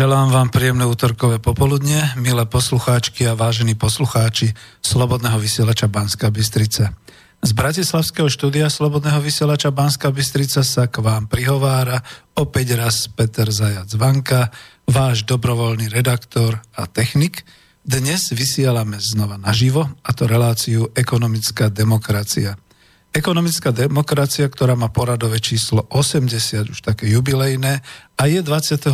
Želám 0.00 0.32
vám 0.32 0.48
príjemné 0.48 0.88
útorkové 0.88 1.36
popoludne, 1.44 2.16
milé 2.16 2.48
poslucháčky 2.48 3.28
a 3.28 3.36
vážení 3.36 3.76
poslucháči 3.76 4.56
Slobodného 4.80 5.36
vysielača 5.36 5.92
Banska 5.92 6.32
Bystrica. 6.32 6.96
Z 7.44 7.50
Bratislavského 7.52 8.32
štúdia 8.32 8.72
Slobodného 8.72 9.20
vysielača 9.20 9.68
Banska 9.68 10.08
Bystrica 10.08 10.64
sa 10.64 10.88
k 10.88 11.04
vám 11.04 11.28
prihovára 11.28 12.00
opäť 12.32 12.80
raz 12.80 13.12
Peter 13.12 13.52
Zajac 13.52 13.92
Vanka, 14.00 14.48
váš 14.88 15.28
dobrovoľný 15.28 15.92
redaktor 15.92 16.64
a 16.72 16.88
technik. 16.88 17.44
Dnes 17.84 18.32
vysielame 18.32 18.96
znova 19.04 19.36
naživo, 19.36 19.84
a 19.84 20.10
to 20.16 20.24
reláciu 20.24 20.88
Ekonomická 20.96 21.68
demokracia– 21.68 22.56
Ekonomická 23.10 23.74
demokracia, 23.74 24.46
ktorá 24.46 24.78
má 24.78 24.86
poradové 24.86 25.42
číslo 25.42 25.82
80, 25.90 26.70
už 26.70 26.78
také 26.78 27.10
jubilejné, 27.10 27.82
a 28.14 28.22
je 28.30 28.38
28. 28.38 28.86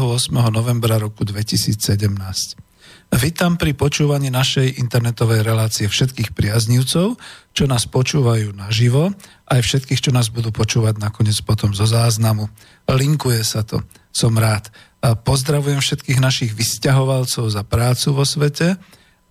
novembra 0.48 0.96
roku 0.96 1.20
2017. 1.20 1.76
Vítam 3.12 3.60
pri 3.60 3.76
počúvaní 3.76 4.32
našej 4.32 4.80
internetovej 4.80 5.44
relácie 5.44 5.84
všetkých 5.84 6.32
priaznívcov, 6.32 7.20
čo 7.52 7.64
nás 7.68 7.84
počúvajú 7.84 8.56
naživo, 8.56 9.12
aj 9.52 9.60
všetkých, 9.60 10.08
čo 10.08 10.16
nás 10.16 10.32
budú 10.32 10.48
počúvať 10.48 10.96
nakoniec 10.96 11.36
potom 11.44 11.76
zo 11.76 11.84
záznamu. 11.84 12.48
Linkuje 12.88 13.44
sa 13.44 13.68
to, 13.68 13.84
som 14.16 14.32
rád. 14.32 14.72
Pozdravujem 15.28 15.84
všetkých 15.84 16.24
našich 16.24 16.56
vysťahovalcov 16.56 17.52
za 17.52 17.60
prácu 17.68 18.16
vo 18.16 18.24
svete, 18.24 18.80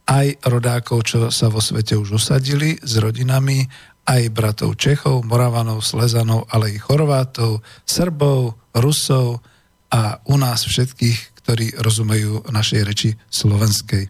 aj 0.05 0.45
rodákov, 0.45 1.01
čo 1.09 1.33
sa 1.33 1.49
vo 1.49 1.57
svete 1.57 1.97
už 1.97 2.21
usadili 2.21 2.77
s 2.85 3.01
rodinami 3.01 3.65
aj 4.05 4.21
bratov 4.29 4.77
Čechov, 4.77 5.25
Moravanov, 5.25 5.81
Slezanov, 5.81 6.45
ale 6.53 6.73
i 6.73 6.77
Chorvátov, 6.77 7.65
Srbov, 7.83 8.53
Rusov 8.77 9.41
a 9.89 10.21
u 10.29 10.35
nás 10.37 10.65
všetkých, 10.65 11.41
ktorí 11.41 11.77
rozumejú 11.81 12.45
našej 12.49 12.81
reči 12.85 13.09
slovenskej. 13.29 14.09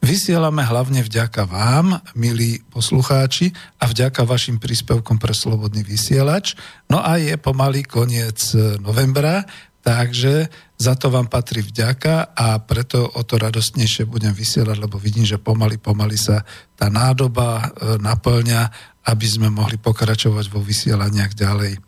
Vysielame 0.00 0.64
hlavne 0.64 1.04
vďaka 1.04 1.44
vám, 1.44 2.00
milí 2.16 2.64
poslucháči, 2.72 3.52
a 3.76 3.84
vďaka 3.84 4.24
vašim 4.24 4.56
príspevkom 4.56 5.20
pre 5.20 5.36
Slobodný 5.36 5.84
vysielač. 5.84 6.56
No 6.88 7.04
a 7.04 7.20
je 7.20 7.36
pomaly 7.36 7.84
koniec 7.84 8.40
novembra, 8.80 9.44
takže 9.84 10.48
za 10.80 10.96
to 10.96 11.12
vám 11.12 11.28
patrí 11.28 11.60
vďaka 11.60 12.32
a 12.32 12.56
preto 12.64 13.04
o 13.12 13.20
to 13.28 13.36
radostnejšie 13.36 14.08
budem 14.08 14.32
vysielať, 14.32 14.80
lebo 14.80 14.96
vidím, 14.96 15.28
že 15.28 15.36
pomaly, 15.36 15.76
pomaly 15.76 16.16
sa 16.16 16.40
tá 16.72 16.88
nádoba 16.88 17.60
e, 17.60 18.00
naplňa 18.00 18.72
aby 19.10 19.26
sme 19.26 19.48
mohli 19.50 19.76
pokračovať 19.76 20.46
vo 20.48 20.62
vysielaniach 20.62 21.34
ďalej. 21.34 21.82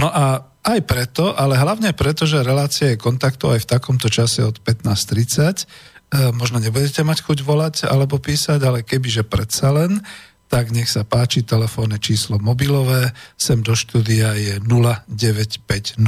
No 0.00 0.08
a 0.08 0.40
aj 0.62 0.80
preto, 0.86 1.34
ale 1.34 1.58
hlavne 1.58 1.92
preto, 1.92 2.24
že 2.24 2.46
relácia 2.46 2.94
je 2.94 3.02
kontaktov 3.02 3.58
aj 3.58 3.66
v 3.66 3.70
takomto 3.76 4.08
čase 4.08 4.46
od 4.46 4.62
15.30, 4.62 5.66
e, 6.14 6.32
možno 6.32 6.62
nebudete 6.62 7.02
mať 7.02 7.26
chuť 7.26 7.38
volať 7.42 7.76
alebo 7.90 8.22
písať, 8.22 8.62
ale 8.62 8.86
kebyže 8.86 9.26
predsa 9.26 9.74
len, 9.74 10.00
tak 10.46 10.68
nech 10.70 10.86
sa 10.86 11.02
páči, 11.02 11.42
telefónne 11.42 11.96
číslo 11.96 12.36
mobilové, 12.36 13.10
sem 13.40 13.64
do 13.64 13.72
štúdia 13.72 14.36
je 14.36 14.60
0950 14.60 15.98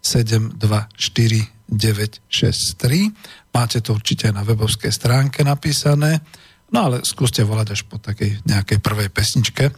724 0.00 1.60
963. 1.70 3.54
Máte 3.54 3.78
to 3.80 3.94
určite 3.94 4.28
na 4.34 4.42
webovskej 4.42 4.90
stránke 4.90 5.46
napísané, 5.46 6.20
no 6.70 6.80
ale 6.90 7.02
skúste 7.06 7.44
volať 7.44 7.70
až 7.78 7.82
po 7.86 7.98
takej 7.98 8.38
nejakej 8.46 8.78
prvej 8.82 9.08
pesničke. 9.10 9.70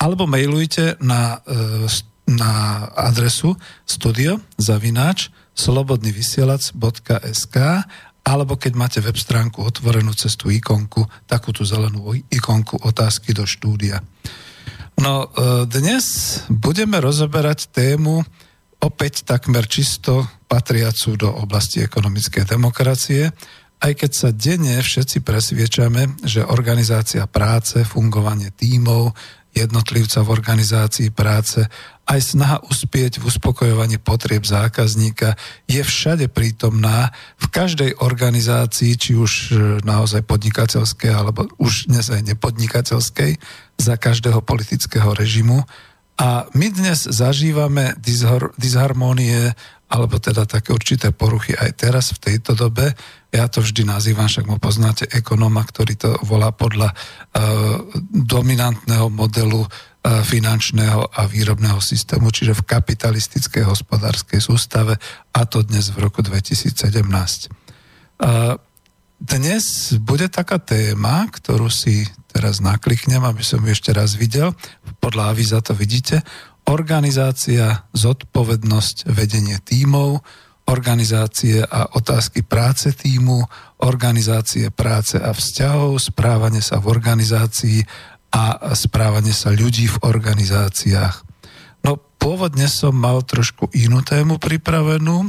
Alebo 0.00 0.26
mailujte 0.26 0.96
na, 1.00 1.38
e, 1.46 1.86
na 2.28 2.84
adresu 2.96 3.56
studio 3.86 4.40
zavináč 4.58 5.30
slobodnyvysielac.sk 5.54 7.56
alebo 8.24 8.56
keď 8.56 8.72
máte 8.72 9.04
web 9.04 9.20
stránku 9.20 9.60
otvorenú 9.60 10.16
cez 10.16 10.32
tú 10.32 10.48
ikonku, 10.48 11.04
takú 11.28 11.52
tú 11.52 11.60
zelenú 11.68 12.16
ikonku 12.32 12.80
otázky 12.80 13.36
do 13.36 13.44
štúdia. 13.44 14.00
No 14.96 15.28
e, 15.28 15.68
dnes 15.68 16.40
budeme 16.48 17.04
rozoberať 17.04 17.68
tému 17.68 18.24
opäť 18.80 19.28
takmer 19.28 19.68
čisto 19.68 20.24
patriacu 20.48 21.16
do 21.16 21.28
oblasti 21.28 21.84
ekonomickej 21.84 22.44
demokracie, 22.48 23.28
aj 23.84 23.92
keď 24.00 24.10
sa 24.16 24.28
denne 24.32 24.80
všetci 24.80 25.20
presviečame, 25.20 26.24
že 26.24 26.40
organizácia 26.40 27.28
práce, 27.28 27.84
fungovanie 27.84 28.48
tímov, 28.48 29.12
jednotlivca 29.52 30.24
v 30.24 30.32
organizácii 30.34 31.08
práce 31.12 31.62
aj 32.04 32.20
snaha 32.20 32.58
uspieť 32.66 33.22
v 33.22 33.28
uspokojovaní 33.30 33.96
potrieb 34.02 34.42
zákazníka 34.44 35.38
je 35.70 35.80
všade 35.80 36.26
prítomná 36.28 37.14
v 37.38 37.46
každej 37.48 37.90
organizácii, 38.02 38.92
či 38.98 39.12
už 39.16 39.32
e, 39.32 39.48
naozaj 39.86 40.26
podnikateľskej, 40.26 41.12
alebo 41.14 41.48
už 41.56 41.88
dnes 41.88 42.10
aj 42.12 42.34
nepodnikateľskej, 42.34 43.40
za 43.78 43.94
každého 43.94 44.42
politického 44.42 45.16
režimu. 45.16 45.64
A 46.14 46.46
my 46.54 46.70
dnes 46.70 47.10
zažívame 47.10 47.98
disharmónie 48.54 49.50
alebo 49.90 50.16
teda 50.18 50.48
také 50.48 50.72
určité 50.72 51.12
poruchy 51.12 51.54
aj 51.54 51.70
teraz 51.76 52.12
v 52.16 52.32
tejto 52.32 52.56
dobe. 52.56 52.96
Ja 53.30 53.46
to 53.50 53.60
vždy 53.60 53.84
nazývam, 53.84 54.26
však 54.26 54.48
mu 54.48 54.56
poznáte, 54.56 55.04
ekonóma, 55.10 55.62
ktorý 55.66 55.94
to 55.98 56.10
volá 56.24 56.50
podľa 56.50 56.90
uh, 56.90 57.78
dominantného 58.10 59.12
modelu 59.12 59.66
finančného 60.04 61.16
a 61.16 61.24
výrobného 61.24 61.80
systému, 61.80 62.28
čiže 62.28 62.52
v 62.52 62.68
kapitalistickej 62.68 63.64
hospodárskej 63.64 64.36
sústave 64.36 65.00
a 65.32 65.40
to 65.48 65.64
dnes 65.64 65.88
v 65.88 66.04
roku 66.04 66.20
2017. 66.20 66.76
Dnes 69.24 69.64
bude 70.04 70.28
taká 70.28 70.60
téma, 70.60 71.24
ktorú 71.32 71.72
si 71.72 72.04
teraz 72.28 72.60
nakliknem, 72.60 73.24
aby 73.24 73.40
som 73.40 73.64
ju 73.64 73.72
ešte 73.72 73.96
raz 73.96 74.12
videl. 74.20 74.52
Podľa 75.00 75.32
avíza 75.32 75.64
to 75.64 75.72
vidíte. 75.72 76.20
Organizácia, 76.64 77.84
zodpovednosť, 77.92 79.12
vedenie 79.12 79.60
tímov, 79.60 80.24
organizácie 80.64 81.60
a 81.60 81.92
otázky 81.92 82.40
práce 82.40 82.96
týmu, 82.96 83.44
organizácie 83.84 84.72
práce 84.72 85.20
a 85.20 85.36
vzťahov, 85.36 86.00
správanie 86.00 86.64
sa 86.64 86.80
v 86.80 86.88
organizácii 86.88 87.84
a 88.32 88.72
správanie 88.72 89.36
sa 89.36 89.52
ľudí 89.52 89.86
v 89.92 90.00
organizáciách. 90.08 91.20
No 91.84 92.00
pôvodne 92.16 92.64
som 92.66 92.96
mal 92.96 93.20
trošku 93.20 93.68
inú 93.76 94.00
tému 94.00 94.40
pripravenú, 94.40 95.28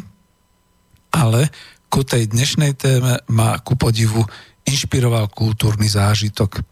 ale 1.12 1.52
ku 1.92 2.08
tej 2.08 2.32
dnešnej 2.32 2.80
téme 2.80 3.20
ma 3.28 3.60
ku 3.60 3.76
podivu 3.76 4.24
inšpiroval 4.66 5.30
kultúrny 5.30 5.92
zážitok. 5.92 6.64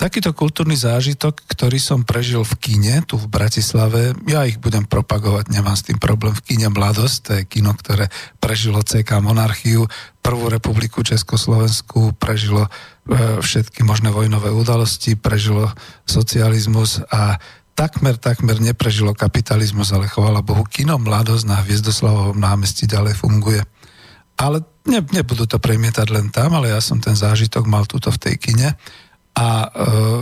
Takýto 0.00 0.32
kultúrny 0.32 0.80
zážitok, 0.80 1.44
ktorý 1.44 1.76
som 1.76 2.08
prežil 2.08 2.40
v 2.40 2.56
kine, 2.56 3.04
tu 3.04 3.20
v 3.20 3.28
Bratislave, 3.28 4.16
ja 4.24 4.48
ich 4.48 4.56
budem 4.56 4.88
propagovať, 4.88 5.52
nemám 5.52 5.76
s 5.76 5.84
tým 5.84 6.00
problém, 6.00 6.32
v 6.32 6.40
kine 6.40 6.72
Mladosť, 6.72 7.16
to 7.20 7.30
je 7.36 7.42
kino, 7.44 7.76
ktoré 7.76 8.08
prežilo 8.40 8.80
CK 8.80 9.20
Monarchiu, 9.20 9.84
Prvú 10.24 10.48
republiku 10.48 11.04
Československu, 11.04 12.16
prežilo 12.16 12.64
e, 12.64 13.44
všetky 13.44 13.84
možné 13.84 14.08
vojnové 14.08 14.48
udalosti, 14.48 15.20
prežilo 15.20 15.68
socializmus 16.08 17.04
a 17.12 17.36
takmer, 17.76 18.16
takmer 18.16 18.56
neprežilo 18.56 19.12
kapitalizmus, 19.12 19.92
ale 19.92 20.08
chvála 20.08 20.40
Bohu, 20.40 20.64
kino 20.64 20.96
Mladosť 20.96 21.44
na 21.44 21.60
Hviezdoslavovom 21.60 22.40
námestí 22.40 22.88
ďalej 22.88 23.20
funguje. 23.20 23.60
Ale 24.40 24.64
ne, 24.88 25.04
nebudú 25.12 25.44
to 25.44 25.60
premietať 25.60 26.08
len 26.08 26.32
tam, 26.32 26.56
ale 26.56 26.72
ja 26.72 26.80
som 26.80 26.96
ten 27.04 27.12
zážitok 27.12 27.68
mal 27.68 27.84
tuto 27.84 28.08
v 28.08 28.16
tej 28.16 28.34
kine 28.40 28.80
a 29.40 29.46
e, 29.64 29.68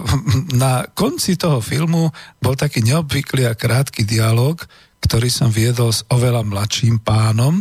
na 0.62 0.86
konci 0.94 1.34
toho 1.34 1.58
filmu 1.58 2.14
bol 2.38 2.54
taký 2.54 2.86
neobvyklý 2.86 3.50
a 3.50 3.58
krátky 3.58 4.06
dialog, 4.06 4.62
ktorý 5.02 5.26
som 5.26 5.50
viedol 5.50 5.90
s 5.90 6.06
oveľa 6.06 6.46
mladším 6.46 7.02
pánom, 7.02 7.58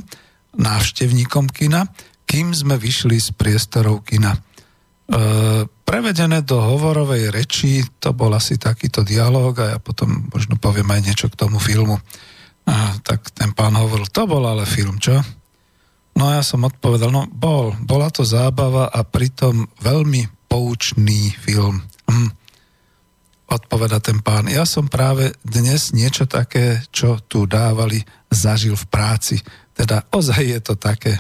návštevníkom 0.58 1.50
kina, 1.50 1.90
kým 2.30 2.54
sme 2.54 2.78
vyšli 2.78 3.18
z 3.18 3.30
priestorov 3.34 4.06
kina. 4.06 4.36
E, 4.36 4.40
prevedené 5.66 6.44
do 6.44 6.60
hovorovej 6.62 7.34
reči, 7.34 7.82
to 7.98 8.14
bol 8.14 8.30
asi 8.36 8.60
takýto 8.60 9.02
dialog 9.02 9.54
a 9.64 9.78
ja 9.78 9.80
potom 9.82 10.30
možno 10.30 10.60
poviem 10.62 10.90
aj 10.94 11.02
niečo 11.02 11.28
k 11.32 11.40
tomu 11.40 11.58
filmu. 11.58 11.98
A, 12.68 13.00
tak 13.00 13.32
ten 13.32 13.56
pán 13.56 13.80
hovoril, 13.80 14.12
to 14.12 14.28
bol 14.28 14.44
ale 14.44 14.68
film, 14.68 15.00
čo? 15.00 15.24
No 16.18 16.34
a 16.34 16.42
ja 16.42 16.44
som 16.44 16.66
odpovedal, 16.66 17.14
no 17.14 17.30
bol, 17.30 17.78
bola 17.86 18.10
to 18.10 18.26
zábava 18.26 18.90
a 18.90 19.06
pritom 19.06 19.70
veľmi 19.80 20.37
poučný 20.48 21.36
film. 21.38 21.84
Hm. 22.10 22.32
Odpoveda 23.48 24.04
ten 24.04 24.20
pán. 24.20 24.52
Ja 24.52 24.68
som 24.68 24.92
práve 24.92 25.32
dnes 25.40 25.96
niečo 25.96 26.28
také, 26.28 26.84
čo 26.92 27.24
tu 27.24 27.48
dávali, 27.48 28.04
zažil 28.28 28.76
v 28.76 28.86
práci. 28.92 29.40
Teda 29.72 30.04
ozaj 30.12 30.44
je 30.44 30.60
to 30.60 30.76
také. 30.76 31.16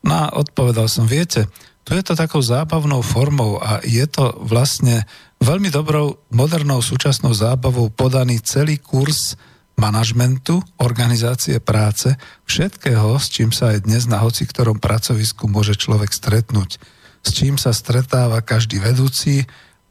No 0.00 0.14
a 0.16 0.26
odpovedal 0.32 0.88
som, 0.88 1.04
viete, 1.04 1.44
tu 1.84 1.92
je 1.92 2.04
to 2.04 2.16
takou 2.16 2.40
zábavnou 2.40 3.04
formou 3.04 3.60
a 3.60 3.80
je 3.84 4.04
to 4.08 4.36
vlastne 4.44 5.04
veľmi 5.40 5.68
dobrou 5.68 6.20
modernou 6.32 6.80
súčasnou 6.80 7.32
zábavou 7.32 7.92
podaný 7.92 8.40
celý 8.44 8.80
kurz 8.80 9.36
manažmentu, 9.78 10.58
organizácie 10.82 11.62
práce, 11.62 12.10
všetkého, 12.44 13.14
s 13.16 13.30
čím 13.30 13.54
sa 13.54 13.72
aj 13.72 13.86
dnes 13.86 14.04
na 14.10 14.18
hoci 14.18 14.44
ktorom 14.44 14.82
pracovisku 14.82 15.46
môže 15.46 15.78
človek 15.78 16.10
stretnúť 16.10 16.97
s 17.22 17.28
čím 17.34 17.58
sa 17.58 17.74
stretáva 17.74 18.40
každý 18.40 18.78
vedúci 18.80 19.44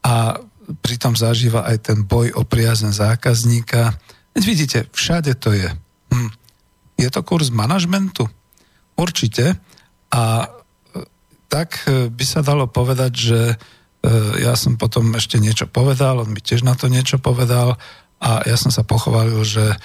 a 0.04 0.40
pritom 0.84 1.16
zažíva 1.16 1.64
aj 1.68 1.78
ten 1.92 2.00
boj 2.04 2.36
o 2.36 2.44
priazen 2.44 2.92
zákazníka. 2.92 3.96
Veď 4.36 4.44
vidíte, 4.44 4.80
všade 4.92 5.36
to 5.40 5.56
je. 5.56 5.70
Hm. 6.12 6.32
Je 6.98 7.10
to 7.14 7.22
kurz 7.24 7.54
manažmentu? 7.54 8.28
Určite. 8.98 9.56
A 10.12 10.24
e, 10.44 10.48
tak 11.48 11.88
e, 11.88 12.10
by 12.12 12.26
sa 12.26 12.42
dalo 12.44 12.68
povedať, 12.68 13.12
že 13.14 13.40
e, 13.54 13.56
ja 14.44 14.58
som 14.58 14.76
potom 14.76 15.14
ešte 15.16 15.38
niečo 15.38 15.70
povedal, 15.70 16.20
on 16.20 16.34
mi 16.34 16.42
tiež 16.42 16.66
na 16.66 16.74
to 16.74 16.90
niečo 16.92 17.22
povedal 17.22 17.78
a 18.18 18.42
ja 18.50 18.58
som 18.58 18.74
sa 18.74 18.82
pochválil, 18.82 19.46
že 19.46 19.78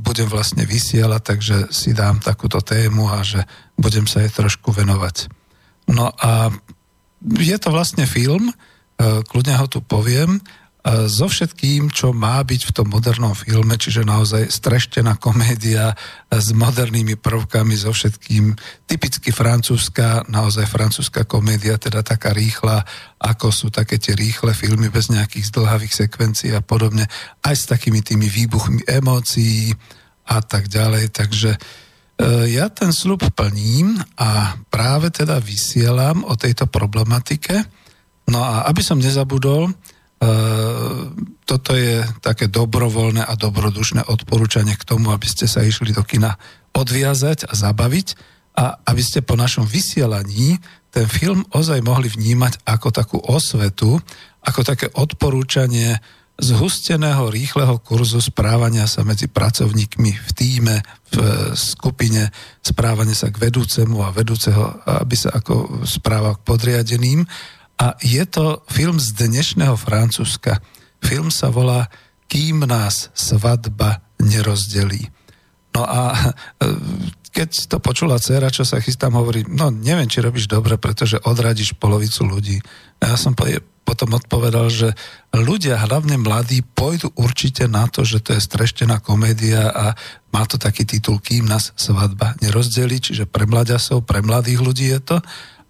budem 0.00 0.32
vlastne 0.32 0.64
vysielať, 0.64 1.20
takže 1.20 1.56
si 1.68 1.92
dám 1.92 2.24
takúto 2.24 2.64
tému 2.64 3.12
a 3.12 3.20
že 3.20 3.44
budem 3.76 4.08
sa 4.08 4.24
jej 4.24 4.32
trošku 4.32 4.72
venovať. 4.72 5.28
No 5.92 6.08
a 6.16 6.48
je 7.22 7.56
to 7.60 7.68
vlastne 7.70 8.08
film, 8.08 8.50
e, 8.50 8.54
kľudne 9.22 9.54
ho 9.60 9.66
tu 9.68 9.84
poviem, 9.84 10.40
e, 10.40 11.06
so 11.06 11.28
všetkým, 11.30 11.92
čo 11.92 12.10
má 12.16 12.40
byť 12.42 12.72
v 12.72 12.74
tom 12.74 12.88
modernom 12.90 13.36
filme, 13.36 13.76
čiže 13.78 14.02
naozaj 14.02 14.50
streštená 14.50 15.20
komédia 15.20 15.94
s 16.32 16.50
modernými 16.50 17.20
prvkami, 17.20 17.76
so 17.76 17.92
všetkým, 17.92 18.56
typicky 18.88 19.30
francúzska, 19.30 20.26
naozaj 20.26 20.66
francúzska 20.66 21.28
komédia, 21.28 21.78
teda 21.78 22.02
taká 22.02 22.34
rýchla, 22.34 22.82
ako 23.22 23.52
sú 23.54 23.66
také 23.70 24.00
tie 24.00 24.16
rýchle 24.16 24.56
filmy 24.56 24.90
bez 24.90 25.12
nejakých 25.12 25.52
zdlhavých 25.52 26.08
sekvencií 26.08 26.50
a 26.56 26.64
podobne, 26.64 27.06
aj 27.44 27.54
s 27.54 27.64
takými 27.70 28.02
tými 28.02 28.26
výbuchmi 28.26 28.88
emócií 28.88 29.70
a 30.26 30.42
tak 30.42 30.66
ďalej, 30.66 31.12
takže 31.14 31.54
uh, 31.54 31.60
E, 31.60 31.81
ja 32.46 32.66
ten 32.70 32.94
slub 32.94 33.22
plním 33.34 33.98
a 34.18 34.54
práve 34.70 35.10
teda 35.10 35.42
vysielam 35.42 36.22
o 36.22 36.38
tejto 36.38 36.70
problematike. 36.70 37.66
No 38.30 38.42
a 38.42 38.68
aby 38.70 38.82
som 38.84 39.02
nezabudol, 39.02 39.68
e, 39.68 39.72
toto 41.42 41.74
je 41.74 42.06
také 42.22 42.46
dobrovoľné 42.46 43.26
a 43.26 43.34
dobrodušné 43.34 44.06
odporúčanie 44.06 44.78
k 44.78 44.86
tomu, 44.86 45.10
aby 45.10 45.26
ste 45.26 45.50
sa 45.50 45.66
išli 45.66 45.90
do 45.90 46.06
kina 46.06 46.38
odviazať 46.72 47.50
a 47.50 47.52
zabaviť 47.52 48.08
a 48.56 48.78
aby 48.86 49.02
ste 49.02 49.24
po 49.24 49.34
našom 49.34 49.66
vysielaní 49.66 50.60
ten 50.92 51.08
film 51.08 51.42
ozaj 51.56 51.80
mohli 51.80 52.12
vnímať 52.12 52.68
ako 52.68 52.88
takú 52.92 53.18
osvetu, 53.18 53.96
ako 54.44 54.60
také 54.60 54.92
odporúčanie 54.92 55.96
zhusteného 56.40 57.28
rýchleho 57.28 57.78
kurzu 57.80 58.18
správania 58.18 58.88
sa 58.88 59.04
medzi 59.04 59.28
pracovníkmi 59.28 60.10
v 60.16 60.30
týme, 60.32 60.76
v 61.12 61.16
skupine, 61.52 62.32
správanie 62.64 63.12
sa 63.12 63.28
k 63.28 63.40
vedúcemu 63.40 64.00
a 64.00 64.14
vedúceho, 64.14 64.80
aby 64.86 65.16
sa 65.16 65.34
ako 65.36 65.84
správal 65.84 66.40
k 66.40 66.46
podriadeným. 66.46 67.28
A 67.82 67.98
je 68.00 68.22
to 68.28 68.62
film 68.70 68.96
z 68.96 69.12
dnešného 69.16 69.76
Francúzska. 69.76 70.62
Film 71.02 71.28
sa 71.28 71.50
volá 71.50 71.90
Kým 72.30 72.64
nás 72.64 73.12
svadba 73.12 74.00
nerozdelí. 74.22 75.10
No 75.72 75.82
a 75.84 76.32
keď 77.32 77.48
to 77.64 77.76
počula 77.80 78.20
dcera, 78.20 78.52
čo 78.52 78.62
sa 78.62 78.76
chystám, 78.76 79.16
hovorí, 79.16 79.44
no 79.48 79.72
neviem, 79.72 80.04
či 80.04 80.20
robíš 80.20 80.44
dobre, 80.46 80.76
pretože 80.76 81.16
odradíš 81.24 81.72
polovicu 81.80 82.28
ľudí. 82.28 82.60
A 83.00 83.12
ja 83.12 83.16
som 83.16 83.32
potom 83.82 84.14
odpovedal, 84.14 84.70
že 84.70 84.88
ľudia, 85.34 85.78
hlavne 85.78 86.16
mladí, 86.16 86.62
pôjdu 86.62 87.10
určite 87.18 87.66
na 87.66 87.90
to, 87.90 88.06
že 88.06 88.22
to 88.22 88.34
je 88.34 88.42
streštená 88.42 89.02
komédia 89.02 89.68
a 89.68 89.98
má 90.32 90.42
to 90.48 90.56
taký 90.56 90.86
titul 90.86 91.18
Kým 91.18 91.44
nás 91.44 91.74
svadba 91.76 92.38
nerozdelí, 92.40 93.02
čiže 93.02 93.28
pre 93.28 93.44
mladiasov, 93.44 94.06
pre 94.06 94.24
mladých 94.24 94.60
ľudí 94.62 94.86
je 94.88 95.00
to. 95.02 95.18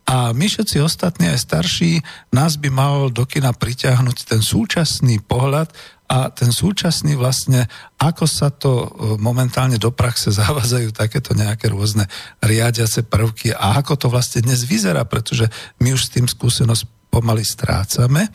A 0.03 0.35
my 0.35 0.47
všetci 0.51 0.83
ostatní, 0.83 1.31
aj 1.31 1.47
starší, 1.47 2.03
nás 2.35 2.59
by 2.59 2.69
mal 2.69 3.09
do 3.09 3.23
kina 3.23 3.55
priťahnuť 3.55 4.29
ten 4.29 4.43
súčasný 4.43 5.23
pohľad 5.23 5.71
a 6.11 6.29
ten 6.29 6.53
súčasný 6.53 7.17
vlastne, 7.17 7.65
ako 7.97 8.29
sa 8.29 8.53
to 8.53 8.85
e, 8.85 8.87
momentálne 9.17 9.81
do 9.81 9.89
praxe 9.95 10.29
zavádzajú 10.43 10.93
takéto 10.93 11.33
nejaké 11.33 11.73
rôzne 11.73 12.05
riadiace 12.45 13.07
prvky 13.07 13.55
a 13.57 13.81
ako 13.81 13.97
to 13.97 14.07
vlastne 14.13 14.45
dnes 14.45 14.67
vyzerá, 14.67 15.07
pretože 15.09 15.49
my 15.81 15.95
už 15.95 16.03
s 16.11 16.13
tým 16.13 16.27
skúsenosť 16.29 17.02
pomaly 17.13 17.45
strácame. 17.45 18.33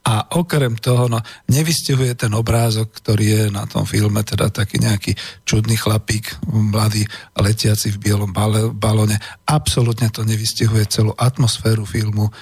A 0.00 0.32
okrem 0.32 0.80
toho, 0.80 1.12
no, 1.12 1.20
nevystihuje 1.52 2.16
ten 2.16 2.32
obrázok, 2.32 2.88
ktorý 2.88 3.24
je 3.26 3.42
na 3.52 3.68
tom 3.68 3.84
filme, 3.84 4.24
teda 4.24 4.48
taký 4.48 4.80
nejaký 4.80 5.12
čudný 5.44 5.76
chlapík, 5.76 6.40
mladý, 6.48 7.04
letiaci 7.36 7.92
v 7.92 8.08
bielom 8.08 8.32
balóne. 8.72 9.20
Absolutne 9.44 10.08
to 10.08 10.24
nevystihuje 10.24 10.88
celú 10.88 11.12
atmosféru 11.12 11.84
filmu, 11.84 12.32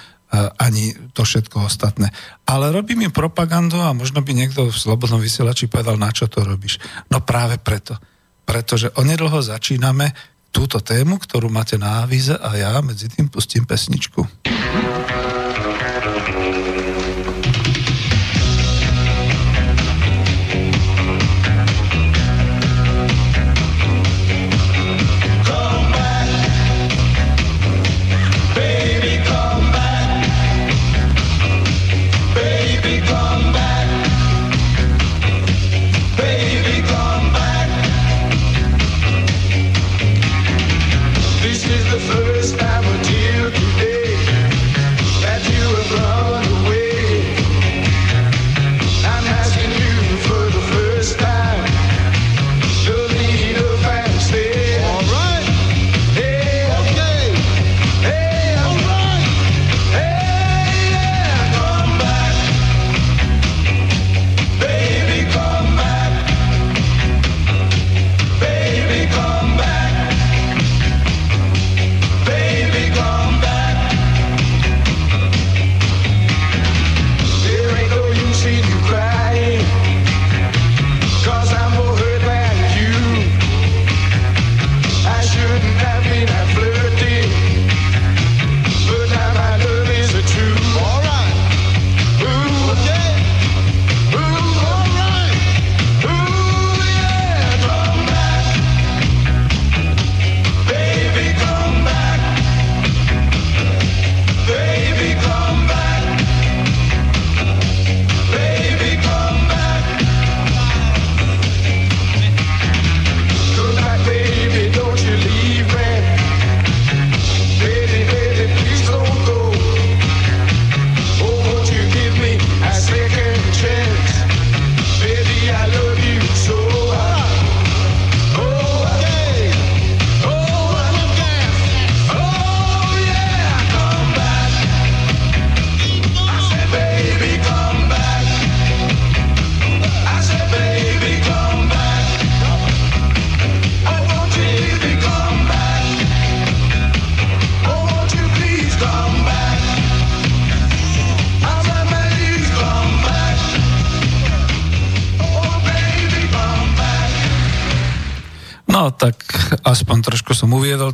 ani 0.61 0.95
to 1.17 1.27
všetko 1.27 1.67
ostatné. 1.67 2.15
Ale 2.47 2.71
robím 2.71 3.09
im 3.09 3.13
propagandu 3.13 3.83
a 3.83 3.91
možno 3.91 4.23
by 4.23 4.39
niekto 4.39 4.71
v 4.71 4.79
Slobodnom 4.79 5.19
vysielači 5.19 5.67
povedal, 5.67 5.99
na 5.99 6.15
čo 6.15 6.31
to 6.31 6.47
robíš. 6.47 6.79
No 7.11 7.27
práve 7.27 7.59
preto. 7.59 7.99
Pretože 8.47 8.95
onedlho 8.95 9.43
začíname 9.43 10.15
túto 10.55 10.79
tému, 10.79 11.19
ktorú 11.19 11.51
máte 11.51 11.75
na 11.75 12.07
avíze 12.07 12.39
a 12.39 12.55
ja 12.55 12.79
medzi 12.87 13.11
tým 13.11 13.27
pustím 13.33 13.67
pesničku. 13.67 14.21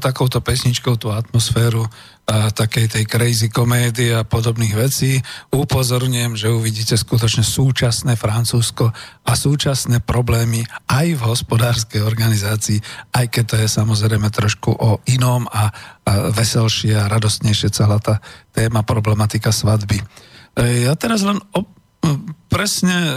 Takouto 0.04 0.44
pesničkou 0.44 1.00
tú 1.00 1.08
atmosféru 1.08 1.88
a 2.28 2.52
takej 2.52 2.92
tej 2.92 3.04
crazy 3.08 3.48
komédie 3.48 4.12
a 4.12 4.24
podobných 4.24 4.76
vecí. 4.76 5.20
Upozorňujem, 5.48 6.36
že 6.36 6.52
uvidíte 6.52 6.96
skutočne 6.96 7.40
súčasné 7.40 8.16
Francúzsko 8.16 8.92
a 9.24 9.32
súčasné 9.32 10.04
problémy 10.04 10.64
aj 10.88 11.06
v 11.16 11.22
hospodárskej 11.24 12.00
organizácii, 12.04 12.80
aj 13.16 13.26
keď 13.32 13.44
to 13.44 13.56
je 13.64 13.68
samozrejme 13.68 14.28
trošku 14.28 14.72
o 14.72 15.00
inom 15.08 15.48
a, 15.48 15.72
a 16.04 16.32
veselšie 16.32 16.96
a 16.96 17.08
radostnejšie 17.08 17.72
celá 17.72 17.96
tá 17.96 18.20
téma, 18.52 18.84
problematika 18.84 19.52
svadby. 19.52 20.00
E, 20.56 20.84
ja 20.88 20.92
teraz 20.96 21.24
len 21.24 21.40
op- 21.56 21.72
presne, 22.54 22.94
e, 22.94 23.10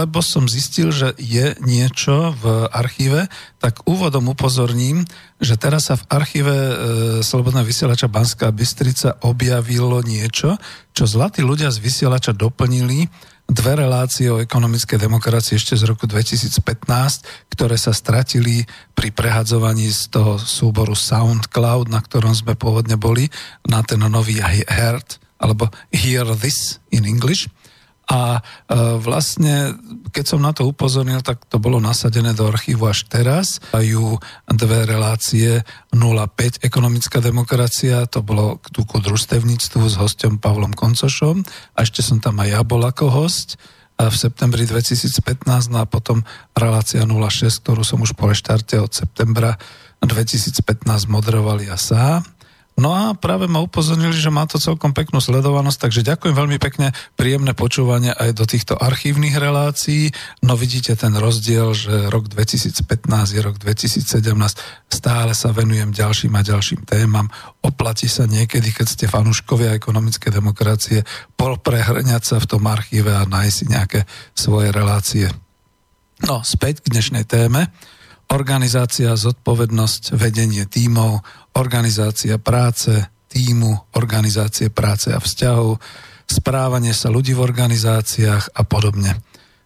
lebo 0.00 0.24
som 0.24 0.48
zistil, 0.48 0.88
že 0.88 1.12
je 1.20 1.52
niečo 1.60 2.32
v 2.40 2.72
archíve, 2.72 3.28
tak 3.60 3.84
úvodom 3.84 4.32
upozorním, 4.32 5.04
že 5.36 5.60
teraz 5.60 5.92
sa 5.92 6.00
v 6.00 6.08
archíve 6.08 6.56
e, 6.56 6.74
Slobodného 7.20 7.68
vysielača 7.68 8.08
Banská 8.08 8.48
Bystrica 8.48 9.20
objavilo 9.28 10.00
niečo, 10.00 10.56
čo 10.96 11.04
zlatí 11.04 11.44
ľudia 11.44 11.68
z 11.68 11.84
vysielača 11.84 12.32
doplnili 12.32 13.12
dve 13.52 13.76
relácie 13.76 14.32
o 14.32 14.40
ekonomickej 14.40 14.96
demokracii 14.96 15.60
ešte 15.60 15.76
z 15.76 15.84
roku 15.84 16.08
2015, 16.08 17.52
ktoré 17.52 17.76
sa 17.76 17.92
stratili 17.92 18.64
pri 18.96 19.12
prehadzovaní 19.12 19.92
z 19.92 20.08
toho 20.08 20.40
súboru 20.40 20.96
SoundCloud, 20.96 21.92
na 21.92 22.00
ktorom 22.00 22.32
sme 22.32 22.56
pôvodne 22.56 22.96
boli, 22.96 23.28
na 23.68 23.84
ten 23.84 24.00
nový 24.00 24.40
Heard, 24.40 25.20
alebo 25.36 25.68
Hear 25.92 26.32
This 26.40 26.80
in 26.88 27.04
English. 27.04 27.52
A 28.10 28.38
e, 28.38 28.40
vlastne, 28.98 29.78
keď 30.10 30.24
som 30.26 30.40
na 30.42 30.50
to 30.50 30.66
upozornil, 30.66 31.22
tak 31.22 31.46
to 31.46 31.62
bolo 31.62 31.78
nasadené 31.78 32.34
do 32.34 32.50
archívu 32.50 32.90
až 32.90 33.06
teraz. 33.06 33.62
Majú 33.70 34.18
dve 34.50 34.84
relácie 34.84 35.62
05 35.94 36.66
Ekonomická 36.66 37.22
demokracia, 37.22 38.04
to 38.10 38.20
bolo 38.24 38.58
tu 38.74 38.82
ku 38.82 38.98
družstevníctvu 38.98 39.82
s 39.86 39.94
hostom 39.96 40.42
Pavlom 40.42 40.74
Koncošom. 40.74 41.46
A 41.78 41.78
ešte 41.86 42.02
som 42.02 42.18
tam 42.18 42.42
aj 42.42 42.48
ja 42.50 42.60
bol 42.66 42.82
ako 42.82 43.06
host 43.12 43.56
v 44.00 44.16
septembri 44.16 44.66
2015, 44.66 45.70
no 45.70 45.78
a 45.78 45.86
potom 45.86 46.26
relácia 46.58 47.06
06, 47.06 47.62
ktorú 47.62 47.86
som 47.86 48.02
už 48.02 48.18
po 48.18 48.26
reštarte 48.26 48.80
od 48.82 48.90
septembra 48.90 49.54
2015 50.02 50.82
moderoval 51.06 51.62
ja 51.62 51.78
sám 51.78 52.26
No 52.72 52.96
a 52.96 53.12
práve 53.12 53.46
ma 53.52 53.60
upozornili, 53.60 54.16
že 54.16 54.32
má 54.32 54.48
to 54.48 54.56
celkom 54.56 54.96
peknú 54.96 55.20
sledovanosť, 55.20 55.78
takže 55.86 56.08
ďakujem 56.08 56.32
veľmi 56.32 56.56
pekne, 56.56 56.96
príjemné 57.20 57.52
počúvanie 57.52 58.16
aj 58.16 58.32
do 58.32 58.48
týchto 58.48 58.80
archívnych 58.80 59.36
relácií. 59.36 60.08
No 60.40 60.56
vidíte 60.56 60.96
ten 60.96 61.12
rozdiel, 61.12 61.76
že 61.76 62.08
rok 62.08 62.32
2015 62.32 63.36
je 63.36 63.40
rok 63.44 63.60
2017, 63.60 64.08
stále 64.88 65.32
sa 65.36 65.52
venujem 65.52 65.92
ďalším 65.92 66.32
a 66.32 66.42
ďalším 66.42 66.88
témam. 66.88 67.28
Oplatí 67.60 68.08
sa 68.08 68.24
niekedy, 68.24 68.72
keď 68.72 68.86
ste 68.88 69.04
fanúškovia 69.04 69.76
ekonomické 69.76 70.32
demokracie, 70.32 71.04
prehrňať 71.36 72.22
sa 72.24 72.36
v 72.40 72.48
tom 72.56 72.64
archíve 72.66 73.12
a 73.12 73.28
nájsť 73.28 73.58
nejaké 73.68 74.00
svoje 74.32 74.72
relácie. 74.72 75.28
No, 76.24 76.40
späť 76.40 76.80
k 76.86 76.94
dnešnej 76.94 77.28
téme 77.28 77.68
organizácia, 78.32 79.12
zodpovednosť, 79.12 80.16
vedenie 80.16 80.64
tímov, 80.64 81.20
organizácia 81.52 82.40
práce, 82.40 83.12
týmu, 83.28 83.92
organizácie 83.92 84.72
práce 84.72 85.12
a 85.12 85.20
vzťahov, 85.20 85.76
správanie 86.24 86.96
sa 86.96 87.12
ľudí 87.12 87.36
v 87.36 87.44
organizáciách 87.44 88.56
a 88.56 88.62
podobne. 88.64 89.20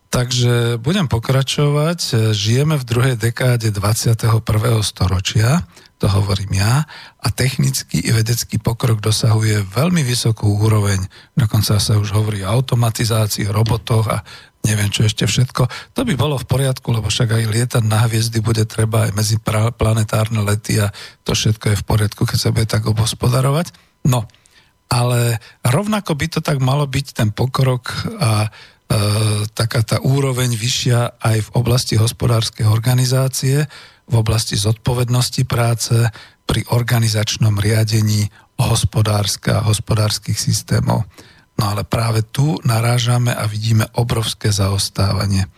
Takže 0.06 0.78
budem 0.78 1.10
pokračovať. 1.10 2.30
Žijeme 2.34 2.78
v 2.78 2.84
druhej 2.86 3.14
dekáde 3.18 3.74
21. 3.74 4.42
storočia, 4.82 5.66
to 5.98 6.06
hovorím 6.06 6.62
ja, 6.62 6.86
a 7.18 7.26
technický 7.32 8.04
i 8.04 8.10
vedecký 8.14 8.62
pokrok 8.62 9.02
dosahuje 9.02 9.66
veľmi 9.66 10.06
vysokú 10.06 10.46
úroveň. 10.62 11.00
Dokonca 11.34 11.80
sa 11.82 11.94
už 11.98 12.14
hovorí 12.14 12.46
o 12.46 12.52
automatizácii, 12.52 13.50
robotoch 13.50 14.06
a 14.12 14.22
neviem 14.66 14.90
čo 14.90 15.06
ešte 15.06 15.24
všetko. 15.24 15.94
To 15.94 16.00
by 16.02 16.14
bolo 16.18 16.34
v 16.36 16.48
poriadku, 16.50 16.90
lebo 16.90 17.06
však 17.06 17.38
aj 17.38 17.44
lietať 17.46 17.82
na 17.86 18.10
hviezdy 18.10 18.42
bude 18.42 18.66
treba 18.66 19.06
aj 19.06 19.14
medzi 19.14 19.38
planetárne 19.78 20.42
lety 20.42 20.82
a 20.82 20.90
to 21.22 21.38
všetko 21.38 21.72
je 21.72 21.80
v 21.80 21.86
poriadku, 21.86 22.26
keď 22.26 22.38
sa 22.38 22.50
bude 22.50 22.66
tak 22.66 22.82
obospodarovať. 22.90 23.70
No, 24.10 24.26
ale 24.90 25.38
rovnako 25.62 26.18
by 26.18 26.26
to 26.26 26.40
tak 26.42 26.58
malo 26.58 26.86
byť 26.86 27.06
ten 27.14 27.30
pokrok 27.30 27.90
a 28.18 28.46
e, 28.46 28.48
taká 29.54 29.82
tá 29.82 30.02
úroveň 30.02 30.54
vyššia 30.54 31.22
aj 31.22 31.38
v 31.46 31.52
oblasti 31.58 31.94
hospodárskej 31.98 32.66
organizácie, 32.66 33.66
v 34.06 34.14
oblasti 34.14 34.54
zodpovednosti 34.54 35.42
práce, 35.46 35.94
pri 36.46 36.62
organizačnom 36.70 37.58
riadení 37.58 38.30
hospodárska 38.56 39.60
a 39.60 39.66
hospodárskych 39.66 40.38
systémov. 40.38 41.02
No 41.56 41.72
ale 41.72 41.88
práve 41.88 42.20
tu 42.20 42.60
narážame 42.68 43.32
a 43.32 43.48
vidíme 43.48 43.88
obrovské 43.96 44.52
zaostávanie. 44.52 45.48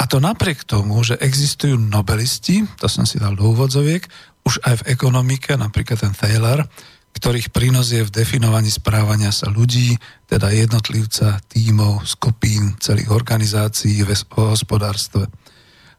A 0.00 0.08
to 0.08 0.22
napriek 0.22 0.64
tomu, 0.64 1.02
že 1.04 1.20
existujú 1.20 1.76
nobelisti, 1.76 2.64
to 2.80 2.88
som 2.88 3.04
si 3.04 3.20
dal 3.20 3.36
do 3.36 3.52
úvodzoviek, 3.52 4.06
už 4.46 4.64
aj 4.64 4.74
v 4.80 4.86
ekonomike, 4.96 5.52
napríklad 5.58 6.00
ten 6.00 6.14
Thaler, 6.16 6.64
ktorých 7.10 7.52
prínos 7.52 7.90
je 7.92 8.06
v 8.06 8.14
definovaní 8.14 8.70
správania 8.70 9.34
sa 9.34 9.50
ľudí, 9.50 9.98
teda 10.30 10.54
jednotlivca, 10.54 11.42
tímov, 11.50 12.06
skupín, 12.06 12.78
celých 12.80 13.10
organizácií 13.10 14.00
v 14.06 14.14
hospodárstve. 14.38 15.28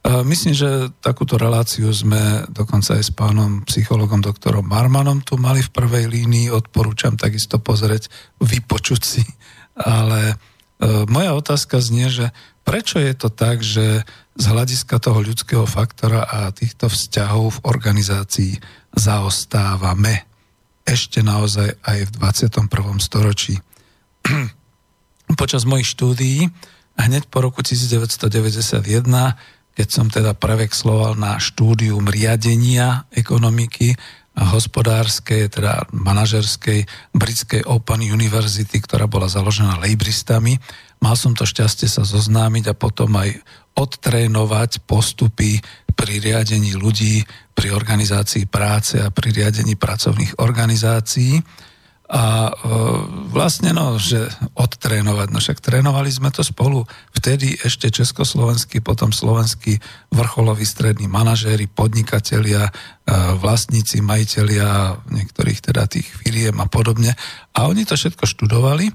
Myslím, 0.02 0.58
že 0.58 0.90
takúto 0.98 1.38
reláciu 1.38 1.94
sme 1.94 2.50
dokonca 2.50 2.98
aj 2.98 3.04
s 3.06 3.12
pánom 3.14 3.62
psychologom 3.70 4.18
doktorom 4.18 4.66
Marmanom 4.66 5.22
tu 5.22 5.38
mali 5.38 5.62
v 5.62 5.70
prvej 5.70 6.10
línii. 6.10 6.50
Odporúčam 6.50 7.14
takisto 7.14 7.62
pozrieť, 7.62 8.10
vypočuť 8.42 9.02
si. 9.06 9.22
Ale 9.78 10.34
e, 10.34 10.36
moja 11.06 11.38
otázka 11.38 11.78
znie, 11.78 12.10
že 12.10 12.34
prečo 12.66 12.98
je 12.98 13.14
to 13.14 13.30
tak, 13.30 13.62
že 13.62 14.02
z 14.34 14.46
hľadiska 14.50 14.98
toho 14.98 15.22
ľudského 15.22 15.70
faktora 15.70 16.26
a 16.26 16.50
týchto 16.50 16.90
vzťahov 16.90 17.62
v 17.62 17.64
organizácii 17.70 18.54
zaostávame 18.98 20.26
ešte 20.82 21.22
naozaj 21.22 21.78
aj 21.78 22.10
v 22.10 22.12
21. 22.18 22.98
storočí. 22.98 23.62
Počas 25.40 25.62
mojich 25.70 25.94
štúdií 25.94 26.50
hneď 26.98 27.30
po 27.30 27.46
roku 27.46 27.62
1991 27.62 28.82
keď 29.76 29.88
som 29.88 30.08
teda 30.12 30.36
prevexloval 30.36 31.16
na 31.16 31.40
štúdium 31.40 32.08
riadenia 32.08 33.08
ekonomiky 33.12 33.96
a 34.32 34.56
hospodárskej, 34.56 35.52
teda 35.52 35.92
manažerskej 35.92 36.88
britskej 37.12 37.68
Open 37.68 38.00
University, 38.00 38.80
ktorá 38.80 39.08
bola 39.08 39.28
založená 39.28 39.80
lejbristami. 39.84 40.56
Mal 41.04 41.16
som 41.20 41.36
to 41.36 41.44
šťastie 41.44 41.92
sa 41.92 42.08
zoznámiť 42.08 42.72
a 42.72 42.78
potom 42.78 43.12
aj 43.20 43.36
odtrénovať 43.76 44.88
postupy 44.88 45.60
pri 45.92 46.24
riadení 46.24 46.76
ľudí, 46.76 47.24
pri 47.52 47.76
organizácii 47.76 48.48
práce 48.48 49.00
a 49.00 49.12
pri 49.12 49.36
riadení 49.36 49.76
pracovných 49.76 50.40
organizácií 50.40 51.40
a 52.12 52.52
e, 52.52 52.54
vlastne 53.32 53.72
no, 53.72 53.96
že 53.96 54.28
odtrénovať, 54.60 55.28
no 55.32 55.40
však 55.40 55.64
trénovali 55.64 56.12
sme 56.12 56.28
to 56.28 56.44
spolu. 56.44 56.84
Vtedy 57.16 57.56
ešte 57.64 57.88
československý, 57.88 58.84
potom 58.84 59.16
slovenský 59.16 59.80
vrcholoví 60.12 60.68
strední 60.68 61.08
manažéri, 61.08 61.72
podnikatelia, 61.72 62.68
e, 62.68 62.72
vlastníci, 63.40 64.04
majiteľia 64.04 65.00
niektorých 65.08 65.72
teda 65.72 65.88
tých 65.88 66.12
firiem 66.20 66.60
a 66.60 66.68
podobne. 66.68 67.16
A 67.56 67.72
oni 67.72 67.88
to 67.88 67.96
všetko 67.96 68.28
študovali. 68.28 68.92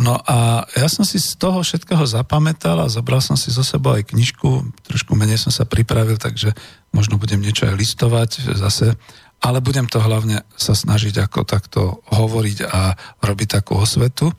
No 0.00 0.16
a 0.16 0.64
ja 0.72 0.88
som 0.88 1.04
si 1.04 1.20
z 1.20 1.36
toho 1.36 1.60
všetkého 1.60 2.08
zapamätal 2.08 2.80
a 2.80 2.88
zobral 2.88 3.20
som 3.20 3.36
si 3.36 3.52
zo 3.52 3.66
sebou 3.66 3.92
aj 3.92 4.08
knižku, 4.08 4.72
trošku 4.88 5.12
menej 5.18 5.36
som 5.36 5.52
sa 5.52 5.68
pripravil, 5.68 6.16
takže 6.16 6.56
možno 6.96 7.20
budem 7.20 7.44
niečo 7.44 7.68
aj 7.68 7.76
listovať 7.76 8.30
zase 8.56 8.96
ale 9.38 9.62
budem 9.62 9.86
to 9.86 10.02
hlavne 10.02 10.42
sa 10.58 10.74
snažiť 10.74 11.22
ako 11.22 11.46
takto 11.46 12.02
hovoriť 12.10 12.58
a 12.66 12.98
robiť 13.22 13.48
takú 13.62 13.78
osvetu. 13.78 14.34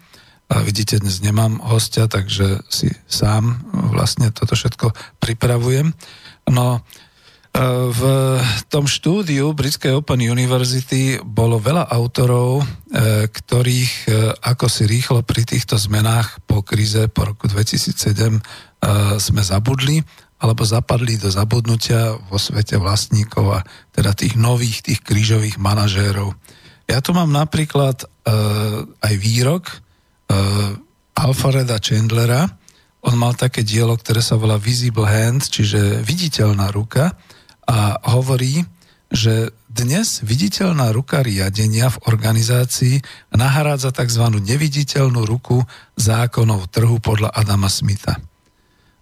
A 0.50 0.66
vidíte, 0.66 0.98
dnes 0.98 1.22
nemám 1.22 1.62
hostia, 1.62 2.10
takže 2.10 2.66
si 2.74 2.90
sám 3.06 3.62
vlastne 3.94 4.34
toto 4.34 4.58
všetko 4.58 4.92
pripravujem. 5.22 5.94
No, 6.50 6.68
e, 6.74 6.80
v 7.86 8.02
tom 8.66 8.90
štúdiu 8.90 9.54
Britskej 9.54 10.02
Open 10.02 10.26
University 10.26 11.22
bolo 11.22 11.62
veľa 11.62 11.86
autorov, 11.94 12.66
e, 12.66 13.30
ktorých 13.30 13.94
e, 14.10 14.12
ako 14.42 14.66
si 14.66 14.90
rýchlo 14.90 15.22
pri 15.22 15.46
týchto 15.46 15.78
zmenách 15.78 16.42
po 16.50 16.66
kríze 16.66 17.06
po 17.14 17.30
roku 17.30 17.46
2007 17.46 18.42
sme 19.20 19.44
zabudli 19.44 20.00
alebo 20.40 20.64
zapadli 20.64 21.20
do 21.20 21.28
zabudnutia 21.28 22.16
vo 22.32 22.40
svete 22.40 22.80
vlastníkov 22.80 23.60
a 23.60 23.66
teda 23.92 24.16
tých 24.16 24.40
nových, 24.40 24.82
tých 24.88 25.04
krížových 25.04 25.60
manažérov. 25.60 26.32
Ja 26.88 27.04
tu 27.04 27.12
mám 27.12 27.30
napríklad 27.30 28.08
uh, 28.08 28.88
aj 29.04 29.14
výrok 29.20 29.68
uh, 29.70 30.80
Alfreda 31.20 31.78
Chandlera. 31.84 32.48
On 33.04 33.16
mal 33.20 33.36
také 33.36 33.68
dielo, 33.68 34.00
ktoré 34.00 34.24
sa 34.24 34.40
volá 34.40 34.56
Visible 34.56 35.06
Hand, 35.06 35.52
čiže 35.52 36.00
viditeľná 36.02 36.72
ruka 36.72 37.14
a 37.68 38.00
hovorí, 38.16 38.64
že 39.12 39.52
dnes 39.70 40.22
viditeľná 40.26 40.90
ruka 40.96 41.22
riadenia 41.22 41.90
v 41.94 42.02
organizácii 42.10 42.96
nahrádza 43.34 43.94
tzv. 43.94 44.26
neviditeľnú 44.42 45.26
ruku 45.26 45.62
zákonov 45.98 46.70
trhu 46.74 46.98
podľa 46.98 47.30
Adama 47.34 47.70
Smitha. 47.70 48.29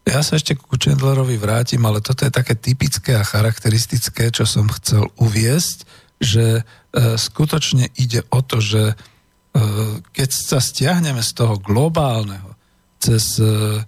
Ja 0.08 0.24
sa 0.24 0.40
ešte 0.40 0.56
ku 0.56 0.80
Chandlerovi 0.80 1.36
vrátim, 1.36 1.84
ale 1.84 2.00
toto 2.00 2.24
je 2.24 2.32
také 2.32 2.56
typické 2.56 3.20
a 3.20 3.28
charakteristické, 3.28 4.32
čo 4.32 4.48
som 4.48 4.72
chcel 4.72 5.04
uviesť, 5.20 5.84
že 6.24 6.46
e, 6.56 6.62
skutočne 7.20 7.92
ide 8.00 8.24
o 8.32 8.40
to, 8.40 8.64
že 8.64 8.84
e, 8.88 8.96
keď 10.16 10.30
sa 10.32 10.64
stiahneme 10.64 11.20
z 11.20 11.32
toho 11.36 11.60
globálneho 11.60 12.56
cez 13.04 13.36
e, 13.44 13.84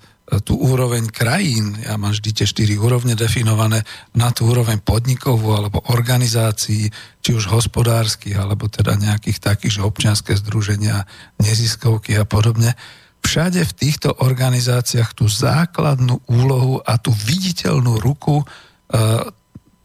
tú 0.45 0.61
úroveň 0.61 1.09
krajín, 1.09 1.73
ja 1.81 1.97
mám 1.97 2.13
vždy 2.13 2.29
tie 2.35 2.45
štyri 2.45 2.77
úrovne 2.77 3.17
definované, 3.17 3.81
na 4.13 4.29
tú 4.29 4.51
úroveň 4.51 4.77
podnikovú 4.77 5.55
alebo 5.57 5.81
organizácií, 5.89 6.91
či 7.23 7.29
už 7.33 7.49
hospodárskych, 7.49 8.37
alebo 8.37 8.69
teda 8.69 8.93
nejakých 8.93 9.41
takých, 9.41 9.81
že 9.81 9.87
občianské 9.87 10.37
združenia, 10.37 11.09
neziskovky 11.41 12.13
a 12.19 12.29
podobne, 12.29 12.77
všade 13.23 13.61
v 13.61 13.73
týchto 13.77 14.09
organizáciách 14.19 15.13
tú 15.13 15.29
základnú 15.29 16.23
úlohu 16.27 16.81
a 16.81 16.97
tú 16.97 17.13
viditeľnú 17.13 17.99
ruku 18.01 18.41
e, 18.41 18.45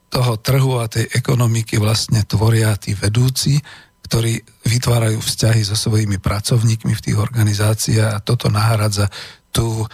toho 0.08 0.32
trhu 0.38 0.78
a 0.78 0.86
tej 0.86 1.10
ekonomiky 1.10 1.76
vlastne 1.82 2.22
tvoria 2.22 2.78
tí 2.78 2.94
vedúci, 2.94 3.58
ktorí 4.06 4.38
vytvárajú 4.68 5.18
vzťahy 5.18 5.62
so 5.66 5.74
svojimi 5.74 6.22
pracovníkmi 6.22 6.92
v 6.94 7.04
tých 7.04 7.16
organizáciách 7.18 8.12
a 8.14 8.22
toto 8.22 8.46
nahradza 8.52 9.10
tú 9.50 9.82
e, 9.82 9.86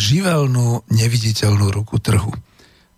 živelnú, 0.00 0.82
neviditeľnú 0.90 1.70
ruku 1.70 2.02
trhu. 2.02 2.34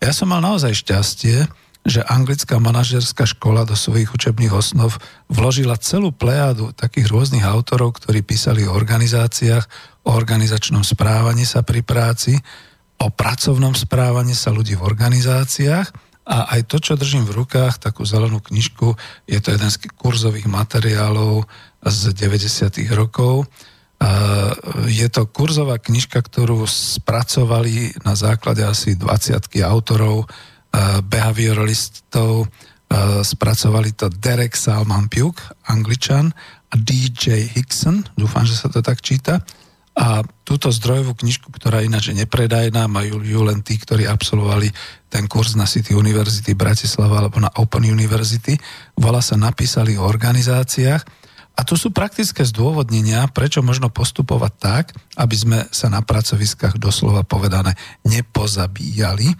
Ja 0.00 0.12
som 0.12 0.32
mal 0.32 0.40
naozaj 0.40 0.72
šťastie, 0.84 1.48
že 1.84 2.00
anglická 2.00 2.56
manažerská 2.56 3.28
škola 3.28 3.68
do 3.68 3.76
svojich 3.76 4.08
učebných 4.08 4.56
osnov 4.56 4.96
vložila 5.28 5.76
celú 5.76 6.10
plejádu 6.10 6.72
takých 6.72 7.12
rôznych 7.12 7.44
autorov, 7.44 8.00
ktorí 8.00 8.24
písali 8.24 8.64
o 8.64 8.72
organizáciách, 8.72 9.68
o 10.08 10.16
organizačnom 10.16 10.80
správaní 10.80 11.44
sa 11.44 11.60
pri 11.60 11.84
práci, 11.84 12.40
o 12.98 13.12
pracovnom 13.12 13.76
správaní 13.76 14.32
sa 14.32 14.48
ľudí 14.48 14.80
v 14.80 14.86
organizáciách 14.86 15.92
A 16.24 16.56
aj 16.56 16.72
to, 16.72 16.80
čo 16.80 16.96
držím 16.96 17.28
v 17.28 17.44
rukách, 17.44 17.76
takú 17.76 18.00
zelenú 18.08 18.40
knižku, 18.40 18.96
je 19.28 19.38
to 19.44 19.52
jeden 19.52 19.68
z 19.68 19.92
kurzových 19.92 20.48
materiálov 20.48 21.44
z 21.84 22.00
90. 22.16 22.80
rokov. 22.96 23.44
Je 24.88 25.04
to 25.12 25.28
kurzová 25.28 25.76
knižka, 25.76 26.16
ktorú 26.24 26.64
spracovali 26.64 27.92
na 28.08 28.16
základe 28.16 28.64
asi 28.64 28.96
20 28.96 29.36
autorov, 29.68 30.24
behavioralistov, 31.06 32.50
spracovali 33.22 33.94
to 33.94 34.10
Derek 34.10 34.54
Salman 34.58 35.10
Puk, 35.10 35.38
angličan, 35.70 36.34
a 36.70 36.74
DJ 36.74 37.46
Hickson, 37.54 38.02
dúfam, 38.18 38.42
že 38.42 38.58
sa 38.58 38.66
to 38.66 38.82
tak 38.82 38.98
číta. 38.98 39.38
A 39.94 40.26
túto 40.42 40.74
zdrojovú 40.74 41.14
knižku, 41.14 41.54
ktorá 41.54 41.78
ináč 41.78 42.10
je 42.10 42.18
nepredajná, 42.18 42.90
majú 42.90 43.22
ju 43.22 43.40
len 43.46 43.62
tí, 43.62 43.78
ktorí 43.78 44.10
absolvovali 44.10 44.66
ten 45.06 45.30
kurz 45.30 45.54
na 45.54 45.70
City 45.70 45.94
University 45.94 46.50
Bratislava 46.58 47.22
alebo 47.22 47.38
na 47.38 47.46
Open 47.62 47.86
University. 47.86 48.58
Volá 48.98 49.22
sa 49.22 49.38
Napísali 49.38 49.94
o 49.94 50.02
organizáciách. 50.02 51.02
A 51.54 51.62
tu 51.62 51.78
sú 51.78 51.94
praktické 51.94 52.42
zdôvodnenia, 52.42 53.30
prečo 53.30 53.62
možno 53.62 53.86
postupovať 53.86 54.52
tak, 54.58 54.84
aby 55.14 55.36
sme 55.38 55.58
sa 55.70 55.86
na 55.86 56.02
pracoviskách 56.02 56.74
doslova 56.82 57.22
povedané 57.22 57.78
nepozabíjali 58.02 59.30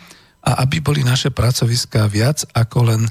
a 0.44 0.60
aby 0.60 0.84
boli 0.84 1.00
naše 1.00 1.32
pracoviská 1.32 2.04
viac 2.04 2.44
ako 2.52 2.78
len 2.92 3.02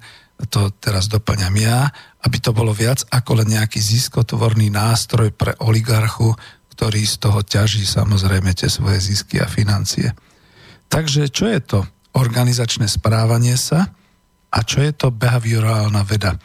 to 0.49 0.69
teraz 0.81 1.09
doplňam 1.09 1.55
ja, 1.57 1.89
aby 2.25 2.37
to 2.41 2.51
bolo 2.51 2.73
viac 2.73 3.05
ako 3.09 3.43
len 3.43 3.53
nejaký 3.53 3.79
ziskotvorný 3.79 4.69
nástroj 4.73 5.33
pre 5.33 5.55
oligarchu, 5.61 6.33
ktorý 6.73 7.05
z 7.05 7.15
toho 7.21 7.39
ťaží 7.45 7.85
samozrejme 7.85 8.51
tie 8.57 8.67
svoje 8.67 8.97
zisky 9.01 9.37
a 9.39 9.47
financie. 9.47 10.09
Takže 10.89 11.29
čo 11.29 11.49
je 11.49 11.61
to 11.61 11.79
organizačné 12.17 12.85
správanie 12.89 13.57
sa 13.57 13.93
a 14.53 14.59
čo 14.61 14.81
je 14.81 14.93
to 14.93 15.09
behaviorálna 15.09 16.01
veda? 16.05 16.37
E, 16.37 16.39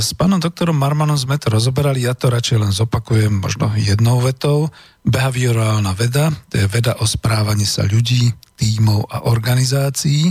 s 0.00 0.12
pánom 0.12 0.40
doktorom 0.40 0.76
Marmanom 0.76 1.16
sme 1.16 1.40
to 1.40 1.48
rozoberali, 1.52 2.04
ja 2.04 2.12
to 2.12 2.28
radšej 2.28 2.58
len 2.60 2.72
zopakujem 2.72 3.40
možno 3.40 3.72
jednou 3.76 4.20
vetou. 4.20 4.68
Behaviorálna 5.08 5.96
veda, 5.96 6.28
to 6.52 6.60
je 6.60 6.66
veda 6.68 7.00
o 7.00 7.08
správaní 7.08 7.64
sa 7.64 7.88
ľudí, 7.88 8.28
tímov 8.60 9.08
a 9.08 9.24
organizácií. 9.24 10.28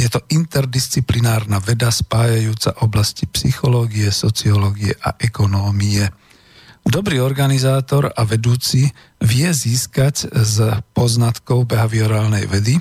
Je 0.00 0.08
to 0.08 0.24
interdisciplinárna 0.32 1.60
veda 1.60 1.92
spájajúca 1.92 2.80
oblasti 2.80 3.28
psychológie, 3.28 4.08
sociológie 4.08 4.96
a 4.96 5.12
ekonómie. 5.20 6.08
Dobrý 6.80 7.20
organizátor 7.20 8.08
a 8.16 8.24
vedúci 8.24 8.88
vie 9.20 9.50
získať 9.52 10.32
z 10.32 10.56
poznatkov 10.96 11.68
behaviorálnej 11.68 12.48
vedy 12.48 12.80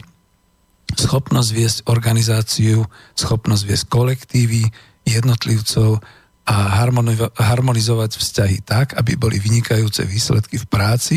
schopnosť 0.93 1.49
viesť 1.53 1.77
organizáciu, 1.89 2.85
schopnosť 3.17 3.63
viesť 3.65 3.85
kolektívy, 3.89 4.61
jednotlivcov 5.03 5.99
a 6.43 6.83
harmonizovať 7.39 8.11
vzťahy 8.19 8.57
tak, 8.67 8.99
aby 8.99 9.15
boli 9.15 9.39
vynikajúce 9.39 10.03
výsledky 10.03 10.59
v 10.59 10.67
práci, 10.67 11.15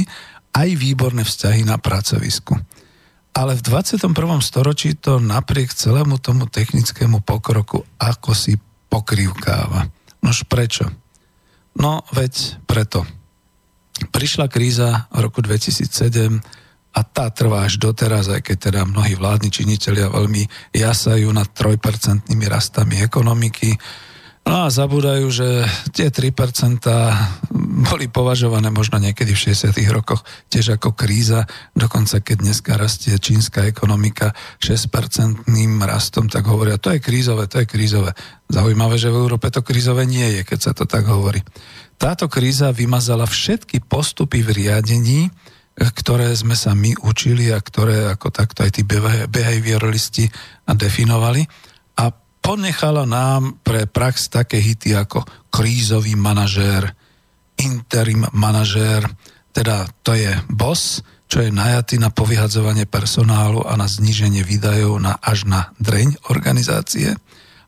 aj 0.55 0.69
výborné 0.79 1.27
vzťahy 1.27 1.67
na 1.67 1.77
pracovisku. 1.77 2.55
Ale 3.37 3.53
v 3.59 3.63
21. 3.69 4.17
storočí 4.41 4.97
to 4.97 5.21
napriek 5.21 5.75
celému 5.75 6.17
tomu 6.17 6.49
technickému 6.49 7.21
pokroku 7.21 7.85
ako 8.01 8.33
si 8.33 8.57
pokrývkáva. 8.89 9.93
Nož 10.25 10.49
prečo? 10.49 10.89
No 11.77 12.01
veď 12.17 12.65
preto. 12.65 13.05
Prišla 14.09 14.49
kríza 14.49 15.05
v 15.13 15.29
roku 15.29 15.45
2007 15.45 16.41
a 16.97 17.01
tá 17.05 17.29
trvá 17.29 17.69
až 17.69 17.77
doteraz, 17.77 18.33
aj 18.33 18.41
keď 18.41 18.57
teda 18.73 18.81
mnohí 18.89 19.13
vládni 19.21 19.53
činitelia 19.53 20.09
veľmi 20.09 20.73
jasajú 20.73 21.29
nad 21.29 21.53
trojpercentnými 21.53 22.49
rastami 22.49 23.05
ekonomiky. 23.05 23.77
No 24.47 24.63
a 24.63 24.71
zabúdajú, 24.71 25.27
že 25.27 25.67
tie 25.91 26.07
3% 26.15 26.87
boli 27.91 28.07
považované 28.07 28.71
možno 28.71 29.03
niekedy 29.03 29.35
v 29.35 29.51
60. 29.51 29.75
rokoch 29.91 30.23
tiež 30.47 30.79
ako 30.79 30.95
kríza. 30.95 31.51
Dokonca 31.75 32.23
keď 32.23 32.37
dneska 32.47 32.79
rastie 32.79 33.19
čínska 33.19 33.67
ekonomika 33.67 34.31
6-percentným 34.63 35.83
rastom, 35.83 36.31
tak 36.31 36.47
hovoria, 36.47 36.79
to 36.79 36.95
je 36.95 37.03
krízové, 37.03 37.51
to 37.51 37.59
je 37.59 37.67
krízové. 37.67 38.15
Zaujímavé, 38.47 38.95
že 39.03 39.11
v 39.11 39.19
Európe 39.19 39.51
to 39.51 39.67
krízové 39.67 40.07
nie 40.07 40.39
je, 40.39 40.47
keď 40.47 40.59
sa 40.63 40.73
to 40.79 40.87
tak 40.87 41.11
hovorí. 41.11 41.43
Táto 41.99 42.31
kríza 42.31 42.71
vymazala 42.71 43.27
všetky 43.27 43.83
postupy 43.83 44.47
v 44.47 44.63
riadení, 44.63 45.27
ktoré 45.75 46.31
sme 46.39 46.55
sa 46.55 46.71
my 46.71 46.95
učili 47.03 47.51
a 47.51 47.59
ktoré 47.59 48.15
ako 48.15 48.31
takto 48.31 48.63
aj 48.63 48.79
tí 48.79 48.83
behavioralisti 49.27 50.31
definovali 50.71 51.43
a 51.99 52.15
ponechala 52.47 53.03
nám 53.03 53.59
pre 53.67 53.91
prax 53.91 54.31
také 54.31 54.63
hity 54.63 54.95
ako 54.95 55.27
krízový 55.51 56.15
manažér, 56.15 56.95
interim 57.59 58.23
manažér, 58.31 59.03
teda 59.51 59.91
to 60.07 60.15
je 60.15 60.31
boss, 60.47 61.03
čo 61.27 61.43
je 61.43 61.51
najatý 61.51 61.99
na 61.99 62.15
povyhadzovanie 62.15 62.87
personálu 62.87 63.67
a 63.67 63.75
na 63.75 63.91
zníženie 63.91 64.47
výdajov 64.47 64.95
na 65.03 65.19
až 65.19 65.51
na 65.51 65.75
dreň 65.83 66.31
organizácie, 66.31 67.19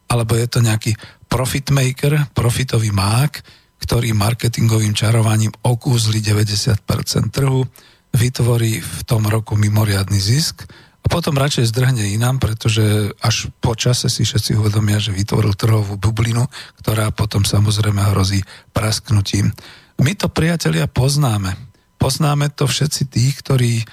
alebo 0.07 0.39
je 0.39 0.47
to 0.47 0.63
nejaký 0.63 0.95
profit 1.27 1.75
maker, 1.75 2.31
profitový 2.31 2.95
mák, 2.95 3.43
ktorý 3.83 4.15
marketingovým 4.15 4.95
čarovaním 4.95 5.51
okúzli 5.59 6.23
90% 6.23 7.35
trhu, 7.35 7.67
vytvorí 8.15 8.79
v 8.79 9.01
tom 9.03 9.27
roku 9.27 9.59
mimoriadný 9.59 10.23
zisk 10.23 10.71
potom 11.09 11.35
radšej 11.35 11.73
zdrhne 11.73 12.05
inám, 12.15 12.39
pretože 12.39 13.11
až 13.19 13.49
po 13.59 13.73
čase 13.75 14.13
si 14.13 14.23
všetci 14.23 14.55
uvedomia, 14.61 15.01
že 15.01 15.17
vytvoril 15.17 15.57
trhovú 15.57 15.97
bublinu, 15.97 16.45
ktorá 16.85 17.11
potom 17.11 17.43
samozrejme 17.43 18.13
hrozí 18.15 18.45
prasknutím. 18.71 19.51
My 19.99 20.15
to, 20.15 20.31
priatelia, 20.31 20.87
poznáme. 20.87 21.57
Poznáme 21.99 22.55
to 22.55 22.71
všetci 22.71 23.03
tí, 23.11 23.35
ktorí 23.35 23.83
e, 23.83 23.85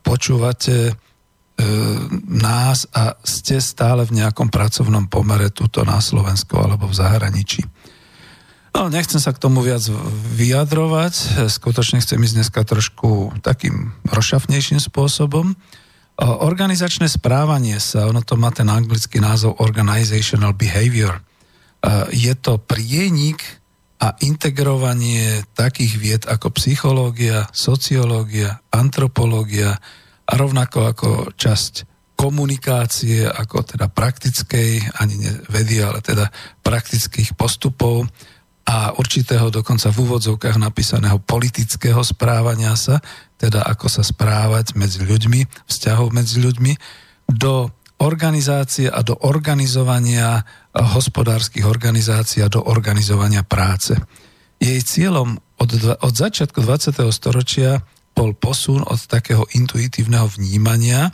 počúvate 0.00 0.76
e, 0.88 0.92
nás 2.24 2.88
a 2.96 3.18
ste 3.20 3.60
stále 3.60 4.08
v 4.08 4.24
nejakom 4.24 4.48
pracovnom 4.48 5.10
pomere 5.12 5.52
tuto 5.52 5.84
na 5.84 6.00
Slovensku 6.00 6.56
alebo 6.56 6.88
v 6.88 6.96
zahraničí. 6.96 7.60
No, 8.70 8.86
nechcem 8.86 9.18
sa 9.18 9.34
k 9.34 9.42
tomu 9.42 9.66
viac 9.66 9.82
vyjadrovať, 10.38 11.44
skutočne 11.50 11.98
chcem 11.98 12.22
ísť 12.22 12.34
dneska 12.38 12.62
trošku 12.62 13.34
takým 13.42 13.92
rozšafnejším 14.06 14.78
spôsobom. 14.78 15.58
Organizačné 16.20 17.08
správanie 17.08 17.80
sa, 17.80 18.04
ono 18.04 18.20
to 18.20 18.36
má 18.36 18.52
ten 18.52 18.68
anglický 18.68 19.24
názov 19.24 19.56
Organizational 19.64 20.52
Behavior. 20.52 21.16
Je 22.12 22.36
to 22.36 22.60
prienik 22.60 23.40
a 24.00 24.12
integrovanie 24.20 25.44
takých 25.56 25.92
vied 25.96 26.22
ako 26.28 26.52
psychológia, 26.60 27.48
sociológia, 27.56 28.60
antropológia 28.68 29.80
a 30.28 30.32
rovnako 30.36 30.78
ako 30.92 31.08
časť 31.40 31.88
komunikácie, 32.20 33.24
ako 33.24 33.64
teda 33.64 33.88
praktickej, 33.88 35.00
ani 35.00 35.14
ne 35.24 35.32
vedy, 35.48 35.80
ale 35.80 36.04
teda 36.04 36.28
praktických 36.60 37.32
postupov 37.32 38.04
a 38.68 38.92
určitého 38.92 39.48
dokonca 39.48 39.88
v 39.88 40.04
úvodzovkách 40.04 40.60
napísaného 40.60 41.16
politického 41.24 42.04
správania 42.04 42.76
sa, 42.76 43.00
teda 43.40 43.64
ako 43.64 43.88
sa 43.88 44.04
správať 44.04 44.76
medzi 44.76 45.00
ľuďmi, 45.00 45.64
vzťahov 45.64 46.12
medzi 46.12 46.44
ľuďmi, 46.44 46.72
do 47.32 47.72
organizácie 48.00 48.88
a 48.88 49.00
do 49.00 49.16
organizovania 49.24 50.44
hospodárskych 50.76 51.64
organizácií 51.64 52.44
a 52.44 52.52
do 52.52 52.60
organizovania 52.60 53.40
práce. 53.44 53.96
Jej 54.60 54.80
cieľom 54.84 55.40
od, 55.56 55.70
od 56.04 56.14
začiatku 56.14 56.60
20. 56.60 57.00
storočia 57.12 57.80
bol 58.12 58.36
posun 58.36 58.84
od 58.84 59.00
takého 59.08 59.48
intuitívneho 59.56 60.28
vnímania, 60.28 61.12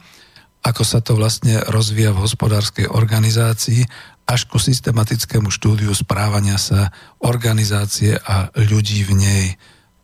ako 0.67 0.83
sa 0.83 0.99
to 0.99 1.15
vlastne 1.15 1.63
rozvíja 1.71 2.11
v 2.11 2.27
hospodárskej 2.27 2.87
organizácii, 2.91 3.87
až 4.27 4.51
ku 4.51 4.59
systematickému 4.59 5.47
štúdiu 5.55 5.95
správania 5.95 6.59
sa 6.59 6.91
organizácie 7.23 8.19
a 8.19 8.51
ľudí 8.59 9.07
v 9.07 9.13
nej. 9.15 9.47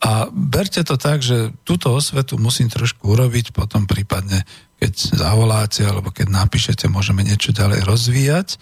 A 0.03 0.27
berte 0.35 0.83
to 0.83 0.99
tak, 0.99 1.23
že 1.23 1.55
túto 1.63 1.95
osvetu 1.95 2.35
musím 2.35 2.67
trošku 2.67 3.15
urobiť, 3.15 3.55
potom 3.55 3.87
prípadne, 3.87 4.43
keď 4.83 5.15
zavoláte 5.15 5.87
alebo 5.87 6.11
keď 6.11 6.27
napíšete, 6.27 6.91
môžeme 6.91 7.23
niečo 7.23 7.55
ďalej 7.55 7.87
rozvíjať, 7.87 8.59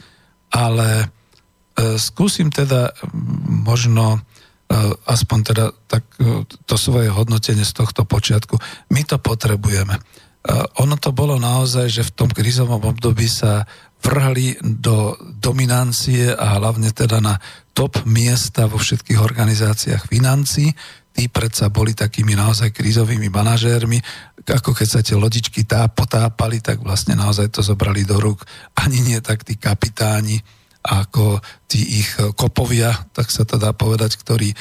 ale 0.52 0.88
e, 1.00 1.96
skúsim 1.96 2.52
teda 2.52 2.92
možno 3.64 4.20
e, 4.68 4.84
aspoň 5.08 5.38
teda 5.40 5.64
tak 5.88 6.04
e, 6.20 6.44
to 6.44 6.76
svoje 6.76 7.08
hodnotenie 7.08 7.64
z 7.64 7.72
tohto 7.72 8.04
počiatku. 8.04 8.60
My 8.92 9.00
to 9.08 9.16
potrebujeme. 9.16 9.96
E, 9.96 10.00
ono 10.76 11.00
to 11.00 11.08
bolo 11.16 11.40
naozaj, 11.40 11.88
že 11.88 12.04
v 12.04 12.14
tom 12.20 12.28
krizovom 12.28 12.84
období 12.84 13.24
sa 13.24 13.64
vrhli 14.04 14.60
do 14.60 15.16
dominancie 15.40 16.32
a 16.32 16.60
hlavne 16.60 16.92
teda 16.92 17.20
na 17.20 17.40
top 17.72 18.04
miesta 18.04 18.68
vo 18.68 18.80
všetkých 18.80 19.20
organizáciách 19.20 20.08
financí 20.08 20.72
tí 21.10 21.26
predsa 21.26 21.68
boli 21.68 21.92
takými 21.92 22.38
naozaj 22.38 22.70
krízovými 22.70 23.28
manažérmi. 23.28 23.98
ako 24.46 24.72
keď 24.72 24.88
sa 24.88 25.00
tie 25.04 25.18
lodičky 25.18 25.66
tá 25.68 25.86
potápali, 25.90 26.62
tak 26.62 26.80
vlastne 26.80 27.14
naozaj 27.18 27.52
to 27.52 27.60
zobrali 27.60 28.06
do 28.06 28.16
rúk 28.18 28.42
ani 28.78 29.02
nie 29.04 29.18
tak 29.20 29.44
tí 29.44 29.58
kapitáni, 29.60 30.40
ako 30.80 31.44
tí 31.68 32.00
ich 32.00 32.08
kopovia, 32.40 32.88
tak 33.12 33.28
sa 33.28 33.44
to 33.44 33.60
dá 33.60 33.76
povedať, 33.76 34.16
ktorí 34.16 34.48
e, 34.48 34.56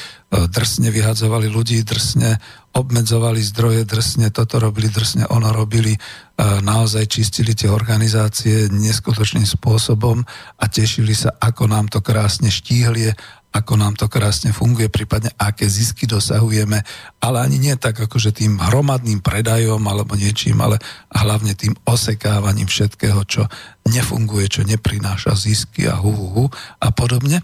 drsne 0.52 0.92
vyhadzovali 0.92 1.48
ľudí, 1.48 1.80
drsne 1.80 2.36
obmedzovali 2.76 3.40
zdroje, 3.40 3.88
drsne 3.88 4.28
toto 4.28 4.60
robili, 4.60 4.92
drsne 4.92 5.32
ono 5.32 5.48
robili, 5.48 5.96
e, 5.96 5.98
naozaj 6.60 7.08
čistili 7.08 7.56
tie 7.56 7.72
organizácie 7.72 8.68
neskutočným 8.68 9.48
spôsobom 9.48 10.20
a 10.60 10.64
tešili 10.68 11.16
sa, 11.16 11.32
ako 11.40 11.72
nám 11.72 11.88
to 11.88 12.04
krásne 12.04 12.52
štíhlie 12.52 13.16
ako 13.50 13.74
nám 13.74 13.98
to 13.98 14.06
krásne 14.06 14.54
funguje, 14.54 14.86
prípadne 14.86 15.34
aké 15.34 15.66
zisky 15.66 16.06
dosahujeme, 16.06 16.86
ale 17.18 17.36
ani 17.42 17.58
nie 17.58 17.74
tak 17.74 17.98
akože 17.98 18.30
tým 18.30 18.62
hromadným 18.62 19.18
predajom 19.18 19.82
alebo 19.90 20.14
niečím, 20.14 20.62
ale 20.62 20.78
hlavne 21.10 21.58
tým 21.58 21.74
osekávaním 21.82 22.70
všetkého, 22.70 23.20
čo 23.26 23.50
nefunguje, 23.90 24.46
čo 24.46 24.62
neprináša 24.62 25.34
zisky 25.34 25.90
a 25.90 25.98
hu, 25.98 26.14
hu, 26.14 26.26
hu 26.30 26.46
a 26.78 26.88
podobne. 26.94 27.42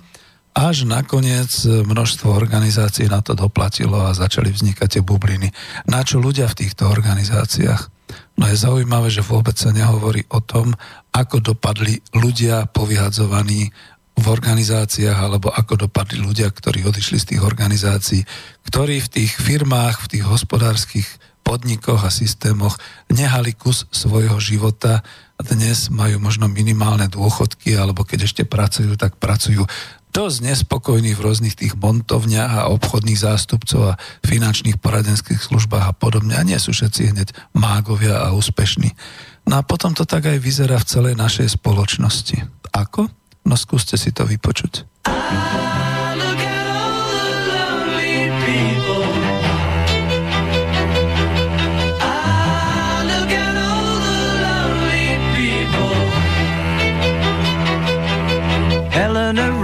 Až 0.57 0.89
nakoniec 0.89 1.53
množstvo 1.69 2.33
organizácií 2.33 3.13
na 3.13 3.21
to 3.21 3.37
doplatilo 3.37 4.09
a 4.09 4.17
začali 4.17 4.49
vznikať 4.49 4.89
tie 4.89 5.03
bubliny. 5.05 5.53
Na 5.85 6.01
čo 6.01 6.17
ľudia 6.17 6.49
v 6.49 6.65
týchto 6.65 6.89
organizáciách? 6.89 7.93
No 8.41 8.49
je 8.49 8.57
zaujímavé, 8.57 9.13
že 9.13 9.27
vôbec 9.27 9.59
sa 9.59 9.75
nehovorí 9.75 10.25
o 10.33 10.41
tom, 10.41 10.73
ako 11.13 11.53
dopadli 11.53 12.01
ľudia 12.17 12.69
povyhadzovaní 12.73 13.73
v 14.17 14.27
organizáciách, 14.27 15.19
alebo 15.19 15.53
ako 15.53 15.87
dopadli 15.87 16.19
ľudia, 16.19 16.49
ktorí 16.49 16.83
odišli 16.89 17.21
z 17.21 17.29
tých 17.35 17.43
organizácií, 17.45 18.25
ktorí 18.65 18.99
v 19.05 19.13
tých 19.13 19.33
firmách, 19.37 20.09
v 20.09 20.11
tých 20.19 20.25
hospodárskych 20.25 21.09
podnikoch 21.47 22.03
a 22.03 22.11
systémoch 22.11 22.75
nehali 23.07 23.55
kus 23.55 23.87
svojho 23.95 24.43
života 24.43 25.07
a 25.37 25.41
dnes 25.47 25.93
majú 25.95 26.19
možno 26.19 26.51
minimálne 26.51 27.07
dôchodky, 27.07 27.79
alebo 27.79 28.03
keď 28.03 28.27
ešte 28.27 28.43
pracujú, 28.43 28.99
tak 28.99 29.21
pracujú 29.23 29.63
dosť 30.11 30.39
nespokojní 30.49 31.13
v 31.13 31.23
rôznych 31.23 31.55
tých 31.61 31.77
montovniach 31.77 32.65
a 32.65 32.73
obchodných 32.73 33.21
zástupcov 33.21 33.95
a 33.95 33.99
finančných 34.25 34.81
poradenských 34.81 35.39
službách 35.39 35.93
a 35.93 35.95
podobne. 35.95 36.35
A 36.35 36.43
nie 36.43 36.57
sú 36.57 36.73
všetci 36.73 37.13
hneď 37.13 37.29
mágovia 37.53 38.25
a 38.25 38.33
úspešní. 38.33 38.97
No 39.45 39.61
a 39.61 39.63
potom 39.63 39.93
to 39.93 40.09
tak 40.09 40.25
aj 40.25 40.41
vyzerá 40.41 40.81
v 40.81 40.89
celej 40.89 41.15
našej 41.21 41.61
spoločnosti. 41.61 42.43
Ako? 42.73 43.13
No 43.47 43.55
skúste 43.55 43.95
si 43.95 44.11
to 44.11 44.27
vypočuť. 44.27 44.83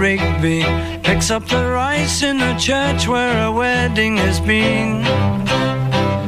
Rigby 0.03 0.67
picks 1.01 1.31
up 1.31 1.47
the 1.47 1.63
rice 1.63 2.23
in 2.23 2.37
the 2.37 2.53
church 2.59 3.07
where 3.07 3.47
a 3.47 3.51
wedding 3.51 4.17
has 4.17 4.41
been. 4.41 4.99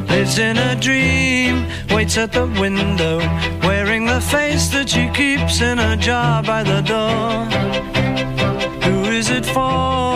Lives 0.08 0.38
in 0.38 0.56
a 0.56 0.74
dream, 0.76 1.66
waits 1.90 2.16
at 2.16 2.32
the 2.32 2.46
window, 2.60 3.18
wearing 3.66 4.06
the 4.06 4.20
face 4.20 4.68
that 4.68 4.88
she 4.88 5.08
keeps 5.10 5.60
in 5.60 5.78
a 5.78 5.96
jar 5.96 6.42
by 6.42 6.62
the 6.62 6.80
door. 6.82 7.44
Who 8.84 9.04
is 9.10 9.30
it 9.30 9.46
for? 9.46 10.15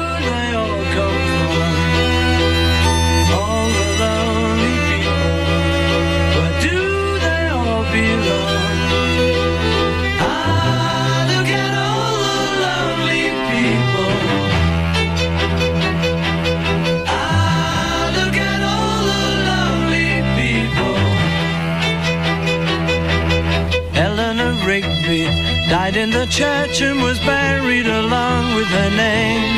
in 26.01 26.09
the 26.09 26.25
church 26.25 26.81
and 26.81 26.99
was 27.03 27.19
buried 27.19 27.85
along 27.85 28.55
with 28.55 28.65
her 28.65 28.89
name. 28.89 29.55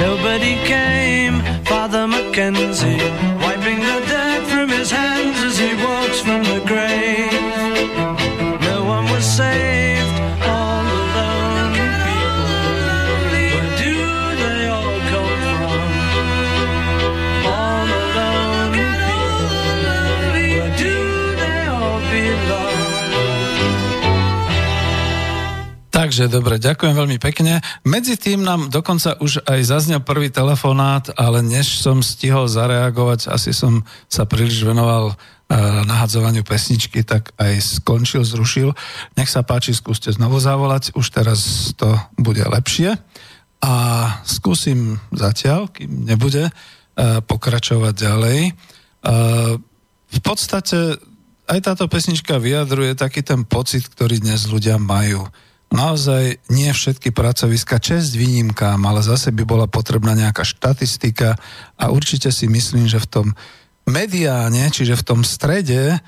Nobody 0.00 0.56
came, 0.66 1.40
Father 1.64 2.08
Mackenzie, 2.08 2.98
wiping 3.44 3.78
the 3.78 4.00
dirt 4.08 4.44
from 4.48 4.68
his 4.70 4.90
hands 4.90 5.38
as 5.44 5.56
he 5.56 5.72
walks 5.84 6.18
from 6.20 6.42
the 6.42 6.60
grave. 6.66 7.63
Takže 26.04 26.28
dobre, 26.28 26.60
ďakujem 26.60 26.92
veľmi 27.00 27.16
pekne. 27.16 27.64
Medzi 27.80 28.20
tým 28.20 28.44
nám 28.44 28.68
dokonca 28.68 29.16
už 29.24 29.40
aj 29.48 29.60
zaznel 29.64 30.04
prvý 30.04 30.28
telefonát, 30.28 31.08
ale 31.16 31.40
než 31.40 31.80
som 31.80 32.04
stihol 32.04 32.44
zareagovať, 32.44 33.32
asi 33.32 33.56
som 33.56 33.80
sa 34.04 34.28
príliš 34.28 34.68
venoval 34.68 35.16
uh, 35.16 35.16
nahadzovaniu 35.88 36.44
pesničky, 36.44 37.08
tak 37.08 37.32
aj 37.40 37.80
skončil, 37.80 38.20
zrušil. 38.20 38.76
Nech 39.16 39.32
sa 39.32 39.40
páči, 39.48 39.72
skúste 39.72 40.12
znovu 40.12 40.36
zavolať, 40.44 40.92
už 40.92 41.08
teraz 41.08 41.72
to 41.72 41.96
bude 42.20 42.44
lepšie. 42.44 43.00
A 43.64 43.72
skúsim 44.28 45.00
zatiaľ, 45.08 45.72
kým 45.72 46.04
nebude, 46.04 46.52
uh, 46.52 47.24
pokračovať 47.24 47.94
ďalej. 47.96 48.52
Uh, 49.00 49.56
v 50.12 50.20
podstate 50.20 51.00
aj 51.48 51.64
táto 51.64 51.88
pesnička 51.88 52.36
vyjadruje 52.36 52.92
taký 52.92 53.24
ten 53.24 53.48
pocit, 53.48 53.88
ktorý 53.88 54.20
dnes 54.20 54.44
ľudia 54.52 54.76
majú 54.76 55.32
naozaj 55.74 56.38
nie 56.54 56.70
všetky 56.70 57.10
pracoviska, 57.10 57.82
čest 57.82 58.14
výnimkám, 58.14 58.78
ale 58.86 59.02
zase 59.02 59.34
by 59.34 59.42
bola 59.42 59.66
potrebná 59.66 60.14
nejaká 60.14 60.46
štatistika 60.46 61.34
a 61.74 61.90
určite 61.90 62.30
si 62.30 62.46
myslím, 62.46 62.86
že 62.86 63.02
v 63.02 63.10
tom 63.10 63.26
mediáne, 63.84 64.70
čiže 64.70 64.94
v 64.96 65.06
tom 65.06 65.20
strede, 65.26 65.92
e, 65.92 65.98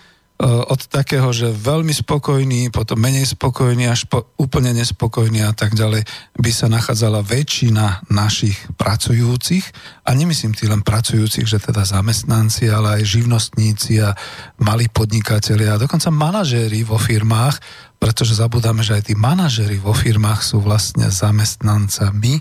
od 0.47 0.81
takého, 0.89 1.29
že 1.35 1.53
veľmi 1.53 1.93
spokojný, 1.93 2.73
potom 2.73 2.97
menej 2.97 3.37
spokojný, 3.37 3.91
až 3.91 4.09
po 4.09 4.33
úplne 4.41 4.73
nespokojný 4.73 5.45
a 5.45 5.53
tak 5.53 5.77
ďalej, 5.77 6.07
by 6.41 6.51
sa 6.55 6.73
nachádzala 6.73 7.21
väčšina 7.27 8.09
našich 8.09 8.57
pracujúcich. 8.81 9.65
A 10.09 10.17
nemyslím 10.17 10.57
tým 10.57 10.73
len 10.73 10.83
pracujúcich, 10.87 11.45
že 11.45 11.61
teda 11.61 11.85
zamestnanci, 11.85 12.71
ale 12.73 13.03
aj 13.03 13.13
živnostníci 13.19 14.01
a 14.01 14.17
malí 14.63 14.89
podnikatelia 14.89 15.77
a 15.77 15.83
dokonca 15.83 16.09
manažéri 16.09 16.81
vo 16.87 16.97
firmách, 16.97 17.61
pretože 17.97 18.37
zabudáme, 18.37 18.85
že 18.85 19.01
aj 19.01 19.13
tí 19.13 19.15
manažery 19.17 19.81
vo 19.81 19.97
firmách 19.97 20.41
sú 20.45 20.61
vlastne 20.61 21.09
zamestnancami, 21.09 22.41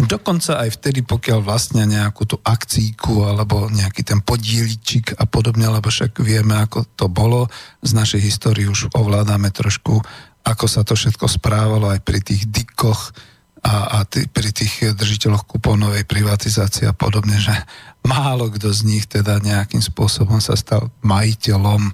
dokonca 0.00 0.64
aj 0.64 0.80
vtedy, 0.80 1.04
pokiaľ 1.04 1.44
vlastne 1.44 1.84
nejakú 1.84 2.24
tú 2.24 2.36
akcíku 2.40 3.28
alebo 3.28 3.68
nejaký 3.68 4.00
ten 4.00 4.20
podieličik 4.24 5.16
a 5.20 5.28
podobne, 5.28 5.68
lebo 5.68 5.92
však 5.92 6.20
vieme, 6.24 6.56
ako 6.56 6.88
to 6.96 7.06
bolo. 7.12 7.48
Z 7.84 7.92
našej 7.92 8.20
histórie 8.24 8.64
už 8.68 8.92
ovládame 8.96 9.52
trošku, 9.52 10.00
ako 10.44 10.64
sa 10.64 10.86
to 10.86 10.96
všetko 10.96 11.28
správalo 11.28 11.92
aj 11.92 12.00
pri 12.00 12.20
tých 12.24 12.48
dikoch 12.48 13.12
a, 13.60 14.00
a 14.00 14.08
t- 14.08 14.24
pri 14.24 14.56
tých 14.56 14.96
držiteľoch 14.96 15.44
kupónovej 15.44 16.08
privatizácie 16.08 16.88
a 16.88 16.96
podobne, 16.96 17.36
že 17.36 17.52
málo 18.00 18.48
kto 18.48 18.72
z 18.72 18.80
nich 18.88 19.04
teda 19.04 19.36
nejakým 19.44 19.84
spôsobom 19.84 20.40
sa 20.40 20.56
stal 20.56 20.88
majiteľom 21.04 21.92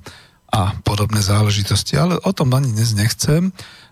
a 0.53 0.77
podobné 0.87 1.23
záležitosti. 1.23 1.99
Ale 1.99 2.19
o 2.23 2.33
tom 2.33 2.55
ani 2.55 2.71
dnes 2.71 2.95
nechcem. 2.95 3.51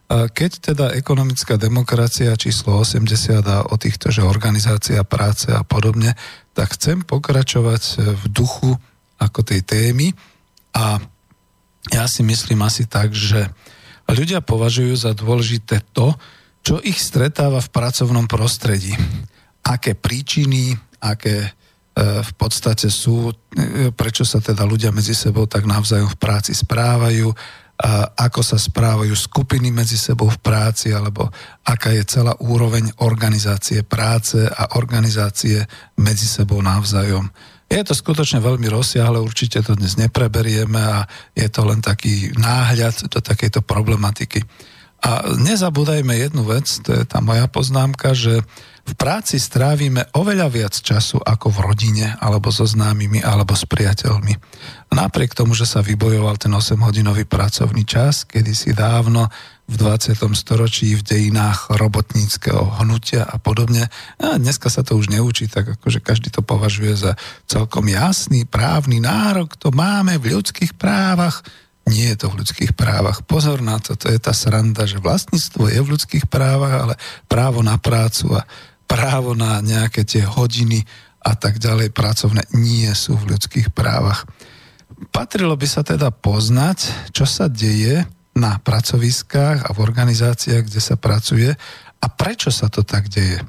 keď 0.08 0.50
teda 0.72 0.86
ekonomická 0.94 1.56
demokracia 1.56 2.36
číslo 2.36 2.78
80 2.80 3.40
a 3.44 3.66
o 3.66 3.76
týchto, 3.80 4.12
že 4.12 4.22
organizácia 4.22 5.00
práce 5.02 5.48
a 5.48 5.64
podobne, 5.64 6.14
tak 6.52 6.76
chcem 6.76 7.02
pokračovať 7.02 7.82
v 8.20 8.24
duchu 8.28 8.76
ako 9.18 9.40
tej 9.42 9.64
témy 9.64 10.12
a 10.76 11.00
ja 11.92 12.04
si 12.08 12.24
myslím 12.24 12.64
asi 12.64 12.88
tak, 12.88 13.12
že 13.12 13.52
ľudia 14.08 14.40
považujú 14.40 14.94
za 14.96 15.12
dôležité 15.12 15.84
to, 15.92 16.16
čo 16.64 16.80
ich 16.80 16.96
stretáva 16.96 17.60
v 17.60 17.72
pracovnom 17.72 18.24
prostredí. 18.24 18.96
Aké 19.64 19.92
príčiny, 19.92 20.72
aké 21.00 21.36
e, 21.44 21.50
v 21.94 22.32
podstate 22.34 22.90
sú, 22.90 23.30
e, 23.30 23.94
prečo 23.94 24.26
sa 24.26 24.42
teda 24.42 24.66
ľudia 24.66 24.90
medzi 24.90 25.14
sebou 25.14 25.46
tak 25.46 25.62
navzájom 25.62 26.10
v 26.10 26.18
práci 26.18 26.50
správajú, 26.50 27.30
ako 28.14 28.40
sa 28.46 28.54
správajú 28.54 29.10
skupiny 29.18 29.74
medzi 29.74 29.98
sebou 29.98 30.30
v 30.30 30.38
práci, 30.38 30.94
alebo 30.94 31.26
aká 31.66 31.90
je 31.90 32.06
celá 32.06 32.30
úroveň 32.38 32.86
organizácie 33.02 33.82
práce 33.82 34.38
a 34.38 34.78
organizácie 34.78 35.58
medzi 35.98 36.22
sebou 36.22 36.62
navzájom. 36.62 37.26
Je 37.66 37.82
to 37.82 37.98
skutočne 37.98 38.38
veľmi 38.38 38.70
rozsiahle, 38.70 39.18
určite 39.18 39.58
to 39.66 39.74
dnes 39.74 39.98
nepreberieme 39.98 40.78
a 40.78 41.02
je 41.34 41.48
to 41.50 41.66
len 41.66 41.82
taký 41.82 42.30
náhľad 42.38 43.10
do 43.10 43.18
takejto 43.18 43.66
problematiky. 43.66 44.46
A 45.02 45.34
nezabúdajme 45.34 46.14
jednu 46.14 46.46
vec, 46.46 46.70
to 46.78 46.94
je 46.94 47.02
tá 47.02 47.18
moja 47.18 47.50
poznámka, 47.50 48.14
že 48.14 48.46
v 48.84 48.92
práci 48.92 49.40
strávime 49.40 50.04
oveľa 50.12 50.48
viac 50.52 50.74
času 50.76 51.16
ako 51.16 51.48
v 51.48 51.58
rodine, 51.64 52.06
alebo 52.20 52.52
so 52.52 52.68
známymi, 52.68 53.24
alebo 53.24 53.56
s 53.56 53.64
priateľmi. 53.64 54.36
Napriek 54.92 55.32
tomu, 55.32 55.56
že 55.56 55.64
sa 55.64 55.80
vybojoval 55.80 56.36
ten 56.36 56.52
8-hodinový 56.52 57.24
pracovný 57.24 57.88
čas, 57.88 58.28
kedysi 58.28 58.76
dávno 58.76 59.32
v 59.64 59.74
20. 59.80 60.20
storočí 60.36 60.92
v 60.92 61.00
dejinách 61.00 61.72
robotníckého 61.72 62.84
hnutia 62.84 63.24
a 63.24 63.40
podobne. 63.40 63.88
A 64.20 64.36
dneska 64.36 64.68
sa 64.68 64.84
to 64.84 65.00
už 65.00 65.08
neučí, 65.08 65.48
tak 65.48 65.80
akože 65.80 66.04
každý 66.04 66.28
to 66.28 66.44
považuje 66.44 66.92
za 66.92 67.16
celkom 67.48 67.88
jasný 67.88 68.44
právny 68.44 69.00
nárok, 69.00 69.56
to 69.56 69.72
máme 69.72 70.20
v 70.20 70.36
ľudských 70.36 70.76
právach. 70.76 71.40
Nie 71.88 72.12
je 72.12 72.24
to 72.24 72.26
v 72.32 72.44
ľudských 72.44 72.72
právach. 72.76 73.24
Pozor 73.24 73.60
na 73.60 73.80
to, 73.80 73.96
to 73.96 74.08
je 74.12 74.20
tá 74.20 74.32
sranda, 74.36 74.88
že 74.88 75.00
vlastníctvo 75.00 75.68
je 75.68 75.80
v 75.80 75.90
ľudských 75.96 76.28
právach, 76.28 76.74
ale 76.80 76.94
právo 77.28 77.60
na 77.64 77.76
prácu 77.80 78.36
a 78.36 78.44
právo 78.94 79.34
na 79.34 79.58
nejaké 79.58 80.06
tie 80.06 80.22
hodiny 80.22 80.86
a 81.26 81.34
tak 81.34 81.58
ďalej 81.58 81.90
pracovné 81.90 82.46
nie 82.54 82.86
sú 82.94 83.18
v 83.18 83.34
ľudských 83.34 83.74
právach. 83.74 84.22
Patrilo 85.10 85.58
by 85.58 85.66
sa 85.66 85.82
teda 85.82 86.14
poznať, 86.14 87.10
čo 87.10 87.26
sa 87.26 87.50
deje 87.50 88.06
na 88.38 88.62
pracoviskách 88.62 89.66
a 89.66 89.70
v 89.74 89.82
organizáciách, 89.82 90.70
kde 90.70 90.78
sa 90.78 90.94
pracuje 90.94 91.50
a 91.98 92.06
prečo 92.06 92.54
sa 92.54 92.70
to 92.70 92.86
tak 92.86 93.10
deje. 93.10 93.42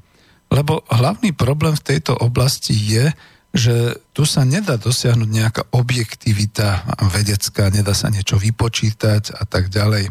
Lebo 0.49 0.81
hlavný 0.89 1.29
problém 1.37 1.77
v 1.77 1.93
tejto 1.93 2.17
oblasti 2.17 2.73
je, 2.73 3.13
že 3.53 4.01
tu 4.17 4.25
sa 4.25 4.41
nedá 4.41 4.81
dosiahnuť 4.81 5.29
nejaká 5.29 5.63
objektivita 5.77 6.97
vedecká, 7.13 7.69
nedá 7.69 7.93
sa 7.93 8.09
niečo 8.09 8.41
vypočítať 8.41 9.37
a 9.37 9.45
tak 9.45 9.69
ďalej 9.69 10.09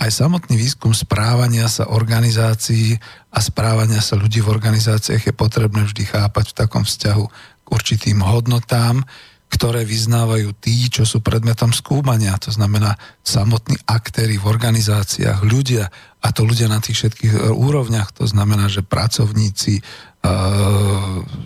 aj 0.00 0.10
samotný 0.10 0.56
výskum 0.56 0.96
správania 0.96 1.68
sa 1.68 1.92
organizácií 1.92 2.96
a 3.30 3.38
správania 3.44 4.00
sa 4.00 4.16
ľudí 4.16 4.40
v 4.40 4.48
organizáciách 4.48 5.28
je 5.28 5.34
potrebné 5.36 5.84
vždy 5.84 6.08
chápať 6.08 6.50
v 6.50 6.56
takom 6.56 6.88
vzťahu 6.88 7.24
k 7.62 7.66
určitým 7.68 8.24
hodnotám, 8.24 9.04
ktoré 9.50 9.84
vyznávajú 9.84 10.56
tí, 10.62 10.88
čo 10.88 11.04
sú 11.04 11.20
predmetom 11.20 11.74
skúmania. 11.74 12.38
To 12.40 12.54
znamená 12.54 12.96
samotní 13.20 13.76
aktéry 13.84 14.40
v 14.40 14.46
organizáciách, 14.46 15.44
ľudia, 15.44 15.90
a 16.22 16.28
to 16.30 16.46
ľudia 16.46 16.70
na 16.70 16.78
tých 16.78 17.02
všetkých 17.02 17.34
e, 17.34 17.40
úrovniach. 17.50 18.14
To 18.22 18.30
znamená, 18.30 18.70
že 18.70 18.86
pracovníci, 18.86 19.82
e, 19.82 19.82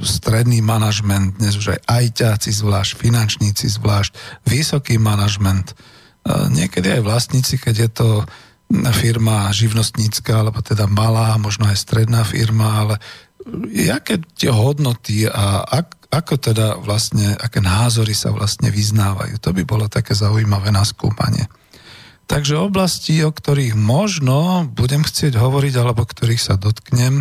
stredný 0.05 0.61
manažment, 0.61 1.41
dnes 1.41 1.57
už 1.57 1.75
aj 1.75 1.81
ajťáci 1.91 2.53
zvlášť, 2.53 2.93
finančníci 2.93 3.73
zvlášť, 3.73 4.13
vysoký 4.45 5.01
manažment, 5.01 5.73
niekedy 6.29 7.01
aj 7.01 7.03
vlastníci, 7.05 7.61
keď 7.61 7.75
je 7.77 7.91
to 7.93 8.09
firma 8.97 9.53
živnostnícka, 9.53 10.41
alebo 10.41 10.65
teda 10.65 10.89
malá, 10.89 11.37
možno 11.37 11.69
aj 11.69 11.77
stredná 11.77 12.25
firma, 12.25 12.81
ale 12.85 12.95
aké 13.93 14.25
tie 14.33 14.49
hodnoty 14.49 15.29
a 15.29 15.61
ak, 15.69 16.09
ako 16.09 16.35
teda 16.41 16.81
vlastne, 16.81 17.37
aké 17.37 17.61
názory 17.61 18.17
sa 18.17 18.33
vlastne 18.33 18.73
vyznávajú. 18.73 19.37
To 19.37 19.53
by 19.53 19.63
bolo 19.69 19.85
také 19.93 20.17
zaujímavé 20.17 20.73
na 20.73 20.81
skúmanie. 20.81 21.45
Takže 22.25 22.57
oblasti, 22.57 23.21
o 23.21 23.29
ktorých 23.29 23.77
možno 23.77 24.65
budem 24.73 25.05
chcieť 25.05 25.37
hovoriť, 25.37 25.75
alebo 25.77 26.09
ktorých 26.09 26.41
sa 26.41 26.57
dotknem, 26.57 27.21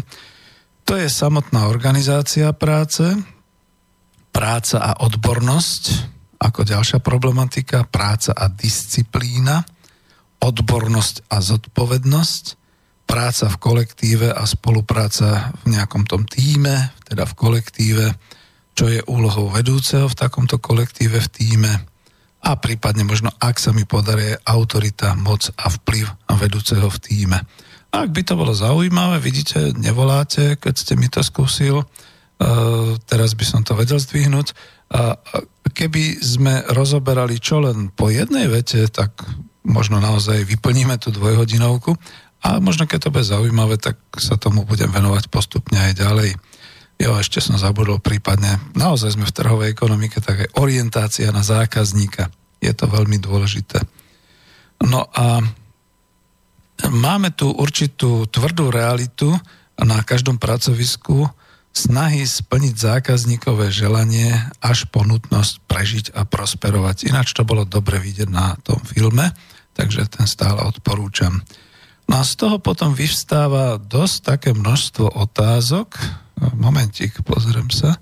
to 0.87 0.95
je 0.95 1.11
samotná 1.11 1.67
organizácia 1.67 2.55
práce, 2.55 3.03
práca 4.31 4.79
a 4.79 4.91
odbornosť, 5.03 6.12
ako 6.43 6.67
ďalšia 6.67 6.99
problematika, 6.99 7.87
práca 7.87 8.35
a 8.35 8.51
disciplína, 8.51 9.63
odbornosť 10.43 11.31
a 11.31 11.39
zodpovednosť, 11.39 12.43
práca 13.07 13.47
v 13.47 13.59
kolektíve 13.59 14.27
a 14.31 14.43
spolupráca 14.43 15.55
v 15.63 15.79
nejakom 15.79 16.03
tom 16.03 16.27
týme, 16.27 16.91
teda 17.07 17.23
v 17.23 17.33
kolektíve, 17.39 18.05
čo 18.75 18.91
je 18.91 18.99
úlohou 19.07 19.47
vedúceho 19.47 20.11
v 20.11 20.17
takomto 20.17 20.59
kolektíve, 20.59 21.21
v 21.21 21.29
týme 21.31 21.73
a 22.43 22.59
prípadne 22.59 23.07
možno, 23.07 23.31
ak 23.39 23.55
sa 23.55 23.71
mi 23.71 23.87
podarí, 23.87 24.35
autorita, 24.43 25.15
moc 25.15 25.47
a 25.55 25.71
vplyv 25.71 26.27
vedúceho 26.35 26.91
v 26.91 26.99
týme. 26.99 27.39
Ak 27.93 28.11
by 28.11 28.21
to 28.27 28.35
bolo 28.35 28.51
zaujímavé, 28.51 29.23
vidíte, 29.23 29.71
nevoláte, 29.79 30.59
keď 30.59 30.73
ste 30.75 30.93
mi 30.99 31.07
to 31.07 31.23
skúsil, 31.23 31.79
uh, 31.79 31.87
teraz 33.07 33.31
by 33.39 33.45
som 33.47 33.61
to 33.63 33.79
vedel 33.79 33.95
zdvihnúť. 33.95 34.51
A 34.93 35.17
keby 35.73 36.21
sme 36.21 36.61
rozoberali 36.69 37.41
čo 37.41 37.65
len 37.65 37.89
po 37.89 38.13
jednej 38.13 38.45
vete, 38.45 38.85
tak 38.93 39.25
možno 39.65 39.97
naozaj 39.97 40.45
vyplníme 40.45 40.99
tú 41.01 41.09
dvojhodinovku 41.09 41.97
a 42.43 42.59
možno 42.59 42.85
keď 42.85 43.07
to 43.07 43.13
bude 43.15 43.25
zaujímavé, 43.25 43.79
tak 43.79 43.97
sa 44.19 44.35
tomu 44.35 44.67
budem 44.67 44.91
venovať 44.91 45.31
postupne 45.31 45.79
aj 45.79 45.97
ďalej. 45.97 46.31
Jo, 47.01 47.17
ešte 47.17 47.41
som 47.41 47.57
zabudol 47.57 47.97
prípadne, 47.97 48.61
naozaj 48.77 49.17
sme 49.17 49.25
v 49.25 49.35
trhovej 49.35 49.73
ekonomike, 49.73 50.21
tak 50.21 50.45
aj 50.45 50.53
orientácia 50.61 51.33
na 51.33 51.41
zákazníka. 51.41 52.29
Je 52.61 52.71
to 52.75 52.85
veľmi 52.85 53.17
dôležité. 53.17 53.81
No 54.83 55.07
a 55.09 55.41
máme 56.91 57.31
tu 57.33 57.49
určitú 57.49 58.27
tvrdú 58.27 58.69
realitu 58.69 59.31
na 59.79 60.03
každom 60.05 60.37
pracovisku, 60.37 61.27
snahy 61.73 62.23
splniť 62.23 62.75
zákazníkové 62.77 63.73
želanie 63.73 64.29
až 64.61 64.85
po 64.93 65.01
nutnosť 65.01 65.53
prežiť 65.65 66.05
a 66.13 66.21
prosperovať. 66.23 67.09
Ináč 67.09 67.33
to 67.33 67.41
bolo 67.43 67.65
dobre 67.65 67.97
vidieť 67.97 68.29
na 68.29 68.53
tom 68.61 68.77
filme 68.85 69.33
takže 69.73 70.05
ten 70.07 70.25
stále 70.29 70.61
odporúčam. 70.63 71.41
No 72.05 72.21
a 72.21 72.23
z 72.23 72.37
toho 72.37 72.57
potom 72.61 72.93
vyvstáva 72.93 73.81
dosť 73.81 74.17
také 74.21 74.49
množstvo 74.53 75.17
otázok. 75.17 75.97
Momentík, 76.53 77.25
pozriem 77.25 77.73
sa, 77.73 77.97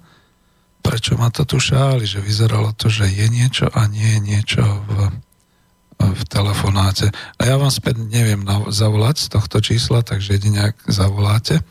prečo 0.84 1.16
ma 1.16 1.32
to 1.32 1.48
tu 1.48 1.62
šáli, 1.62 2.04
že 2.04 2.20
vyzeralo 2.20 2.76
to, 2.76 2.92
že 2.92 3.08
je 3.08 3.28
niečo 3.32 3.70
a 3.72 3.88
nie 3.88 4.18
je 4.18 4.20
niečo 4.20 4.64
v, 4.66 4.92
v 6.02 6.22
telefonáte. 6.28 7.14
A 7.38 7.42
ja 7.46 7.56
vám 7.62 7.72
späť 7.72 8.02
neviem 8.02 8.42
zavolať 8.74 9.16
z 9.22 9.28
tohto 9.38 9.58
čísla, 9.62 10.02
takže 10.02 10.42
jedine 10.42 10.74
ak 10.74 10.90
zavoláte, 10.90 11.62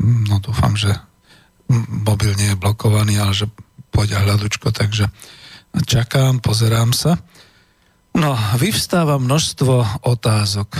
no 0.00 0.40
dúfam, 0.40 0.72
že 0.74 0.96
mobil 1.88 2.32
nie 2.36 2.52
je 2.52 2.60
blokovaný, 2.60 3.20
ale 3.20 3.32
že 3.36 3.46
pôjde 3.92 4.16
hľadučko, 4.16 4.72
takže 4.72 5.08
čakám, 5.84 6.40
pozerám 6.40 6.96
sa. 6.96 7.20
No, 8.16 8.34
vyvstáva 8.56 9.20
množstvo 9.20 10.04
otázok. 10.08 10.74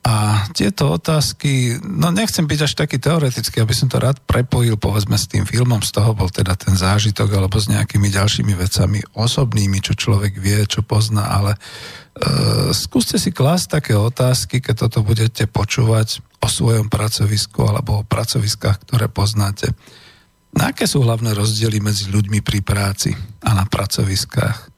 A 0.00 0.48
tieto 0.56 0.96
otázky, 0.96 1.76
no 1.84 2.08
nechcem 2.08 2.48
byť 2.48 2.60
až 2.64 2.72
taký 2.72 2.96
teoretický, 2.96 3.60
aby 3.60 3.76
som 3.76 3.92
to 3.92 4.00
rád 4.00 4.16
prepojil, 4.24 4.80
povedzme, 4.80 5.12
s 5.12 5.28
tým 5.28 5.44
filmom, 5.44 5.84
z 5.84 5.92
toho 5.92 6.16
bol 6.16 6.32
teda 6.32 6.56
ten 6.56 6.72
zážitok, 6.72 7.28
alebo 7.36 7.60
s 7.60 7.68
nejakými 7.68 8.08
ďalšími 8.08 8.56
vecami 8.56 9.04
osobnými, 9.12 9.76
čo 9.84 9.92
človek 9.92 10.40
vie, 10.40 10.64
čo 10.64 10.80
pozná, 10.80 11.28
ale 11.28 11.52
e, 11.52 11.58
skúste 12.72 13.20
si 13.20 13.28
klásť 13.28 13.76
také 13.76 13.92
otázky, 13.92 14.64
keď 14.64 14.88
toto 14.88 15.04
budete 15.04 15.44
počúvať 15.44 16.24
o 16.40 16.48
svojom 16.48 16.88
pracovisku 16.88 17.60
alebo 17.68 18.00
o 18.00 18.06
pracoviskách, 18.08 18.88
ktoré 18.88 19.12
poznáte. 19.12 19.76
Na 20.56 20.72
aké 20.72 20.88
sú 20.88 21.04
hlavné 21.04 21.36
rozdiely 21.36 21.76
medzi 21.84 22.08
ľuďmi 22.08 22.40
pri 22.40 22.64
práci 22.64 23.12
a 23.44 23.52
na 23.52 23.68
pracoviskách? 23.68 24.72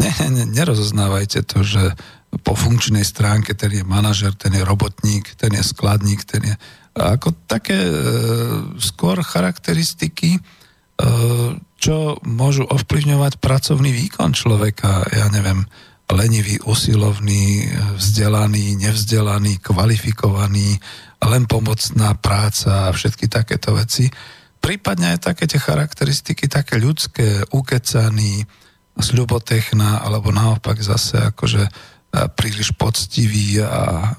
Ne, 0.00 0.14
ne, 0.32 0.46
nerozoznávajte 0.48 1.44
to, 1.44 1.60
že 1.60 1.92
po 2.30 2.54
funkčnej 2.54 3.02
stránke 3.02 3.58
ten 3.58 3.74
je 3.74 3.82
manažer, 3.82 4.30
ten 4.38 4.54
je 4.54 4.62
robotník, 4.62 5.34
ten 5.34 5.50
je 5.50 5.62
skladník, 5.66 6.22
ten 6.22 6.54
je... 6.54 6.54
Ako 6.90 7.34
také 7.46 7.74
e, 7.74 7.92
skôr 8.78 9.22
charakteristiky, 9.22 10.38
e, 10.38 10.40
čo 11.80 12.18
môžu 12.22 12.66
ovplyvňovať 12.66 13.42
pracovný 13.42 13.90
výkon 13.94 14.34
človeka. 14.36 15.06
Ja 15.10 15.26
neviem, 15.32 15.66
lenivý, 16.10 16.58
usilovný, 16.66 17.70
vzdelaný, 17.98 18.78
nevzdelaný, 18.78 19.62
kvalifikovaný, 19.62 20.76
len 21.22 21.42
pomocná 21.46 22.14
práca 22.18 22.90
a 22.90 22.94
všetky 22.94 23.30
takéto 23.30 23.74
veci. 23.78 24.10
Prípadne 24.60 25.16
aj 25.16 25.32
také 25.32 25.48
tie 25.48 25.62
charakteristiky, 25.62 26.50
také 26.50 26.76
ľudské, 26.76 27.48
ukecaný, 27.54 28.44
sľubotechná, 28.98 30.04
alebo 30.04 30.34
naopak 30.34 30.82
zase 30.84 31.32
akože 31.32 31.64
príliš 32.10 32.74
poctivý 32.74 33.62
a 33.62 34.14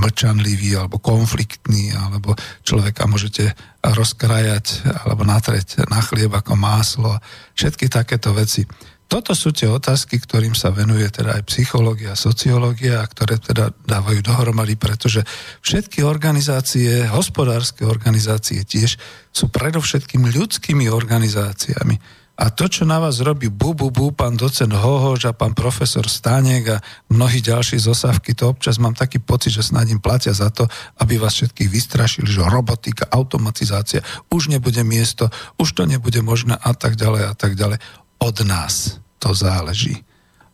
mlčanlivý 0.00 0.80
alebo 0.80 0.96
konfliktný, 0.96 1.92
alebo 1.92 2.32
človeka 2.64 3.04
môžete 3.04 3.52
rozkrajať 3.84 4.88
alebo 5.04 5.22
natrieť 5.22 5.84
na 5.92 6.00
chlieb 6.00 6.32
ako 6.32 6.56
máslo. 6.56 7.20
Všetky 7.52 7.92
takéto 7.92 8.32
veci. 8.32 8.64
Toto 9.06 9.38
sú 9.38 9.54
tie 9.54 9.70
otázky, 9.70 10.18
ktorým 10.18 10.58
sa 10.58 10.74
venuje 10.74 11.06
teda 11.06 11.38
aj 11.38 11.46
psychológia, 11.46 12.18
sociológia, 12.18 12.98
a 12.98 13.06
ktoré 13.06 13.38
teda 13.38 13.70
dávajú 13.86 14.18
dohromady, 14.18 14.74
pretože 14.74 15.22
všetky 15.62 16.02
organizácie, 16.02 17.06
hospodárske 17.06 17.86
organizácie 17.86 18.66
tiež 18.66 18.98
sú 19.30 19.46
predovšetkým 19.54 20.26
ľudskými 20.26 20.90
organizáciami. 20.90 22.25
A 22.36 22.52
to, 22.52 22.68
čo 22.68 22.84
na 22.84 23.00
vás 23.00 23.24
robí 23.24 23.48
bu, 23.48 23.72
bu, 23.72 23.88
bu, 23.88 24.12
pán 24.12 24.36
docent 24.36 24.68
Hohož 24.68 25.24
a 25.24 25.32
pán 25.32 25.56
profesor 25.56 26.04
Stánek 26.04 26.64
a 26.68 26.76
mnohí 27.08 27.40
ďalší 27.40 27.80
zosávky, 27.80 28.36
to 28.36 28.52
občas 28.52 28.76
mám 28.76 28.92
taký 28.92 29.16
pocit, 29.24 29.56
že 29.56 29.64
snad 29.64 29.88
im 29.88 29.96
platia 29.96 30.36
za 30.36 30.52
to, 30.52 30.68
aby 31.00 31.16
vás 31.16 31.32
všetkých 31.32 31.72
vystrašili, 31.72 32.28
že 32.28 32.44
robotika, 32.44 33.08
automatizácia, 33.08 34.04
už 34.28 34.52
nebude 34.52 34.84
miesto, 34.84 35.32
už 35.56 35.80
to 35.80 35.88
nebude 35.88 36.20
možné 36.20 36.60
a 36.60 36.76
tak 36.76 37.00
ďalej 37.00 37.22
a 37.24 37.32
tak 37.32 37.56
ďalej. 37.56 37.80
Od 38.20 38.36
nás 38.44 39.00
to 39.16 39.32
záleží. 39.32 40.04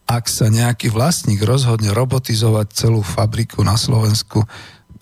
Ak 0.06 0.30
sa 0.30 0.46
nejaký 0.46 0.86
vlastník 0.86 1.42
rozhodne 1.42 1.90
robotizovať 1.90 2.78
celú 2.78 3.02
fabriku 3.02 3.66
na 3.66 3.74
Slovensku, 3.74 4.46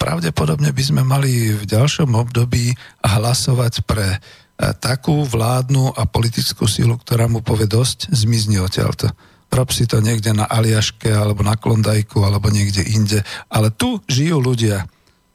pravdepodobne 0.01 0.73
by 0.73 0.83
sme 0.85 1.03
mali 1.05 1.53
v 1.53 1.65
ďalšom 1.69 2.17
období 2.17 2.73
hlasovať 3.05 3.85
pre 3.85 4.17
takú 4.61 5.25
vládnu 5.25 5.97
a 5.97 6.05
politickú 6.05 6.69
sílu, 6.69 7.01
ktorá 7.01 7.25
mu 7.27 7.41
povie 7.41 7.65
dosť, 7.65 8.13
zmizni 8.13 8.61
odtiaľto. 8.61 9.09
Rob 9.51 9.69
si 9.73 9.89
to 9.89 9.99
niekde 9.99 10.31
na 10.37 10.47
Aliaške, 10.47 11.11
alebo 11.11 11.43
na 11.43 11.59
Klondajku, 11.59 12.23
alebo 12.23 12.53
niekde 12.53 12.87
inde. 12.87 13.25
Ale 13.51 13.75
tu 13.75 13.99
žijú 14.07 14.39
ľudia. 14.39 14.87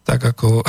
Tak 0.05 0.37
ako 0.37 0.61
e, 0.61 0.65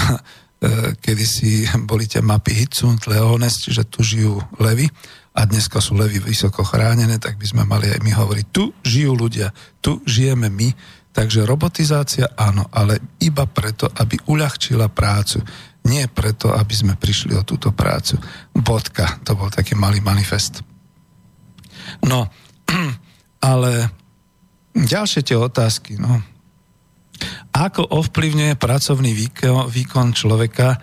kedysi 0.99 1.69
boli 1.85 2.09
tie 2.09 2.25
mapy 2.25 2.57
Hitsund, 2.65 3.07
Leones, 3.07 3.61
čiže 3.63 3.87
tu 3.87 4.03
žijú 4.03 4.41
levy 4.59 4.89
a 5.37 5.45
dneska 5.45 5.85
sú 5.85 5.95
levy 6.01 6.17
vysoko 6.17 6.65
chránené, 6.65 7.21
tak 7.21 7.37
by 7.37 7.47
sme 7.47 7.63
mali 7.69 7.93
aj 7.93 8.01
my 8.01 8.09
hovoriť, 8.09 8.47
tu 8.49 8.73
žijú 8.81 9.13
ľudia, 9.13 9.53
tu 9.85 10.01
žijeme 10.09 10.49
my, 10.49 10.73
takže 11.13 11.45
robotizácia 11.45 12.33
áno, 12.41 12.73
ale 12.73 13.21
iba 13.21 13.45
preto, 13.45 13.85
aby 14.01 14.17
uľahčila 14.33 14.89
prácu 14.89 15.45
nie 15.87 16.05
preto, 16.11 16.51
aby 16.51 16.75
sme 16.75 16.95
prišli 16.99 17.39
o 17.39 17.47
túto 17.47 17.71
prácu. 17.71 18.19
Bodka, 18.53 19.23
to 19.23 19.39
bol 19.39 19.49
taký 19.49 19.79
malý 19.79 20.03
manifest. 20.03 20.61
No, 22.03 22.27
ale 23.51 23.89
ďalšie 24.75 25.23
tie 25.23 25.39
otázky, 25.39 25.97
no. 25.97 26.21
Ako 27.57 27.89
ovplyvňuje 27.89 28.61
pracovný 28.61 29.17
výkon, 29.17 29.73
výkon 29.73 30.13
človeka 30.13 30.83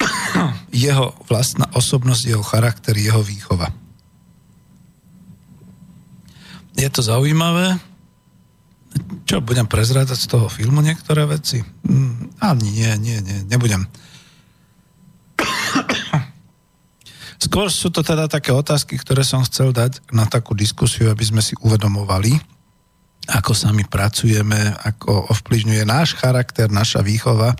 jeho 0.72 1.12
vlastná 1.28 1.68
osobnosť, 1.74 2.22
jeho 2.24 2.44
charakter, 2.46 2.96
jeho 2.96 3.20
výchova. 3.20 3.68
Je 6.76 6.88
to 6.92 7.00
zaujímavé, 7.00 7.80
čo, 9.26 9.42
budem 9.42 9.66
prezrádať 9.66 10.18
z 10.18 10.30
toho 10.30 10.46
filmu 10.50 10.80
niektoré 10.82 11.26
veci? 11.26 11.62
Mm, 11.86 12.40
a 12.42 12.54
nie, 12.54 12.90
nie, 12.98 13.18
nie, 13.22 13.38
nebudem. 13.46 13.86
Skôr 17.36 17.68
sú 17.68 17.92
to 17.92 18.00
teda 18.00 18.26
také 18.26 18.50
otázky, 18.50 18.96
ktoré 18.96 19.20
som 19.20 19.44
chcel 19.44 19.70
dať 19.70 20.00
na 20.10 20.24
takú 20.24 20.56
diskusiu, 20.56 21.12
aby 21.12 21.22
sme 21.22 21.44
si 21.44 21.52
uvedomovali, 21.60 22.32
ako 23.28 23.52
sami 23.52 23.84
pracujeme, 23.84 24.72
ako 24.86 25.30
ovplyvňuje 25.34 25.82
náš 25.84 26.16
charakter, 26.16 26.72
naša 26.72 27.04
výchova, 27.04 27.52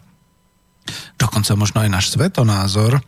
dokonca 1.19 1.53
možno 1.59 1.83
aj 1.83 1.91
náš 1.91 2.07
svetonázor, 2.15 3.03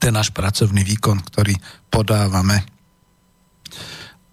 ten 0.00 0.12
náš 0.16 0.32
pracovný 0.32 0.82
výkon, 0.82 1.20
ktorý 1.20 1.54
podávame 1.92 2.64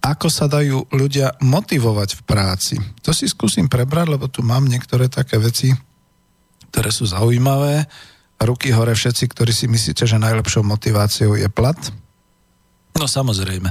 ako 0.00 0.32
sa 0.32 0.48
dajú 0.48 0.88
ľudia 0.96 1.36
motivovať 1.44 2.16
v 2.16 2.22
práci. 2.24 2.74
To 3.04 3.12
si 3.12 3.28
skúsim 3.28 3.68
prebrať, 3.68 4.16
lebo 4.16 4.32
tu 4.32 4.40
mám 4.40 4.64
niektoré 4.64 5.12
také 5.12 5.36
veci, 5.36 5.76
ktoré 6.72 6.88
sú 6.88 7.04
zaujímavé. 7.04 7.84
Ruky 8.40 8.72
hore 8.72 8.96
všetci, 8.96 9.28
ktorí 9.28 9.52
si 9.52 9.68
myslíte, 9.68 10.08
že 10.08 10.16
najlepšou 10.16 10.64
motiváciou 10.64 11.36
je 11.36 11.44
plat. 11.52 11.76
No 12.96 13.04
samozrejme. 13.04 13.68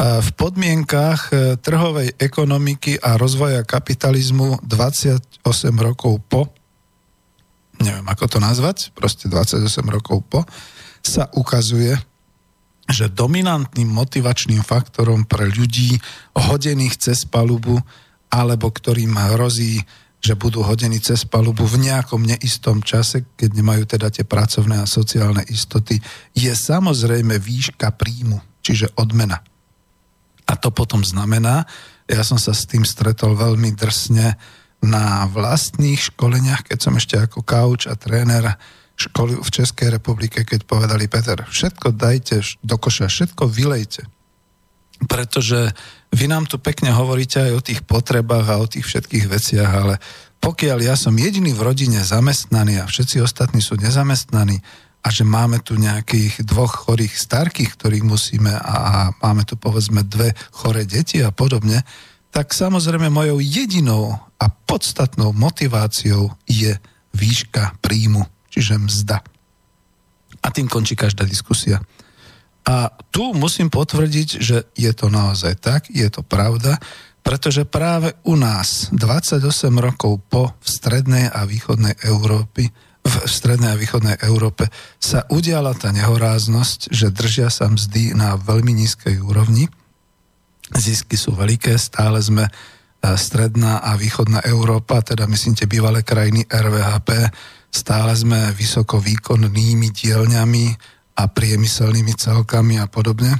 V 0.00 0.30
podmienkách 0.32 1.20
e, 1.28 1.34
trhovej 1.60 2.16
ekonomiky 2.16 2.96
a 3.04 3.20
rozvoja 3.20 3.60
kapitalizmu 3.60 4.64
28 4.64 5.44
rokov 5.76 6.24
po, 6.24 6.48
neviem 7.84 8.08
ako 8.08 8.24
to 8.24 8.38
nazvať, 8.40 8.96
proste 8.96 9.28
28 9.28 9.60
rokov 9.92 10.24
po, 10.24 10.48
sa 11.04 11.28
ukazuje, 11.36 12.00
že 12.90 13.10
dominantným 13.10 13.86
motivačným 13.86 14.62
faktorom 14.62 15.26
pre 15.26 15.50
ľudí 15.50 15.98
hodených 16.34 17.10
cez 17.10 17.18
palubu 17.26 17.78
alebo 18.30 18.70
ktorým 18.70 19.14
hrozí, 19.34 19.82
že 20.20 20.36
budú 20.36 20.60
hodení 20.60 21.00
cez 21.00 21.24
palubu 21.24 21.64
v 21.64 21.90
nejakom 21.90 22.20
neistom 22.20 22.84
čase, 22.84 23.24
keď 23.34 23.50
nemajú 23.56 23.82
teda 23.88 24.12
tie 24.12 24.22
pracovné 24.22 24.84
a 24.84 24.90
sociálne 24.90 25.42
istoty, 25.48 25.96
je 26.36 26.52
samozrejme 26.52 27.40
výška 27.40 27.88
príjmu, 27.96 28.38
čiže 28.60 28.92
odmena. 29.00 29.40
A 30.44 30.52
to 30.60 30.68
potom 30.68 31.00
znamená, 31.00 31.64
ja 32.04 32.20
som 32.26 32.36
sa 32.36 32.52
s 32.52 32.68
tým 32.68 32.84
stretol 32.84 33.38
veľmi 33.38 33.72
drsne 33.72 34.36
na 34.84 35.24
vlastných 35.30 36.12
školeniach, 36.12 36.68
keď 36.68 36.78
som 36.80 36.94
ešte 36.96 37.16
ako 37.16 37.40
kauč 37.40 37.88
a 37.88 37.96
tréner 37.96 38.56
školy 39.00 39.40
v 39.40 39.50
Českej 39.50 39.88
republike, 39.96 40.44
keď 40.44 40.68
povedali, 40.68 41.08
Peter, 41.08 41.40
všetko 41.48 41.96
dajte 41.96 42.44
do 42.60 42.76
koša, 42.76 43.08
všetko 43.08 43.48
vylejte. 43.48 44.04
Pretože 45.08 45.72
vy 46.12 46.28
nám 46.28 46.44
tu 46.44 46.60
pekne 46.60 46.92
hovoríte 46.92 47.40
aj 47.40 47.52
o 47.56 47.64
tých 47.64 47.80
potrebách 47.88 48.46
a 48.52 48.60
o 48.60 48.68
tých 48.68 48.84
všetkých 48.84 49.26
veciach, 49.32 49.70
ale 49.72 49.96
pokiaľ 50.40 50.78
ja 50.84 50.96
som 50.96 51.16
jediný 51.16 51.56
v 51.56 51.64
rodine 51.64 52.04
zamestnaný 52.04 52.84
a 52.84 52.88
všetci 52.88 53.24
ostatní 53.24 53.64
sú 53.64 53.80
nezamestnaní 53.80 54.60
a 55.00 55.08
že 55.08 55.24
máme 55.24 55.64
tu 55.64 55.80
nejakých 55.80 56.44
dvoch 56.44 56.84
chorých 56.84 57.16
starkých, 57.16 57.72
ktorých 57.72 58.04
musíme 58.04 58.52
a 58.52 59.08
máme 59.24 59.48
tu 59.48 59.56
povedzme 59.56 60.04
dve 60.04 60.36
chore 60.52 60.84
deti 60.84 61.24
a 61.24 61.32
podobne, 61.32 61.80
tak 62.28 62.52
samozrejme 62.52 63.08
mojou 63.08 63.40
jedinou 63.40 64.12
a 64.36 64.46
podstatnou 64.48 65.32
motiváciou 65.32 66.36
je 66.44 66.76
výška 67.16 67.80
príjmu 67.80 68.28
čiže 68.50 68.76
mzda. 68.76 69.22
A 70.42 70.46
tým 70.50 70.66
končí 70.66 70.98
každá 70.98 71.24
diskusia. 71.24 71.80
A 72.66 72.92
tu 73.08 73.32
musím 73.32 73.72
potvrdiť, 73.72 74.28
že 74.38 74.68
je 74.76 74.92
to 74.92 75.08
naozaj 75.08 75.56
tak, 75.58 75.88
je 75.88 76.06
to 76.12 76.20
pravda, 76.20 76.76
pretože 77.20 77.68
práve 77.68 78.12
u 78.24 78.36
nás 78.36 78.92
28 78.92 79.40
rokov 79.80 80.20
po 80.28 80.52
v 80.60 80.66
strednej 80.66 81.26
a 81.28 81.44
východnej 81.48 81.96
Európy 82.04 82.68
v 83.00 83.14
strednej 83.24 83.72
a 83.72 83.80
východnej 83.80 84.20
Európe 84.28 84.68
sa 85.00 85.24
udiala 85.32 85.72
tá 85.72 85.88
nehoráznosť, 85.88 86.92
že 86.92 87.08
držia 87.08 87.48
sa 87.48 87.72
mzdy 87.72 88.12
na 88.12 88.36
veľmi 88.36 88.76
nízkej 88.76 89.24
úrovni. 89.24 89.72
Zisky 90.76 91.16
sú 91.16 91.32
veľké, 91.32 91.80
stále 91.80 92.20
sme 92.20 92.44
e, 92.46 92.52
stredná 93.16 93.80
a 93.80 93.96
východná 93.96 94.44
Európa, 94.44 95.00
teda 95.00 95.24
myslím 95.26 95.56
tie 95.56 95.66
bývalé 95.66 96.04
krajiny 96.04 96.44
RVHP, 96.46 97.08
Stále 97.70 98.12
sme 98.18 98.50
vysoko 98.54 98.98
výkonnými 98.98 99.94
dielňami 99.94 100.66
a 101.18 101.22
priemyselnými 101.30 102.14
celkami 102.18 102.82
a 102.82 102.90
podobne. 102.90 103.38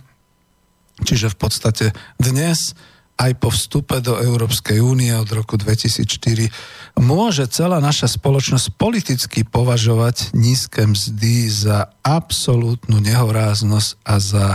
Čiže 1.02 1.34
v 1.34 1.36
podstate 1.36 1.86
dnes 2.20 2.74
aj 3.20 3.36
po 3.36 3.52
vstupe 3.52 4.00
do 4.00 4.16
Európskej 4.16 4.80
únie 4.80 5.12
od 5.12 5.28
roku 5.28 5.60
2004 5.60 6.48
môže 6.96 7.44
celá 7.52 7.76
naša 7.76 8.08
spoločnosť 8.16 8.80
politicky 8.80 9.44
považovať 9.44 10.32
nízke 10.32 10.88
mzdy 10.88 11.52
za 11.52 11.92
absolútnu 12.00 12.96
nehoráznosť 12.96 13.90
a 14.08 14.14
za 14.16 14.46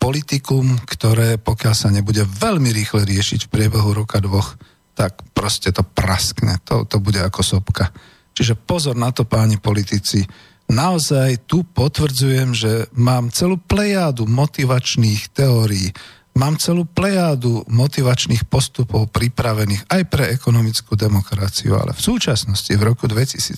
politikum, 0.00 0.80
ktoré 0.88 1.36
pokiaľ 1.36 1.74
sa 1.76 1.92
nebude 1.92 2.24
veľmi 2.24 2.72
rýchle 2.72 3.04
riešiť 3.04 3.48
v 3.48 3.52
priebehu 3.52 3.92
roka 3.92 4.16
dvoch, 4.20 4.56
tak 4.96 5.20
proste 5.36 5.68
to 5.76 5.84
praskne, 5.84 6.56
to, 6.64 6.88
to 6.88 6.96
bude 6.96 7.20
ako 7.20 7.44
sopka. 7.44 7.92
Čiže 8.36 8.52
pozor 8.52 8.92
na 9.00 9.08
to, 9.16 9.24
páni 9.24 9.56
politici. 9.56 10.20
Naozaj 10.68 11.48
tu 11.48 11.64
potvrdzujem, 11.64 12.52
že 12.52 12.92
mám 12.92 13.32
celú 13.32 13.56
plejádu 13.56 14.28
motivačných 14.28 15.32
teórií. 15.32 15.88
Mám 16.36 16.60
celú 16.60 16.84
plejádu 16.84 17.64
motivačných 17.64 18.44
postupov 18.44 19.08
pripravených 19.08 19.88
aj 19.88 20.02
pre 20.12 20.28
ekonomickú 20.36 20.92
demokraciu, 20.92 21.80
ale 21.80 21.96
v 21.96 22.04
súčasnosti, 22.04 22.68
v 22.68 22.82
roku 22.84 23.08
2017, 23.08 23.56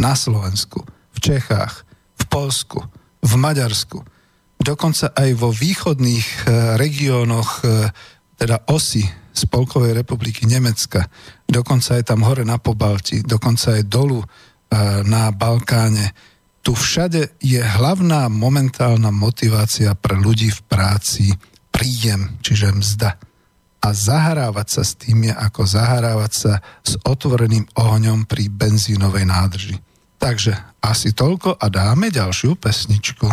na 0.00 0.16
Slovensku, 0.16 0.80
v 1.12 1.18
Čechách, 1.20 1.84
v 2.16 2.24
Polsku, 2.32 2.80
v 3.20 3.32
Maďarsku, 3.36 4.00
dokonca 4.56 5.12
aj 5.12 5.30
vo 5.36 5.52
východných 5.52 6.28
e, 6.28 6.44
regiónoch, 6.80 7.60
e, 7.60 7.92
teda 8.40 8.64
osy 8.72 9.04
Spolkovej 9.36 9.92
republiky 9.92 10.48
Nemecka, 10.48 11.12
dokonca 11.46 11.96
aj 11.96 12.12
tam 12.12 12.26
hore 12.26 12.42
na 12.42 12.58
Pobalti, 12.58 13.22
dokonca 13.22 13.78
aj 13.78 13.82
dolu 13.86 14.20
e, 14.20 14.26
na 15.06 15.30
Balkáne, 15.30 16.12
tu 16.66 16.74
všade 16.74 17.38
je 17.38 17.62
hlavná 17.62 18.26
momentálna 18.26 19.14
motivácia 19.14 19.94
pre 19.94 20.18
ľudí 20.18 20.50
v 20.50 20.60
práci 20.66 21.26
príjem, 21.70 22.42
čiže 22.42 22.74
mzda. 22.74 23.14
A 23.86 23.88
zahrávať 23.94 24.66
sa 24.66 24.82
s 24.82 24.98
tým 24.98 25.30
je 25.30 25.34
ako 25.34 25.62
zahrávať 25.62 26.32
sa 26.34 26.52
s 26.82 26.98
otvoreným 27.06 27.70
ohňom 27.78 28.26
pri 28.26 28.50
benzínovej 28.50 29.30
nádrži. 29.30 29.78
Takže 30.18 30.58
asi 30.82 31.14
toľko 31.14 31.54
a 31.54 31.66
dáme 31.70 32.10
ďalšiu 32.10 32.58
pesničku. 32.58 33.30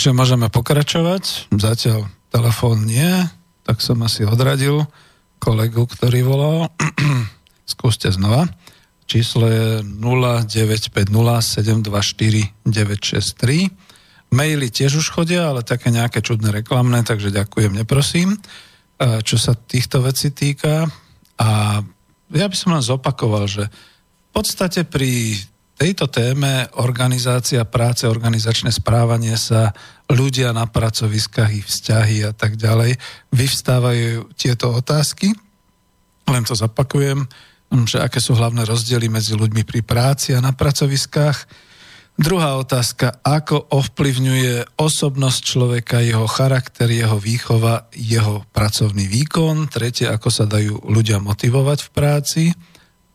Takže 0.00 0.16
môžeme 0.16 0.48
pokračovať. 0.48 1.52
Zatiaľ 1.52 2.08
telefón 2.32 2.88
nie, 2.88 3.20
tak 3.68 3.84
som 3.84 4.00
asi 4.00 4.24
odradil 4.24 4.88
kolegu, 5.36 5.84
ktorý 5.84 6.24
volal. 6.24 6.72
Skúste 7.68 8.08
znova. 8.08 8.48
Číslo 9.04 9.44
je 9.44 9.84
0950724963. 9.84 12.64
Maily 14.32 14.72
tiež 14.72 15.04
už 15.04 15.12
chodia, 15.12 15.52
ale 15.52 15.68
také 15.68 15.92
nejaké 15.92 16.24
čudné 16.24 16.48
reklamné, 16.48 17.04
takže 17.04 17.28
ďakujem, 17.28 17.76
neprosím. 17.76 18.40
Čo 18.96 19.36
sa 19.36 19.52
týchto 19.52 20.00
vecí 20.00 20.32
týka. 20.32 20.88
A 21.36 21.84
ja 22.32 22.46
by 22.48 22.56
som 22.56 22.72
len 22.72 22.80
zopakoval, 22.80 23.44
že 23.44 23.68
v 23.68 24.30
podstate 24.32 24.88
pri 24.88 25.36
tejto 25.80 26.12
téme 26.12 26.68
organizácia 26.76 27.64
práce, 27.64 28.04
organizačné 28.04 28.68
správanie 28.68 29.32
sa, 29.40 29.72
ľudia 30.12 30.52
na 30.52 30.68
pracoviskách, 30.68 31.56
ich 31.56 31.64
vzťahy 31.64 32.28
a 32.28 32.32
tak 32.36 32.60
ďalej, 32.60 33.00
vyvstávajú 33.32 34.36
tieto 34.36 34.76
otázky. 34.76 35.32
Len 36.28 36.44
to 36.44 36.52
zapakujem, 36.52 37.24
že 37.88 37.96
aké 37.96 38.20
sú 38.20 38.36
hlavné 38.36 38.68
rozdiely 38.68 39.08
medzi 39.08 39.32
ľuďmi 39.32 39.64
pri 39.64 39.80
práci 39.80 40.36
a 40.36 40.44
na 40.44 40.52
pracoviskách. 40.52 41.48
Druhá 42.20 42.60
otázka, 42.60 43.24
ako 43.24 43.72
ovplyvňuje 43.72 44.76
osobnosť 44.76 45.40
človeka, 45.40 46.04
jeho 46.04 46.28
charakter, 46.28 46.92
jeho 46.92 47.16
výchova, 47.16 47.88
jeho 47.96 48.44
pracovný 48.52 49.08
výkon. 49.08 49.72
Tretie, 49.72 50.12
ako 50.12 50.28
sa 50.28 50.44
dajú 50.44 50.92
ľudia 50.92 51.16
motivovať 51.24 51.78
v 51.88 51.90
práci. 51.96 52.42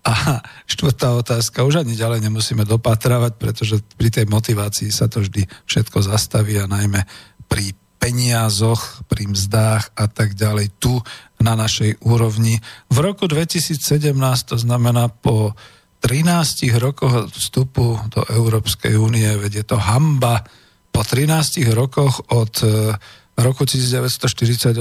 A 0.05 0.45
štvrtá 0.69 1.17
otázka, 1.17 1.65
už 1.65 1.81
ani 1.81 1.97
ďalej 1.97 2.29
nemusíme 2.29 2.61
dopatravať, 2.61 3.41
pretože 3.41 3.81
pri 3.97 4.13
tej 4.13 4.25
motivácii 4.29 4.93
sa 4.93 5.09
to 5.09 5.25
vždy 5.25 5.49
všetko 5.65 6.05
zastaví 6.05 6.61
a 6.61 6.69
najmä 6.69 7.01
pri 7.49 7.73
peniazoch, 7.97 9.01
pri 9.09 9.25
mzdách 9.25 9.97
a 9.97 10.05
tak 10.05 10.37
ďalej 10.37 10.77
tu 10.77 11.01
na 11.41 11.57
našej 11.57 12.05
úrovni. 12.05 12.61
V 12.93 12.97
roku 13.01 13.25
2017, 13.25 14.13
to 14.45 14.61
znamená 14.61 15.09
po 15.09 15.57
13 16.05 16.69
rokoch 16.77 17.33
vstupu 17.33 17.97
do 18.13 18.21
Európskej 18.29 18.93
únie, 18.93 19.25
vedie 19.41 19.65
to 19.65 19.81
hamba, 19.81 20.45
po 20.93 21.01
13 21.01 21.65
rokoch 21.73 22.29
od 22.29 22.53
e, 22.61 22.93
roku 23.35 23.67
1948 23.67 24.75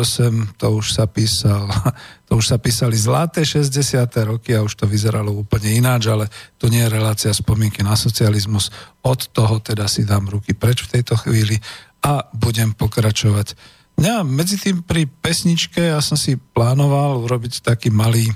to 0.55 0.67
už 0.71 0.87
sa 0.95 1.11
písal, 1.11 1.67
to 2.31 2.39
už 2.39 2.55
sa 2.55 2.57
písali 2.59 2.95
zlaté 2.95 3.43
60. 3.43 4.07
roky 4.31 4.55
a 4.55 4.63
už 4.63 4.79
to 4.79 4.87
vyzeralo 4.87 5.35
úplne 5.35 5.75
ináč, 5.75 6.07
ale 6.07 6.31
to 6.59 6.71
nie 6.71 6.87
je 6.87 6.95
relácia 6.95 7.31
spomienky 7.35 7.83
na 7.83 7.99
socializmus. 7.99 8.71
Od 9.03 9.21
toho 9.35 9.59
teda 9.59 9.91
si 9.91 10.07
dám 10.07 10.31
ruky 10.31 10.55
preč 10.55 10.87
v 10.87 10.99
tejto 10.99 11.19
chvíli 11.19 11.59
a 12.07 12.31
budem 12.31 12.71
pokračovať. 12.73 13.59
Ja 13.99 14.27
medzi 14.27 14.59
tým 14.59 14.83
pri 14.83 15.07
pesničke 15.07 15.95
ja 15.95 16.03
som 16.03 16.19
si 16.19 16.35
plánoval 16.39 17.23
urobiť 17.27 17.63
taký 17.63 17.95
malý, 17.95 18.31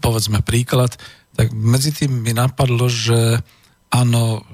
povedzme 0.00 0.44
príklad, 0.44 0.96
tak 1.32 1.52
medzi 1.56 1.92
tým 1.92 2.20
mi 2.20 2.36
napadlo, 2.36 2.88
že 2.92 3.40
áno, 3.92 4.44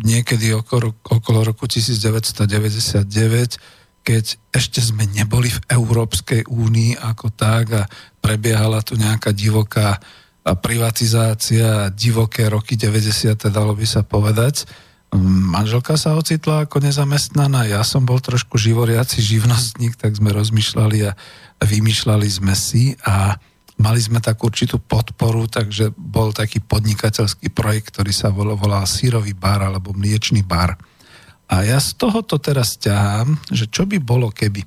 niekedy 0.00 0.52
okolo, 0.56 0.96
okolo 1.04 1.44
roku 1.44 1.68
1999, 1.68 3.04
keď 4.08 4.40
ešte 4.56 4.80
sme 4.80 5.04
neboli 5.04 5.52
v 5.52 5.60
Európskej 5.68 6.48
únii 6.48 6.96
ako 6.96 7.28
tak 7.28 7.64
a 7.76 7.84
prebiehala 8.24 8.80
tu 8.80 8.96
nejaká 8.96 9.36
divoká 9.36 10.00
privatizácia, 10.48 11.92
divoké 11.92 12.48
roky 12.48 12.80
90. 12.80 13.36
dalo 13.52 13.76
by 13.76 13.84
sa 13.84 14.00
povedať. 14.00 14.64
Manželka 15.52 16.00
sa 16.00 16.16
ocitla 16.16 16.64
ako 16.64 16.88
nezamestnaná, 16.88 17.68
ja 17.68 17.84
som 17.84 18.08
bol 18.08 18.16
trošku 18.16 18.56
živoriaci 18.56 19.20
živnostník, 19.20 20.00
tak 20.00 20.16
sme 20.16 20.32
rozmýšľali 20.32 20.98
a 21.04 21.12
vymýšľali 21.60 22.28
sme 22.32 22.56
si 22.56 22.96
a 23.04 23.36
Mali 23.78 24.02
sme 24.02 24.18
takú 24.18 24.50
určitú 24.50 24.82
podporu, 24.82 25.46
takže 25.46 25.94
bol 25.94 26.34
taký 26.34 26.58
podnikateľský 26.58 27.54
projekt, 27.54 27.94
ktorý 27.94 28.10
sa 28.10 28.26
volal, 28.34 28.58
volal 28.58 28.82
sírový 28.90 29.38
bar 29.38 29.62
alebo 29.62 29.94
mliečný 29.94 30.42
bar. 30.42 30.74
A 31.48 31.64
ja 31.64 31.80
z 31.80 31.96
tohoto 31.96 32.36
teraz 32.36 32.76
ťahám, 32.76 33.40
že 33.48 33.68
čo 33.72 33.88
by 33.88 33.96
bolo 34.00 34.28
keby. 34.28 34.64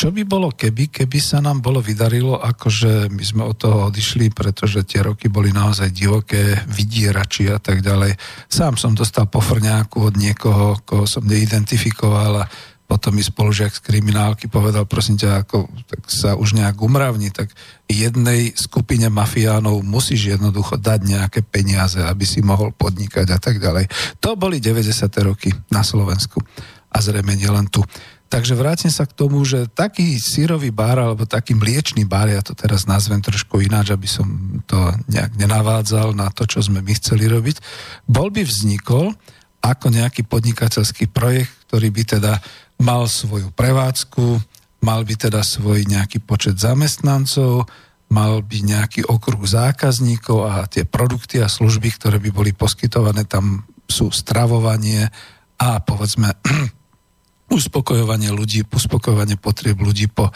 Čo 0.00 0.08
by 0.16 0.24
bolo 0.24 0.48
keby, 0.56 0.88
keby 0.88 1.20
sa 1.20 1.44
nám 1.44 1.60
bolo 1.60 1.84
vydarilo, 1.84 2.40
akože 2.40 3.12
my 3.12 3.20
sme 3.20 3.44
od 3.44 3.60
toho 3.60 3.92
odišli, 3.92 4.32
pretože 4.32 4.80
tie 4.88 5.04
roky 5.04 5.28
boli 5.28 5.52
naozaj 5.52 5.92
divoké, 5.92 6.56
vydierači 6.72 7.52
a 7.52 7.60
tak 7.60 7.84
ďalej. 7.84 8.16
Sám 8.48 8.80
som 8.80 8.96
dostal 8.96 9.28
pofrňáku 9.28 10.00
od 10.00 10.16
niekoho, 10.16 10.80
koho 10.88 11.04
som 11.04 11.20
neidentifikoval 11.28 12.32
a 12.40 12.48
potom 12.90 13.14
mi 13.14 13.22
spolužiak 13.22 13.70
z 13.70 13.86
kriminálky 13.86 14.50
povedal, 14.50 14.82
prosím 14.82 15.14
ťa, 15.14 15.46
ako, 15.46 15.70
tak 15.86 16.10
sa 16.10 16.34
už 16.34 16.58
nejak 16.58 16.74
umravni, 16.82 17.30
tak 17.30 17.54
jednej 17.86 18.50
skupine 18.58 19.06
mafiánov 19.06 19.86
musíš 19.86 20.34
jednoducho 20.34 20.74
dať 20.74 21.06
nejaké 21.06 21.46
peniaze, 21.46 22.02
aby 22.02 22.26
si 22.26 22.42
mohol 22.42 22.74
podnikať 22.74 23.30
a 23.30 23.38
tak 23.38 23.62
ďalej. 23.62 23.86
To 24.18 24.34
boli 24.34 24.58
90. 24.58 25.06
roky 25.22 25.54
na 25.70 25.86
Slovensku 25.86 26.42
a 26.90 26.98
zrejme 26.98 27.38
nielen 27.38 27.70
tu. 27.70 27.86
Takže 28.30 28.58
vrátim 28.58 28.90
sa 28.90 29.06
k 29.06 29.14
tomu, 29.14 29.42
že 29.46 29.70
taký 29.70 30.18
sírový 30.18 30.74
bar 30.74 30.98
alebo 30.98 31.26
taký 31.30 31.54
mliečný 31.54 32.06
bar, 32.06 32.26
ja 32.26 32.42
to 32.42 32.58
teraz 32.58 32.90
nazvem 32.90 33.22
trošku 33.22 33.62
ináč, 33.62 33.94
aby 33.94 34.06
som 34.10 34.26
to 34.66 34.78
nejak 35.10 35.34
nenavádzal 35.38 36.14
na 36.14 36.30
to, 36.30 36.42
čo 36.46 36.62
sme 36.62 36.82
my 36.82 36.94
chceli 36.98 37.30
robiť, 37.30 37.62
bol 38.06 38.34
by 38.34 38.42
vznikol 38.42 39.14
ako 39.60 39.86
nejaký 39.92 40.24
podnikateľský 40.24 41.12
projekt, 41.12 41.52
ktorý 41.68 41.90
by 41.92 42.02
teda 42.06 42.32
mal 42.80 43.04
svoju 43.06 43.52
prevádzku, 43.52 44.40
mal 44.80 45.04
by 45.04 45.14
teda 45.14 45.44
svoj 45.44 45.84
nejaký 45.84 46.24
počet 46.24 46.56
zamestnancov, 46.56 47.68
mal 48.10 48.42
by 48.42 48.58
nejaký 48.66 49.06
okruh 49.06 49.44
zákazníkov 49.44 50.38
a 50.48 50.66
tie 50.66 50.88
produkty 50.88 51.38
a 51.38 51.46
služby, 51.46 51.94
ktoré 51.94 52.16
by 52.18 52.30
boli 52.32 52.50
poskytované, 52.56 53.28
tam 53.28 53.68
sú 53.86 54.10
stravovanie 54.10 55.06
a 55.60 55.78
povedzme 55.84 56.34
uspokojovanie 57.56 58.32
ľudí, 58.32 58.66
uspokojovanie 58.66 59.36
potrieb 59.36 59.78
ľudí 59.78 60.08
po 60.10 60.30
e, 60.30 60.32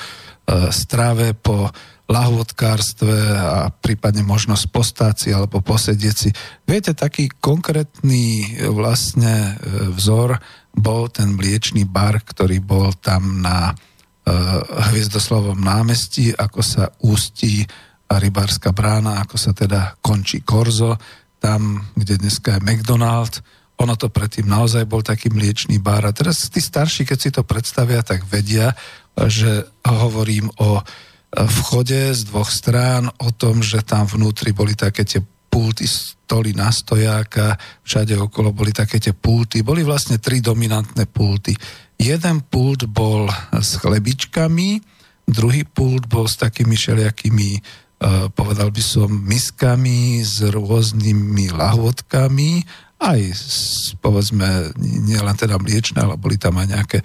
strave, 0.71 1.33
po 1.35 1.73
lahvodkárstve 2.05 3.17
a 3.33 3.73
prípadne 3.73 4.21
možnosť 4.21 4.65
postáci 4.69 5.29
alebo 5.33 5.65
posedieť 5.65 6.15
si. 6.15 6.29
Viete, 6.69 6.93
taký 6.93 7.33
konkrétny 7.33 8.55
e, 8.55 8.69
vlastne 8.69 9.57
e, 9.57 9.89
vzor 9.97 10.37
bol 10.75 11.07
ten 11.09 11.39
mliečný 11.39 11.87
bar, 11.87 12.21
ktorý 12.21 12.59
bol 12.59 12.93
tam 12.99 13.41
na 13.41 13.73
uh, 13.73 14.61
Hviezdoslovom 14.91 15.59
námestí, 15.59 16.35
ako 16.35 16.61
sa 16.61 16.91
ústí 17.03 17.65
rybárska 18.11 18.71
brána, 18.71 19.23
ako 19.23 19.37
sa 19.39 19.51
teda 19.57 19.97
končí 20.05 20.43
Korzo, 20.45 20.99
tam, 21.41 21.83
kde 21.99 22.21
dneska 22.21 22.59
je 22.59 22.65
McDonald. 22.65 23.43
Ono 23.83 23.95
to 23.99 24.07
predtým 24.07 24.47
naozaj 24.47 24.87
bol 24.87 25.03
taký 25.03 25.35
mliečný 25.35 25.83
bar. 25.83 26.07
A 26.07 26.15
teraz 26.15 26.47
tí 26.47 26.63
starší, 26.63 27.03
keď 27.05 27.19
si 27.19 27.31
to 27.35 27.43
predstavia, 27.43 28.07
tak 28.07 28.23
vedia, 28.31 28.71
že 29.19 29.67
hovorím 29.83 30.51
o 30.63 30.79
vchode 31.35 32.15
z 32.15 32.23
dvoch 32.31 32.47
strán, 32.47 33.11
o 33.19 33.35
tom, 33.35 33.67
že 33.67 33.83
tam 33.83 34.07
vnútri 34.07 34.55
boli 34.55 34.79
také 34.79 35.03
tie 35.03 35.19
pulty, 35.55 35.87
stoly 35.87 36.51
na 36.51 36.75
stojáka, 36.75 37.55
všade 37.87 38.19
okolo 38.19 38.51
boli 38.51 38.75
také 38.75 38.99
tie 38.99 39.15
pulty. 39.15 39.63
Boli 39.63 39.87
vlastne 39.87 40.19
tri 40.19 40.43
dominantné 40.43 41.07
pulty. 41.07 41.55
Jeden 41.95 42.43
pult 42.51 42.91
bol 42.91 43.31
s 43.55 43.79
chlebičkami, 43.79 44.83
druhý 45.31 45.63
pult 45.63 46.11
bol 46.11 46.27
s 46.27 46.43
takými 46.43 46.75
všelijakými, 46.75 47.51
uh, 47.55 48.27
povedal 48.35 48.75
by 48.75 48.83
som, 48.83 49.07
miskami 49.07 50.27
s 50.27 50.43
rôznymi 50.43 51.55
lahvodkami 51.55 52.67
aj 53.01 53.21
povedzme 53.99 54.73
nielen 54.81 55.37
teda 55.37 55.59
mliečne, 55.59 56.01
ale 56.01 56.15
boli 56.17 56.39
tam 56.39 56.57
aj 56.57 56.69
nejaké 56.71 56.99
e, 57.01 57.05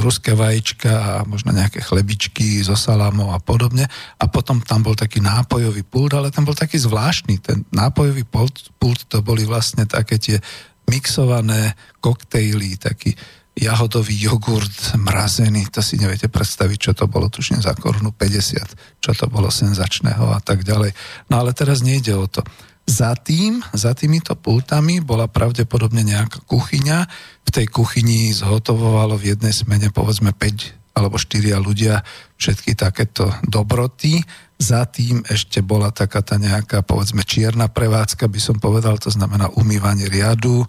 ruské 0.00 0.32
vajíčka 0.32 0.92
a 0.92 1.12
možno 1.26 1.52
nejaké 1.52 1.82
chlebičky 1.82 2.62
so 2.62 2.78
salámom 2.78 3.34
a 3.34 3.42
podobne. 3.42 3.90
A 4.16 4.24
potom 4.30 4.62
tam 4.62 4.86
bol 4.86 4.94
taký 4.94 5.18
nápojový 5.20 5.82
pult, 5.82 6.14
ale 6.14 6.30
tam 6.30 6.46
bol 6.46 6.56
taký 6.56 6.78
zvláštny. 6.78 7.42
Ten 7.42 7.66
nápojový 7.74 8.24
pult, 8.24 8.70
pult 8.78 9.04
to 9.10 9.20
boli 9.20 9.44
vlastne 9.44 9.84
také 9.84 10.16
tie 10.16 10.38
mixované 10.86 11.74
koktejly, 11.98 12.78
taký 12.78 13.12
jahodový 13.56 14.12
jogurt 14.12 14.92
mrazený, 15.00 15.72
to 15.72 15.80
si 15.80 15.96
neviete 15.96 16.28
predstaviť, 16.28 16.78
čo 16.78 16.92
to 16.92 17.08
bolo, 17.08 17.32
tuším 17.32 17.64
za 17.64 17.72
korunu 17.72 18.12
50, 18.12 19.00
čo 19.00 19.10
to 19.16 19.26
bolo 19.32 19.48
senzačného 19.48 20.28
a 20.28 20.40
tak 20.44 20.60
ďalej. 20.60 20.92
No 21.32 21.40
ale 21.40 21.56
teraz 21.56 21.80
nejde 21.80 22.12
o 22.12 22.28
to. 22.28 22.44
Za 22.86 23.18
tým, 23.18 23.66
za 23.74 23.98
týmito 23.98 24.38
pultami 24.38 25.02
bola 25.02 25.26
pravdepodobne 25.26 26.06
nejaká 26.06 26.46
kuchyňa. 26.46 26.98
V 27.42 27.50
tej 27.50 27.66
kuchyni 27.66 28.30
zhotovovalo 28.30 29.18
v 29.18 29.34
jednej 29.34 29.50
smene 29.50 29.90
povedzme 29.90 30.30
5 30.30 30.94
alebo 30.96 31.18
4 31.18 31.58
ľudia 31.60 32.00
všetky 32.38 32.78
takéto 32.78 33.28
dobroty. 33.42 34.22
Za 34.56 34.86
tým 34.88 35.26
ešte 35.28 35.60
bola 35.60 35.92
taká 35.92 36.24
tá 36.24 36.40
nejaká 36.40 36.80
povedzme 36.86 37.26
čierna 37.26 37.68
prevádzka, 37.68 38.30
by 38.30 38.40
som 38.40 38.56
povedal, 38.56 38.96
to 38.96 39.12
znamená 39.12 39.52
umývanie 39.52 40.08
riadu, 40.08 40.64
e, 40.64 40.66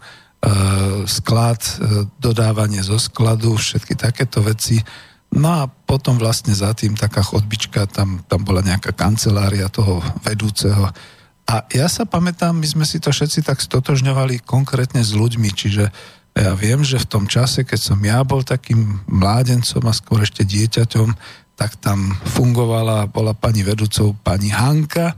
sklad, 1.07 1.61
e, 1.63 1.71
dodávanie 2.19 2.83
zo 2.83 2.99
skladu, 2.99 3.55
všetky 3.55 3.95
takéto 3.95 4.43
veci. 4.43 4.83
No 5.31 5.63
a 5.63 5.69
potom 5.69 6.19
vlastne 6.19 6.51
za 6.51 6.75
tým 6.75 6.99
taká 6.99 7.23
chodbička, 7.23 7.87
tam, 7.87 8.25
tam 8.27 8.43
bola 8.43 8.59
nejaká 8.59 8.91
kancelária 8.91 9.71
toho 9.71 10.03
vedúceho 10.25 10.91
a 11.47 11.63
ja 11.71 11.87
sa 11.87 12.03
pamätám, 12.03 12.59
my 12.59 12.67
sme 12.67 12.83
si 12.83 12.99
to 12.99 13.15
všetci 13.15 13.47
tak 13.47 13.63
stotožňovali 13.63 14.43
konkrétne 14.43 14.99
s 14.99 15.15
ľuďmi, 15.15 15.49
čiže 15.55 15.87
ja 16.37 16.53
viem, 16.53 16.83
že 16.83 17.01
v 17.01 17.09
tom 17.09 17.25
čase, 17.25 17.63
keď 17.63 17.79
som 17.79 17.99
ja 18.03 18.21
bol 18.27 18.43
takým 18.43 19.01
mládencom 19.07 19.81
a 19.87 19.95
skôr 19.95 20.27
ešte 20.27 20.43
dieťaťom, 20.43 21.15
tak 21.57 21.79
tam 21.81 22.13
fungovala, 22.35 23.09
bola 23.09 23.33
pani 23.33 23.65
vedúcou 23.65 24.13
pani 24.21 24.51
Hanka, 24.53 25.17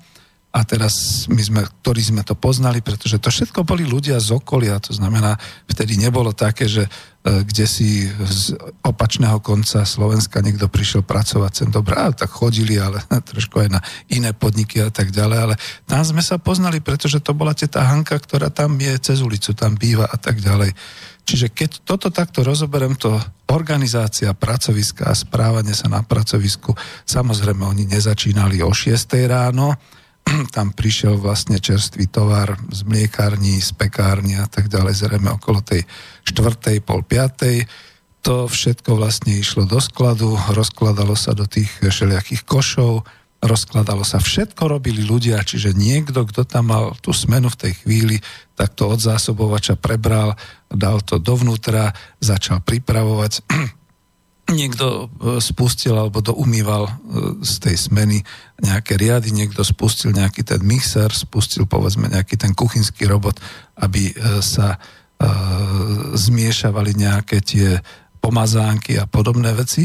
a 0.49 0.65
teraz 0.65 1.25
my 1.29 1.37
sme, 1.45 1.61
ktorí 1.61 2.01
sme 2.01 2.25
to 2.25 2.33
poznali, 2.33 2.81
pretože 2.81 3.21
to 3.21 3.29
všetko 3.29 3.61
boli 3.61 3.85
ľudia 3.85 4.17
z 4.17 4.33
okolia, 4.33 4.81
to 4.81 4.97
znamená, 4.97 5.37
vtedy 5.69 5.93
nebolo 5.93 6.33
také, 6.33 6.65
že 6.65 6.89
e, 7.21 7.45
kde 7.45 7.69
si 7.69 8.09
z 8.09 8.57
opačného 8.81 9.37
konca 9.45 9.85
Slovenska 9.85 10.41
niekto 10.41 10.65
prišiel 10.65 11.05
pracovať 11.05 11.51
sem 11.53 11.69
dobrá, 11.69 12.09
tak 12.17 12.33
chodili, 12.33 12.81
ale 12.81 12.97
trošku 13.29 13.61
aj 13.61 13.69
na 13.77 13.81
iné 14.09 14.33
podniky 14.33 14.81
a 14.81 14.89
tak 14.89 15.13
ďalej, 15.13 15.37
ale 15.37 15.55
tam 15.85 16.01
sme 16.01 16.25
sa 16.25 16.41
poznali, 16.41 16.81
pretože 16.81 17.21
to 17.21 17.37
bola 17.37 17.53
teta 17.53 17.85
Hanka, 17.85 18.17
ktorá 18.17 18.49
tam 18.49 18.73
je 18.81 18.97
cez 18.97 19.21
ulicu, 19.21 19.53
tam 19.53 19.77
býva 19.77 20.09
a 20.09 20.17
tak 20.17 20.41
ďalej. 20.41 20.73
Čiže 21.29 21.53
keď 21.53 21.85
toto 21.85 22.09
takto 22.09 22.41
rozoberiem, 22.41 22.97
to 22.97 23.13
organizácia 23.53 24.33
pracoviska 24.33 25.05
a 25.05 25.13
správanie 25.13 25.77
sa 25.77 25.85
na 25.85 26.01
pracovisku, 26.01 26.73
samozrejme 27.05 27.69
oni 27.69 27.85
nezačínali 27.85 28.65
o 28.65 28.73
6 28.73 28.97
ráno, 29.29 29.77
tam 30.55 30.71
prišiel 30.73 31.17
vlastne 31.17 31.57
čerstvý 31.57 32.09
tovar 32.09 32.57
z 32.69 32.85
mliekární, 32.85 33.59
z 33.61 33.71
pekárni 33.75 34.37
a 34.37 34.47
tak 34.47 34.69
ďalej, 34.69 34.93
zrejme 34.95 35.29
okolo 35.35 35.61
tej 35.61 35.85
štvrtej, 36.27 36.81
pol 36.85 37.01
piatej. 37.01 37.65
to 38.19 38.45
všetko 38.51 38.99
vlastne 38.99 39.39
išlo 39.39 39.63
do 39.63 39.79
skladu, 39.79 40.35
rozkladalo 40.51 41.15
sa 41.15 41.31
do 41.31 41.47
tých 41.47 41.71
všelijakých 41.79 42.43
košov, 42.43 43.07
rozkladalo 43.39 44.03
sa, 44.03 44.19
všetko 44.19 44.67
robili 44.67 44.99
ľudia, 44.99 45.39
čiže 45.39 45.71
niekto, 45.71 46.27
kto 46.27 46.43
tam 46.43 46.75
mal 46.75 46.85
tú 46.99 47.15
smenu 47.15 47.47
v 47.47 47.59
tej 47.67 47.73
chvíli, 47.83 48.17
tak 48.59 48.75
to 48.75 48.91
od 48.91 48.99
zásobovača 48.99 49.79
prebral, 49.79 50.35
dal 50.67 50.99
to 50.99 51.15
dovnútra, 51.15 51.95
začal 52.19 52.59
pripravovať. 52.59 53.33
niekto 54.49 54.85
e, 55.07 55.37
spustil 55.39 55.95
alebo 55.95 56.19
doumýval 56.19 56.83
e, 56.85 56.91
z 57.45 57.53
tej 57.61 57.75
smeny 57.77 58.17
nejaké 58.59 58.97
riady, 58.99 59.31
niekto 59.31 59.61
spustil 59.63 60.11
nejaký 60.11 60.43
ten 60.43 60.59
mixer, 60.61 61.09
spustil 61.13 61.69
povedzme 61.69 62.09
nejaký 62.09 62.35
ten 62.35 62.51
kuchynský 62.51 63.07
robot, 63.07 63.39
aby 63.79 64.11
e, 64.11 64.13
sa 64.43 64.79
zmiešavali 66.15 66.95
nejaké 66.95 67.43
tie 67.43 67.75
pomazánky 68.23 68.95
a 68.95 69.03
podobné 69.03 69.51
veci. 69.51 69.83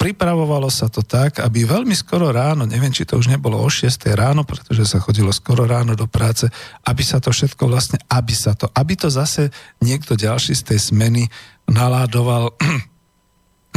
Pripravovalo 0.00 0.72
sa 0.72 0.88
to 0.88 1.04
tak, 1.04 1.44
aby 1.44 1.68
veľmi 1.68 1.92
skoro 1.92 2.32
ráno, 2.32 2.64
neviem, 2.64 2.88
či 2.88 3.04
to 3.04 3.20
už 3.20 3.28
nebolo 3.28 3.60
o 3.60 3.68
6 3.68 3.84
ráno, 4.16 4.48
pretože 4.48 4.88
sa 4.88 4.96
chodilo 4.96 5.28
skoro 5.28 5.68
ráno 5.68 5.92
do 5.92 6.08
práce, 6.08 6.48
aby 6.88 7.04
sa 7.04 7.20
to 7.20 7.36
všetko 7.36 7.68
vlastne, 7.68 8.00
aby 8.08 8.32
sa 8.32 8.56
to, 8.56 8.72
aby 8.72 8.96
to 8.96 9.12
zase 9.12 9.52
niekto 9.84 10.16
ďalší 10.16 10.56
z 10.56 10.72
tej 10.72 10.80
smeny 10.80 11.28
naládoval 11.68 12.56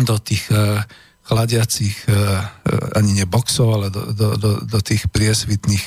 do 0.03 0.19
tých 0.19 0.47
uh, 0.51 0.83
chladiacich, 1.25 2.09
uh, 2.09 2.43
ani 2.97 3.21
nie 3.21 3.27
boxov, 3.29 3.67
ale 3.75 3.87
do, 3.93 4.11
do, 4.11 4.27
do, 4.35 4.51
do 4.65 4.79
tých 4.81 5.07
priesvitných 5.11 5.83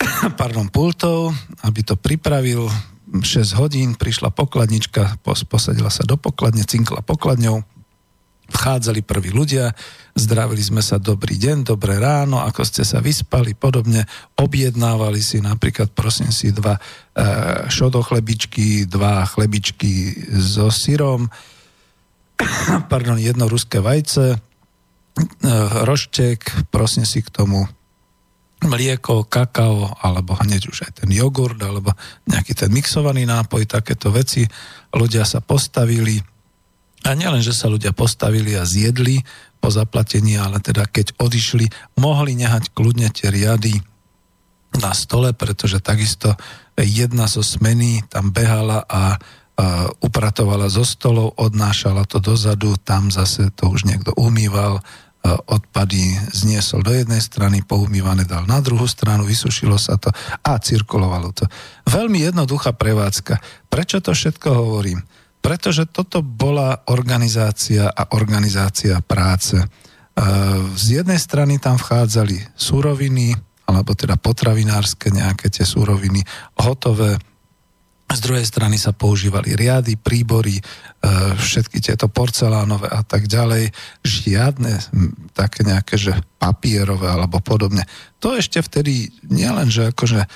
pardon, 0.40 0.68
pultov, 0.70 1.34
aby 1.64 1.80
to 1.84 1.96
pripravil. 1.98 2.70
6 3.10 3.58
hodín, 3.58 3.98
prišla 3.98 4.30
pokladnička, 4.30 5.18
posadila 5.26 5.90
sa 5.90 6.06
do 6.06 6.14
pokladne, 6.14 6.62
cinkla 6.62 7.02
pokladňou, 7.02 7.58
vchádzali 8.50 9.02
prví 9.02 9.30
ľudia, 9.34 9.74
zdravili 10.14 10.62
sme 10.62 10.82
sa 10.82 10.98
dobrý 10.98 11.38
deň, 11.38 11.66
dobré 11.66 11.98
ráno, 11.98 12.42
ako 12.42 12.66
ste 12.66 12.82
sa 12.82 12.98
vyspali, 12.98 13.54
podobne, 13.54 14.06
objednávali 14.38 15.22
si 15.22 15.38
napríklad, 15.42 15.94
prosím 15.94 16.34
si, 16.34 16.54
dva 16.54 16.76
e, 16.76 16.80
šodochlebičky, 17.70 18.90
dva 18.90 19.26
chlebičky 19.26 20.14
so 20.38 20.70
syrom, 20.70 21.30
pardon, 22.92 23.18
jedno 23.20 23.48
ruské 23.48 23.80
vajce, 23.80 24.36
e, 24.36 24.38
roštek, 25.84 26.70
prosím 26.70 27.04
si 27.04 27.20
k 27.20 27.30
tomu 27.30 27.66
mlieko, 28.60 29.24
kakao, 29.24 29.88
alebo 30.04 30.36
hneď 30.36 30.68
už 30.68 30.84
aj 30.84 30.92
ten 31.04 31.10
jogurt, 31.12 31.56
alebo 31.64 31.96
nejaký 32.28 32.52
ten 32.52 32.68
mixovaný 32.68 33.24
nápoj, 33.24 33.64
takéto 33.64 34.12
veci. 34.12 34.44
Ľudia 34.92 35.24
sa 35.24 35.40
postavili, 35.40 36.20
a 37.08 37.16
nielen, 37.16 37.40
že 37.40 37.56
sa 37.56 37.72
ľudia 37.72 37.96
postavili 37.96 38.52
a 38.60 38.68
zjedli 38.68 39.24
po 39.60 39.72
zaplatení, 39.72 40.36
ale 40.36 40.60
teda 40.60 40.84
keď 40.84 41.16
odišli, 41.16 41.96
mohli 41.96 42.36
nehať 42.36 42.72
kľudne 42.76 43.08
tie 43.08 43.32
riady 43.32 43.80
na 44.76 44.92
stole, 44.92 45.32
pretože 45.32 45.80
takisto 45.80 46.36
jedna 46.76 47.28
zo 47.28 47.44
smeny 47.44 48.04
tam 48.08 48.32
behala 48.32 48.84
a 48.88 49.16
upratovala 50.00 50.72
zo 50.72 50.84
stolov, 50.86 51.36
odnášala 51.36 52.08
to 52.08 52.18
dozadu, 52.22 52.76
tam 52.80 53.12
zase 53.12 53.52
to 53.52 53.68
už 53.68 53.84
niekto 53.84 54.16
umýval, 54.16 54.80
odpady 55.24 56.16
zniesol 56.32 56.80
do 56.80 56.96
jednej 56.96 57.20
strany, 57.20 57.60
poumývané 57.60 58.24
dal 58.24 58.48
na 58.48 58.64
druhú 58.64 58.88
stranu, 58.88 59.28
vysušilo 59.28 59.76
sa 59.76 60.00
to 60.00 60.08
a 60.40 60.56
cirkulovalo 60.56 61.36
to. 61.36 61.44
Veľmi 61.84 62.24
jednoduchá 62.24 62.72
prevádzka. 62.72 63.36
Prečo 63.68 64.00
to 64.00 64.16
všetko 64.16 64.48
hovorím? 64.48 65.04
Pretože 65.44 65.84
toto 65.88 66.24
bola 66.24 66.88
organizácia 66.88 67.92
a 67.92 68.16
organizácia 68.16 68.96
práce. 69.04 69.60
Z 70.76 70.84
jednej 70.88 71.20
strany 71.20 71.60
tam 71.60 71.76
vchádzali 71.76 72.56
súroviny, 72.56 73.36
alebo 73.68 73.92
teda 73.92 74.16
potravinárske 74.16 75.12
nejaké 75.12 75.52
tie 75.52 75.68
súroviny, 75.68 76.24
hotové. 76.60 77.20
Z 78.10 78.20
druhej 78.26 78.42
strany 78.42 78.74
sa 78.74 78.90
používali 78.90 79.54
riady, 79.54 79.94
príbory, 79.94 80.58
e, 80.58 80.62
všetky 81.38 81.78
tieto 81.78 82.10
porcelánové 82.10 82.90
a 82.90 83.06
tak 83.06 83.30
ďalej. 83.30 83.70
Žiadne 84.02 84.72
také 85.30 85.62
nejaké, 85.62 85.94
že 85.94 86.18
papierové 86.42 87.06
alebo 87.06 87.38
podobne. 87.38 87.86
To 88.18 88.34
ešte 88.34 88.58
vtedy 88.58 89.14
nielen, 89.30 89.70
že 89.70 89.94
akože 89.94 90.26
e, 90.26 90.28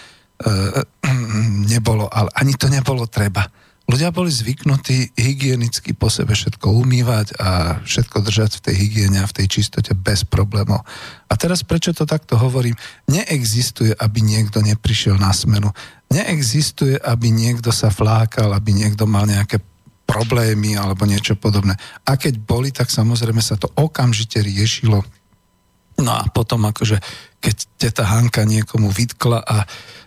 nebolo, 1.75 2.07
ale 2.07 2.31
ani 2.39 2.55
to 2.55 2.70
nebolo 2.70 3.11
treba 3.11 3.51
Ľudia 3.85 4.16
boli 4.16 4.33
zvyknutí 4.33 5.12
hygienicky 5.12 5.93
po 5.93 6.09
sebe 6.09 6.33
všetko 6.33 6.72
umývať 6.72 7.37
a 7.37 7.81
všetko 7.85 8.25
držať 8.25 8.51
v 8.57 8.62
tej 8.64 8.75
hygiene 8.81 9.20
a 9.20 9.29
v 9.29 9.37
tej 9.37 9.61
čistote 9.61 9.93
bez 9.93 10.25
problémov. 10.25 10.81
A 11.29 11.35
teraz 11.37 11.61
prečo 11.61 11.93
to 11.93 12.09
takto 12.09 12.41
hovorím? 12.41 12.81
Neexistuje, 13.12 13.93
aby 13.93 14.25
niekto 14.25 14.64
neprišiel 14.64 15.20
na 15.20 15.37
smenu. 15.37 15.68
Neexistuje, 16.14 16.94
aby 17.02 17.34
niekto 17.34 17.74
sa 17.74 17.90
flákal, 17.90 18.54
aby 18.54 18.70
niekto 18.70 19.02
mal 19.10 19.26
nejaké 19.26 19.58
problémy 20.06 20.78
alebo 20.78 21.02
niečo 21.08 21.34
podobné. 21.34 21.74
A 22.06 22.14
keď 22.14 22.38
boli, 22.38 22.70
tak 22.70 22.92
samozrejme 22.92 23.42
sa 23.42 23.58
to 23.58 23.66
okamžite 23.74 24.38
riešilo. 24.38 25.02
No 25.95 26.11
a 26.11 26.26
potom 26.26 26.66
akože, 26.66 26.99
keď 27.38 27.57
teta 27.78 28.05
Hanka 28.09 28.42
niekomu 28.42 28.90
vytkla 28.90 29.38
a 29.45 29.62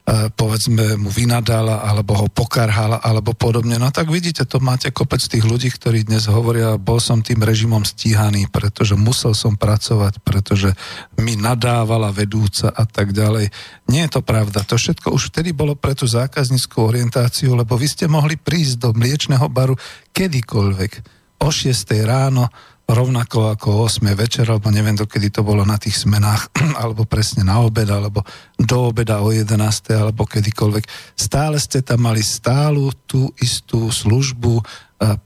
povedzme 0.08 0.96
mu 0.96 1.12
vynadala 1.12 1.84
alebo 1.84 2.16
ho 2.16 2.28
pokarhala 2.32 3.04
alebo 3.04 3.36
podobne. 3.36 3.76
No 3.76 3.92
tak 3.92 4.08
vidíte, 4.08 4.48
to 4.48 4.64
máte 4.64 4.88
kopec 4.96 5.20
tých 5.20 5.44
ľudí, 5.44 5.68
ktorí 5.68 6.08
dnes 6.08 6.32
hovoria, 6.32 6.80
bol 6.80 7.04
som 7.04 7.20
tým 7.20 7.44
režimom 7.44 7.84
stíhaný, 7.84 8.48
pretože 8.48 8.96
musel 8.96 9.36
som 9.36 9.60
pracovať, 9.60 10.24
pretože 10.24 10.72
mi 11.20 11.36
nadávala 11.36 12.16
vedúca 12.16 12.72
a 12.72 12.88
tak 12.88 13.12
ďalej. 13.12 13.52
Nie 13.92 14.08
je 14.08 14.12
to 14.16 14.22
pravda. 14.24 14.64
To 14.64 14.80
všetko 14.80 15.12
už 15.12 15.36
vtedy 15.36 15.52
bolo 15.52 15.76
pre 15.76 15.92
tú 15.92 16.08
zákazníckú 16.08 16.88
orientáciu, 16.88 17.52
lebo 17.60 17.76
vy 17.76 17.92
ste 17.92 18.08
mohli 18.08 18.40
prísť 18.40 18.88
do 18.88 18.90
mliečného 18.96 19.52
baru 19.52 19.76
kedykoľvek 20.16 20.92
o 21.44 21.52
6 21.52 21.84
ráno 22.08 22.48
rovnako 22.88 23.52
ako 23.52 23.68
o 23.68 23.92
8 23.92 24.16
večer, 24.16 24.48
alebo 24.48 24.72
neviem, 24.72 24.96
dokedy 24.96 25.28
to 25.28 25.44
bolo 25.44 25.68
na 25.68 25.76
tých 25.76 26.08
smenách, 26.08 26.56
alebo 26.82 27.04
presne 27.04 27.44
na 27.44 27.60
obed, 27.60 27.88
alebo 27.88 28.24
do 28.56 28.90
obeda 28.90 29.20
o 29.20 29.30
11. 29.30 29.54
alebo 29.92 30.24
kedykoľvek. 30.24 30.88
Stále 31.20 31.60
ste 31.60 31.84
tam 31.84 32.08
mali 32.08 32.24
stálu 32.24 32.90
tú 33.04 33.28
istú 33.44 33.92
službu, 33.92 34.64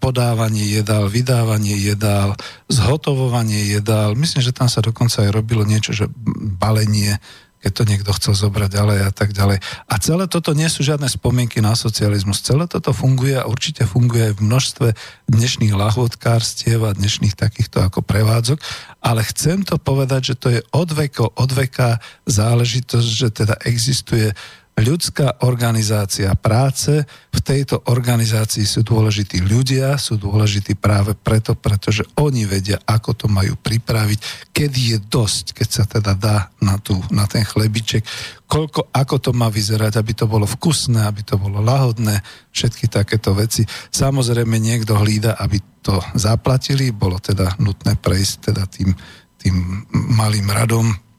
podávanie 0.04 0.68
jedál, 0.68 1.08
vydávanie 1.08 1.80
jedál, 1.80 2.36
zhotovovanie 2.68 3.72
jedál. 3.72 4.20
Myslím, 4.20 4.44
že 4.44 4.52
tam 4.52 4.68
sa 4.68 4.84
dokonca 4.84 5.24
aj 5.24 5.32
robilo 5.32 5.64
niečo, 5.64 5.96
že 5.96 6.12
balenie 6.60 7.24
keď 7.62 7.72
to 7.72 7.84
niekto 7.86 8.12
chcel 8.18 8.34
zobrať 8.34 8.70
ďalej 8.74 9.00
a 9.06 9.12
tak 9.14 9.38
ďalej. 9.38 9.62
A 9.86 9.96
celé 10.02 10.26
toto 10.26 10.58
nie 10.58 10.66
sú 10.66 10.82
žiadne 10.82 11.06
spomienky 11.06 11.62
na 11.62 11.78
socializmus. 11.78 12.42
Celé 12.42 12.66
toto 12.66 12.90
funguje 12.90 13.38
a 13.38 13.46
určite 13.46 13.86
funguje 13.86 14.34
aj 14.34 14.42
v 14.42 14.46
množstve 14.50 14.88
dnešných 15.30 15.74
lahvodkárstiev 15.78 16.82
a 16.84 16.98
dnešných 16.98 17.38
takýchto 17.38 17.86
ako 17.86 18.02
prevádzok, 18.02 18.58
ale 19.06 19.22
chcem 19.30 19.62
to 19.62 19.78
povedať, 19.78 20.34
že 20.34 20.36
to 20.36 20.48
je 20.50 20.62
od 20.74 20.90
veko, 20.90 21.30
od 21.38 21.52
veka 21.54 22.02
záležitosť, 22.26 23.08
že 23.08 23.28
teda 23.30 23.56
existuje 23.64 24.34
ľudská 24.78 25.44
organizácia 25.44 26.32
práce. 26.38 27.04
V 27.32 27.40
tejto 27.44 27.84
organizácii 27.90 28.64
sú 28.64 28.82
dôležití 28.86 29.44
ľudia, 29.44 30.00
sú 30.00 30.16
dôležití 30.16 30.80
práve 30.80 31.18
preto, 31.18 31.58
pretože 31.58 32.08
oni 32.18 32.48
vedia, 32.48 32.80
ako 32.88 33.26
to 33.26 33.28
majú 33.28 33.58
pripraviť, 33.60 34.50
kedy 34.56 34.80
je 34.96 34.98
dosť, 35.12 35.46
keď 35.58 35.68
sa 35.68 35.84
teda 35.84 36.14
dá 36.16 36.38
na, 36.64 36.80
tú, 36.80 36.98
na 37.12 37.28
ten 37.28 37.44
chlebiček, 37.44 38.06
koľko, 38.48 38.92
ako 38.92 39.16
to 39.20 39.32
má 39.36 39.52
vyzerať, 39.52 40.00
aby 40.00 40.12
to 40.16 40.26
bolo 40.28 40.48
vkusné, 40.48 41.04
aby 41.04 41.22
to 41.24 41.36
bolo 41.36 41.60
lahodné, 41.60 42.20
všetky 42.52 42.88
takéto 42.88 43.36
veci. 43.36 43.64
Samozrejme 43.92 44.56
niekto 44.60 44.96
hlída, 45.00 45.40
aby 45.40 45.60
to 45.82 45.98
zaplatili, 46.14 46.94
bolo 46.94 47.18
teda 47.18 47.58
nutné 47.58 47.98
prejsť 47.98 48.54
teda 48.54 48.64
tým, 48.70 48.94
tým 49.42 49.56
malým 49.92 50.48
radom 50.48 51.11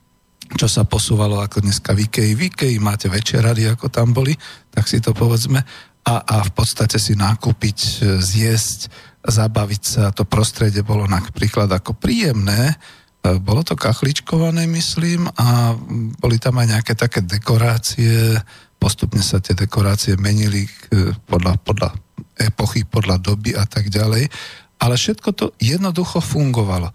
čo 0.56 0.68
sa 0.68 0.84
posúvalo 0.84 1.40
ako 1.40 1.64
dneska 1.64 1.96
v 1.96 2.08
Ikei. 2.08 2.32
V 2.36 2.52
Ikei 2.52 2.74
máte 2.78 3.08
väčšie 3.08 3.38
rady, 3.40 3.62
ako 3.72 3.88
tam 3.88 4.12
boli, 4.12 4.36
tak 4.72 4.88
si 4.88 5.00
to 5.00 5.16
povedzme. 5.16 5.60
A, 6.02 6.14
a 6.18 6.36
v 6.42 6.50
podstate 6.52 6.98
si 6.98 7.14
nakúpiť, 7.14 7.78
e, 7.78 7.90
zjesť, 8.18 8.90
zabaviť 9.22 9.82
sa. 9.82 10.02
To 10.10 10.26
prostredie 10.26 10.82
bolo 10.82 11.06
napríklad 11.06 11.70
ako 11.70 11.94
príjemné. 11.94 12.74
E, 13.22 13.38
bolo 13.38 13.62
to 13.62 13.78
kachličkované, 13.78 14.66
myslím, 14.66 15.30
a 15.38 15.78
boli 16.18 16.42
tam 16.42 16.58
aj 16.58 16.66
nejaké 16.74 16.92
také 16.98 17.22
dekorácie. 17.22 18.34
Postupne 18.82 19.22
sa 19.22 19.38
tie 19.38 19.54
dekorácie 19.54 20.18
menili 20.18 20.66
e, 20.66 21.14
podľa, 21.30 21.54
podľa 21.62 21.94
epochy, 22.34 22.82
podľa 22.82 23.22
doby 23.22 23.54
a 23.54 23.62
tak 23.62 23.86
ďalej. 23.86 24.26
Ale 24.82 24.94
všetko 24.98 25.28
to 25.38 25.54
jednoducho 25.62 26.18
fungovalo. 26.18 26.90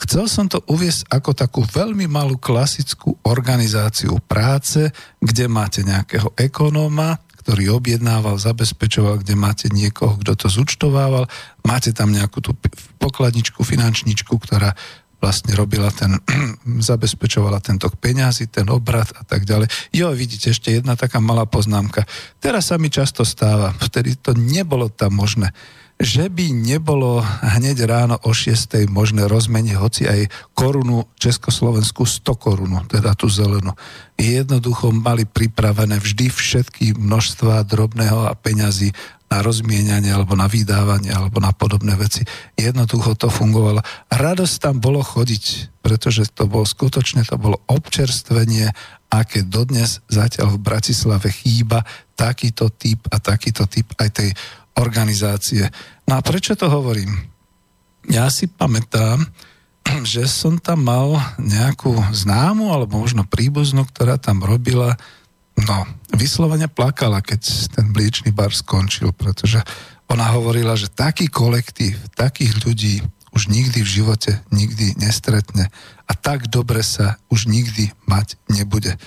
Chcel 0.00 0.24
som 0.32 0.48
to 0.48 0.64
uviesť 0.64 1.12
ako 1.12 1.30
takú 1.36 1.60
veľmi 1.60 2.08
malú 2.08 2.40
klasickú 2.40 3.20
organizáciu 3.20 4.16
práce, 4.24 4.88
kde 5.20 5.44
máte 5.44 5.84
nejakého 5.84 6.32
ekonóma, 6.40 7.20
ktorý 7.44 7.76
objednával, 7.76 8.40
zabezpečoval, 8.40 9.20
kde 9.20 9.36
máte 9.36 9.66
niekoho, 9.68 10.16
kto 10.20 10.36
to 10.36 10.46
zúčtovával, 10.48 11.28
máte 11.64 11.92
tam 11.92 12.12
nejakú 12.12 12.40
tú 12.40 12.56
pokladničku, 12.96 13.60
finančničku, 13.60 14.32
ktorá 14.40 14.72
vlastne 15.20 15.52
robila 15.52 15.92
ten, 15.92 16.16
zabezpečovala 16.90 17.60
tento 17.60 17.92
peňazí, 17.92 18.48
ten 18.48 18.68
obrad 18.72 19.12
a 19.20 19.22
tak 19.24 19.44
ďalej. 19.44 19.68
Jo, 19.92 20.16
vidíte, 20.16 20.52
ešte 20.52 20.72
jedna 20.72 20.96
taká 20.96 21.20
malá 21.20 21.44
poznámka. 21.44 22.08
Teraz 22.40 22.72
sa 22.72 22.80
mi 22.80 22.88
často 22.88 23.24
stáva, 23.24 23.76
vtedy 23.76 24.16
to 24.16 24.32
nebolo 24.32 24.88
tam 24.88 25.20
možné 25.20 25.52
že 26.00 26.32
by 26.32 26.48
nebolo 26.56 27.20
hneď 27.44 27.84
ráno 27.84 28.16
o 28.24 28.32
6. 28.32 28.88
možné 28.88 29.28
rozmeniť 29.28 29.76
hoci 29.76 30.08
aj 30.08 30.32
korunu 30.56 31.04
Československu 31.20 32.08
100 32.08 32.40
korunu, 32.40 32.80
teda 32.88 33.12
tú 33.12 33.28
zelenú. 33.28 33.76
Jednoducho 34.16 34.96
mali 34.96 35.28
pripravené 35.28 36.00
vždy 36.00 36.32
všetky 36.32 36.96
množstva 36.96 37.68
drobného 37.68 38.24
a 38.24 38.32
peňazí 38.32 38.96
na 39.30 39.44
rozmienianie 39.44 40.10
alebo 40.10 40.34
na 40.34 40.48
vydávanie 40.48 41.12
alebo 41.12 41.38
na 41.38 41.52
podobné 41.52 41.94
veci. 41.94 42.24
Jednoducho 42.56 43.14
to 43.14 43.28
fungovalo. 43.28 43.84
Radosť 44.08 44.54
tam 44.56 44.80
bolo 44.80 45.04
chodiť, 45.04 45.78
pretože 45.84 46.32
to 46.32 46.48
bolo 46.48 46.66
skutočne, 46.66 47.22
to 47.28 47.36
bolo 47.36 47.60
občerstvenie, 47.68 48.72
aké 49.12 49.46
dodnes 49.46 50.02
zatiaľ 50.10 50.56
v 50.56 50.64
Bratislave 50.64 51.28
chýba 51.30 51.84
takýto 52.18 52.72
typ 52.74 53.06
a 53.12 53.22
takýto 53.22 53.70
typ 53.70 53.90
aj 54.02 54.08
tej 54.10 54.30
organizácie. 54.78 55.66
No 56.06 56.18
a 56.18 56.20
prečo 56.22 56.54
to 56.54 56.70
hovorím? 56.70 57.10
Ja 58.08 58.30
si 58.30 58.46
pamätám, 58.46 59.26
že 60.12 60.28
som 60.30 60.60
tam 60.60 60.86
mal 60.86 61.18
nejakú 61.40 61.96
známu 62.12 62.70
alebo 62.70 63.00
možno 63.00 63.26
príbuznú, 63.26 63.86
ktorá 63.88 64.20
tam 64.20 64.44
robila 64.44 64.98
No, 65.60 65.84
vyslovene 66.16 66.72
plakala, 66.72 67.20
keď 67.20 67.68
ten 67.68 67.92
mliečný 67.92 68.32
bar 68.32 68.54
skončil, 68.54 69.12
pretože 69.12 69.60
ona 70.08 70.32
hovorila, 70.32 70.72
že 70.74 70.88
taký 70.88 71.28
kolektív, 71.28 72.00
takých 72.16 72.52
ľudí 72.64 72.94
už 73.30 73.46
nikdy 73.46 73.84
v 73.84 73.92
živote 74.00 74.42
nikdy 74.50 74.98
nestretne 74.98 75.70
a 76.08 76.12
tak 76.18 76.50
dobre 76.50 76.82
sa 76.82 77.20
už 77.30 77.46
nikdy 77.46 77.94
mať 78.10 78.34
nebude. 78.50 78.98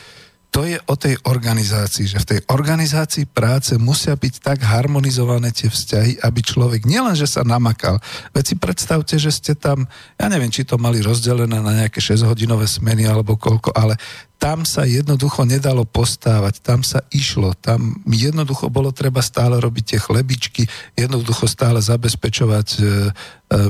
To 0.54 0.70
je 0.70 0.78
o 0.86 0.94
tej 0.94 1.18
organizácii, 1.26 2.06
že 2.06 2.22
v 2.22 2.30
tej 2.30 2.40
organizácii 2.46 3.26
práce 3.26 3.74
musia 3.82 4.14
byť 4.14 4.34
tak 4.38 4.62
harmonizované 4.62 5.50
tie 5.50 5.66
vzťahy, 5.66 6.22
aby 6.22 6.40
človek 6.46 6.86
nielen, 6.86 7.18
že 7.18 7.26
sa 7.26 7.42
namakal, 7.42 7.98
veď 8.38 8.54
si 8.54 8.56
predstavte, 8.62 9.18
že 9.18 9.34
ste 9.34 9.58
tam, 9.58 9.90
ja 10.14 10.30
neviem, 10.30 10.54
či 10.54 10.62
to 10.62 10.78
mali 10.78 11.02
rozdelené 11.02 11.58
na 11.58 11.74
nejaké 11.74 11.98
6-hodinové 11.98 12.70
smeny 12.70 13.10
alebo 13.10 13.34
koľko, 13.34 13.74
ale 13.74 13.98
tam 14.44 14.68
sa 14.68 14.84
jednoducho 14.84 15.48
nedalo 15.48 15.88
postávať, 15.88 16.60
tam 16.60 16.84
sa 16.84 17.00
išlo, 17.16 17.56
tam 17.56 18.04
jednoducho 18.04 18.68
bolo 18.68 18.92
treba 18.92 19.24
stále 19.24 19.56
robiť 19.56 19.96
tie 19.96 20.00
chlebičky, 20.04 20.68
jednoducho 21.00 21.48
stále 21.48 21.80
zabezpečovať 21.80 22.68
e, 22.76 22.80
e, 22.84 22.90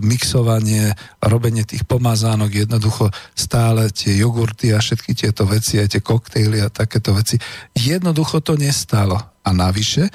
mixovanie, 0.01 0.97
robenie 1.21 1.61
tých 1.61 1.85
pomazánok, 1.85 2.65
jednoducho 2.65 3.13
stále 3.37 3.93
tie 3.93 4.17
jogurty 4.17 4.73
a 4.73 4.81
všetky 4.81 5.13
tieto 5.13 5.45
veci, 5.45 5.77
aj 5.77 5.93
tie 5.93 6.01
koktejly 6.01 6.65
a 6.65 6.73
takéto 6.73 7.13
veci. 7.13 7.37
Jednoducho 7.77 8.41
to 8.41 8.57
nestalo. 8.57 9.21
A 9.45 9.53
navyše 9.53 10.09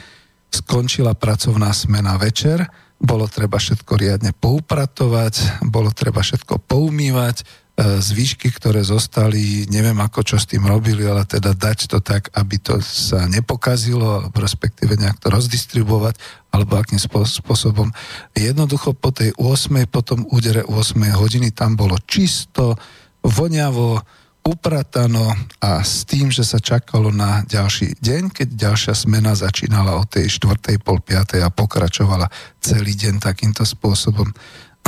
skončila 0.51 1.15
pracovná 1.15 1.71
smena 1.71 2.19
večer, 2.19 2.67
bolo 2.99 3.31
treba 3.31 3.63
všetko 3.63 3.95
riadne 3.95 4.35
poupratovať, 4.35 5.63
bolo 5.71 5.95
treba 5.95 6.19
všetko 6.19 6.67
poumývať, 6.67 7.47
zvyšky, 7.79 8.51
ktoré 8.51 8.83
zostali, 8.83 9.63
neviem 9.71 9.95
ako 10.03 10.27
čo 10.27 10.35
s 10.35 10.51
tým 10.51 10.67
robili, 10.67 11.07
ale 11.07 11.23
teda 11.23 11.55
dať 11.55 11.87
to 11.87 12.03
tak, 12.03 12.27
aby 12.35 12.59
to 12.59 12.83
sa 12.83 13.31
nepokazilo, 13.31 14.35
respektíve 14.35 14.99
nejak 14.99 15.23
to 15.23 15.31
rozdistribuovať, 15.31 16.19
alebo 16.51 16.75
akým 16.75 16.99
spôsobom. 16.99 17.95
Jednoducho 18.35 18.99
po 18.99 19.15
tej 19.15 19.31
8. 19.39 19.87
potom 19.87 20.27
údere 20.35 20.67
8. 20.67 20.99
hodiny 21.15 21.55
tam 21.55 21.79
bolo 21.79 21.95
čisto, 22.03 22.75
voňavo, 23.23 24.03
upratano 24.43 25.29
a 25.61 25.85
s 25.85 26.09
tým, 26.09 26.33
že 26.33 26.43
sa 26.43 26.59
čakalo 26.59 27.13
na 27.13 27.45
ďalší 27.45 28.01
deň, 28.01 28.23
keď 28.33 28.49
ďalšia 28.59 28.95
smena 28.97 29.37
začínala 29.37 30.01
o 30.01 30.09
tej 30.09 30.27
4. 30.27 30.83
pol 30.83 30.99
5. 31.05 31.47
a 31.47 31.53
pokračovala 31.53 32.27
celý 32.59 32.97
deň 32.97 33.21
takýmto 33.21 33.63
spôsobom. 33.63 34.33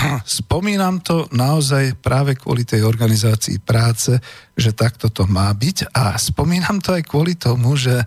spomínam 0.41 1.01
to 1.05 1.29
naozaj 1.33 1.99
práve 2.01 2.37
kvôli 2.37 2.65
tej 2.65 2.85
organizácii 2.85 3.61
práce, 3.61 4.17
že 4.57 4.73
takto 4.73 5.13
to 5.13 5.29
má 5.29 5.53
byť. 5.53 5.93
A 5.93 6.17
spomínam 6.17 6.81
to 6.81 6.97
aj 6.97 7.05
kvôli 7.05 7.37
tomu, 7.37 7.77
že 7.77 8.01
e, 8.01 8.05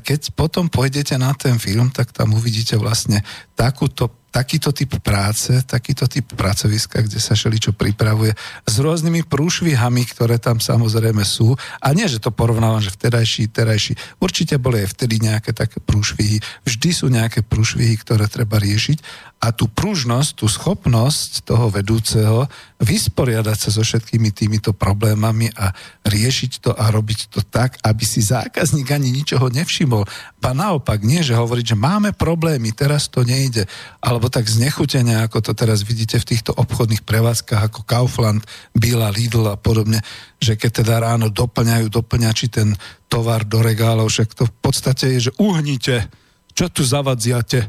keď 0.00 0.36
potom 0.36 0.68
pôjdete 0.68 1.16
na 1.16 1.32
ten 1.32 1.56
film, 1.56 1.88
tak 1.88 2.12
tam 2.12 2.36
uvidíte 2.36 2.76
vlastne 2.76 3.24
takúto 3.56 4.19
takýto 4.30 4.70
typ 4.70 5.02
práce, 5.02 5.50
takýto 5.66 6.06
typ 6.06 6.34
pracoviska, 6.38 7.02
kde 7.02 7.18
sa 7.18 7.34
šeličo 7.34 7.74
pripravuje 7.74 8.32
s 8.64 8.74
rôznymi 8.78 9.26
prúšvihami, 9.26 10.02
ktoré 10.06 10.38
tam 10.38 10.62
samozrejme 10.62 11.26
sú. 11.26 11.58
A 11.82 11.90
nie, 11.90 12.06
že 12.06 12.22
to 12.22 12.30
porovnávam, 12.30 12.78
že 12.78 12.94
vtedajší, 12.94 13.50
terajší. 13.50 13.92
Určite 14.22 14.62
boli 14.62 14.86
aj 14.86 14.94
vtedy 14.94 15.18
nejaké 15.18 15.50
také 15.50 15.82
prúšvihy. 15.82 16.38
Vždy 16.62 16.90
sú 16.94 17.10
nejaké 17.10 17.42
prúšvihy, 17.42 17.98
ktoré 17.98 18.30
treba 18.30 18.62
riešiť 18.62 19.30
a 19.42 19.50
tú 19.50 19.66
pružnosť, 19.66 20.30
tú 20.38 20.46
schopnosť 20.46 21.48
toho 21.48 21.72
vedúceho 21.72 22.46
vysporiadať 22.80 23.56
sa 23.60 23.70
so 23.70 23.84
všetkými 23.84 24.32
týmito 24.32 24.72
problémami 24.72 25.52
a 25.52 25.68
riešiť 26.08 26.52
to 26.64 26.70
a 26.72 26.88
robiť 26.88 27.28
to 27.28 27.44
tak, 27.44 27.76
aby 27.84 28.04
si 28.08 28.24
zákazník 28.24 28.88
ani 28.88 29.12
ničoho 29.12 29.52
nevšimol. 29.52 30.08
Ba 30.40 30.56
naopak, 30.56 31.04
nie, 31.04 31.20
že 31.20 31.36
hovoriť, 31.36 31.76
že 31.76 31.76
máme 31.76 32.16
problémy, 32.16 32.72
teraz 32.72 33.12
to 33.12 33.20
nejde, 33.20 33.68
alebo 34.00 34.32
tak 34.32 34.48
znechutenia, 34.48 35.28
ako 35.28 35.44
to 35.44 35.52
teraz 35.52 35.84
vidíte 35.84 36.16
v 36.24 36.28
týchto 36.32 36.56
obchodných 36.56 37.04
prevádzkach 37.04 37.68
ako 37.68 37.84
Kaufland, 37.84 38.48
Bila, 38.72 39.12
Lidl 39.12 39.44
a 39.52 39.60
podobne, 39.60 40.00
že 40.40 40.56
keď 40.56 40.80
teda 40.80 41.04
ráno 41.04 41.28
doplňajú 41.28 41.92
doplňači 41.92 42.48
ten 42.48 42.72
tovar 43.12 43.44
do 43.44 43.60
regálov, 43.60 44.08
však 44.08 44.32
to 44.32 44.48
v 44.48 44.54
podstate 44.64 45.20
je, 45.20 45.28
že 45.28 45.36
uhnite, 45.36 46.08
čo 46.56 46.72
tu 46.72 46.80
zavadziate, 46.80 47.68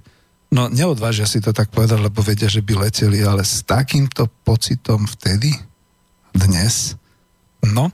No 0.51 0.67
neodvážia 0.67 1.23
si 1.23 1.39
to 1.39 1.55
tak 1.55 1.71
povedať, 1.71 2.03
lebo 2.03 2.19
vedia, 2.19 2.51
že 2.51 2.59
by 2.59 2.87
leteli, 2.87 3.23
ale 3.23 3.47
s 3.47 3.63
takýmto 3.63 4.27
pocitom 4.43 5.07
vtedy, 5.07 5.55
dnes, 6.35 6.99
no, 7.63 7.87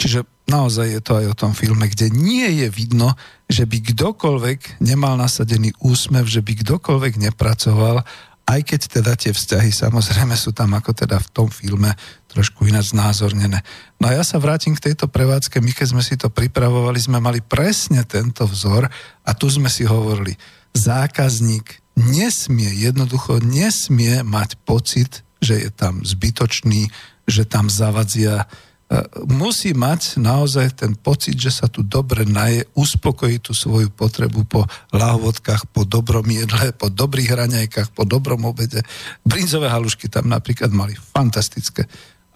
čiže 0.00 0.24
naozaj 0.48 0.88
je 0.88 1.00
to 1.04 1.12
aj 1.20 1.26
o 1.28 1.38
tom 1.38 1.52
filme, 1.52 1.84
kde 1.84 2.08
nie 2.08 2.64
je 2.64 2.68
vidno, 2.72 3.12
že 3.48 3.68
by 3.68 3.92
kdokoľvek 3.92 4.80
nemal 4.80 5.20
nasadený 5.20 5.76
úsmev, 5.84 6.24
že 6.24 6.40
by 6.40 6.64
kdokoľvek 6.64 7.20
nepracoval, 7.28 8.00
aj 8.48 8.60
keď 8.64 8.80
teda 8.88 9.12
tie 9.12 9.32
vzťahy 9.36 9.68
samozrejme 9.68 10.32
sú 10.32 10.56
tam 10.56 10.72
ako 10.72 10.96
teda 10.96 11.20
v 11.20 11.28
tom 11.36 11.48
filme 11.52 11.92
trošku 12.32 12.64
ináč 12.64 12.96
znázornené. 12.96 13.60
No 14.00 14.08
a 14.08 14.16
ja 14.16 14.24
sa 14.24 14.40
vrátim 14.40 14.72
k 14.72 14.88
tejto 14.88 15.12
prevádzke, 15.12 15.60
my 15.60 15.76
keď 15.76 15.86
sme 15.92 16.00
si 16.00 16.16
to 16.16 16.32
pripravovali, 16.32 16.96
sme 16.96 17.20
mali 17.20 17.44
presne 17.44 18.08
tento 18.08 18.48
vzor 18.48 18.88
a 19.24 19.30
tu 19.36 19.52
sme 19.52 19.68
si 19.68 19.84
hovorili, 19.84 20.32
zákazník 20.72 21.87
nesmie, 21.98 22.70
jednoducho 22.70 23.42
nesmie 23.42 24.22
mať 24.22 24.54
pocit, 24.62 25.26
že 25.42 25.58
je 25.58 25.70
tam 25.74 26.06
zbytočný, 26.06 26.90
že 27.26 27.42
tam 27.42 27.66
zavadzia. 27.66 28.46
E, 28.88 29.04
musí 29.26 29.74
mať 29.74 30.22
naozaj 30.22 30.78
ten 30.78 30.94
pocit, 30.94 31.34
že 31.34 31.50
sa 31.50 31.66
tu 31.66 31.82
dobre 31.82 32.22
naje, 32.22 32.64
uspokojí 32.78 33.42
tú 33.42 33.52
svoju 33.52 33.90
potrebu 33.90 34.46
po 34.46 34.64
lahvodkách, 34.94 35.68
po 35.74 35.82
dobrom 35.82 36.24
jedle, 36.30 36.70
po 36.72 36.88
dobrých 36.88 37.34
raňajkách, 37.34 37.92
po 37.92 38.06
dobrom 38.06 38.46
obede. 38.46 38.86
Brinzové 39.26 39.68
halušky 39.68 40.06
tam 40.06 40.30
napríklad 40.30 40.70
mali 40.70 40.94
fantastické 40.94 41.84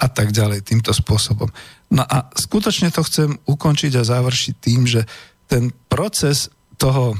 a 0.02 0.06
tak 0.10 0.34
ďalej 0.34 0.66
týmto 0.66 0.90
spôsobom. 0.90 1.46
No 1.94 2.02
a 2.02 2.26
skutočne 2.34 2.90
to 2.90 3.06
chcem 3.06 3.38
ukončiť 3.46 3.94
a 3.94 4.02
završiť 4.02 4.54
tým, 4.58 4.82
že 4.90 5.06
ten 5.46 5.70
proces 5.86 6.50
toho 6.74 7.14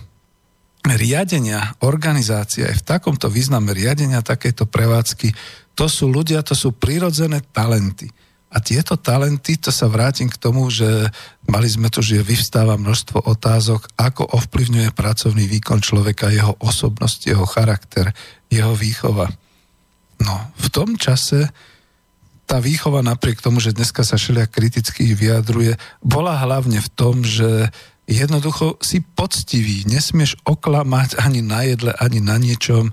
riadenia 0.82 1.78
organizácie 1.86 2.66
aj 2.66 2.82
v 2.82 2.86
takomto 2.86 3.30
význame 3.30 3.70
riadenia 3.70 4.18
takéto 4.24 4.66
prevádzky, 4.66 5.30
to 5.78 5.86
sú 5.86 6.10
ľudia, 6.10 6.42
to 6.42 6.58
sú 6.58 6.74
prirodzené 6.74 7.40
talenty. 7.54 8.10
A 8.52 8.60
tieto 8.60 9.00
talenty, 9.00 9.56
to 9.56 9.72
sa 9.72 9.88
vrátim 9.88 10.28
k 10.28 10.36
tomu, 10.36 10.68
že 10.68 11.08
mali 11.48 11.64
sme 11.72 11.88
tu, 11.88 12.04
že 12.04 12.20
vyvstáva 12.20 12.76
množstvo 12.76 13.24
otázok, 13.24 13.88
ako 13.96 14.28
ovplyvňuje 14.28 14.92
pracovný 14.92 15.48
výkon 15.48 15.80
človeka, 15.80 16.28
jeho 16.28 16.52
osobnosť, 16.60 17.32
jeho 17.32 17.48
charakter, 17.48 18.12
jeho 18.52 18.76
výchova. 18.76 19.32
No, 20.20 20.34
v 20.60 20.68
tom 20.68 21.00
čase 21.00 21.48
tá 22.44 22.60
výchova 22.60 23.00
napriek 23.00 23.40
tomu, 23.40 23.64
že 23.64 23.72
dneska 23.72 24.04
sa 24.04 24.20
šelia 24.20 24.44
kriticky 24.44 25.16
vyjadruje, 25.16 25.80
bola 26.04 26.36
hlavne 26.36 26.84
v 26.84 26.90
tom, 26.92 27.24
že 27.24 27.72
jednoducho 28.02 28.82
si 28.82 28.98
poctivý, 28.98 29.86
nesmieš 29.86 30.34
oklamať 30.42 31.22
ani 31.22 31.38
na 31.38 31.62
jedle, 31.62 31.94
ani 32.02 32.18
na 32.18 32.34
niečom. 32.34 32.90
E, 32.90 32.92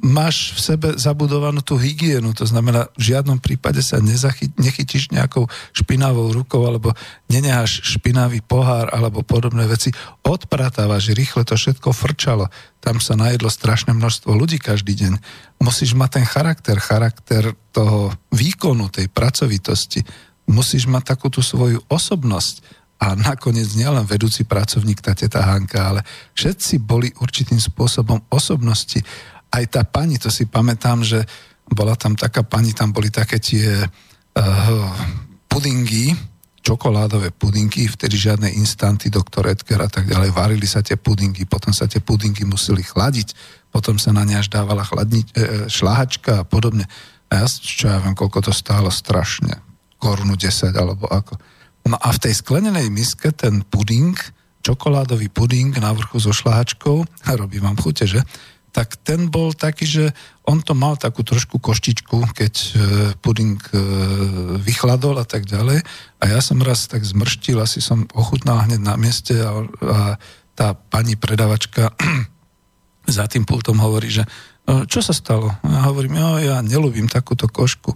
máš 0.00 0.56
v 0.56 0.60
sebe 0.60 0.88
zabudovanú 0.96 1.60
tú 1.60 1.76
hygienu, 1.76 2.32
to 2.32 2.48
znamená, 2.48 2.88
v 2.96 3.12
žiadnom 3.12 3.44
prípade 3.44 3.84
sa 3.84 4.00
nezachy, 4.00 4.48
nechytíš 4.56 5.12
nejakou 5.12 5.52
špinavou 5.76 6.32
rukou, 6.32 6.64
alebo 6.64 6.96
nenecháš 7.28 7.84
špinavý 7.84 8.40
pohár, 8.40 8.88
alebo 8.88 9.20
podobné 9.20 9.68
veci. 9.68 9.92
Odpratávaš, 10.24 11.12
rýchle 11.12 11.44
to 11.44 11.52
všetko 11.52 11.92
frčalo. 11.92 12.48
Tam 12.80 13.04
sa 13.04 13.20
najedlo 13.20 13.52
strašné 13.52 13.92
množstvo 13.92 14.32
ľudí 14.32 14.56
každý 14.56 14.96
deň. 14.96 15.12
Musíš 15.60 15.92
mať 15.92 16.20
ten 16.20 16.26
charakter, 16.28 16.76
charakter 16.80 17.52
toho 17.68 18.16
výkonu, 18.32 18.88
tej 18.88 19.12
pracovitosti. 19.12 20.00
Musíš 20.48 20.88
mať 20.88 21.16
takú 21.16 21.28
tú 21.28 21.44
svoju 21.44 21.84
osobnosť 21.88 22.83
a 23.04 23.12
nakoniec 23.12 23.76
nielen 23.76 24.08
vedúci 24.08 24.48
pracovník, 24.48 25.04
tá 25.04 25.12
teta 25.12 25.44
Hanka, 25.44 25.92
ale 25.92 26.00
všetci 26.32 26.80
boli 26.80 27.12
určitým 27.20 27.60
spôsobom 27.60 28.32
osobnosti. 28.32 28.96
Aj 29.52 29.64
tá 29.68 29.84
pani, 29.84 30.16
to 30.16 30.32
si 30.32 30.48
pamätám, 30.48 31.04
že 31.04 31.20
bola 31.68 31.92
tam 32.00 32.16
taká 32.16 32.40
pani, 32.40 32.72
tam 32.72 32.96
boli 32.96 33.12
také 33.12 33.36
tie 33.36 33.84
uh, 33.84 34.88
pudingy, 35.44 36.16
čokoládové 36.64 37.28
pudinky, 37.36 37.84
vtedy 37.84 38.16
žiadne 38.16 38.48
instanty, 38.56 39.12
doktor 39.12 39.52
Edgar 39.52 39.84
a 39.84 39.90
tak 39.92 40.08
ďalej, 40.08 40.32
varili 40.32 40.64
sa 40.64 40.80
tie 40.80 40.96
pudingy, 40.96 41.44
potom 41.44 41.76
sa 41.76 41.84
tie 41.84 42.00
pudinky 42.00 42.48
museli 42.48 42.80
chladiť, 42.80 43.36
potom 43.68 44.00
sa 44.00 44.16
na 44.16 44.24
ne 44.24 44.40
až 44.40 44.48
dávala 44.48 44.80
chladni, 44.80 45.28
e, 45.36 45.68
šláhačka 45.68 46.40
a 46.40 46.48
podobne. 46.48 46.88
A 47.28 47.44
ja, 47.44 47.46
čo 47.52 47.92
ja 47.92 48.00
viem, 48.00 48.16
koľko 48.16 48.48
to 48.48 48.52
stálo 48.56 48.88
strašne, 48.88 49.60
korunu 50.00 50.40
10 50.40 50.72
alebo 50.72 51.04
ako. 51.04 51.36
No 51.84 52.00
a 52.00 52.08
v 52.16 52.22
tej 52.28 52.34
sklenenej 52.40 52.88
miske 52.88 53.28
ten 53.36 53.60
puding, 53.60 54.16
čokoládový 54.64 55.28
puding 55.28 55.76
na 55.76 55.92
vrchu 55.92 56.16
so 56.16 56.32
šláhačkou, 56.32 57.04
a 57.04 57.30
robí 57.40 57.60
vám 57.60 57.76
chute, 57.76 58.08
že? 58.08 58.24
Tak 58.74 58.98
ten 59.06 59.30
bol 59.30 59.54
taký, 59.54 59.86
že 59.86 60.04
on 60.50 60.58
to 60.58 60.74
mal 60.74 60.98
takú 60.98 61.22
trošku 61.22 61.62
koštičku, 61.62 62.34
keď 62.34 62.54
e, 62.58 62.70
puding 63.22 63.54
e, 63.70 63.78
vychladol 64.58 65.14
a 65.22 65.26
tak 65.28 65.46
ďalej. 65.46 65.78
A 66.18 66.24
ja 66.26 66.42
som 66.42 66.58
raz 66.58 66.90
tak 66.90 67.06
zmrštil, 67.06 67.62
asi 67.62 67.78
som 67.78 68.02
ochutnal 68.18 68.66
hneď 68.66 68.82
na 68.82 68.98
mieste 68.98 69.38
a, 69.38 69.62
a 69.62 69.98
tá 70.58 70.74
pani 70.74 71.14
predavačka 71.14 71.94
za 73.06 73.30
tým 73.30 73.46
pultom 73.46 73.78
hovorí, 73.78 74.10
že 74.10 74.26
e, 74.66 74.90
čo 74.90 74.98
sa 75.06 75.14
stalo? 75.14 75.54
Ja 75.62 75.86
hovorím, 75.86 76.18
jo, 76.18 76.30
ja 76.42 76.58
nelúbim 76.58 77.06
takúto 77.06 77.46
košku. 77.46 77.94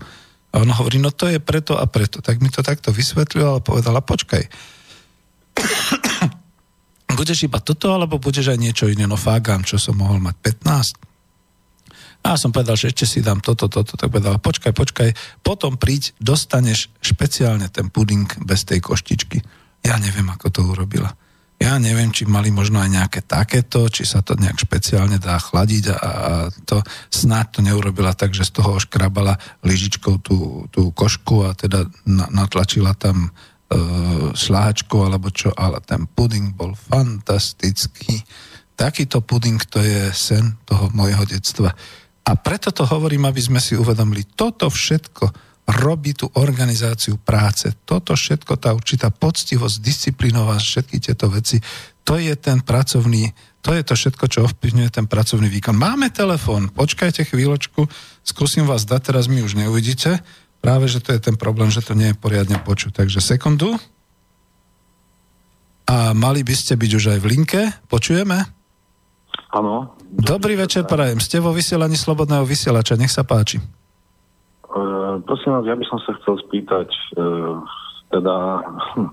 A 0.49 0.64
ona 0.64 0.72
hovorí, 0.72 0.96
no 0.96 1.12
to 1.12 1.28
je 1.28 1.40
preto 1.42 1.76
a 1.76 1.84
preto. 1.84 2.24
Tak 2.24 2.40
mi 2.40 2.49
to 2.49 2.64
takto 2.64 2.88
vysvetlila 2.88 3.61
a 3.61 3.64
povedala, 3.64 4.01
počkaj, 4.01 4.49
budeš 7.18 7.44
iba 7.44 7.61
toto, 7.61 7.92
alebo 7.92 8.16
budeš 8.16 8.55
aj 8.55 8.59
niečo 8.59 8.84
iné, 8.88 9.05
no 9.05 9.20
fágam, 9.20 9.61
čo 9.61 9.76
som 9.76 10.01
mohol 10.01 10.22
mať 10.24 10.36
15. 10.64 11.09
A 12.26 12.34
som 12.34 12.51
povedal, 12.51 12.74
že 12.74 12.90
ešte 12.90 13.07
si 13.07 13.18
dám 13.22 13.38
toto, 13.38 13.70
toto, 13.70 13.94
tak 13.94 14.11
povedala, 14.11 14.42
počkaj, 14.42 14.74
počkaj, 14.74 15.09
potom 15.44 15.78
príď, 15.78 16.16
dostaneš 16.18 16.90
špeciálne 16.99 17.70
ten 17.70 17.92
puding 17.94 18.26
bez 18.42 18.66
tej 18.66 18.82
koštičky. 18.82 19.38
Ja 19.86 20.01
neviem, 20.03 20.26
ako 20.26 20.46
to 20.51 20.61
urobila. 20.66 21.14
Ja 21.59 21.75
neviem, 21.83 22.15
či 22.15 22.23
mali 22.23 22.55
možno 22.55 22.79
aj 22.79 22.91
nejaké 22.95 23.21
takéto, 23.27 23.91
či 23.91 24.07
sa 24.07 24.23
to 24.23 24.39
nejak 24.39 24.63
špeciálne 24.63 25.19
dá 25.19 25.43
chladiť 25.43 25.85
a, 25.91 25.97
a 25.99 26.11
to 26.63 26.79
snáď 27.11 27.47
to 27.51 27.61
neurobila 27.67 28.15
tak, 28.15 28.31
že 28.31 28.47
z 28.47 28.63
toho 28.63 28.79
škrabala 28.79 29.35
lyžičkou 29.67 30.23
tú, 30.23 30.71
tú 30.71 30.95
košku 30.95 31.51
a 31.51 31.59
teda 31.59 31.91
na, 32.07 32.31
natlačila 32.31 32.95
tam 32.95 33.27
e, 33.27 33.31
šláhačku 34.39 35.03
alebo 35.03 35.35
čo, 35.35 35.51
ale 35.59 35.83
ten 35.83 36.07
puding 36.07 36.55
bol 36.55 36.79
fantastický. 36.79 38.23
Takýto 38.79 39.19
puding 39.27 39.59
to 39.67 39.83
je 39.83 40.15
sen 40.15 40.63
toho 40.63 40.95
mojho 40.95 41.27
detstva. 41.27 41.75
A 42.23 42.39
preto 42.39 42.71
to 42.71 42.87
hovorím, 42.87 43.27
aby 43.27 43.43
sme 43.43 43.59
si 43.59 43.75
uvedomili, 43.75 44.23
toto 44.39 44.71
všetko, 44.71 45.47
robí 45.69 46.16
tú 46.16 46.33
organizáciu 46.41 47.21
práce. 47.21 47.69
Toto 47.85 48.16
všetko, 48.16 48.57
tá 48.57 48.73
určitá 48.73 49.12
poctivosť, 49.12 49.77
disciplinovosť, 49.85 50.64
všetky 50.64 50.97
tieto 50.97 51.29
veci, 51.29 51.61
to 52.09 52.16
je 52.16 52.33
ten 52.41 52.64
pracovný, 52.64 53.37
to 53.61 53.77
je 53.77 53.83
to 53.85 53.93
všetko, 53.93 54.25
čo 54.33 54.39
ovplyvňuje 54.49 54.89
ten 54.89 55.05
pracovný 55.05 55.53
výkon. 55.53 55.77
Máme 55.77 56.09
telefón, 56.09 56.73
počkajte 56.73 57.29
chvíľočku, 57.29 57.85
skúsim 58.25 58.64
vás 58.64 58.89
dať, 58.89 59.12
teraz 59.12 59.29
mi 59.29 59.45
už 59.45 59.61
neuvidíte. 59.61 60.25
Práve, 60.64 60.89
že 60.89 61.05
to 61.05 61.12
je 61.12 61.21
ten 61.21 61.37
problém, 61.37 61.69
že 61.69 61.85
to 61.85 61.93
nie 61.93 62.11
je 62.11 62.16
poriadne 62.19 62.57
počuť. 62.64 63.05
Takže 63.05 63.21
sekundu. 63.21 63.77
A 65.87 66.16
mali 66.16 66.43
by 66.43 66.55
ste 66.57 66.75
byť 66.75 66.91
už 66.97 67.05
aj 67.14 67.19
v 67.23 67.31
linke. 67.31 67.61
Počujeme? 67.87 68.43
Áno. 69.55 69.97
Dobrý 70.09 70.59
večer, 70.59 70.85
prajem. 70.89 71.23
Ste 71.23 71.39
vo 71.39 71.55
vysielaní 71.55 71.95
Slobodného 71.95 72.43
vysielača. 72.43 72.99
Nech 72.99 73.12
sa 73.12 73.23
páči. 73.23 73.62
Uh, 74.79 75.18
prosím 75.26 75.59
vás, 75.59 75.66
ja 75.66 75.74
by 75.74 75.85
som 75.91 75.99
sa 76.07 76.14
chcel 76.22 76.39
spýtať, 76.47 76.89
uh, 77.18 77.59
teda 78.14 78.37
uh, 78.95 79.11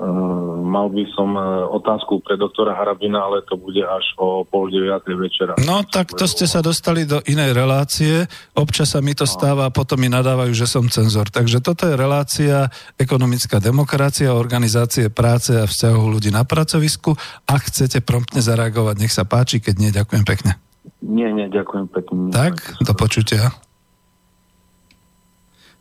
mal 0.76 0.86
by 0.86 1.02
som 1.12 1.34
otázku 1.74 2.22
pre 2.22 2.38
doktora 2.38 2.72
Harabina, 2.78 3.26
ale 3.26 3.42
to 3.44 3.58
bude 3.58 3.82
až 3.82 4.06
o 4.16 4.46
pol 4.46 4.70
deviatej 4.70 5.16
večera. 5.18 5.52
No 5.66 5.82
tak 5.82 6.14
to 6.14 6.24
ste 6.30 6.46
sa 6.46 6.62
dostali 6.62 7.04
do 7.04 7.18
inej 7.26 7.52
relácie, 7.52 8.24
občas 8.54 8.94
sa 8.94 9.02
mi 9.02 9.12
to 9.18 9.26
no. 9.26 9.32
stáva 9.32 9.66
a 9.68 9.74
potom 9.74 9.98
mi 9.98 10.06
nadávajú, 10.06 10.54
že 10.54 10.70
som 10.70 10.86
cenzor. 10.86 11.28
Takže 11.28 11.58
toto 11.58 11.90
je 11.90 11.98
relácia 11.98 12.70
ekonomická 12.96 13.58
demokracia, 13.58 14.30
organizácie 14.30 15.10
práce 15.10 15.52
a 15.58 15.66
vzťahov 15.66 16.06
ľudí 16.06 16.30
na 16.30 16.46
pracovisku. 16.46 17.18
Ak 17.50 17.68
chcete 17.68 18.00
promptne 18.00 18.40
zareagovať, 18.40 18.94
nech 19.02 19.12
sa 19.12 19.26
páči, 19.26 19.58
keď 19.58 19.74
nie, 19.76 19.90
ďakujem 19.90 20.24
pekne. 20.24 20.54
Nie, 21.02 21.32
nie, 21.32 21.48
ďakujem 21.48 21.86
pekne. 21.90 22.30
Tak, 22.30 22.84
do 22.84 22.92
počutia. 22.94 23.52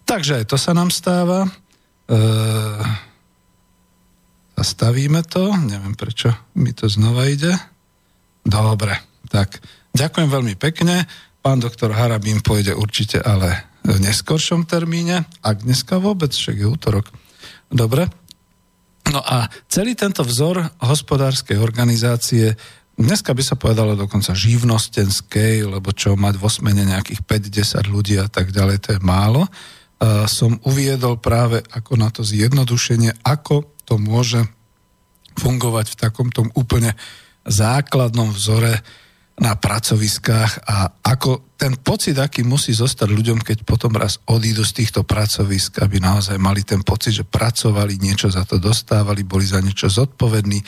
Takže 0.09 0.41
aj 0.41 0.45
to 0.49 0.57
sa 0.57 0.73
nám 0.73 0.89
stáva. 0.89 1.45
E, 1.45 1.49
zastavíme 4.57 5.21
to. 5.21 5.53
Neviem, 5.53 5.93
prečo 5.93 6.33
mi 6.57 6.73
to 6.73 6.89
znova 6.89 7.29
ide. 7.29 7.53
Dobre, 8.41 8.97
tak 9.29 9.61
ďakujem 9.93 10.33
veľmi 10.33 10.57
pekne. 10.57 11.05
Pán 11.45 11.61
doktor 11.61 11.93
Harabín 11.93 12.41
pôjde 12.41 12.73
určite 12.73 13.21
ale 13.21 13.69
v 13.85 14.01
neskoršom 14.01 14.65
termíne, 14.65 15.29
ak 15.45 15.61
dneska 15.61 16.01
vôbec, 16.01 16.33
však 16.33 16.57
je 16.57 16.65
útorok. 16.65 17.05
Dobre. 17.69 18.09
No 19.13 19.21
a 19.21 19.45
celý 19.69 19.93
tento 19.93 20.25
vzor 20.25 20.73
hospodárskej 20.81 21.61
organizácie 21.61 22.57
Dneska 22.99 23.31
by 23.31 23.39
sa 23.39 23.55
povedalo 23.55 23.95
dokonca 23.95 24.35
živnostenskej, 24.35 25.63
lebo 25.71 25.95
čo 25.95 26.19
mať 26.19 26.35
v 26.35 26.43
osmene 26.43 26.83
nejakých 26.83 27.23
5-10 27.23 27.87
ľudí 27.87 28.19
a 28.19 28.27
tak 28.27 28.51
ďalej, 28.51 28.75
to 28.83 28.89
je 28.91 28.99
málo 28.99 29.47
som 30.31 30.55
uviedol 30.63 31.19
práve 31.19 31.59
ako 31.75 31.93
na 31.99 32.07
to 32.07 32.23
zjednodušenie, 32.23 33.19
ako 33.27 33.75
to 33.83 33.99
môže 33.99 34.39
fungovať 35.35 35.85
v 35.91 35.99
takomto 35.99 36.39
úplne 36.55 36.95
základnom 37.43 38.31
vzore 38.31 38.79
na 39.39 39.55
pracoviskách 39.55 40.67
a 40.67 40.91
ako 40.99 41.55
ten 41.55 41.79
pocit, 41.79 42.19
aký 42.19 42.43
musí 42.43 42.75
zostať 42.75 43.07
ľuďom, 43.07 43.39
keď 43.39 43.63
potom 43.63 43.95
raz 43.95 44.19
odídu 44.27 44.67
z 44.67 44.83
týchto 44.83 45.07
pracovisk, 45.07 45.79
aby 45.79 46.03
naozaj 46.03 46.35
mali 46.35 46.67
ten 46.67 46.83
pocit, 46.83 47.15
že 47.15 47.23
pracovali, 47.23 48.03
niečo 48.03 48.27
za 48.27 48.43
to 48.43 48.59
dostávali, 48.59 49.23
boli 49.23 49.47
za 49.47 49.63
niečo 49.63 49.87
zodpovední, 49.87 50.59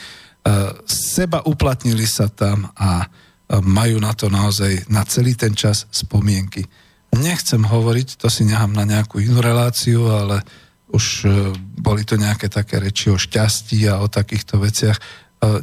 seba 0.88 1.44
uplatnili 1.44 2.08
sa 2.08 2.32
tam 2.32 2.72
a 2.72 3.04
majú 3.60 4.00
na 4.00 4.16
to 4.16 4.32
naozaj 4.32 4.88
na 4.88 5.04
celý 5.04 5.36
ten 5.36 5.52
čas 5.52 5.84
spomienky. 5.92 6.64
Nechcem 7.12 7.60
hovoriť, 7.60 8.16
to 8.16 8.32
si 8.32 8.48
nechám 8.48 8.72
na 8.72 8.88
nejakú 8.88 9.20
inú 9.20 9.44
reláciu, 9.44 10.08
ale 10.08 10.40
už 10.92 11.04
e, 11.24 11.52
boli 11.76 12.08
to 12.08 12.16
nejaké 12.16 12.48
také 12.48 12.80
reči 12.80 13.12
o 13.12 13.20
šťastí 13.20 13.84
a 13.88 14.00
o 14.00 14.08
takýchto 14.08 14.56
veciach. 14.56 14.96
E, 14.96 15.02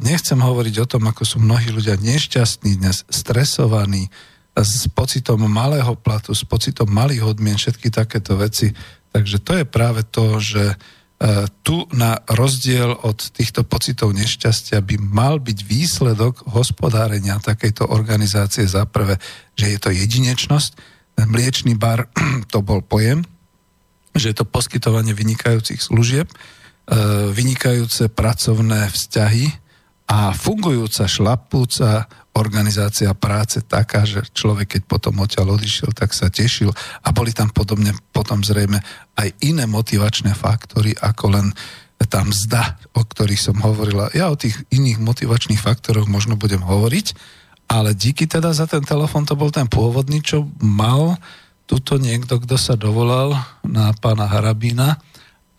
nechcem 0.06 0.38
hovoriť 0.38 0.76
o 0.86 0.90
tom, 0.90 1.10
ako 1.10 1.24
sú 1.26 1.38
mnohí 1.42 1.74
ľudia 1.74 1.98
nešťastní 1.98 2.78
dnes, 2.78 3.02
stresovaní, 3.10 4.14
s 4.58 4.92
pocitom 4.92 5.40
malého 5.48 5.96
platu, 5.96 6.36
s 6.36 6.44
pocitom 6.44 6.90
malých 6.90 7.24
odmien, 7.24 7.56
všetky 7.56 7.94
takéto 7.94 8.36
veci. 8.36 8.74
Takže 9.14 9.38
to 9.42 9.52
je 9.62 9.66
práve 9.66 10.02
to, 10.06 10.38
že 10.42 10.64
e, 10.74 10.76
tu 11.66 11.86
na 11.96 12.20
rozdiel 12.28 12.94
od 12.94 13.20
týchto 13.34 13.66
pocitov 13.66 14.14
nešťastia 14.14 14.84
by 14.84 14.96
mal 15.00 15.40
byť 15.40 15.60
výsledok 15.66 16.50
hospodárenia 16.52 17.42
takejto 17.42 17.90
organizácie 17.90 18.68
za 18.70 18.86
prvé, 18.86 19.18
že 19.58 19.74
je 19.74 19.78
to 19.80 19.90
jedinečnosť, 19.94 20.99
mliečný 21.28 21.76
bar, 21.76 22.08
to 22.54 22.62
bol 22.62 22.80
pojem, 22.84 23.26
že 24.16 24.32
je 24.32 24.36
to 24.40 24.46
poskytovanie 24.46 25.16
vynikajúcich 25.16 25.80
služieb, 25.80 26.28
e, 26.30 26.36
vynikajúce 27.32 28.12
pracovné 28.12 28.92
vzťahy 28.92 29.48
a 30.10 30.34
fungujúca 30.34 31.06
šlapúca 31.06 32.10
organizácia 32.34 33.12
práce 33.14 33.62
taká, 33.62 34.06
že 34.08 34.26
človek, 34.32 34.78
keď 34.78 34.82
potom 34.88 35.22
odtiaľ 35.22 35.60
odišiel, 35.60 35.92
tak 35.94 36.16
sa 36.16 36.32
tešil 36.32 36.72
a 37.04 37.10
boli 37.14 37.36
tam 37.36 37.52
podobne 37.52 37.94
potom 38.16 38.42
zrejme 38.42 38.80
aj 39.20 39.28
iné 39.44 39.66
motivačné 39.70 40.34
faktory, 40.34 40.96
ako 40.98 41.26
len 41.36 41.48
tá 42.08 42.24
mzda, 42.24 42.80
o 42.96 43.04
ktorých 43.04 43.38
som 43.52 43.58
hovorila. 43.60 44.10
Ja 44.16 44.32
o 44.32 44.40
tých 44.40 44.56
iných 44.72 45.04
motivačných 45.04 45.60
faktoroch 45.60 46.08
možno 46.08 46.40
budem 46.40 46.64
hovoriť, 46.64 47.14
ale 47.70 47.94
díky 47.94 48.26
teda 48.26 48.50
za 48.50 48.66
ten 48.66 48.82
telefon, 48.82 49.30
to 49.30 49.38
bol 49.38 49.54
ten 49.54 49.70
pôvodný, 49.70 50.26
čo 50.26 50.50
mal 50.58 51.22
tuto 51.70 52.02
niekto, 52.02 52.42
kto 52.42 52.58
sa 52.58 52.74
dovolal 52.74 53.38
na 53.62 53.94
pána 53.94 54.26
Harabína 54.26 54.98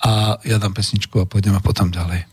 a 0.03 0.43
ja 0.43 0.59
dám 0.59 0.75
pesničku 0.75 1.23
a 1.23 1.29
pôjdeme 1.31 1.63
potom 1.63 1.87
ďalej. 1.87 2.27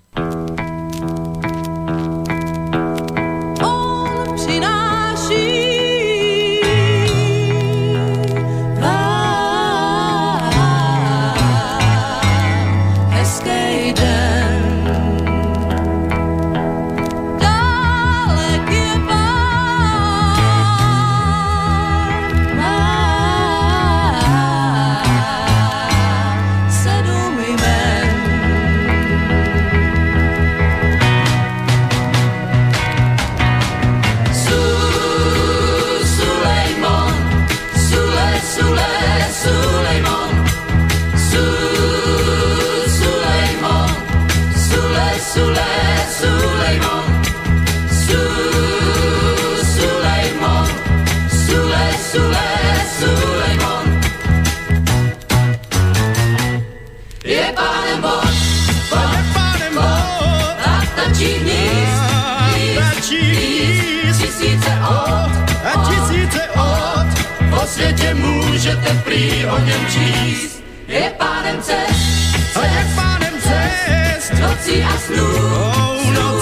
Můžete 68.13 69.01
prý 69.03 69.45
o 69.45 69.59
něm 69.59 69.86
číst. 69.86 70.63
Je 70.88 71.13
pánem 71.18 71.61
cest, 71.61 72.55
cest, 72.55 72.63
je 72.63 72.88
pánem 72.95 73.34
cest, 73.41 74.32
nocí 74.41 74.84
a 74.84 74.97
snů, 74.97 75.26
oh, 75.26 76.13
nocí 76.13 76.36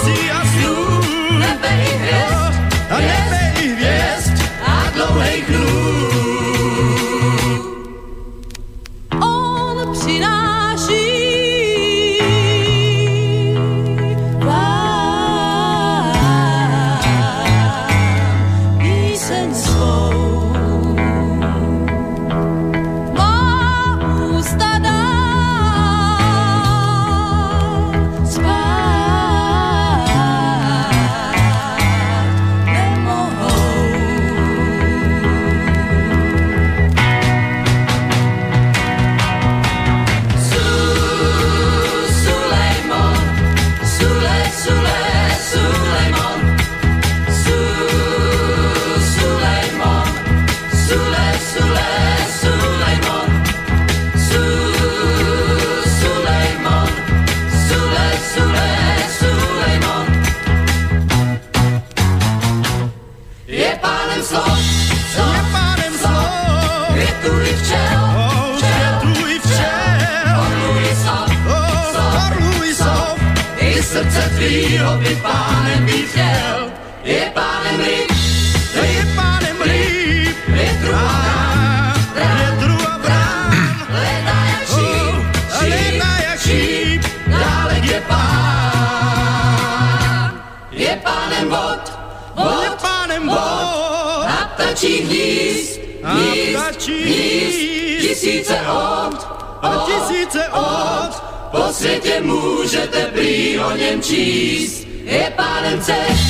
vod, 93.26 94.26
a 94.26 94.50
ptačí 94.54 95.02
hnízd, 95.02 95.80
hnízd, 96.02 96.88
hnízd, 96.88 97.58
tisíce 98.00 98.60
od, 98.60 99.18
a 99.62 99.86
tisíce 99.86 100.48
od, 100.48 101.12
po 101.50 101.72
světě 101.72 102.20
můžete 102.20 103.00
prý 103.12 103.58
o 103.58 103.76
něm 103.76 104.02
číst. 104.02 104.86
Je 105.04 105.32
pánem 105.36 105.80
cest, 105.80 106.22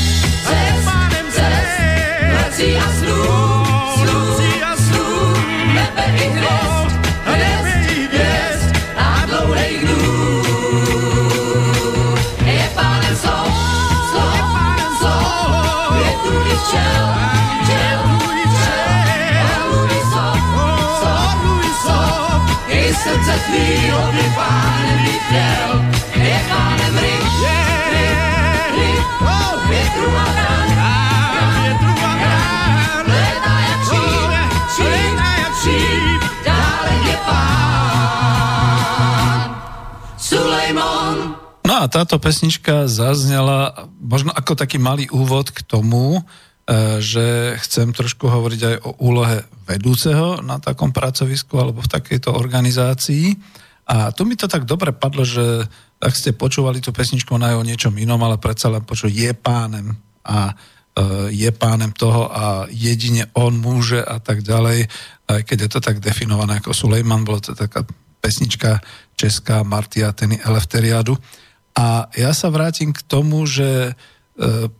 cest, 0.46 0.88
cest, 1.30 1.80
nocí 2.32 2.76
a 2.76 2.88
snů, 2.98 3.22
snů, 3.94 4.20
snů, 4.76 5.34
nebe 5.74 6.04
i 6.16 6.28
hvězd, 6.28 6.75
srdce 23.36 23.52
tvýho 23.52 24.00
by 24.12 24.24
pánem 24.34 24.98
chtěl, 25.28 25.68
je 26.24 26.36
pánem 26.48 26.94
ryb, 26.98 27.24
ryb, 27.92 28.18
ryb, 28.76 29.04
větru 29.68 30.08
a 30.16 30.24
brán, 30.32 30.68
větru 31.62 31.92
a 32.04 32.12
brán, 32.16 33.04
létá 33.06 33.54
jak 33.68 33.80
šíp, 33.88 34.30
šíp, 34.76 35.16
jak 35.38 35.54
šíp, 35.62 36.22
dále 36.46 36.92
je 37.08 37.16
pán. 37.26 37.48
Sulejmon. 40.16 41.36
No 41.66 41.74
a 41.82 41.88
táto 41.90 42.18
pesnička 42.22 42.86
zaznela 42.88 43.90
možno 44.00 44.32
ako 44.32 44.54
taký 44.54 44.78
malý 44.78 45.10
úvod 45.10 45.50
k 45.50 45.60
tomu, 45.66 46.22
že 46.98 47.54
chcem 47.62 47.94
trošku 47.94 48.26
hovoriť 48.26 48.60
aj 48.66 48.76
o 48.82 48.90
úlohe 49.06 49.46
vedúceho 49.70 50.42
na 50.42 50.58
takom 50.58 50.90
pracovisku 50.90 51.54
alebo 51.62 51.78
v 51.78 51.92
takejto 51.94 52.34
organizácii. 52.34 53.38
A 53.86 54.10
tu 54.10 54.26
mi 54.26 54.34
to 54.34 54.50
tak 54.50 54.66
dobre 54.66 54.90
padlo, 54.90 55.22
že 55.22 55.62
ak 56.02 56.10
ste 56.10 56.34
počúvali 56.34 56.82
tú 56.82 56.90
pesničku, 56.90 57.30
ona 57.38 57.54
je 57.54 57.60
o 57.62 57.66
niečom 57.66 57.94
inom, 57.94 58.18
ale 58.18 58.42
predsa 58.42 58.66
len 58.66 58.82
počuť, 58.82 59.14
je 59.14 59.30
pánem 59.38 59.94
a 60.26 60.50
e, 60.50 60.54
je 61.30 61.50
pánem 61.54 61.94
toho 61.94 62.26
a 62.34 62.66
jedine 62.66 63.30
on 63.38 63.54
môže 63.54 64.02
a 64.02 64.18
tak 64.18 64.42
ďalej, 64.42 64.90
aj 65.30 65.40
keď 65.46 65.58
je 65.62 65.70
to 65.70 65.80
tak 65.80 66.02
definované 66.02 66.58
ako 66.58 66.74
Sulejman, 66.74 67.22
bolo 67.22 67.38
to 67.38 67.54
taká 67.54 67.86
pesnička 68.18 68.82
česká 69.14 69.62
Martia 69.62 70.10
Teny 70.10 70.42
Elefteriadu. 70.42 71.14
A 71.78 72.10
ja 72.10 72.34
sa 72.34 72.50
vrátim 72.50 72.90
k 72.90 73.06
tomu, 73.06 73.46
že 73.46 73.94
E, 73.94 74.15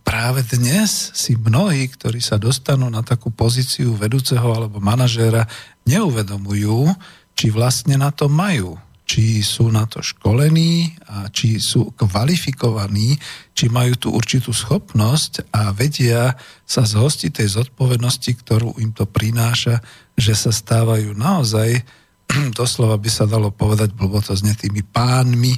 práve 0.05 0.45
dnes 0.45 1.11
si 1.17 1.33
mnohí, 1.33 1.89
ktorí 1.89 2.21
sa 2.21 2.37
dostanú 2.37 2.93
na 2.93 3.01
takú 3.01 3.33
pozíciu 3.33 3.97
vedúceho 3.97 4.45
alebo 4.45 4.77
manažéra, 4.77 5.49
neuvedomujú, 5.89 6.93
či 7.33 7.49
vlastne 7.49 7.97
na 7.97 8.13
to 8.13 8.29
majú. 8.29 8.77
Či 9.07 9.39
sú 9.39 9.71
na 9.71 9.87
to 9.87 10.03
školení 10.03 10.91
a 11.07 11.31
či 11.31 11.63
sú 11.63 11.95
kvalifikovaní, 11.95 13.15
či 13.55 13.71
majú 13.71 13.95
tú 13.95 14.07
určitú 14.11 14.51
schopnosť 14.51 15.47
a 15.55 15.71
vedia 15.71 16.35
sa 16.67 16.83
zhostiť 16.83 17.31
tej 17.31 17.47
zodpovednosti, 17.55 18.31
ktorú 18.43 18.75
im 18.83 18.91
to 18.91 19.07
prináša, 19.07 19.79
že 20.11 20.35
sa 20.35 20.51
stávajú 20.51 21.15
naozaj, 21.15 21.87
doslova 22.59 22.99
by 22.99 23.07
sa 23.07 23.23
dalo 23.23 23.47
povedať, 23.47 23.95
blbo 23.95 24.19
to 24.19 24.35
zne 24.35 24.51
tými 24.59 24.83
pánmi 24.83 25.55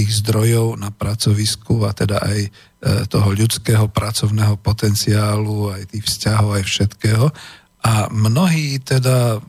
tých 0.00 0.24
zdrojov 0.24 0.80
na 0.80 0.88
pracovisku 0.88 1.84
a 1.84 1.92
teda 1.92 2.24
aj 2.24 2.40
e, 2.40 2.50
toho 3.04 3.36
ľudského 3.36 3.84
pracovného 3.92 4.56
potenciálu, 4.56 5.76
aj 5.76 5.92
tých 5.92 6.08
vzťahov, 6.08 6.56
aj 6.56 6.64
všetkého. 6.64 7.26
A 7.84 8.08
mnohí 8.08 8.80
teda 8.80 9.44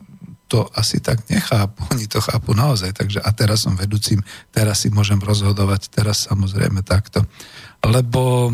to 0.52 0.68
asi 0.76 1.00
tak 1.00 1.24
nechápu, 1.32 1.80
oni 1.96 2.04
to 2.04 2.20
chápu 2.20 2.52
naozaj, 2.52 2.92
takže 2.92 3.24
a 3.24 3.32
teraz 3.32 3.64
som 3.64 3.72
vedúcim, 3.72 4.20
teraz 4.52 4.84
si 4.84 4.92
môžem 4.92 5.16
rozhodovať, 5.16 5.88
teraz 5.88 6.28
samozrejme 6.28 6.84
takto. 6.84 7.24
Lebo 7.80 8.52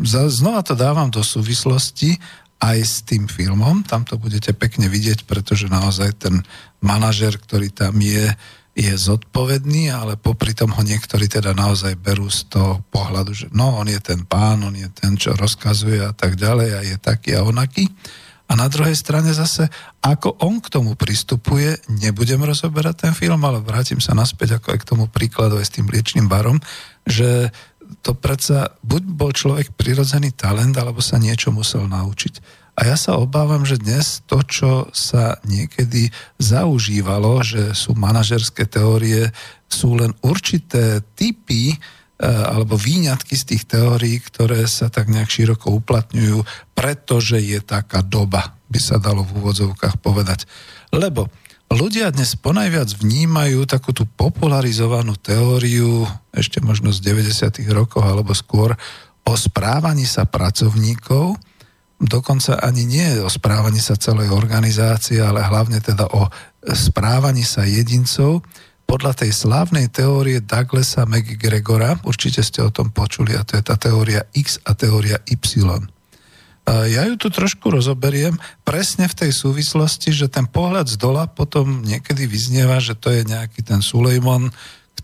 znova 0.00 0.64
to 0.64 0.72
dávam 0.72 1.12
do 1.12 1.20
súvislosti 1.20 2.16
aj 2.64 2.78
s 2.80 3.04
tým 3.04 3.28
filmom, 3.28 3.84
tam 3.84 4.08
to 4.08 4.16
budete 4.16 4.56
pekne 4.56 4.88
vidieť, 4.88 5.28
pretože 5.28 5.68
naozaj 5.68 6.16
ten 6.16 6.40
manažer, 6.80 7.36
ktorý 7.36 7.68
tam 7.68 8.00
je, 8.00 8.32
je 8.74 8.90
zodpovedný, 8.90 9.94
ale 9.94 10.18
popri 10.18 10.50
tom 10.50 10.74
ho 10.74 10.82
niektorí 10.82 11.30
teda 11.30 11.54
naozaj 11.54 11.94
berú 11.94 12.26
z 12.26 12.50
toho 12.50 12.82
pohľadu, 12.90 13.30
že 13.30 13.46
no, 13.54 13.78
on 13.78 13.86
je 13.86 14.02
ten 14.02 14.26
pán, 14.26 14.66
on 14.66 14.74
je 14.74 14.90
ten, 14.90 15.14
čo 15.14 15.38
rozkazuje 15.38 16.02
a 16.02 16.10
tak 16.10 16.34
ďalej 16.34 16.68
a 16.74 16.80
je 16.82 16.96
taký 16.98 17.38
a 17.38 17.46
onaký. 17.46 17.86
A 18.44 18.58
na 18.60 18.68
druhej 18.68 18.92
strane 18.92 19.32
zase, 19.32 19.70
ako 20.04 20.36
on 20.42 20.60
k 20.60 20.68
tomu 20.68 20.98
pristupuje, 20.98 21.80
nebudem 21.88 22.44
rozoberať 22.44 23.08
ten 23.08 23.12
film, 23.16 23.40
ale 23.40 23.62
vrátim 23.62 24.02
sa 24.02 24.12
naspäť 24.12 24.60
ako 24.60 24.74
aj 24.74 24.78
k 24.82 24.88
tomu 24.90 25.04
príkladu 25.08 25.56
aj 25.56 25.70
s 25.70 25.74
tým 25.80 25.88
liečným 25.88 26.28
barom, 26.28 26.60
že 27.08 27.48
to 28.04 28.12
predsa 28.12 28.74
buď 28.84 29.02
bol 29.06 29.30
človek 29.32 29.72
prirodzený 29.78 30.36
talent, 30.36 30.76
alebo 30.76 31.00
sa 31.00 31.16
niečo 31.16 31.54
musel 31.54 31.88
naučiť. 31.88 32.63
A 32.74 32.90
ja 32.90 32.96
sa 32.98 33.18
obávam, 33.18 33.62
že 33.62 33.78
dnes 33.78 34.22
to, 34.26 34.42
čo 34.42 34.90
sa 34.90 35.38
niekedy 35.46 36.10
zaužívalo, 36.42 37.38
že 37.46 37.70
sú 37.70 37.94
manažerské 37.94 38.66
teórie, 38.66 39.30
sú 39.70 39.94
len 39.94 40.10
určité 40.26 41.02
typy 41.14 41.78
E, 42.14 42.30
alebo 42.30 42.78
výňatky 42.78 43.34
z 43.34 43.44
tých 43.44 43.64
teórií, 43.66 44.22
ktoré 44.22 44.70
sa 44.70 44.86
tak 44.86 45.10
nejak 45.10 45.26
široko 45.26 45.74
uplatňujú, 45.82 46.46
pretože 46.70 47.42
je 47.42 47.58
taká 47.58 48.06
doba, 48.06 48.54
by 48.70 48.78
sa 48.78 49.02
dalo 49.02 49.26
v 49.26 49.42
úvodzovkách 49.42 49.98
povedať. 49.98 50.46
Lebo 50.94 51.26
ľudia 51.74 52.14
dnes 52.14 52.38
ponajviac 52.38 52.86
vnímajú 53.02 53.66
takú 53.66 53.90
tú 53.90 54.06
popularizovanú 54.06 55.18
teóriu, 55.18 56.06
ešte 56.30 56.62
možno 56.62 56.94
z 56.94 57.02
90. 57.02 57.66
rokov 57.74 58.06
alebo 58.06 58.30
skôr, 58.30 58.78
o 59.26 59.34
správaní 59.34 60.06
sa 60.06 60.22
pracovníkov, 60.22 61.34
dokonca 62.04 62.60
ani 62.60 62.84
nie 62.84 63.18
o 63.20 63.28
správaní 63.32 63.80
sa 63.80 63.96
celej 63.96 64.30
organizácie, 64.30 65.18
ale 65.18 65.40
hlavne 65.42 65.80
teda 65.80 66.06
o 66.12 66.28
správaní 66.64 67.44
sa 67.44 67.64
jedincov, 67.64 68.44
podľa 68.84 69.24
tej 69.24 69.32
slávnej 69.32 69.88
teórie 69.88 70.44
Douglasa 70.44 71.08
McGregora, 71.08 71.96
určite 72.04 72.44
ste 72.44 72.60
o 72.60 72.68
tom 72.68 72.92
počuli, 72.92 73.32
a 73.32 73.40
to 73.40 73.56
je 73.56 73.64
tá 73.64 73.80
teória 73.80 74.28
X 74.36 74.60
a 74.60 74.76
teória 74.76 75.24
Y. 75.24 75.40
Ja 76.68 77.02
ju 77.08 77.16
tu 77.16 77.28
trošku 77.28 77.72
rozoberiem 77.72 78.36
presne 78.64 79.08
v 79.08 79.16
tej 79.24 79.32
súvislosti, 79.32 80.12
že 80.12 80.32
ten 80.32 80.48
pohľad 80.48 80.88
z 80.88 80.96
dola 80.96 81.28
potom 81.28 81.84
niekedy 81.84 82.28
vyznieva, 82.28 82.80
že 82.80 82.96
to 82.96 83.12
je 83.12 83.24
nejaký 83.24 83.64
ten 83.64 83.80
Sulejmon, 83.84 84.52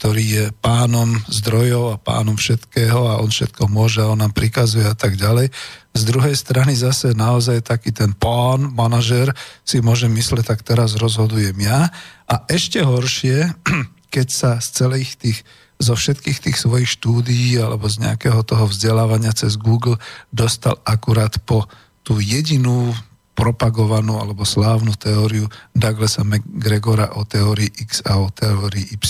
ktorý 0.00 0.24
je 0.24 0.44
pánom 0.64 1.12
zdrojov 1.28 1.92
a 1.92 2.00
pánom 2.00 2.32
všetkého 2.32 3.04
a 3.04 3.20
on 3.20 3.28
všetko 3.28 3.68
môže 3.68 4.00
a 4.00 4.08
on 4.08 4.24
nám 4.24 4.32
prikazuje 4.32 4.80
a 4.88 4.96
tak 4.96 5.20
ďalej. 5.20 5.52
Z 5.92 6.02
druhej 6.08 6.32
strany 6.32 6.72
zase 6.72 7.12
naozaj 7.12 7.68
taký 7.68 7.92
ten 7.92 8.16
pán, 8.16 8.72
manažer 8.72 9.28
si 9.60 9.84
môže 9.84 10.08
mysleť, 10.08 10.56
tak 10.56 10.64
teraz 10.64 10.96
rozhodujem 10.96 11.52
ja. 11.60 11.92
A 12.24 12.48
ešte 12.48 12.80
horšie, 12.80 13.52
keď 14.14 14.26
sa 14.32 14.50
z 14.56 14.66
celých 14.72 15.20
tých 15.20 15.38
zo 15.80 15.96
všetkých 15.96 16.38
tých 16.44 16.56
svojich 16.60 16.88
štúdií 16.92 17.56
alebo 17.56 17.88
z 17.88 18.04
nejakého 18.04 18.44
toho 18.44 18.68
vzdelávania 18.68 19.32
cez 19.32 19.56
Google 19.56 19.96
dostal 20.28 20.76
akurát 20.84 21.40
po 21.44 21.68
tú 22.04 22.20
jedinú 22.20 22.92
propagovanú 23.40 24.20
alebo 24.20 24.44
slávnu 24.44 24.92
teóriu 25.00 25.48
Douglasa 25.72 26.20
McGregora 26.28 27.16
o 27.16 27.24
teórii 27.24 27.72
X 27.72 28.04
a 28.04 28.20
o 28.20 28.28
teórii 28.28 28.84
Y. 28.92 29.00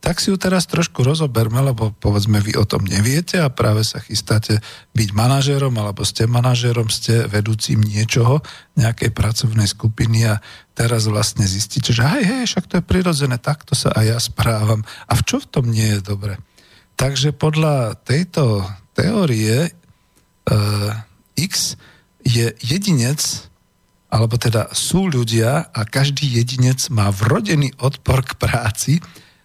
Tak 0.00 0.16
si 0.16 0.32
ju 0.32 0.40
teraz 0.40 0.64
trošku 0.64 1.04
rozoberme, 1.04 1.60
lebo 1.60 1.92
povedzme 1.92 2.40
vy 2.40 2.56
o 2.56 2.64
tom 2.64 2.88
neviete 2.88 3.36
a 3.36 3.52
práve 3.52 3.84
sa 3.84 4.00
chystáte 4.00 4.64
byť 4.96 5.12
manažérom 5.12 5.76
alebo 5.76 6.08
ste 6.08 6.24
manažérom, 6.24 6.88
ste 6.88 7.28
vedúcim 7.28 7.84
niečoho, 7.84 8.40
nejakej 8.80 9.12
pracovnej 9.12 9.68
skupiny 9.68 10.24
a 10.24 10.40
teraz 10.72 11.04
vlastne 11.04 11.44
zistíte, 11.44 11.92
že 11.92 12.00
hej, 12.00 12.24
hej, 12.24 12.44
však 12.48 12.64
to 12.64 12.74
je 12.80 12.88
prirodzené, 12.88 13.36
takto 13.36 13.76
sa 13.76 13.92
aj 13.92 14.04
ja 14.08 14.16
správam. 14.16 14.80
A 15.04 15.12
v 15.12 15.22
čo 15.28 15.36
v 15.36 15.50
tom 15.52 15.68
nie 15.68 16.00
je 16.00 16.00
dobre? 16.00 16.40
Takže 16.96 17.36
podľa 17.36 18.00
tejto 18.08 18.64
teórie 18.96 19.68
e, 19.68 19.70
X 21.36 21.76
je 22.24 22.52
jedinec, 22.60 23.49
alebo 24.10 24.34
teda 24.34 24.74
sú 24.74 25.06
ľudia 25.06 25.70
a 25.70 25.80
každý 25.86 26.26
jedinec 26.26 26.90
má 26.90 27.14
vrodený 27.14 27.70
odpor 27.78 28.26
k 28.26 28.34
práci, 28.34 28.92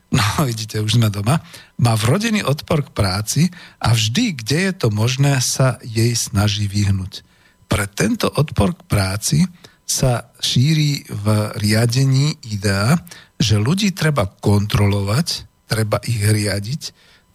no 0.09 0.25
vidíte, 0.49 0.81
už 0.81 0.97
sme 0.97 1.13
doma, 1.13 1.45
má 1.77 1.93
vrodený 1.93 2.41
odpor 2.41 2.81
k 2.89 2.93
práci 2.93 3.41
a 3.77 3.93
vždy, 3.93 4.41
kde 4.41 4.57
je 4.69 4.73
to 4.73 4.87
možné, 4.89 5.37
sa 5.39 5.77
jej 5.85 6.11
snaží 6.17 6.65
vyhnúť. 6.65 7.21
Pre 7.69 7.85
tento 7.89 8.29
odpor 8.29 8.73
k 8.73 8.81
práci 8.89 9.39
sa 9.85 10.33
šíri 10.41 11.05
v 11.05 11.25
riadení 11.61 12.41
idea, 12.49 12.97
že 13.37 13.61
ľudí 13.61 13.93
treba 13.93 14.25
kontrolovať, 14.25 15.45
treba 15.69 16.01
ich 16.09 16.25
riadiť, 16.25 16.81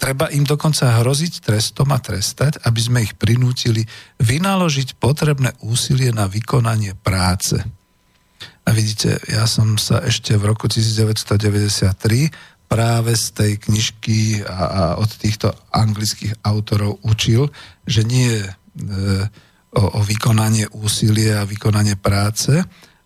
Treba 0.00 0.32
im 0.32 0.48
dokonca 0.48 1.04
hroziť 1.04 1.44
trestom 1.44 1.92
a 1.92 2.00
trestať, 2.00 2.64
aby 2.64 2.80
sme 2.80 2.98
ich 3.04 3.20
prinútili 3.20 3.84
vynaložiť 4.16 4.96
potrebné 4.96 5.52
úsilie 5.60 6.08
na 6.08 6.24
vykonanie 6.24 6.96
práce. 6.96 7.60
A 8.64 8.72
vidíte, 8.72 9.20
ja 9.28 9.44
som 9.44 9.76
sa 9.76 10.00
ešte 10.00 10.40
v 10.40 10.48
roku 10.56 10.72
1993 10.72 12.32
práve 12.64 13.12
z 13.12 13.26
tej 13.36 13.52
knižky 13.60 14.46
a, 14.46 14.56
a 14.56 14.82
od 14.96 15.10
týchto 15.20 15.52
anglických 15.68 16.40
autorov 16.48 17.02
učil, 17.04 17.52
že 17.84 18.00
nie 18.00 18.40
je 18.40 18.46
o, 19.76 19.84
o 19.98 20.00
vykonanie 20.00 20.70
úsilie 20.80 21.34
a 21.36 21.44
vykonanie 21.44 22.00
práce 22.00 22.56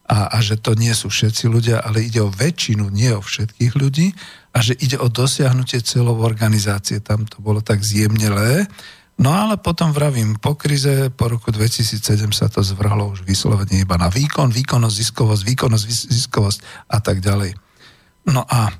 a, 0.04 0.18
a 0.30 0.38
že 0.44 0.60
to 0.60 0.76
nie 0.76 0.92
sú 0.92 1.10
všetci 1.10 1.48
ľudia, 1.48 1.80
ale 1.80 2.04
ide 2.06 2.20
o 2.20 2.30
väčšinu, 2.30 2.92
nie 2.92 3.10
o 3.16 3.24
všetkých 3.24 3.72
ľudí 3.72 4.12
a 4.54 4.58
že 4.62 4.78
ide 4.78 4.94
o 5.02 5.10
dosiahnutie 5.10 5.82
celov 5.82 6.22
organizácie. 6.22 7.02
Tam 7.02 7.26
to 7.26 7.42
bolo 7.42 7.58
tak 7.58 7.82
zjemnelé. 7.82 8.70
No 9.18 9.34
ale 9.34 9.58
potom 9.58 9.90
vravím, 9.90 10.38
po 10.38 10.54
krize, 10.54 11.10
po 11.10 11.26
roku 11.30 11.50
2007 11.50 12.30
sa 12.30 12.46
to 12.46 12.62
zvrhlo 12.62 13.14
už 13.14 13.26
vyslovene 13.26 13.82
iba 13.82 13.98
na 13.98 14.10
výkon, 14.10 14.54
výkonnosť, 14.54 14.94
ziskovosť, 14.94 15.42
výkonnosť, 15.42 15.84
ziskovosť 15.86 16.58
a 16.90 16.98
tak 17.02 17.18
ďalej. 17.22 17.54
No 18.30 18.46
a 18.46 18.70
e, 18.70 18.74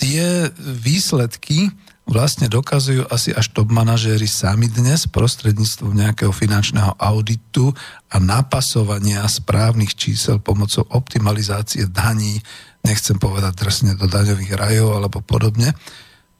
tie 0.00 0.48
výsledky 0.60 1.72
vlastne 2.06 2.46
dokazujú 2.46 3.04
asi 3.10 3.34
až 3.34 3.50
top 3.50 3.74
manažéri 3.74 4.30
sami 4.30 4.70
dnes 4.70 5.10
prostredníctvom 5.10 5.90
nejakého 5.90 6.30
finančného 6.30 6.94
auditu 6.96 7.74
a 8.08 8.16
napasovania 8.22 9.26
správnych 9.26 9.92
čísel 9.98 10.38
pomocou 10.38 10.86
optimalizácie 10.88 11.90
daní, 11.90 12.38
nechcem 12.86 13.18
povedať 13.18 13.52
drsne 13.58 13.92
do 13.98 14.06
daňových 14.06 14.54
rajov 14.54 14.94
alebo 14.94 15.18
podobne. 15.18 15.74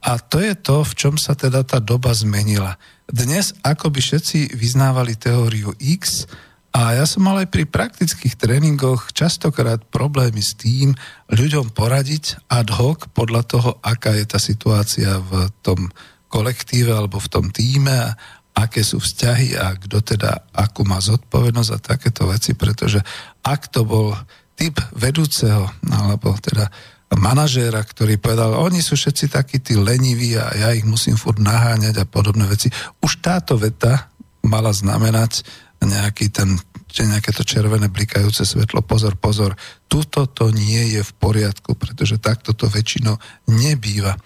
A 0.06 0.22
to 0.22 0.38
je 0.38 0.54
to, 0.54 0.86
v 0.86 0.92
čom 0.94 1.14
sa 1.18 1.34
teda 1.34 1.66
tá 1.66 1.82
doba 1.82 2.14
zmenila. 2.14 2.78
Dnes 3.10 3.50
ako 3.66 3.90
všetci 3.90 4.54
vyznávali 4.54 5.18
teóriu 5.18 5.74
X 5.82 6.30
a 6.70 6.94
ja 6.94 7.04
som 7.08 7.26
mal 7.26 7.42
aj 7.42 7.50
pri 7.50 7.66
praktických 7.66 8.38
tréningoch 8.38 9.10
častokrát 9.10 9.82
problémy 9.90 10.38
s 10.38 10.54
tým 10.54 10.94
ľuďom 11.34 11.74
poradiť 11.74 12.46
ad 12.46 12.70
hoc 12.70 13.10
podľa 13.10 13.42
toho, 13.50 13.70
aká 13.82 14.14
je 14.14 14.24
tá 14.30 14.38
situácia 14.38 15.18
v 15.18 15.50
tom 15.66 15.90
kolektíve 16.30 16.94
alebo 16.94 17.18
v 17.18 17.30
tom 17.32 17.50
týme 17.50 18.14
aké 18.56 18.80
sú 18.80 18.96
vzťahy 19.04 19.52
a 19.60 19.76
kto 19.76 20.00
teda 20.00 20.48
akú 20.56 20.88
má 20.88 20.96
zodpovednosť 20.96 21.70
a 21.76 21.84
takéto 21.92 22.24
veci, 22.24 22.56
pretože 22.56 23.04
ak 23.44 23.68
to 23.68 23.84
bol 23.84 24.16
typ 24.56 24.80
vedúceho, 24.96 25.68
alebo 25.92 26.32
teda 26.40 26.72
manažéra, 27.14 27.84
ktorý 27.86 28.18
povedal, 28.18 28.58
oni 28.58 28.82
sú 28.82 28.98
všetci 28.98 29.30
takí 29.30 29.62
tí 29.62 29.78
leniví 29.78 30.34
a 30.34 30.50
ja 30.56 30.68
ich 30.74 30.82
musím 30.82 31.14
furt 31.14 31.38
naháňať 31.38 32.02
a 32.02 32.08
podobné 32.08 32.50
veci. 32.50 32.72
Už 32.98 33.22
táto 33.22 33.54
veta 33.54 34.10
mala 34.42 34.74
znamenať 34.74 35.46
nejaký 35.78 36.32
ten, 36.34 36.58
nejaké 36.96 37.30
to 37.30 37.46
červené 37.46 37.86
blikajúce 37.92 38.42
svetlo. 38.42 38.82
Pozor, 38.82 39.14
pozor, 39.14 39.54
tuto 39.86 40.26
to 40.26 40.50
nie 40.50 40.98
je 40.98 41.02
v 41.04 41.12
poriadku, 41.20 41.78
pretože 41.78 42.18
takto 42.18 42.56
to 42.56 42.66
väčšinou 42.66 43.20
nebýva. 43.46 44.18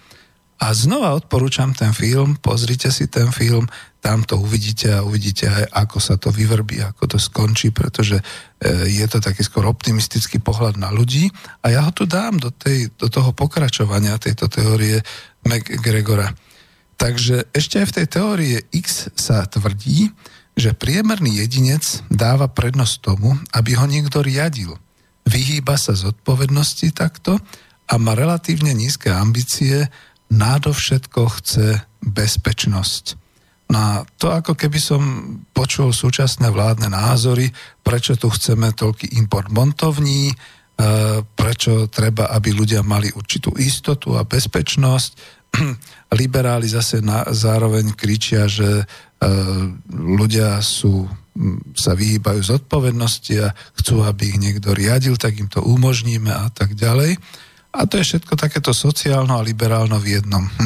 A 0.61 0.77
znova 0.77 1.17
odporúčam 1.17 1.73
ten 1.73 1.89
film, 1.91 2.37
pozrite 2.37 2.93
si 2.93 3.09
ten 3.09 3.33
film, 3.33 3.65
tam 4.01 4.25
to 4.25 4.41
uvidíte 4.41 4.89
a 4.89 5.05
uvidíte 5.05 5.45
aj, 5.45 5.65
ako 5.85 5.97
sa 6.01 6.17
to 6.17 6.33
vyvrbí, 6.33 6.81
ako 6.81 7.15
to 7.15 7.17
skončí, 7.21 7.69
pretože 7.69 8.17
e, 8.17 8.23
je 8.89 9.05
to 9.05 9.21
taký 9.21 9.45
skôr 9.45 9.69
optimistický 9.69 10.41
pohľad 10.41 10.81
na 10.81 10.89
ľudí 10.89 11.29
a 11.61 11.69
ja 11.69 11.85
ho 11.85 11.93
tu 11.93 12.09
dám 12.09 12.41
do, 12.41 12.49
tej, 12.49 12.89
do 12.97 13.13
toho 13.13 13.29
pokračovania 13.37 14.17
tejto 14.17 14.49
teórie 14.49 15.05
McGregora. 15.45 16.33
Takže 16.97 17.53
ešte 17.53 17.81
aj 17.81 17.87
v 17.93 17.95
tej 18.01 18.07
teórie 18.09 18.57
X 18.73 19.13
sa 19.13 19.45
tvrdí, 19.45 20.09
že 20.57 20.73
priemerný 20.73 21.37
jedinec 21.37 22.01
dáva 22.09 22.49
prednosť 22.49 22.95
tomu, 23.05 23.37
aby 23.53 23.77
ho 23.77 23.85
niekto 23.85 24.25
riadil. 24.25 24.81
Vyhýba 25.29 25.77
sa 25.77 25.93
zodpovednosti 25.93 26.89
takto 26.97 27.37
a 27.85 27.93
má 28.01 28.17
relatívne 28.17 28.73
nízke 28.73 29.13
ambície 29.13 29.93
nádovšetko 30.33 31.21
chce 31.37 31.85
bezpečnosť. 32.01 33.21
No 33.71 33.77
a 33.79 33.91
to 34.19 34.27
ako 34.27 34.59
keby 34.59 34.79
som 34.83 35.01
počul 35.55 35.95
súčasné 35.95 36.51
vládne 36.51 36.91
názory, 36.91 37.47
prečo 37.79 38.19
tu 38.19 38.27
chceme 38.27 38.75
toľký 38.75 39.15
import 39.15 39.47
montovní, 39.47 40.27
e, 40.27 40.35
prečo 41.23 41.87
treba, 41.87 42.27
aby 42.35 42.51
ľudia 42.51 42.83
mali 42.83 43.07
určitú 43.15 43.55
istotu 43.55 44.19
a 44.19 44.27
bezpečnosť. 44.27 45.11
Liberáli 46.19 46.67
zase 46.67 46.99
na, 46.99 47.23
zároveň 47.31 47.95
kričia, 47.95 48.51
že 48.51 48.83
e, 48.83 48.85
ľudia 49.87 50.59
sú, 50.59 51.07
sa 51.71 51.95
vyhýbajú 51.95 52.43
zodpovednosti 52.43 53.33
a 53.39 53.55
chcú, 53.79 54.03
aby 54.03 54.35
ich 54.35 54.39
niekto 54.39 54.75
riadil, 54.75 55.15
tak 55.15 55.39
im 55.39 55.47
to 55.47 55.63
umožníme 55.63 56.27
a 56.27 56.51
tak 56.51 56.75
ďalej. 56.75 57.15
A 57.71 57.87
to 57.87 57.95
je 57.95 58.03
všetko 58.03 58.35
takéto 58.35 58.75
sociálno 58.75 59.39
a 59.39 59.45
liberálno 59.47 59.95
v 59.95 60.19
jednom. 60.19 60.43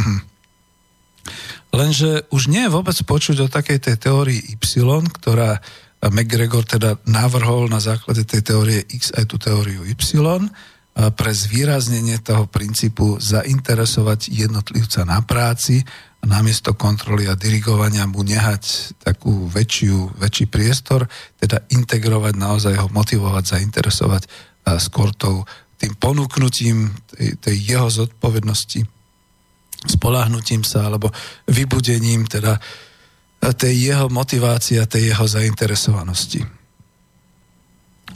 Lenže 1.76 2.24
už 2.32 2.48
nie 2.48 2.64
je 2.66 2.72
vôbec 2.72 2.96
počuť 2.96 3.38
o 3.44 3.52
takej 3.52 3.84
tej 3.84 3.96
teórii 4.00 4.40
Y, 4.40 4.64
ktorá 5.12 5.60
McGregor 6.08 6.64
teda 6.64 6.96
navrhol 7.04 7.68
na 7.68 7.84
základe 7.84 8.24
tej 8.24 8.48
teórie 8.48 8.80
X 8.88 9.12
aj 9.12 9.28
tú 9.28 9.36
teóriu 9.36 9.84
Y, 9.84 9.92
pre 10.96 11.32
zvýraznenie 11.36 12.24
toho 12.24 12.48
princípu 12.48 13.20
zainteresovať 13.20 14.32
jednotlivca 14.32 15.04
na 15.04 15.20
práci 15.20 15.84
a 16.24 16.24
namiesto 16.24 16.72
kontroly 16.80 17.28
a 17.28 17.36
dirigovania 17.36 18.08
mu 18.08 18.24
nehať 18.24 18.96
takú 19.04 19.52
väčšiu, 19.52 20.16
väčší 20.16 20.48
priestor, 20.48 21.12
teda 21.36 21.68
integrovať, 21.68 22.34
naozaj 22.40 22.80
ho 22.80 22.88
motivovať, 22.88 23.60
zainteresovať 23.60 24.24
skôr 24.80 25.12
tou 25.12 25.44
tým 25.76 25.92
ponúknutím 26.00 26.96
tej, 27.12 27.36
tej 27.44 27.56
jeho 27.76 27.92
zodpovednosti, 27.92 28.95
spolahnutím 29.86 30.66
sa 30.66 30.90
alebo 30.90 31.14
vybudením 31.50 32.26
teda 32.26 32.58
tej 33.54 33.94
jeho 33.94 34.10
motivácie 34.10 34.82
a 34.82 34.90
tej 34.90 35.14
jeho 35.14 35.26
zainteresovanosti. 35.30 36.42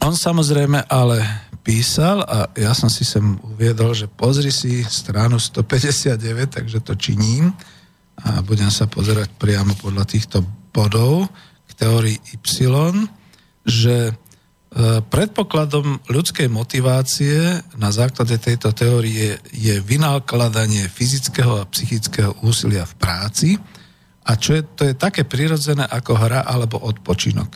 On 0.01 0.15
samozrejme 0.15 0.89
ale 0.89 1.21
písal 1.61 2.23
a 2.25 2.49
ja 2.57 2.73
som 2.73 2.89
si 2.89 3.05
sem 3.05 3.37
uviedol, 3.45 3.93
že 3.93 4.09
pozri 4.09 4.49
si 4.49 4.81
stranu 4.87 5.37
159, 5.37 6.17
takže 6.49 6.79
to 6.81 6.97
činím 6.97 7.53
a 8.19 8.41
budem 8.41 8.71
sa 8.73 8.89
pozerať 8.89 9.29
priamo 9.37 9.75
podľa 9.77 10.05
týchto 10.07 10.41
bodov 10.73 11.29
k 11.67 11.71
teórii 11.77 12.17
Y, 12.33 13.05
že 13.67 14.15
predpokladom 15.09 15.97
ľudskej 16.05 16.45
motivácie 16.45 17.57
na 17.81 17.89
základe 17.89 18.37
tejto 18.37 18.69
teórie 18.69 19.41
je 19.49 19.75
vynakladanie 19.81 20.85
fyzického 20.85 21.65
a 21.65 21.69
psychického 21.73 22.37
úsilia 22.45 22.85
v 22.85 22.95
práci 23.01 23.49
a 24.29 24.37
čo 24.37 24.53
je, 24.53 24.61
to 24.61 24.83
je 24.85 24.93
také 24.93 25.25
prirodzené 25.25 25.89
ako 25.89 26.13
hra 26.13 26.45
alebo 26.45 26.77
odpočinok. 26.77 27.49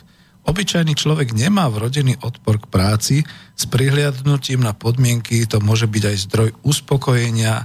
Obyčajný 0.44 0.98
človek 0.98 1.38
nemá 1.38 1.70
vrodený 1.70 2.18
odpor 2.26 2.60
k 2.60 2.68
práci, 2.68 3.16
s 3.54 3.64
prihliadnutím 3.70 4.66
na 4.66 4.74
podmienky 4.74 5.46
to 5.46 5.62
môže 5.62 5.86
byť 5.86 6.04
aj 6.10 6.18
zdroj 6.28 6.50
uspokojenia 6.66 7.64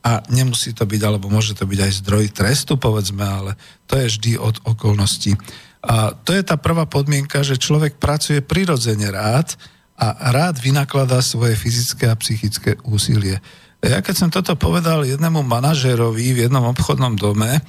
a 0.00 0.12
nemusí 0.32 0.72
to 0.74 0.88
byť, 0.88 1.00
alebo 1.06 1.30
môže 1.30 1.54
to 1.54 1.68
byť 1.68 1.80
aj 1.86 1.92
zdroj 2.02 2.24
trestu, 2.32 2.80
povedzme, 2.80 3.20
ale 3.20 3.52
to 3.84 4.00
je 4.00 4.06
vždy 4.10 4.32
od 4.40 4.56
okolností. 4.64 5.36
A 5.80 6.12
to 6.12 6.36
je 6.36 6.44
tá 6.44 6.60
prvá 6.60 6.84
podmienka, 6.84 7.40
že 7.40 7.56
človek 7.56 7.96
pracuje 7.96 8.44
prirodzene 8.44 9.08
rád 9.08 9.56
a 9.96 10.32
rád 10.32 10.60
vynakladá 10.60 11.20
svoje 11.24 11.56
fyzické 11.56 12.08
a 12.08 12.16
psychické 12.16 12.76
úsilie. 12.84 13.40
Ja 13.80 14.04
keď 14.04 14.14
som 14.16 14.28
toto 14.28 14.56
povedal 14.60 15.08
jednému 15.08 15.40
manažérovi 15.40 16.36
v 16.36 16.48
jednom 16.48 16.68
obchodnom 16.68 17.16
dome, 17.16 17.64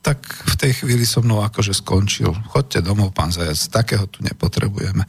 tak 0.00 0.22
v 0.24 0.54
tej 0.56 0.72
chvíli 0.80 1.04
so 1.04 1.20
mnou 1.20 1.44
akože 1.44 1.76
skončil. 1.76 2.32
Chodte 2.48 2.80
domov, 2.80 3.12
pán 3.12 3.34
Zajac, 3.34 3.58
takého 3.68 4.08
tu 4.08 4.24
nepotrebujeme. 4.24 5.04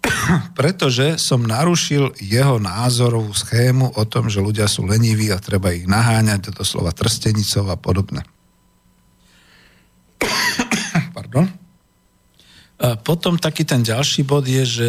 Pretože 0.60 1.20
som 1.20 1.44
narušil 1.44 2.16
jeho 2.22 2.56
názorovú 2.62 3.34
schému 3.36 3.92
o 3.98 4.04
tom, 4.08 4.32
že 4.32 4.40
ľudia 4.40 4.70
sú 4.70 4.88
leniví 4.88 5.28
a 5.28 5.42
treba 5.42 5.74
ich 5.74 5.84
naháňať, 5.84 6.54
do 6.54 6.64
slova 6.64 6.94
trstenicov 6.94 7.68
a 7.68 7.76
podobne. 7.76 8.24
Pardon. 11.30 11.46
A 12.82 12.98
potom 12.98 13.38
taký 13.38 13.62
ten 13.62 13.86
ďalší 13.86 14.26
bod 14.26 14.50
je, 14.50 14.66
že 14.66 14.88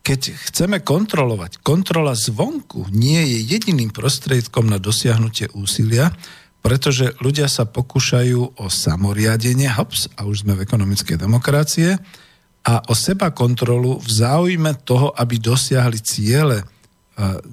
keď 0.00 0.32
chceme 0.48 0.80
kontrolovať, 0.80 1.60
kontrola 1.60 2.16
zvonku 2.16 2.88
nie 2.96 3.20
je 3.20 3.38
jediným 3.44 3.92
prostriedkom 3.92 4.64
na 4.64 4.80
dosiahnutie 4.80 5.52
úsilia, 5.52 6.16
pretože 6.64 7.12
ľudia 7.20 7.50
sa 7.50 7.68
pokúšajú 7.68 8.56
o 8.56 8.66
samoriadenie, 8.72 9.68
hops, 9.68 10.08
a 10.16 10.24
už 10.24 10.48
sme 10.48 10.56
v 10.56 10.64
ekonomickej 10.64 11.20
demokracie, 11.20 12.00
a 12.64 12.74
o 12.88 12.94
seba 12.96 13.36
kontrolu 13.36 14.00
v 14.00 14.08
záujme 14.08 14.72
toho, 14.80 15.12
aby 15.12 15.36
dosiahli 15.36 16.00
ciele, 16.00 16.64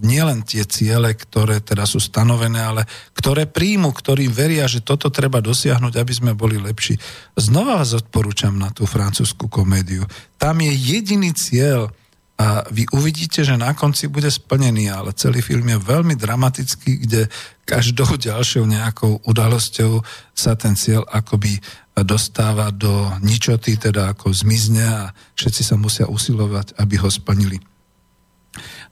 nielen 0.03 0.43
tie 0.43 0.67
ciele, 0.67 1.15
ktoré 1.15 1.63
teda 1.63 1.87
sú 1.87 2.03
stanovené, 2.03 2.59
ale 2.59 2.81
ktoré 3.15 3.47
príjmu, 3.47 3.95
ktorým 3.95 4.27
veria, 4.35 4.67
že 4.67 4.83
toto 4.83 5.07
treba 5.07 5.39
dosiahnuť, 5.39 5.93
aby 5.95 6.13
sme 6.13 6.31
boli 6.35 6.59
lepší. 6.59 6.99
Znova 7.39 7.79
vás 7.79 7.95
odporúčam 7.95 8.51
na 8.59 8.75
tú 8.75 8.83
francúzsku 8.83 9.47
komédiu. 9.47 10.03
Tam 10.35 10.59
je 10.59 10.71
jediný 10.75 11.31
cieľ 11.31 11.87
a 12.35 12.67
vy 12.67 12.83
uvidíte, 12.91 13.45
že 13.45 13.55
na 13.55 13.71
konci 13.71 14.11
bude 14.11 14.27
splnený, 14.27 14.91
ale 14.91 15.15
celý 15.15 15.39
film 15.39 15.63
je 15.63 15.79
veľmi 15.79 16.19
dramatický, 16.19 17.07
kde 17.07 17.31
každou 17.63 18.19
ďalšou 18.27 18.67
nejakou 18.67 19.23
udalosťou 19.23 20.03
sa 20.35 20.59
ten 20.59 20.75
cieľ 20.75 21.07
akoby 21.07 21.63
dostáva 22.03 22.73
do 22.73 23.15
ničoty, 23.23 23.79
teda 23.79 24.11
ako 24.11 24.33
zmizne 24.33 24.83
a 24.83 25.01
všetci 25.39 25.61
sa 25.63 25.79
musia 25.79 26.09
usilovať, 26.09 26.75
aby 26.81 26.99
ho 26.99 27.07
splnili. 27.07 27.61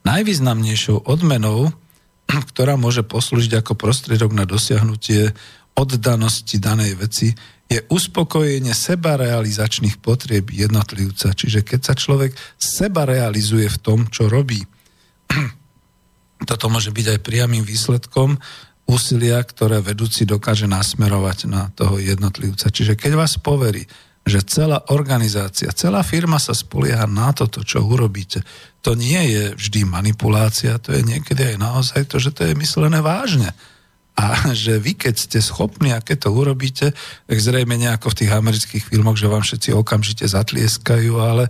Najvýznamnejšou 0.02 1.06
odmenou, 1.06 1.70
ktorá 2.54 2.76
môže 2.78 3.06
poslúžiť 3.06 3.62
ako 3.62 3.78
prostriedok 3.78 4.32
na 4.34 4.50
dosiahnutie 4.50 5.34
oddanosti 5.78 6.60
danej 6.60 7.00
veci, 7.00 7.32
je 7.72 7.80
uspokojenie 7.88 8.76
sebarealizačných 8.76 10.04
potrieb 10.04 10.52
jednotlivca. 10.52 11.32
Čiže 11.32 11.64
keď 11.64 11.80
sa 11.80 11.94
človek 11.96 12.36
seba 12.60 13.08
realizuje 13.08 13.72
v 13.72 13.78
tom, 13.80 14.00
čo 14.12 14.28
robí, 14.28 14.60
toto 16.50 16.68
môže 16.68 16.92
byť 16.92 17.06
aj 17.16 17.20
priamým 17.24 17.64
výsledkom 17.64 18.36
úsilia, 18.92 19.40
ktoré 19.40 19.80
vedúci 19.80 20.28
dokáže 20.28 20.68
nasmerovať 20.68 21.48
na 21.48 21.72
toho 21.72 21.96
jednotlivca. 21.96 22.68
Čiže 22.68 23.00
keď 23.00 23.16
vás 23.16 23.40
poverí, 23.40 23.88
že 24.22 24.46
celá 24.46 24.86
organizácia, 24.94 25.74
celá 25.74 26.06
firma 26.06 26.38
sa 26.38 26.54
spolieha 26.54 27.10
na 27.10 27.34
toto, 27.34 27.66
čo 27.66 27.82
urobíte. 27.82 28.46
To 28.86 28.94
nie 28.94 29.18
je 29.34 29.44
vždy 29.58 29.82
manipulácia, 29.90 30.78
to 30.78 30.94
je 30.94 31.02
niekedy 31.02 31.54
aj 31.54 31.58
naozaj 31.58 32.02
to, 32.06 32.22
že 32.22 32.30
to 32.34 32.46
je 32.46 32.54
myslené 32.54 33.02
vážne. 33.02 33.50
A 34.14 34.54
že 34.54 34.78
vy, 34.78 34.94
keď 34.94 35.16
ste 35.18 35.40
schopní 35.42 35.96
a 35.96 36.04
keď 36.04 36.28
to 36.28 36.30
urobíte, 36.36 36.94
tak 37.26 37.38
zrejme 37.42 37.74
nejako 37.80 38.14
v 38.14 38.18
tých 38.22 38.32
amerických 38.32 38.84
filmoch, 38.94 39.18
že 39.18 39.32
vám 39.32 39.42
všetci 39.42 39.74
okamžite 39.74 40.26
zatlieskajú, 40.30 41.18
ale 41.18 41.50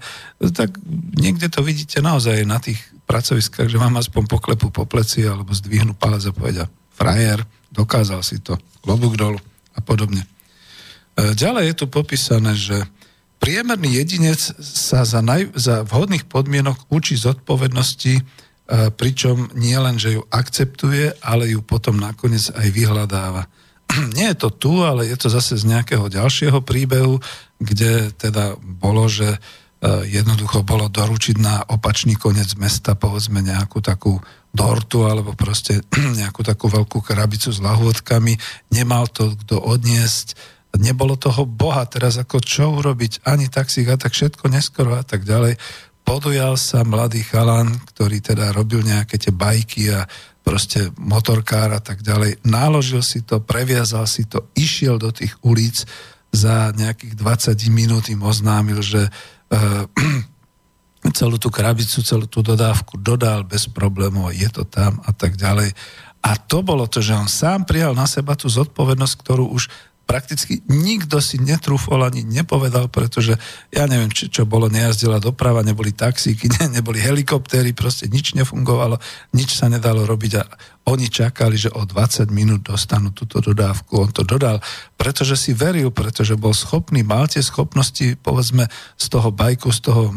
tak 0.56 0.72
niekde 1.19 1.52
to 1.52 1.65
vidíte 1.65 1.99
naozaj 1.99 2.48
na 2.48 2.61
tých 2.64 2.80
pracoviskách, 3.03 3.68
že 3.68 3.81
vám 3.81 3.99
aspoň 3.99 4.23
poklepu 4.31 4.72
po 4.72 4.88
pleci 4.88 5.27
alebo 5.27 5.52
zdvihnú 5.52 5.98
palec 5.99 6.23
a 6.30 6.31
povedia 6.31 6.65
frajer, 6.95 7.43
dokázal 7.73 8.22
si 8.23 8.39
to, 8.39 8.56
klobúk 8.80 9.18
dolu 9.18 9.41
a 9.76 9.80
podobne. 9.84 10.23
E, 11.22 11.38
ďalej 11.38 11.64
je 11.72 11.76
tu 11.77 11.85
popísané, 11.85 12.57
že 12.57 12.81
priemerný 13.38 14.02
jedinec 14.02 14.41
sa 14.61 15.06
za, 15.06 15.22
naj, 15.22 15.53
za 15.53 15.85
vhodných 15.85 16.26
podmienok 16.26 16.89
učí 16.89 17.14
zodpovednosti, 17.14 18.14
e, 18.18 18.23
pričom 18.89 19.53
nie 19.53 19.77
len, 19.77 20.02
že 20.02 20.18
ju 20.18 20.26
akceptuje, 20.34 21.22
ale 21.22 21.53
ju 21.53 21.61
potom 21.61 22.02
nakoniec 22.02 22.49
aj 22.49 22.68
vyhľadáva. 22.73 23.45
Nie 24.18 24.31
je 24.31 24.48
to 24.48 24.49
tu, 24.49 24.73
ale 24.88 25.03
je 25.11 25.18
to 25.19 25.27
zase 25.27 25.60
z 25.60 25.68
nejakého 25.68 26.07
ďalšieho 26.07 26.64
príbehu, 26.64 27.19
kde 27.60 28.15
teda 28.15 28.56
bolo, 28.57 29.11
že 29.11 29.35
e, 29.35 29.39
jednoducho 30.10 30.64
bolo 30.64 30.88
doručiť 30.88 31.35
na 31.38 31.61
opačný 31.69 32.15
koniec 32.18 32.56
mesta, 32.56 32.95
povedzme 32.98 33.43
nejakú 33.43 33.84
takú 33.84 34.18
dortu 34.56 35.07
alebo 35.07 35.35
proste 35.35 35.84
nejakú 36.22 36.41
takú 36.41 36.72
veľkú 36.72 37.03
krabicu 37.03 37.52
s 37.52 37.60
lahôdkami, 37.60 38.39
nemal 38.72 39.11
to 39.11 39.35
kto 39.43 39.60
odniesť, 39.60 40.39
nebolo 40.80 41.19
toho 41.19 41.43
boha 41.43 41.84
teraz 41.89 42.15
ako 42.15 42.39
čo 42.39 42.72
urobiť, 42.80 43.27
ani 43.27 43.52
taxík 43.52 43.91
a 43.91 43.99
tak 43.99 44.15
všetko 44.15 44.48
neskoro 44.48 44.95
a 44.95 45.03
tak 45.03 45.27
ďalej. 45.27 45.60
Podujal 46.02 46.56
sa 46.57 46.81
mladý 46.88 47.22
chalan, 47.27 47.72
ktorý 47.91 48.23
teda 48.23 48.56
robil 48.56 48.81
nejaké 48.81 49.19
tie 49.19 49.31
bajky 49.31 49.91
a 49.91 50.07
proste 50.41 50.89
motorkár 50.98 51.76
a 51.76 51.81
tak 51.84 52.02
ďalej. 52.02 52.41
Náložil 52.48 53.06
si 53.06 53.22
to, 53.22 53.43
previazal 53.43 54.10
si 54.10 54.26
to, 54.26 54.49
išiel 54.57 54.98
do 54.98 55.14
tých 55.14 55.38
ulic, 55.45 55.85
za 56.31 56.72
nejakých 56.72 57.19
20 57.19 57.60
minút 57.69 58.07
im 58.07 58.23
oznámil, 58.23 58.80
že 58.80 59.11
uh, 59.52 59.84
celú 61.19 61.35
tú 61.35 61.52
krabicu, 61.52 61.99
celú 62.02 62.26
tú 62.26 62.39
dodávku 62.39 62.95
dodal 62.95 63.43
bez 63.43 63.68
problémov, 63.68 64.31
je 64.31 64.48
to 64.48 64.64
tam 64.64 65.03
a 65.03 65.11
tak 65.11 65.35
ďalej. 65.35 65.76
A 66.22 66.38
to 66.39 66.64
bolo 66.64 66.88
to, 66.88 67.03
že 67.03 67.18
on 67.18 67.27
sám 67.27 67.68
prijal 67.68 67.91
na 67.98 68.07
seba 68.07 68.38
tú 68.38 68.48
zodpovednosť, 68.48 69.15
ktorú 69.19 69.52
už 69.52 69.68
prakticky 70.11 70.59
nikto 70.67 71.23
si 71.23 71.39
netrúfol 71.39 72.03
ani 72.03 72.27
nepovedal, 72.27 72.91
pretože 72.91 73.39
ja 73.71 73.88
neviem, 73.88 74.11
či, 74.11 74.27
čo 74.27 74.43
bolo, 74.43 74.67
nejazdila 74.67 75.23
doprava, 75.23 75.63
neboli 75.63 75.95
taxíky, 75.95 76.51
ne, 76.59 76.67
neboli 76.67 76.99
helikoptéry, 76.99 77.71
proste 77.71 78.11
nič 78.11 78.35
nefungovalo, 78.35 78.99
nič 79.31 79.55
sa 79.55 79.71
nedalo 79.71 80.03
robiť 80.03 80.33
a 80.35 80.43
oni 80.91 81.07
čakali, 81.07 81.55
že 81.55 81.71
o 81.71 81.88
20 81.88 82.27
minút 82.27 82.67
dostanú 82.67 83.15
túto 83.15 83.39
dodávku. 83.39 84.01
On 84.03 84.11
to 84.11 84.27
dodal, 84.27 84.59
pretože 84.99 85.39
si 85.39 85.55
veril, 85.55 85.93
pretože 85.93 86.35
bol 86.35 86.51
schopný, 86.51 87.07
mal 87.07 87.31
tie 87.31 87.39
schopnosti, 87.39 88.19
povedzme, 88.19 88.67
z 88.99 89.05
toho 89.07 89.31
bajku, 89.31 89.71
z 89.71 89.79
toho 89.79 90.11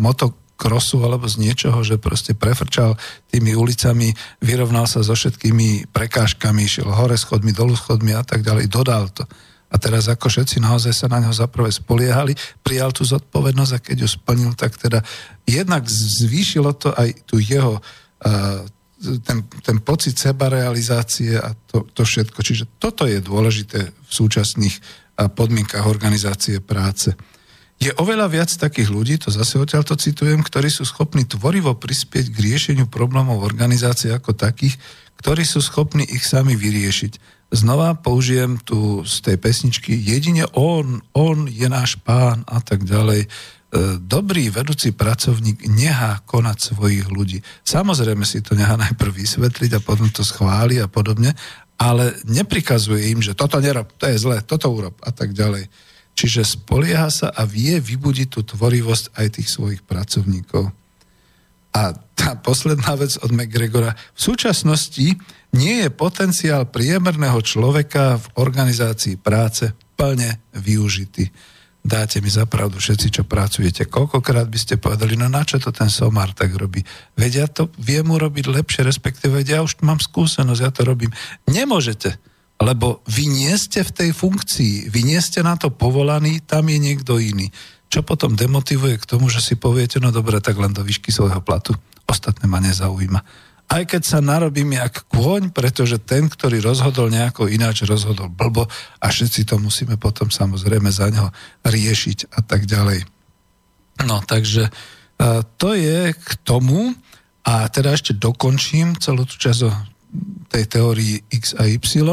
moto, 0.00 0.32
krosu 0.54 1.02
alebo 1.02 1.26
z 1.26 1.42
niečoho, 1.42 1.82
že 1.82 1.98
proste 1.98 2.32
prefrčal 2.32 2.94
tými 3.30 3.58
ulicami, 3.58 4.14
vyrovnal 4.38 4.86
sa 4.86 5.02
so 5.02 5.12
všetkými 5.12 5.90
prekážkami, 5.90 6.64
šiel 6.64 6.90
hore 6.94 7.18
schodmi, 7.18 7.50
dolu 7.50 7.74
schodmi 7.74 8.14
a 8.14 8.22
tak 8.22 8.46
ďalej, 8.46 8.70
dodal 8.70 9.10
to. 9.10 9.26
A 9.74 9.78
teraz 9.82 10.06
ako 10.06 10.30
všetci 10.30 10.62
naozaj 10.62 10.94
sa 10.94 11.06
na 11.10 11.18
neho 11.18 11.34
zaprvé 11.34 11.66
spoliehali, 11.74 12.38
prijal 12.62 12.94
tú 12.94 13.02
zodpovednosť 13.02 13.72
a 13.74 13.82
keď 13.82 13.96
ju 14.06 14.08
splnil, 14.14 14.54
tak 14.54 14.78
teda 14.78 15.02
jednak 15.42 15.82
zvýšilo 15.90 16.78
to 16.78 16.94
aj 16.94 17.10
tu 17.26 17.42
jeho 17.42 17.82
ten, 19.26 19.44
ten 19.60 19.78
pocit 19.84 20.16
sebarealizácie 20.16 21.36
a 21.36 21.52
to, 21.68 21.84
to 21.92 22.06
všetko. 22.06 22.38
Čiže 22.40 22.64
toto 22.80 23.04
je 23.04 23.20
dôležité 23.20 23.90
v 23.90 24.12
súčasných 24.14 24.78
podmienkach 25.34 25.84
organizácie 25.84 26.62
práce. 26.62 27.12
Je 27.82 27.90
oveľa 28.00 28.30
viac 28.30 28.50
takých 28.54 28.88
ľudí, 28.88 29.18
to 29.18 29.34
zase 29.34 29.58
odtiaľ 29.58 29.82
to 29.82 29.98
citujem, 29.98 30.40
ktorí 30.40 30.70
sú 30.70 30.86
schopní 30.86 31.26
tvorivo 31.26 31.74
prispieť 31.74 32.30
k 32.30 32.36
riešeniu 32.38 32.86
problémov 32.86 33.42
organizácie 33.42 34.14
ako 34.14 34.32
takých, 34.32 34.78
ktorí 35.20 35.42
sú 35.42 35.60
schopní 35.60 36.06
ich 36.06 36.24
sami 36.24 36.54
vyriešiť. 36.54 37.44
Znova 37.54 37.94
použijem 37.94 38.58
tu 38.58 39.06
z 39.06 39.22
tej 39.22 39.36
pesničky 39.38 39.94
jedine 39.94 40.48
on, 40.58 41.04
on 41.14 41.46
je 41.46 41.68
náš 41.70 42.00
pán 42.02 42.42
a 42.50 42.58
tak 42.58 42.82
ďalej. 42.82 43.26
E, 43.26 43.28
dobrý 44.02 44.50
vedúci 44.50 44.90
pracovník 44.90 45.66
nechá 45.70 46.18
konať 46.26 46.74
svojich 46.74 47.06
ľudí. 47.10 47.38
Samozrejme 47.62 48.26
si 48.26 48.42
to 48.42 48.58
nechá 48.58 48.74
najprv 48.74 49.12
vysvetliť 49.12 49.70
a 49.76 49.84
potom 49.84 50.10
to 50.10 50.26
schváli 50.26 50.82
a 50.82 50.90
podobne, 50.90 51.30
ale 51.78 52.14
neprikazuje 52.26 53.10
im, 53.14 53.22
že 53.22 53.38
toto 53.38 53.58
nerob, 53.62 53.90
to 53.98 54.10
je 54.10 54.18
zlé, 54.18 54.42
toto 54.42 54.70
urob 54.70 54.98
a 55.02 55.10
tak 55.14 55.34
ďalej. 55.34 55.70
Čiže 56.14 56.46
spolieha 56.46 57.10
sa 57.10 57.34
a 57.34 57.42
vie 57.42 57.78
vybudiť 57.82 58.28
tú 58.30 58.40
tvorivosť 58.46 59.18
aj 59.18 59.26
tých 59.38 59.48
svojich 59.50 59.82
pracovníkov. 59.82 60.70
A 61.74 61.90
tá 62.14 62.38
posledná 62.38 62.94
vec 62.94 63.18
od 63.18 63.34
McGregora. 63.34 63.98
V 64.14 64.20
súčasnosti 64.30 65.18
nie 65.50 65.76
je 65.82 65.90
potenciál 65.90 66.70
priemerného 66.70 67.42
človeka 67.42 68.22
v 68.22 68.26
organizácii 68.38 69.18
práce 69.18 69.74
plne 69.98 70.38
využitý. 70.54 71.34
Dáte 71.84 72.24
mi 72.24 72.32
zapravdu 72.32 72.80
všetci, 72.80 73.20
čo 73.20 73.22
pracujete. 73.28 73.84
Koľkokrát 73.84 74.48
by 74.48 74.56
ste 74.56 74.80
povedali, 74.80 75.20
no 75.20 75.28
na 75.28 75.44
čo 75.44 75.60
to 75.60 75.68
ten 75.68 75.92
somár 75.92 76.32
tak 76.32 76.56
robí? 76.56 76.80
Veď 77.12 77.32
ja 77.36 77.46
to 77.50 77.68
viem 77.76 78.08
urobiť 78.08 78.48
lepšie, 78.48 78.88
respektíve 78.88 79.44
ja 79.44 79.60
už 79.60 79.84
mám 79.84 80.00
skúsenosť, 80.00 80.62
ja 80.64 80.70
to 80.72 80.88
robím. 80.88 81.12
Nemôžete 81.44 82.16
lebo 82.62 83.02
vy 83.10 83.26
nie 83.26 83.54
ste 83.58 83.82
v 83.82 83.94
tej 83.94 84.10
funkcii, 84.14 84.88
vy 84.90 85.00
nie 85.02 85.18
ste 85.18 85.42
na 85.42 85.58
to 85.58 85.74
povolaní, 85.74 86.38
tam 86.44 86.70
je 86.70 86.78
niekto 86.78 87.18
iný. 87.18 87.50
Čo 87.90 88.02
potom 88.06 88.34
demotivuje 88.34 88.98
k 88.98 89.08
tomu, 89.08 89.30
že 89.30 89.42
si 89.42 89.54
poviete, 89.54 90.02
no 90.02 90.10
dobre, 90.10 90.42
tak 90.42 90.58
len 90.58 90.74
do 90.74 90.82
výšky 90.82 91.14
svojho 91.14 91.42
platu. 91.42 91.74
Ostatné 92.06 92.46
ma 92.50 92.58
nezaujíma. 92.62 93.20
Aj 93.64 93.82
keď 93.88 94.02
sa 94.04 94.18
narobím 94.20 94.76
jak 94.76 95.08
kôň, 95.08 95.48
pretože 95.48 95.96
ten, 96.02 96.28
ktorý 96.28 96.60
rozhodol 96.60 97.08
nejako 97.08 97.48
ináč, 97.48 97.88
rozhodol 97.88 98.28
blbo 98.28 98.68
a 99.00 99.06
všetci 99.08 99.48
to 99.48 99.56
musíme 99.56 99.96
potom 99.96 100.28
samozrejme 100.28 100.92
za 100.92 101.08
neho 101.08 101.32
riešiť 101.64 102.28
a 102.34 102.44
tak 102.44 102.68
ďalej. 102.68 103.08
No, 104.04 104.20
takže 104.20 104.68
to 105.56 105.70
je 105.72 106.12
k 106.12 106.28
tomu 106.44 106.92
a 107.46 107.64
teda 107.72 107.96
ešte 107.96 108.12
dokončím 108.12 109.00
celú 109.00 109.24
tú 109.24 109.40
časť 109.40 109.60
o 109.64 109.72
tej 110.48 110.64
teórii 110.70 111.22
X 111.30 111.54
a 111.58 111.66
Y, 111.66 112.04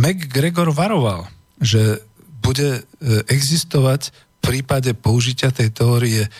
McGregor 0.00 0.74
varoval, 0.74 1.28
že 1.60 2.02
bude 2.42 2.80
e, 2.80 2.82
existovať 3.30 4.10
v 4.10 4.38
prípade 4.40 4.92
použitia 4.92 5.54
tej 5.54 5.72
teórie 5.72 6.26
e, 6.26 6.30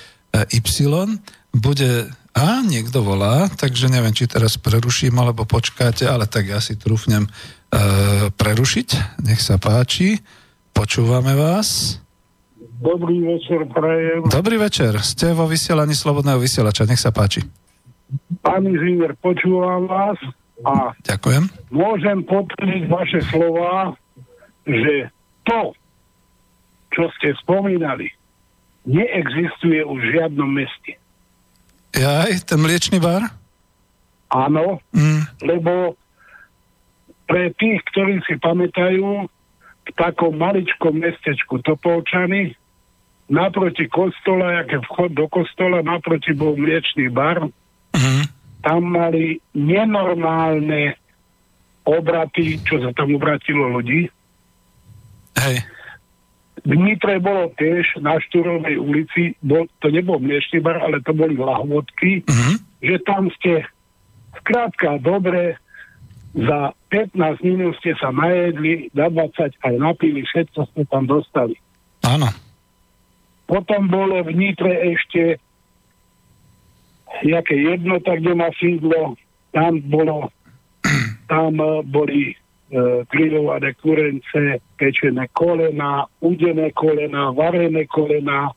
Y, 0.52 1.20
bude 1.54 1.90
a 2.34 2.66
niekto 2.66 2.98
volá, 2.98 3.46
takže 3.46 3.86
neviem, 3.86 4.10
či 4.10 4.26
teraz 4.26 4.58
preruším 4.58 5.14
alebo 5.22 5.46
počkáte, 5.46 6.10
ale 6.10 6.26
tak 6.26 6.50
ja 6.50 6.58
si 6.58 6.74
trúfnem 6.74 7.24
e, 7.24 7.30
prerušiť. 8.34 9.22
Nech 9.22 9.38
sa 9.38 9.54
páči. 9.54 10.18
Počúvame 10.74 11.38
vás. 11.38 12.02
Dobrý 12.82 13.22
večer, 13.22 13.70
prajem. 13.70 14.26
Dobrý 14.26 14.58
večer. 14.58 14.98
Ste 14.98 15.30
vo 15.30 15.46
vysielaní 15.46 15.94
Slobodného 15.94 16.42
vysielača. 16.42 16.90
Nech 16.90 16.98
sa 16.98 17.14
páči. 17.14 17.46
Pán 18.42 18.66
inžinier, 18.66 19.14
počúvam 19.22 19.86
vás. 19.86 20.18
A 20.62 20.94
Ďakujem. 21.02 21.50
môžem 21.74 22.22
potvrdiť 22.22 22.82
vaše 22.86 23.20
slova, 23.26 23.98
že 24.62 25.10
to, 25.42 25.74
čo 26.94 27.10
ste 27.18 27.34
spomínali, 27.42 28.14
neexistuje 28.86 29.82
už 29.82 29.98
v 29.98 30.12
žiadnom 30.14 30.46
meste. 30.46 30.94
Jaj, 31.90 32.46
ten 32.46 32.58
mliečný 32.62 33.02
bar? 33.02 33.34
Áno, 34.30 34.78
Mm. 34.94 35.26
lebo 35.42 35.98
pre 37.26 37.50
tých, 37.54 37.82
ktorí 37.90 38.22
si 38.26 38.38
pamätajú, 38.38 39.26
v 39.84 39.90
takom 39.94 40.32
maličkom 40.34 40.96
mestečku 40.96 41.60
Topolčany, 41.60 42.56
naproti 43.26 43.84
kostola, 43.86 44.64
je 44.64 44.80
vchod 44.80 45.12
do 45.12 45.26
kostola, 45.28 45.82
naproti 45.82 46.32
bol 46.32 46.54
mliečný 46.54 47.10
bar, 47.10 47.50
Mm. 47.94 48.26
Tam 48.64 48.96
mali 48.96 49.36
nenormálne 49.52 50.96
obraty, 51.84 52.56
čo 52.64 52.80
sa 52.80 52.90
tam 52.96 53.12
obratilo 53.12 53.68
ľudí. 53.68 54.08
Hej. 55.36 55.56
V 56.64 56.72
Nitre 56.80 57.20
bolo 57.20 57.52
tiež 57.60 58.00
na 58.00 58.16
Štúrovej 58.16 58.80
ulici, 58.80 59.36
bol, 59.44 59.68
to 59.84 59.92
nebol 59.92 60.16
mliečný 60.16 60.64
bar, 60.64 60.80
ale 60.80 61.04
to 61.04 61.12
boli 61.12 61.36
lahvodky, 61.36 62.24
Mhm. 62.24 62.54
že 62.80 62.96
tam 63.04 63.28
ste 63.36 63.68
skrátka 64.40 64.96
dobre 64.96 65.60
za 66.32 66.72
15 66.88 67.44
minút 67.44 67.76
ste 67.78 67.92
sa 68.00 68.08
najedli, 68.10 68.88
za 68.96 69.12
20 69.12 69.54
aj 69.60 69.74
napili, 69.76 70.24
všetko 70.24 70.66
ste 70.72 70.82
tam 70.88 71.04
dostali. 71.04 71.54
Áno. 72.00 72.32
Potom 73.44 73.92
bolo 73.92 74.24
v 74.24 74.32
Nitre 74.32 74.72
ešte 74.96 75.36
jaké 77.22 77.54
jednota, 77.54 78.16
kde 78.16 78.32
má 78.34 78.50
sídlo, 78.58 79.14
tam 79.54 79.78
bolo, 79.86 80.32
tam 81.30 81.54
eh, 81.60 81.82
boli 81.86 82.34
e, 82.34 82.34
grillované 83.06 83.74
kurence, 83.78 84.58
pečené 84.74 85.30
kolena, 85.30 86.10
udené 86.18 86.74
kolena, 86.74 87.30
varené 87.30 87.86
kolena, 87.86 88.50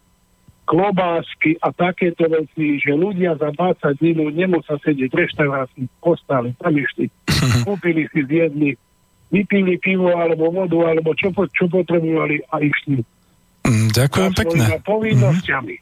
klobásky 0.68 1.56
a 1.64 1.72
takéto 1.72 2.28
veci, 2.28 2.82
že 2.82 2.92
ľudia 2.92 3.40
za 3.40 3.56
20 3.56 4.04
minút 4.04 4.36
nemusia 4.36 4.76
sedieť 4.84 5.10
v 5.14 5.20
reštaurácii, 5.24 5.86
postali, 6.04 6.52
tam 6.60 6.76
išli, 6.76 7.08
kúpili 7.68 8.10
si, 8.12 8.26
zjedli, 8.26 8.76
vypili 9.32 9.80
pivo 9.80 10.12
alebo 10.12 10.52
vodu, 10.52 10.92
alebo 10.92 11.16
čo, 11.16 11.32
čo 11.32 11.72
potrebovali 11.72 12.44
a 12.52 12.60
išli. 12.60 13.00
Mm, 13.64 13.96
Ďakujem 13.96 14.32
pekne. 14.36 14.66
povinnosťami. 14.84 15.76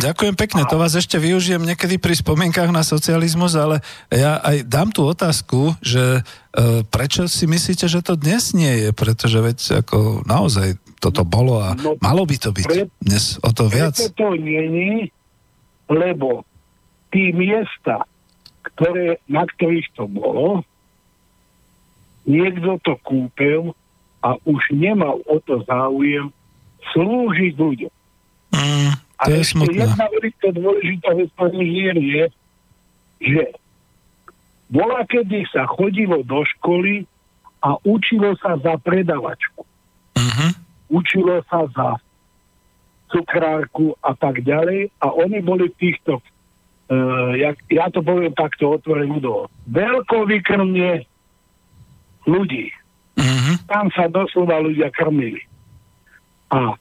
Ďakujem 0.00 0.32
pekne, 0.32 0.64
to 0.64 0.80
vás 0.80 0.96
ešte 0.96 1.20
využijem 1.20 1.60
niekedy 1.60 2.00
pri 2.00 2.16
spomienkach 2.16 2.72
na 2.72 2.80
socializmus, 2.80 3.52
ale 3.52 3.84
ja 4.08 4.40
aj 4.40 4.64
dám 4.64 4.88
tú 4.96 5.04
otázku, 5.04 5.76
že 5.84 6.20
e, 6.20 6.82
prečo 6.88 7.28
si 7.28 7.44
myslíte, 7.44 7.84
že 7.84 8.00
to 8.00 8.16
dnes 8.16 8.56
nie 8.56 8.88
je, 8.88 8.88
pretože 8.96 9.36
veď 9.36 9.84
ako 9.84 10.24
naozaj 10.24 10.80
toto 11.04 11.24
bolo 11.28 11.60
a 11.60 11.76
No, 11.76 12.00
malo 12.00 12.24
by 12.24 12.36
to 12.40 12.50
byť 12.52 12.66
pre- 12.66 12.88
dnes 13.04 13.36
o 13.44 13.50
to 13.52 13.68
viac. 13.68 13.96
Preto 13.96 14.16
to 14.16 14.28
není, 14.40 15.12
lebo 15.92 16.48
tí 17.12 17.36
miesta, 17.36 18.08
ktoré, 18.64 19.20
na 19.28 19.44
ktorých 19.44 19.88
to 19.96 20.08
bolo, 20.08 20.64
niekto 22.24 22.80
to 22.84 22.96
kúpil 23.04 23.76
a 24.24 24.36
už 24.48 24.60
nemal 24.72 25.20
o 25.28 25.36
to 25.44 25.64
záujem 25.64 26.32
slúžiť 26.92 27.54
ľuďom. 27.56 27.92
Mm, 28.50 28.92
A 29.20 29.28
to 29.28 29.36
je 29.36 29.40
ešte 29.44 29.60
smutné. 29.60 29.84
jedna 29.84 30.06
veľmi 30.08 30.30
dôležitá 30.56 31.10
vec 31.12 31.30
hier 31.60 31.96
je, 32.00 32.24
že 33.20 33.42
bola, 34.72 35.04
kedy 35.04 35.44
sa 35.52 35.68
chodilo 35.68 36.24
do 36.24 36.40
školy 36.56 37.04
a 37.60 37.76
učilo 37.84 38.32
sa 38.40 38.56
za 38.56 38.80
predavačku. 38.80 39.60
Mhm. 40.16 40.46
Učilo 40.88 41.44
sa 41.46 41.68
za 41.68 41.88
cukrárku 43.12 43.92
a 44.00 44.16
tak 44.16 44.40
ďalej 44.40 44.88
a 45.02 45.12
oni 45.12 45.42
boli 45.42 45.68
v 45.68 45.76
týchto 45.76 46.22
uh, 46.90 47.32
ja, 47.34 47.54
ja 47.70 47.86
to 47.90 48.02
poviem 48.02 48.34
takto 48.34 48.78
otvorene 48.78 49.18
do 49.22 49.50
veľkovykrmne 49.70 51.04
ľudí. 52.24 52.66
Mhm. 53.18 53.66
Tam 53.66 53.90
sa 53.92 54.08
doslova 54.08 54.62
ľudia 54.62 54.88
krmili. 54.94 55.42
A 56.50 56.74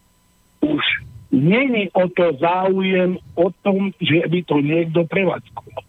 už 0.63 0.81
není 1.31 1.89
o 1.93 2.09
to 2.09 2.33
záujem 2.41 3.17
o 3.35 3.47
tom, 3.61 3.93
že 4.01 4.25
by 4.27 4.39
to 4.43 4.55
niekto 4.61 5.05
prevádzkoval. 5.05 5.81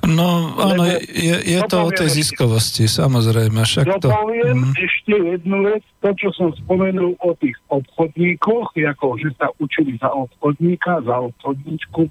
No 0.00 0.56
áno, 0.56 0.88
je, 0.88 0.98
je, 1.12 1.36
je 1.54 1.60
to 1.68 1.76
o 1.84 1.90
tej 1.92 2.08
ziskovosti, 2.08 2.88
samozrejme. 2.88 3.60
Však 3.62 4.00
to, 4.00 4.08
Dopoviem 4.08 4.72
mm, 4.72 4.74
ešte 4.80 5.12
jednu 5.12 5.58
vec, 5.68 5.84
to, 6.00 6.10
čo 6.16 6.28
som 6.32 6.48
spomenul 6.56 7.20
o 7.20 7.30
tých 7.36 7.54
obchodníkoch, 7.68 8.72
ako 8.74 9.06
že 9.20 9.30
sa 9.36 9.52
učili 9.60 10.00
za 10.00 10.08
obchodníka, 10.08 11.04
za 11.04 11.16
obchodníčku. 11.20 12.08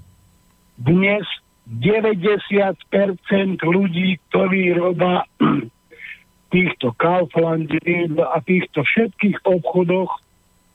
Dnes 0.78 1.26
90% 1.66 2.78
ľudí, 3.66 4.22
ktorí 4.30 4.62
robia 4.78 5.26
týchto 6.54 6.94
Kaufland 6.94 7.74
a 8.22 8.38
týchto 8.42 8.86
všetkých 8.86 9.42
obchodoch, 9.44 10.14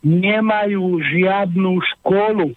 nemajú 0.05 0.85
žiadnu 1.01 1.71
školu. 1.81 2.53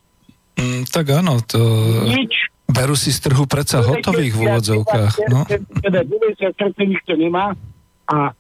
mm, 0.54 0.82
tak 0.92 1.08
áno, 1.10 1.40
to 1.40 1.56
Nič. 2.04 2.52
berú 2.66 2.92
si 2.92 3.08
z 3.08 3.24
trhu 3.24 3.48
predsa 3.48 3.80
hotových 3.80 4.36
v 4.36 4.40
úvodzovkách. 4.44 5.14
No. 5.26 5.48
Teda 5.80 6.04
90% 6.04 6.44
nikto 6.84 7.16
nemá 7.16 7.56
a 8.04 8.36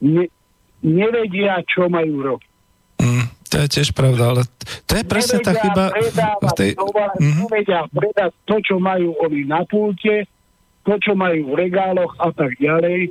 ne, 0.00 0.30
nevedia, 0.80 1.58
čo 1.64 1.88
majú 1.88 2.14
robiť. 2.22 2.50
Mm, 2.96 3.26
to 3.44 3.56
je 3.58 3.68
tiež 3.72 3.90
pravda, 3.90 4.22
ale 4.30 4.42
to 4.84 4.92
je 4.94 5.04
presne 5.04 5.38
tá 5.40 5.50
Nevedia 5.50 5.64
chyba 5.64 5.84
v 5.84 5.94
predávať 5.98 6.52
tej... 6.54 6.70
tovar, 6.74 7.10
Mhm. 7.18 7.40
nevedia 7.42 7.80
predať 7.88 8.32
to, 8.44 8.56
čo 8.62 8.76
majú 8.78 9.08
oni 9.18 9.42
na 9.42 9.60
pulte, 9.64 10.30
to, 10.80 10.94
čo 10.96 11.12
majú 11.12 11.50
v 11.50 11.58
regáloch 11.58 12.14
a 12.16 12.30
tak 12.30 12.54
ďalej. 12.56 13.10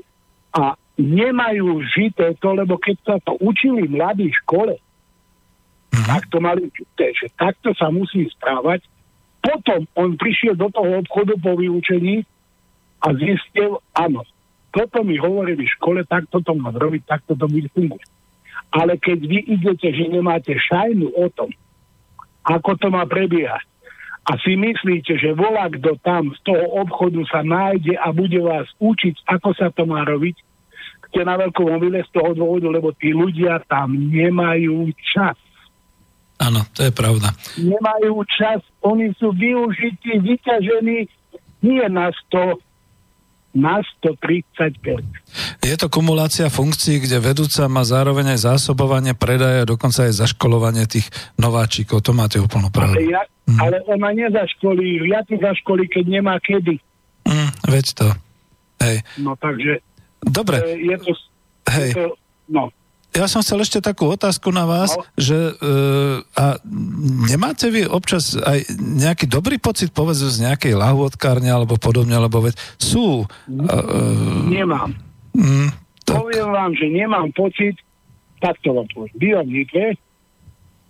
A 0.54 0.78
nemajú 0.96 1.82
žité 1.90 2.38
to, 2.38 2.54
lebo 2.54 2.78
keď 2.78 2.96
sa 3.02 3.16
to 3.20 3.34
učili 3.40 3.90
mladí 3.90 4.30
v 4.30 4.40
škole, 4.40 4.74
Mhm. 5.94 6.06
tak 6.10 6.24
to 6.34 6.38
mali 6.42 6.66
žité, 6.74 7.14
že 7.14 7.30
takto 7.38 7.70
sa 7.78 7.94
musí 7.94 8.26
správať. 8.34 8.82
Potom 9.44 9.86
on 9.94 10.18
prišiel 10.18 10.58
do 10.58 10.72
toho 10.74 11.06
obchodu 11.06 11.38
po 11.38 11.54
vyučení 11.54 12.26
a 13.04 13.14
zistil, 13.14 13.78
áno, 13.94 14.26
toto 14.74 15.06
mi 15.06 15.22
hovorili 15.22 15.70
v 15.70 15.74
škole, 15.78 16.02
takto 16.08 16.42
to 16.42 16.58
mám 16.58 16.74
robiť, 16.74 17.06
takto 17.06 17.38
to 17.38 17.46
bude 17.46 17.70
fungovať. 17.76 18.10
Ale 18.74 18.98
keď 18.98 19.20
vy 19.22 19.40
idete, 19.46 19.94
že 19.94 20.10
nemáte 20.10 20.58
šajnu 20.58 21.14
o 21.14 21.30
tom, 21.30 21.54
ako 22.42 22.74
to 22.82 22.88
má 22.90 23.06
prebiehať, 23.06 23.70
a 24.24 24.40
si 24.40 24.56
myslíte, 24.56 25.20
že 25.20 25.36
volá 25.36 25.68
kto 25.68 26.00
tam 26.00 26.32
z 26.32 26.40
toho 26.48 26.80
obchodu 26.80 27.20
sa 27.28 27.44
nájde 27.44 28.00
a 28.00 28.08
bude 28.16 28.40
vás 28.40 28.72
učiť, 28.80 29.28
ako 29.28 29.52
sa 29.52 29.68
to 29.68 29.84
má 29.84 30.08
robiť, 30.08 30.40
ste 31.12 31.28
na 31.28 31.36
veľkom 31.36 31.68
omyle 31.68 32.00
z 32.08 32.10
toho 32.16 32.32
dôvodu, 32.32 32.72
lebo 32.72 32.96
tí 32.96 33.12
ľudia 33.12 33.62
tam 33.68 33.92
nemajú 33.94 34.90
čas. 35.12 35.36
Áno, 36.44 36.68
to 36.76 36.84
je 36.84 36.92
pravda. 36.92 37.32
Nemajú 37.56 38.20
čas, 38.28 38.60
oni 38.84 39.16
sú 39.16 39.32
využití, 39.32 40.20
vyťažení 40.20 41.08
nie 41.64 41.84
na 41.88 42.12
100, 42.28 42.60
na 43.56 43.80
130 44.04 45.64
Je 45.64 45.76
to 45.80 45.88
kumulácia 45.88 46.52
funkcií, 46.52 47.00
kde 47.00 47.24
vedúca 47.24 47.64
má 47.72 47.88
zároveň 47.88 48.36
aj 48.36 48.60
zásobovanie, 48.60 49.16
predaje 49.16 49.64
a 49.64 49.70
dokonca 49.70 50.04
aj 50.10 50.20
zaškolovanie 50.20 50.84
tých 50.90 51.08
nováčikov. 51.40 52.04
To 52.04 52.12
máte 52.12 52.44
úplnú 52.44 52.68
ale, 52.68 52.76
pravdu. 52.76 53.08
ja, 53.08 53.24
Mhm. 53.44 53.60
ale 53.60 53.78
ona 53.92 54.10
nezaškolí, 54.16 55.04
ja 55.12 55.20
ti 55.28 55.36
zaškolí, 55.36 55.88
keď 55.92 56.06
nemá 56.08 56.40
kedy. 56.40 56.80
Mm, 57.28 57.52
veď 57.68 57.86
to. 57.92 58.08
Hej. 58.80 59.04
No 59.20 59.36
takže 59.40 59.84
Dobre, 60.24 60.64
e, 60.64 60.80
je 60.92 60.98
to... 61.04 61.12
hej. 61.76 61.92
Je 61.92 61.96
to 61.96 62.06
no, 62.48 62.72
Ja 63.14 63.30
som 63.30 63.46
chcel 63.46 63.62
ešte 63.62 63.78
takú 63.78 64.10
otázku 64.10 64.50
na 64.50 64.66
vás, 64.66 64.94
No. 64.94 65.06
že 65.14 65.54
uh, 65.54 66.26
a 66.34 66.58
nemáte 67.30 67.70
vy 67.70 67.86
občas 67.86 68.34
aj 68.34 68.66
nejaký 68.74 69.30
dobrý 69.30 69.62
pocit, 69.62 69.94
povedzme, 69.94 70.34
z 70.34 70.50
nejakej 70.50 70.74
lahôdkárne 70.74 71.48
alebo 71.48 71.78
podobne, 71.78 72.18
lebo 72.18 72.42
veď 72.42 72.58
sú... 72.82 73.30
Uh, 73.46 74.50
nemám. 74.50 74.98
mm, 75.38 75.70
tak, 76.04 76.20
Poviem 76.20 76.50
vám, 76.50 76.72
že 76.74 76.86
nemám 76.90 77.30
pocit, 77.32 77.78
tak 78.42 78.58
to 78.66 78.74
vám 78.74 78.90
poviem, 78.92 79.14
bývam 79.16 79.46
v 79.46 79.64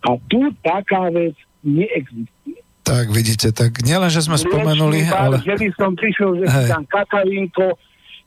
a 0.03 0.09
tu 0.27 0.51
taká 0.59 1.07
vec 1.11 1.35
neexistuje. 1.63 2.59
tak 2.83 3.07
vidíte, 3.07 3.55
tak 3.55 3.79
nielen, 3.83 4.11
že 4.11 4.19
sme 4.19 4.35
spomenuli, 4.35 5.07
bar, 5.07 5.31
ale... 5.31 5.35
Že 5.39 5.55
by 5.59 5.67
som 5.79 5.91
prišiel, 5.95 6.31
že 6.43 6.45
Hej. 6.51 6.67
dám 6.67 6.83
kakavínko, 6.91 7.67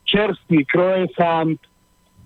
čerstvý 0.08 0.64
croissant, 0.64 1.60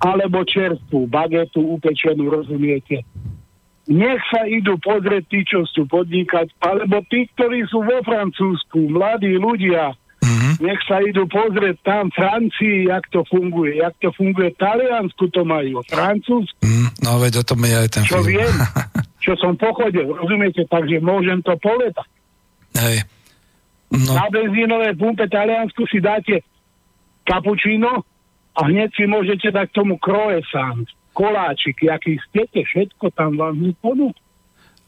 alebo 0.01 0.43
čerstvú 0.43 1.05
bagetu 1.07 1.61
upečenú, 1.77 2.27
rozumiete? 2.27 3.05
Nech 3.87 4.23
sa 4.31 4.47
idú 4.47 4.79
pozrieť 4.79 5.25
tí, 5.29 5.41
čo 5.43 5.67
sú 5.67 5.85
podnikať, 5.85 6.53
alebo 6.63 7.03
tí, 7.07 7.27
ktorí 7.35 7.67
sú 7.67 7.83
vo 7.83 7.99
Francúzsku, 8.01 8.87
mladí 8.89 9.35
ľudia, 9.35 9.93
Mhm. 10.21 10.61
nech 10.61 10.81
sa 10.85 11.01
idú 11.01 11.25
pozrieť 11.27 11.81
tam 11.81 12.13
v 12.13 12.15
Francii, 12.15 12.93
jak 12.93 13.09
to 13.09 13.25
funguje. 13.25 13.81
Jak 13.81 13.97
to 13.99 14.13
funguje 14.13 14.53
v 14.53 14.61
Taliansku, 14.61 15.25
to 15.33 15.43
majú. 15.45 15.81
Francúzsku, 15.89 16.61
Mm, 16.61 16.89
no 17.01 17.17
veď 17.19 17.41
o 17.41 17.45
tom 17.45 17.61
je 17.65 17.75
aj 17.75 17.89
ten 17.89 18.05
čo 18.05 18.21
film. 18.21 18.29
viem, 18.37 18.53
čo 19.25 19.33
som 19.41 19.57
pochodil, 19.57 20.13
rozumiete? 20.13 20.69
Takže 20.69 21.01
môžem 21.01 21.41
to 21.41 21.57
povedať. 21.57 22.05
Hej. 22.77 22.97
No, 23.91 24.13
Na 24.15 24.29
benzínovej 24.31 24.95
pumpe 24.95 25.27
Taliansku 25.27 25.83
si 25.89 25.99
dáte 25.99 26.45
kapučino 27.25 28.05
a 28.57 28.61
hneď 28.67 28.91
si 28.95 29.05
môžete 29.07 29.55
dať 29.55 29.69
tomu 29.71 30.01
croissant, 30.03 30.87
koláčik, 31.15 31.79
aký 31.87 32.19
chcete, 32.29 32.67
všetko 32.67 33.15
tam 33.15 33.39
vám 33.39 33.59
ponúk. 33.79 34.17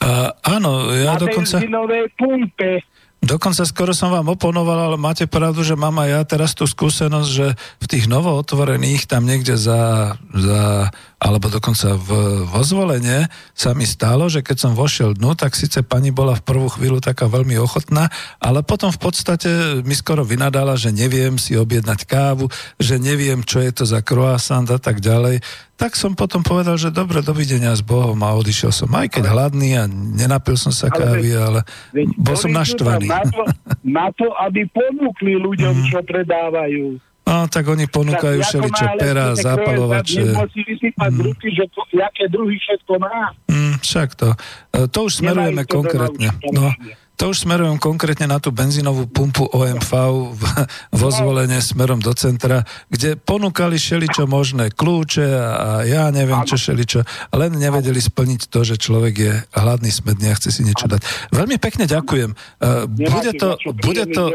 a, 0.02 0.34
áno, 0.43 0.90
ja 0.90 1.14
Na 1.14 1.22
dokonca... 1.22 1.62
benzínovej 1.62 2.10
pumpe 2.18 2.82
Dokonca 3.23 3.62
skoro 3.62 3.94
som 3.94 4.11
vám 4.11 4.35
oponoval, 4.35 4.90
ale 4.90 4.99
máte 4.99 5.31
pravdu, 5.31 5.62
že 5.62 5.78
mám 5.78 5.94
aj 6.03 6.11
ja 6.11 6.20
teraz 6.27 6.59
tú 6.59 6.66
skúsenosť, 6.66 7.31
že 7.31 7.55
v 7.55 7.86
tých 7.86 8.11
novootvorených 8.11 9.07
tam 9.07 9.31
niekde 9.31 9.55
za, 9.55 10.19
za 10.35 10.90
alebo 11.23 11.47
dokonca 11.47 11.94
v, 11.94 12.43
vo 12.51 12.62
zvolenie 12.66 13.31
sa 13.55 13.78
mi 13.78 13.86
stalo, 13.86 14.27
že 14.27 14.43
keď 14.43 14.57
som 14.59 14.73
vošiel 14.74 15.15
dnu, 15.15 15.39
tak 15.39 15.55
síce 15.55 15.86
pani 15.86 16.11
bola 16.11 16.35
v 16.35 16.43
prvú 16.43 16.66
chvíľu 16.66 16.99
taká 16.99 17.31
veľmi 17.31 17.55
ochotná, 17.62 18.11
ale 18.43 18.66
potom 18.66 18.90
v 18.90 18.99
podstate 18.99 19.86
mi 19.86 19.94
skoro 19.94 20.27
vynadala, 20.27 20.74
že 20.74 20.90
neviem 20.90 21.39
si 21.39 21.55
objednať 21.55 22.11
kávu, 22.11 22.51
že 22.82 22.99
neviem, 22.99 23.47
čo 23.47 23.62
je 23.62 23.70
to 23.70 23.85
za 23.86 24.03
croissant 24.03 24.66
a 24.66 24.82
tak 24.82 24.99
ďalej. 24.99 25.39
Tak 25.82 25.98
som 25.98 26.14
potom 26.14 26.46
povedal, 26.46 26.78
že 26.78 26.94
dobre, 26.94 27.26
dovidenia 27.26 27.74
s 27.74 27.82
Bohom 27.82 28.14
a 28.22 28.38
odišiel 28.38 28.70
som, 28.70 28.86
aj 28.94 29.18
keď 29.18 29.24
hladný 29.34 29.74
a 29.74 29.90
nenapil 29.90 30.54
som 30.54 30.70
sa 30.70 30.86
Ale 30.86 30.94
kávy, 30.94 31.34
ale 31.34 31.60
Veď 31.90 32.06
bol 32.22 32.36
som 32.38 32.54
naštvaný. 32.54 33.10
Na 33.10 33.26
to, 33.26 33.42
na 33.82 34.06
to, 34.14 34.30
aby 34.46 34.62
ponúkli 34.70 35.34
ľuďom, 35.42 35.74
Mhm. 35.82 35.86
čo 35.90 35.98
predávajú. 36.06 37.02
No, 37.22 37.46
tak 37.46 37.64
oni 37.66 37.86
ponúkajú 37.86 38.38
Tak, 38.42 38.46
všeličo 38.46 38.86
pera, 38.98 39.26
zápalovače. 39.38 40.22
Nemusí 40.26 40.60
vysypať 40.66 41.10
mm. 41.14 41.22
ruky, 41.22 41.48
že 41.54 41.64
to, 41.70 41.80
jaké 41.94 42.26
druhy 42.26 42.59
všetko 42.59 42.92
má. 42.98 43.30
Mm, 43.46 43.78
však 43.78 44.09
to. 44.18 44.28
E, 44.74 44.90
To 44.90 44.98
už 45.06 45.22
smerujeme 45.22 45.62
konkrétne. 45.64 46.34
No. 46.50 46.74
To 47.23 47.31
už 47.31 47.47
smerujem 47.47 47.78
konkrétne 47.78 48.27
na 48.27 48.43
tú 48.43 48.51
benzínovú 48.51 49.07
pumpu 49.07 49.47
OMV 49.47 49.90
v, 50.35 50.43
vo 50.90 51.09
zvolenie 51.15 51.62
smerom 51.62 52.03
do 52.03 52.11
centra, 52.19 52.66
kde 52.90 53.15
ponúkali 53.15 53.78
všeličo 53.78 54.27
možné, 54.27 54.74
kľúče 54.74 55.23
a, 55.31 55.47
a 55.55 55.70
ja 55.86 56.11
neviem 56.11 56.43
čo 56.43 56.59
všeličo, 56.59 57.07
len 57.39 57.55
nevedeli 57.62 58.03
splniť 58.03 58.51
to, 58.51 58.66
že 58.66 58.74
človek 58.74 59.15
je 59.15 59.32
hladný, 59.55 59.94
smedný 59.94 60.35
a 60.35 60.39
chce 60.39 60.51
si 60.51 60.66
niečo 60.66 60.90
dať. 60.90 60.99
Veľmi 61.31 61.62
pekne 61.62 61.86
ďakujem. 61.86 62.35
E, 62.35 62.90
Bude 62.90 63.31
to, 63.39 63.55
bude 63.70 64.05
to... 64.19 64.35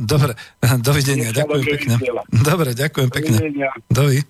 Dobre, 0.00 0.32
dovidenia, 0.80 1.28
ďakujem 1.28 1.64
pekne. 1.76 1.94
Dobre, 2.32 2.72
ďakujem 2.72 3.10
pekne. 3.12 3.36
Dovi. 3.92 4.24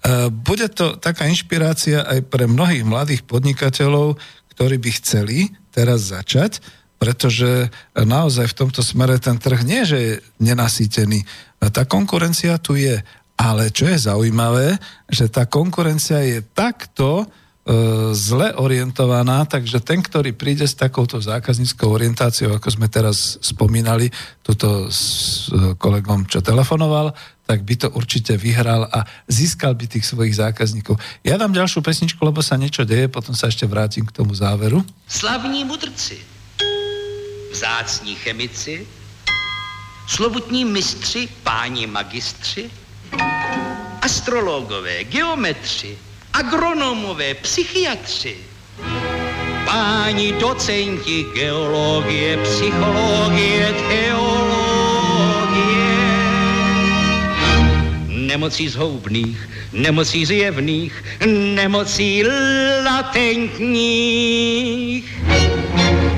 Uh, 0.00 0.34
Bude 0.34 0.66
to 0.72 0.98
taká 0.98 1.30
inšpirácia 1.30 2.02
aj 2.02 2.26
pre 2.26 2.50
mnohých 2.50 2.82
mladých 2.82 3.22
podnikateľov, 3.22 4.18
ktorí 4.56 4.82
by 4.82 4.90
chceli 4.98 5.54
teraz 5.70 6.10
začať. 6.10 6.79
Pretože 7.00 7.72
naozaj 7.96 8.52
v 8.52 8.58
tomto 8.60 8.84
smere 8.84 9.16
ten 9.16 9.40
trh 9.40 9.64
nie, 9.64 9.88
že 9.88 9.98
je 9.98 10.12
nenasýtený. 10.44 11.24
Tá 11.72 11.88
konkurencia 11.88 12.60
tu 12.60 12.76
je, 12.76 13.00
ale 13.40 13.72
čo 13.72 13.88
je 13.88 13.96
zaujímavé, 13.96 14.76
že 15.08 15.32
tá 15.32 15.48
konkurencia 15.48 16.20
je 16.20 16.44
takto 16.52 17.24
E, 17.60 17.72
zle 18.16 18.56
orientovaná, 18.56 19.44
takže 19.44 19.84
ten, 19.84 20.02
ktorý 20.02 20.32
príde 20.32 20.64
s 20.64 20.72
takouto 20.72 21.20
zákazníckou 21.20 21.92
orientáciou, 21.92 22.56
ako 22.56 22.72
sme 22.72 22.88
teraz 22.88 23.36
spomínali, 23.44 24.08
tuto 24.42 24.88
s 24.88 25.46
e, 25.52 25.76
kolegom, 25.76 26.24
čo 26.24 26.40
telefonoval, 26.42 27.12
tak 27.44 27.60
by 27.62 27.74
to 27.76 27.88
určite 27.92 28.34
vyhral 28.40 28.88
a 28.88 29.04
získal 29.28 29.76
by 29.76 29.86
tých 29.92 30.08
svojich 30.08 30.40
zákazníkov. 30.40 30.96
Ja 31.20 31.36
dám 31.36 31.52
ďalšiu 31.52 31.84
pesničku, 31.84 32.18
lebo 32.24 32.40
sa 32.40 32.56
niečo 32.56 32.88
deje, 32.88 33.12
potom 33.12 33.36
sa 33.36 33.52
ešte 33.52 33.68
vrátim 33.68 34.08
k 34.08 34.16
tomu 34.18 34.32
záveru. 34.32 34.80
Slavní 35.04 35.68
mudrci, 35.68 36.16
vzácní 37.50 38.14
chemici, 38.14 38.86
slovutní 40.08 40.64
mistři, 40.64 41.28
páni 41.42 41.86
magistři, 41.86 42.70
astrologové, 44.02 45.04
geometři, 45.04 45.98
agronomové, 46.32 47.34
psychiatři, 47.34 48.36
páni 49.64 50.32
docenti 50.32 51.26
geologie, 51.34 52.36
psychologie, 52.36 53.74
teologie, 53.88 54.49
nemocí 58.30 58.68
zhoubných, 58.68 59.48
nemocí 59.72 60.26
zjevných, 60.26 61.04
nemocí 61.26 62.22
latentních, 62.84 63.84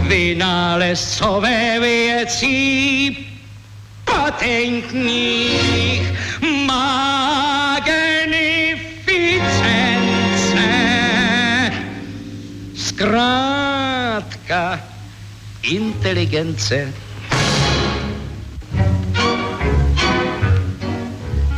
vynálezcové 0.08 1.80
věcí 1.80 3.16
patentních, 4.04 6.02
magnificent. 6.66 8.12
Zkrátka 12.76 14.60
inteligence. 15.62 16.92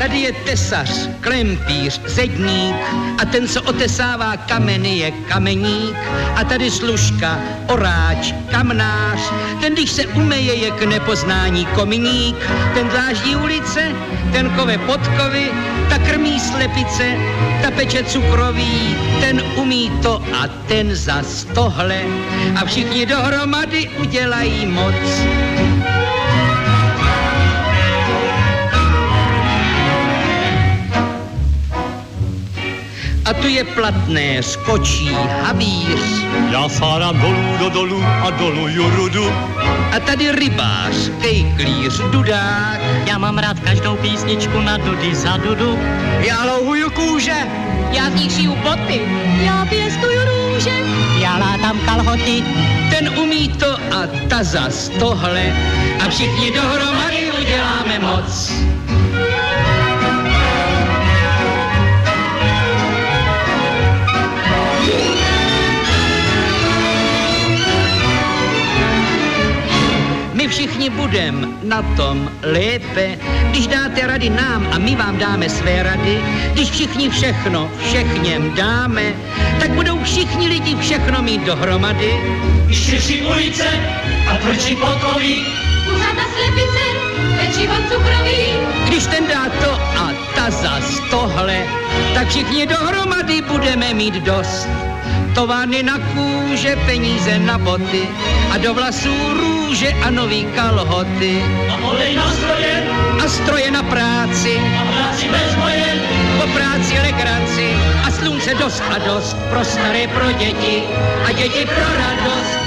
Tady 0.04 0.18
je 0.18 0.32
tesař, 0.32 1.08
klempíř, 1.20 2.00
zedník 2.06 2.76
a 3.22 3.24
ten, 3.24 3.48
co 3.48 3.62
otesává 3.62 4.36
kameny, 4.36 4.98
je 4.98 5.10
kameník. 5.10 5.96
A 6.36 6.44
tady 6.44 6.70
služka, 6.70 7.38
oráč, 7.68 8.34
kamnář, 8.50 9.20
ten, 9.60 9.72
když 9.72 9.90
se 9.90 10.06
umeje, 10.06 10.54
je 10.54 10.70
k 10.70 10.82
nepoznání 10.82 11.66
kominík. 11.66 12.36
Ten 12.74 12.88
dláždí 12.88 13.36
ulice, 13.36 13.92
ten 14.32 14.50
kove 14.50 14.78
podkovy, 14.78 15.50
ta 15.88 15.98
krmí 15.98 16.40
slepice, 16.40 17.16
ta 17.62 17.70
peče 17.70 18.04
cukroví, 18.04 18.96
ten 19.20 19.42
umí 19.56 19.92
to 20.02 20.22
a 20.32 20.48
ten 20.68 20.94
zas 20.94 21.46
tohle. 21.54 22.00
A 22.56 22.64
všichni 22.64 23.06
dohromady 23.06 23.88
udělají 23.88 24.66
moc. 24.66 24.94
A 33.24 33.32
tu 33.32 33.48
je 33.48 33.64
platné, 33.64 34.42
skočí 34.42 35.08
havíř. 35.42 36.00
Já 36.52 36.68
sádám 36.68 37.20
dolů 37.20 37.56
do 37.58 37.68
dolů 37.68 38.02
a 38.04 38.30
dolů 38.30 38.68
jurudu. 38.68 39.30
A 39.92 40.00
tady 40.00 40.32
rybář, 40.32 40.94
kejklíř, 41.20 42.00
dudák. 42.10 42.80
Já 43.06 43.18
mám 43.18 43.38
rád 43.38 43.60
každou 43.60 43.96
písničku 43.96 44.60
na 44.60 44.76
dudy 44.76 45.14
za 45.14 45.36
dudu. 45.36 45.78
Já 46.20 46.44
louhuju 46.44 46.90
kůže. 46.90 47.36
Já 47.90 48.10
z 48.10 48.14
nich 48.14 48.32
šiju 48.32 48.56
boty. 48.56 49.00
Já 49.44 49.66
pěstuju 49.66 50.20
růže. 50.24 50.74
Já 51.18 51.36
látám 51.36 51.80
kalhoty. 51.80 52.44
Ten 52.90 53.18
umí 53.18 53.48
to 53.48 53.72
a 53.72 54.06
ta 54.28 54.44
zas 54.44 54.88
tohle. 54.88 55.52
A 56.06 56.08
všichni 56.08 56.50
dohromady 56.50 57.32
uděláme 57.40 57.98
moc. 57.98 58.52
My 70.44 70.48
všichni 70.48 70.90
budem 70.90 71.58
na 71.62 71.82
tom 71.96 72.30
lépe, 72.42 73.18
když 73.50 73.66
dáte 73.66 74.06
rady 74.06 74.30
nám 74.30 74.68
a 74.72 74.78
my 74.78 74.96
vám 74.96 75.18
dáme 75.18 75.48
své 75.48 75.82
rady, 75.82 76.20
když 76.52 76.70
všichni 76.70 77.10
všechno 77.10 77.70
všechněm 77.88 78.54
dáme, 78.54 79.02
tak 79.60 79.70
budou 79.70 80.04
všichni 80.04 80.48
lidi 80.48 80.76
všechno 80.76 81.22
mít 81.22 81.44
dohromady. 81.44 82.20
Když 82.66 82.84
širší 82.84 83.22
ulice 83.22 83.68
a 84.30 84.36
tvrdší 84.36 84.76
podkoví, 84.76 85.46
kuřata 85.84 86.24
slepice, 86.36 86.84
pečivo 87.40 87.74
cukroví. 87.88 88.44
Když 88.86 89.06
ten 89.06 89.26
dá 89.26 89.48
to 89.64 89.72
a 89.72 90.12
ta 90.34 90.50
zas 90.50 91.00
tohle, 91.10 91.64
tak 92.14 92.28
všichni 92.28 92.66
dohromady 92.66 93.42
budeme 93.42 93.94
mít 93.94 94.14
dost 94.14 94.68
továrny 95.34 95.82
na 95.82 95.98
kůže, 95.98 96.76
peníze 96.86 97.38
na 97.38 97.58
boty 97.58 98.08
a 98.50 98.58
do 98.58 98.74
vlasů 98.74 99.14
růže 99.34 99.88
a 100.02 100.10
nový 100.10 100.44
kalhoty. 100.54 101.42
A 101.70 101.76
olej 101.88 102.14
na 102.14 102.30
stroje. 102.30 102.84
A 103.24 103.28
stroje 103.28 103.70
na 103.70 103.82
práci. 103.82 104.60
A 104.80 104.84
práci 104.92 105.28
bez 105.28 105.54
boje. 105.54 106.02
Po 106.40 106.46
práci 106.46 106.94
legraci 107.02 107.68
a 108.06 108.10
slunce 108.10 108.54
dost 108.54 108.82
a 108.90 108.98
dost 108.98 109.36
pro 109.50 109.64
staré, 109.64 110.08
pro 110.08 110.32
děti 110.32 110.82
a 111.26 111.32
děti 111.32 111.66
pro 111.66 111.84
radost 111.98 112.63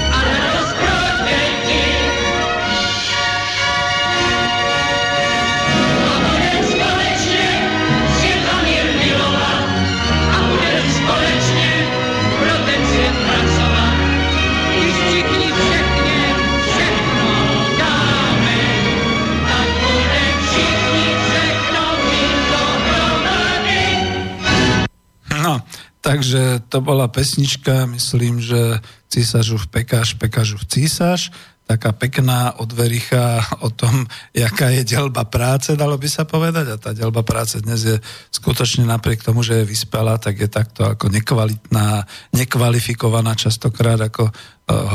Takže 26.18 26.66
to 26.66 26.82
bola 26.82 27.06
pesnička, 27.06 27.86
myslím, 27.94 28.42
že 28.42 28.82
císažov 29.06 29.70
pekáš, 29.70 30.18
pekážov 30.18 30.66
císaž, 30.66 31.30
taká 31.68 31.92
pekná 31.92 32.56
od 32.58 32.72
o 33.60 33.68
tom, 33.70 34.08
jaká 34.32 34.72
je 34.72 34.82
delba 34.88 35.28
práce, 35.28 35.76
dalo 35.76 36.00
by 36.00 36.08
sa 36.08 36.24
povedať. 36.24 36.66
A 36.74 36.76
tá 36.80 36.90
delba 36.96 37.20
práce 37.20 37.60
dnes 37.60 37.84
je 37.84 37.96
skutočne 38.32 38.88
napriek 38.88 39.20
tomu, 39.20 39.44
že 39.44 39.62
je 39.62 39.68
vyspelá, 39.68 40.16
tak 40.16 40.40
je 40.40 40.48
takto 40.48 40.88
ako 40.88 41.12
nekvalitná, 41.12 42.08
nekvalifikovaná 42.32 43.36
častokrát, 43.36 44.00
ako 44.00 44.32
uh, 44.32 44.32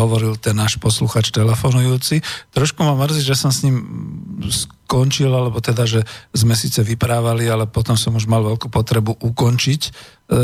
hovoril 0.01 0.33
ten 0.41 0.57
náš 0.57 0.81
posluchač 0.81 1.29
telefonujúci. 1.29 2.25
Trošku 2.51 2.81
ma 2.81 2.97
mrzí, 2.97 3.21
že 3.21 3.37
som 3.37 3.53
s 3.53 3.63
ním 3.63 3.79
skončil, 4.93 5.33
alebo 5.33 5.57
teda, 5.57 5.89
že 5.89 6.05
sme 6.29 6.53
síce 6.53 6.85
vyprávali, 6.85 7.49
ale 7.49 7.65
potom 7.65 7.97
som 7.97 8.13
už 8.13 8.29
mal 8.29 8.45
veľkú 8.45 8.69
potrebu 8.69 9.17
ukončiť 9.17 9.81
E, 10.23 10.39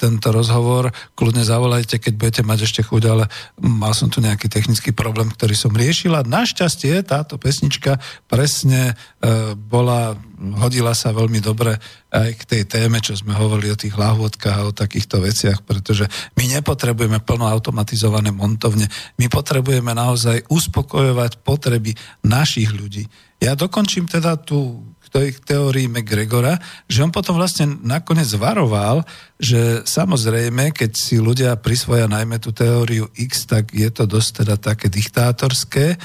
tento 0.00 0.32
rozhovor. 0.32 0.88
Kľudne 1.12 1.44
zavolajte, 1.44 2.00
keď 2.00 2.12
budete 2.16 2.42
mať 2.42 2.64
ešte 2.64 2.80
chuť, 2.80 3.02
ale 3.04 3.28
mal 3.60 3.92
som 3.92 4.08
tu 4.08 4.18
nejaký 4.24 4.48
technický 4.48 4.96
problém, 4.96 5.28
ktorý 5.28 5.52
som 5.52 5.76
riešil 5.76 6.16
našťastie 6.24 7.04
táto 7.04 7.36
pesnička 7.36 8.00
presne 8.26 8.96
e, 9.20 9.52
bola, 9.54 10.16
hodila 10.64 10.96
sa 10.96 11.12
veľmi 11.12 11.36
dobre 11.44 11.76
aj 12.08 12.32
k 12.32 12.42
tej 12.48 12.62
téme, 12.64 12.98
čo 13.04 13.12
sme 13.12 13.36
hovorili 13.36 13.70
o 13.70 13.76
tých 13.76 13.92
lahôdkach 13.92 14.56
a 14.56 14.66
o 14.66 14.72
takýchto 14.72 15.20
veciach, 15.20 15.68
pretože 15.68 16.08
my 16.40 16.56
nepotrebujeme 16.56 17.20
plno 17.20 17.44
automatizované 17.44 18.32
montovne, 18.32 18.88
my 19.20 19.28
potrebujeme 19.28 19.92
naozaj 19.92 20.48
uspokojovať 20.48 21.44
potreby 21.44 21.92
našich 22.24 22.72
ľudí. 22.72 23.04
Ja 23.40 23.56
dokončím 23.56 24.04
teda 24.04 24.36
tú 24.36 24.84
tej 25.10 25.34
teórii 25.42 25.90
McGregora, 25.90 26.54
že 26.86 27.02
on 27.02 27.10
potom 27.10 27.34
vlastne 27.34 27.66
nakoniec 27.82 28.30
varoval, 28.38 29.02
že 29.42 29.82
samozrejme, 29.82 30.70
keď 30.70 30.90
si 30.94 31.18
ľudia 31.18 31.58
prisvoja 31.58 32.06
najmä 32.06 32.38
tú 32.38 32.54
teóriu 32.54 33.10
X, 33.18 33.50
tak 33.50 33.74
je 33.74 33.90
to 33.90 34.06
dosť 34.06 34.46
teda 34.46 34.54
také 34.54 34.86
diktátorské, 34.86 35.98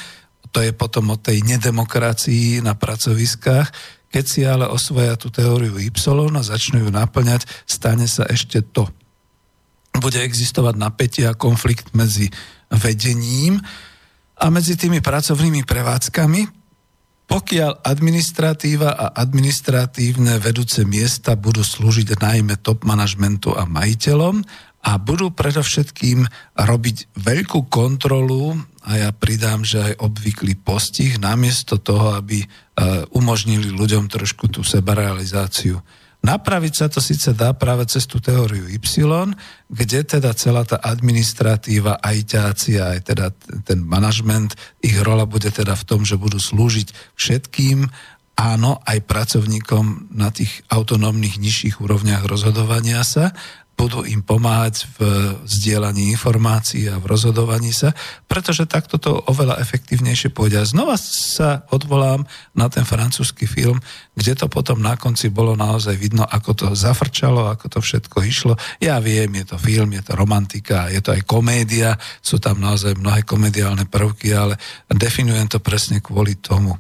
to 0.50 0.58
je 0.58 0.74
potom 0.74 1.14
o 1.14 1.22
tej 1.22 1.46
nedemokracii 1.46 2.66
na 2.66 2.74
pracoviskách, 2.74 3.68
keď 4.10 4.26
si 4.26 4.42
ale 4.42 4.66
osvoja 4.66 5.14
tú 5.20 5.30
teóriu 5.30 5.78
Y 5.78 5.94
a 5.94 6.42
začnú 6.42 6.82
ju 6.82 6.90
naplňať, 6.90 7.46
stane 7.70 8.10
sa 8.10 8.26
ešte 8.26 8.66
to. 8.66 8.90
Bude 10.02 10.18
existovať 10.24 10.82
napätie 10.82 11.30
a 11.30 11.38
konflikt 11.38 11.94
medzi 11.94 12.34
vedením, 12.74 13.62
A 14.36 14.52
medzi 14.52 14.76
tými 14.76 15.00
pracovnými 15.00 15.64
prevádzkami 15.64 16.65
pokiaľ 17.26 17.82
administratíva 17.82 18.94
a 18.94 19.06
administratívne 19.18 20.38
vedúce 20.38 20.86
miesta 20.86 21.34
budú 21.34 21.66
slúžiť 21.66 22.22
najmä 22.22 22.62
top 22.62 22.86
manažmentu 22.86 23.58
a 23.58 23.66
majiteľom 23.66 24.46
a 24.86 24.92
budú 25.02 25.34
predovšetkým 25.34 26.30
robiť 26.54 27.18
veľkú 27.18 27.66
kontrolu 27.74 28.54
a 28.86 29.02
ja 29.02 29.10
pridám, 29.10 29.66
že 29.66 29.82
aj 29.82 29.94
obvyklý 29.98 30.54
postih 30.62 31.18
namiesto 31.18 31.82
toho, 31.82 32.14
aby 32.14 32.46
e, 32.46 32.48
umožnili 33.18 33.74
ľuďom 33.74 34.06
trošku 34.06 34.46
tú 34.54 34.62
sebarealizáciu. 34.62 35.82
Napraviť 36.26 36.74
sa 36.74 36.88
to 36.90 36.98
síce 36.98 37.38
dá 37.38 37.54
práve 37.54 37.86
cez 37.86 38.10
tú 38.10 38.18
teóriu 38.18 38.66
Y, 38.66 38.82
kde 39.70 40.00
teda 40.02 40.34
celá 40.34 40.66
tá 40.66 40.82
administratíva, 40.82 42.02
aj 42.02 42.18
ťáci, 42.26 42.82
aj 42.82 43.00
teda 43.06 43.30
ten 43.62 43.86
manažment, 43.86 44.58
ich 44.82 44.98
rola 44.98 45.30
bude 45.30 45.54
teda 45.54 45.78
v 45.78 45.86
tom, 45.86 46.02
že 46.02 46.18
budú 46.18 46.42
slúžiť 46.42 47.14
všetkým, 47.14 47.86
áno, 48.42 48.82
aj 48.90 49.06
pracovníkom 49.06 50.18
na 50.18 50.34
tých 50.34 50.66
autonómnych 50.74 51.38
nižších 51.38 51.80
úrovniach 51.80 52.26
rozhodovania 52.26 53.06
sa 53.06 53.32
budú 53.76 54.08
im 54.08 54.24
pomáhať 54.24 54.88
v 54.96 55.00
zdieľaní 55.44 56.10
informácií 56.16 56.88
a 56.88 56.96
v 56.96 57.12
rozhodovaní 57.12 57.76
sa, 57.76 57.92
pretože 58.26 58.64
takto 58.66 58.96
to 58.96 59.20
oveľa 59.28 59.60
efektívnejšie 59.60 60.32
pôjde. 60.32 60.64
A 60.64 60.66
znova 60.68 60.96
sa 60.98 61.68
odvolám 61.70 62.24
na 62.56 62.72
ten 62.72 62.88
francúzsky 62.88 63.44
film, 63.44 63.84
kde 64.16 64.34
to 64.40 64.48
potom 64.48 64.80
na 64.80 64.96
konci 64.96 65.28
bolo 65.28 65.60
naozaj 65.60 66.00
vidno, 66.00 66.24
ako 66.24 66.52
to 66.56 66.68
zafrčalo, 66.72 67.52
ako 67.52 67.68
to 67.68 67.80
všetko 67.84 68.18
išlo. 68.24 68.54
Ja 68.80 69.04
viem, 69.04 69.36
je 69.44 69.54
to 69.54 69.58
film, 69.60 69.92
je 69.92 70.04
to 70.08 70.16
romantika, 70.16 70.88
je 70.88 71.04
to 71.04 71.12
aj 71.12 71.28
komédia, 71.28 72.00
sú 72.24 72.40
tam 72.40 72.64
naozaj 72.64 72.96
mnohé 72.96 73.28
komediálne 73.28 73.86
prvky, 73.92 74.32
ale 74.32 74.56
definujem 74.88 75.52
to 75.52 75.60
presne 75.60 76.00
kvôli 76.00 76.40
tomu 76.40 76.80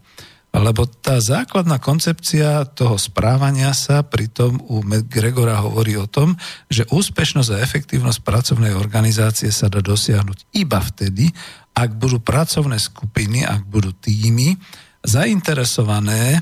lebo 0.55 0.87
tá 0.87 1.19
základná 1.19 1.83
koncepcia 1.83 2.63
toho 2.71 2.95
správania 2.95 3.75
sa 3.75 4.07
pritom 4.07 4.63
u 4.71 4.79
Gregora 5.03 5.59
hovorí 5.59 5.99
o 5.99 6.07
tom, 6.07 6.39
že 6.71 6.87
úspešnosť 6.87 7.49
a 7.51 7.61
efektívnosť 7.63 8.23
pracovnej 8.23 8.71
organizácie 8.71 9.51
sa 9.51 9.67
dá 9.67 9.83
dosiahnuť 9.83 10.55
iba 10.55 10.79
vtedy, 10.79 11.27
ak 11.75 11.99
budú 11.99 12.23
pracovné 12.23 12.79
skupiny, 12.79 13.43
ak 13.43 13.67
budú 13.67 13.91
týmy 13.91 14.55
zainteresované 15.03 16.41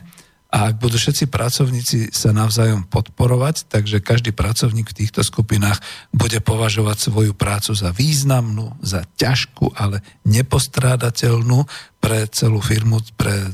a 0.53 0.69
ak 0.69 0.77
budú 0.77 1.01
všetci 1.01 1.33
pracovníci 1.33 2.13
sa 2.13 2.29
navzájom 2.29 2.85
podporovať, 2.85 3.73
takže 3.73 4.05
každý 4.05 4.37
pracovník 4.37 4.93
v 4.93 4.97
týchto 5.01 5.25
skupinách 5.25 5.81
bude 6.13 6.37
považovať 6.45 7.09
svoju 7.09 7.33
prácu 7.33 7.73
za 7.73 7.89
významnú, 7.89 8.77
za 8.85 9.01
ťažkú, 9.17 9.73
ale 9.73 10.05
nepostrádateľnú 10.29 11.65
pre 11.97 12.29
celú 12.29 12.61
firmu, 12.61 13.01
pre 13.17 13.33
e, 13.33 13.49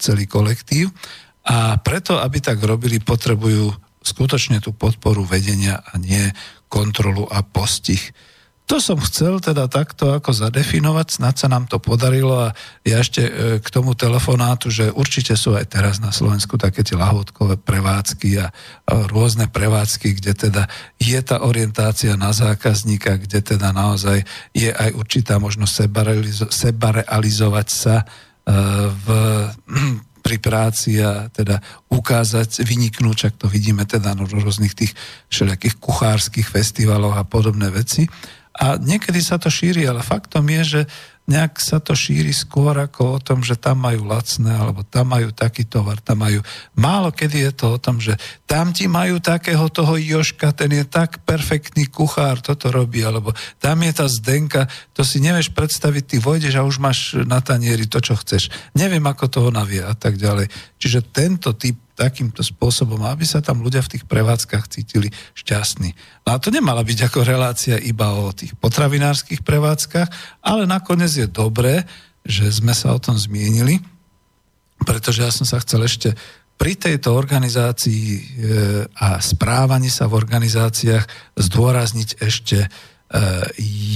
celý 0.00 0.24
kolektív. 0.24 0.96
A 1.44 1.76
preto, 1.76 2.16
aby 2.16 2.40
tak 2.40 2.56
robili, 2.64 3.04
potrebujú 3.04 3.68
skutočne 4.00 4.64
tú 4.64 4.72
podporu 4.72 5.28
vedenia 5.28 5.84
a 5.84 6.00
nie 6.00 6.24
kontrolu 6.72 7.28
a 7.28 7.44
postih. 7.44 8.00
To 8.68 8.76
som 8.84 9.00
chcel 9.00 9.40
teda 9.40 9.64
takto 9.64 10.12
ako 10.12 10.28
zadefinovať, 10.28 11.16
snad 11.16 11.40
sa 11.40 11.48
nám 11.48 11.64
to 11.72 11.80
podarilo 11.80 12.36
a 12.36 12.52
ja 12.84 13.00
ešte 13.00 13.24
e, 13.24 13.32
k 13.64 13.68
tomu 13.72 13.96
telefonátu, 13.96 14.68
že 14.68 14.92
určite 14.92 15.32
sú 15.40 15.56
aj 15.56 15.72
teraz 15.72 16.04
na 16.04 16.12
Slovensku 16.12 16.60
také 16.60 16.84
tie 16.84 16.92
lahodkové 16.92 17.56
prevádzky 17.56 18.30
a 18.36 18.52
rôzne 19.08 19.48
prevádzky, 19.48 20.20
kde 20.20 20.32
teda 20.36 20.68
je 21.00 21.16
tá 21.24 21.40
orientácia 21.48 22.12
na 22.20 22.28
zákazníka, 22.36 23.16
kde 23.16 23.40
teda 23.40 23.72
naozaj 23.72 24.28
je 24.52 24.68
aj 24.68 24.92
určitá 24.92 25.40
možnosť 25.40 25.88
sebarealizovať 26.52 27.68
sa 27.72 28.04
e, 28.04 28.06
v 28.92 29.06
pri 30.28 30.36
práci 30.44 31.00
a 31.00 31.32
teda 31.32 31.56
ukázať, 31.88 32.60
vyniknúť, 32.60 33.16
čak 33.16 33.34
to 33.40 33.48
vidíme 33.48 33.88
teda 33.88 34.12
na 34.12 34.28
rôznych 34.28 34.76
tých 34.76 34.92
všelijakých 35.32 35.80
kuchárskych 35.80 36.52
festivaloch 36.52 37.16
a 37.16 37.24
podobné 37.24 37.72
veci. 37.72 38.04
A 38.58 38.74
niekedy 38.78 39.22
sa 39.22 39.38
to 39.38 39.46
šíri, 39.46 39.86
ale 39.86 40.02
faktom 40.02 40.46
je, 40.50 40.62
že 40.66 40.80
nejak 41.28 41.60
sa 41.60 41.76
to 41.76 41.92
šíri 41.92 42.32
skôr 42.32 42.72
ako 42.80 43.20
o 43.20 43.22
tom, 43.22 43.44
že 43.44 43.60
tam 43.60 43.84
majú 43.84 44.08
lacné, 44.08 44.48
alebo 44.48 44.80
tam 44.80 45.12
majú 45.12 45.28
taký 45.28 45.68
tovar, 45.68 46.00
tam 46.00 46.24
majú... 46.24 46.40
Málo 46.72 47.12
kedy 47.12 47.44
je 47.44 47.52
to 47.52 47.76
o 47.76 47.78
tom, 47.78 48.00
že 48.00 48.16
tam 48.48 48.72
ti 48.72 48.88
majú 48.88 49.20
takého 49.20 49.68
toho 49.68 50.00
Joška, 50.00 50.56
ten 50.56 50.72
je 50.72 50.88
tak 50.88 51.20
perfektný 51.28 51.84
kuchár, 51.92 52.40
toto 52.40 52.72
robí, 52.72 53.04
alebo 53.04 53.36
tam 53.60 53.84
je 53.84 53.92
tá 53.92 54.08
Zdenka, 54.08 54.72
to 54.96 55.04
si 55.04 55.20
nevieš 55.20 55.52
predstaviť, 55.52 56.02
ty 56.08 56.16
vojdeš 56.16 56.56
a 56.56 56.64
už 56.64 56.80
máš 56.80 57.20
na 57.28 57.44
tanieri 57.44 57.84
to, 57.84 58.00
čo 58.00 58.16
chceš. 58.16 58.48
Neviem, 58.72 59.04
ako 59.04 59.24
to 59.28 59.38
ona 59.52 59.68
vie 59.68 59.84
a 59.84 59.92
tak 59.92 60.16
ďalej. 60.16 60.48
Čiže 60.78 61.10
tento 61.10 61.52
typ 61.58 61.74
takýmto 61.98 62.46
spôsobom, 62.46 63.02
aby 63.10 63.26
sa 63.26 63.42
tam 63.42 63.58
ľudia 63.58 63.82
v 63.82 63.98
tých 63.98 64.04
prevádzkach 64.06 64.70
cítili 64.70 65.10
šťastní. 65.34 65.90
No 66.22 66.38
a 66.38 66.38
to 66.38 66.54
nemala 66.54 66.86
byť 66.86 67.10
ako 67.10 67.26
relácia 67.26 67.74
iba 67.82 68.14
o 68.14 68.30
tých 68.30 68.54
potravinárskych 68.54 69.42
prevádzkach, 69.42 70.08
ale 70.46 70.70
nakoniec 70.70 71.10
je 71.10 71.26
dobré, 71.26 71.82
že 72.22 72.46
sme 72.54 72.70
sa 72.70 72.94
o 72.94 73.02
tom 73.02 73.18
zmienili, 73.18 73.82
pretože 74.86 75.26
ja 75.26 75.34
som 75.34 75.42
sa 75.42 75.58
chcel 75.58 75.82
ešte 75.82 76.14
pri 76.58 76.74
tejto 76.74 77.14
organizácii 77.14 78.02
e, 78.14 78.20
a 78.98 79.22
správaní 79.22 79.90
sa 79.90 80.10
v 80.10 80.18
organizáciách 80.18 81.34
zdôrazniť 81.38 82.18
ešte 82.18 82.58
e, 82.62 82.68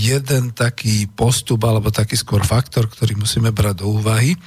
jeden 0.06 0.54
taký 0.54 1.10
postup 1.10 1.62
alebo 1.66 1.90
taký 1.90 2.14
skôr 2.14 2.46
faktor, 2.46 2.86
ktorý 2.86 3.18
musíme 3.18 3.50
brať 3.50 3.82
do 3.82 3.90
úvahy. 3.98 4.38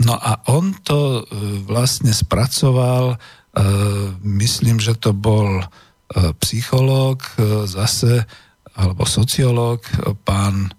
No 0.00 0.16
a 0.16 0.40
on 0.48 0.72
to 0.80 1.20
e, 1.20 1.22
vlastne 1.68 2.12
spracoval, 2.12 3.14
e, 3.14 3.16
myslím, 4.24 4.80
že 4.80 4.96
to 4.96 5.12
bol 5.12 5.60
e, 5.60 5.64
psychológ 6.40 7.20
zase, 7.68 8.24
alebo 8.72 9.04
sociológ, 9.04 9.84
pán 10.24 10.72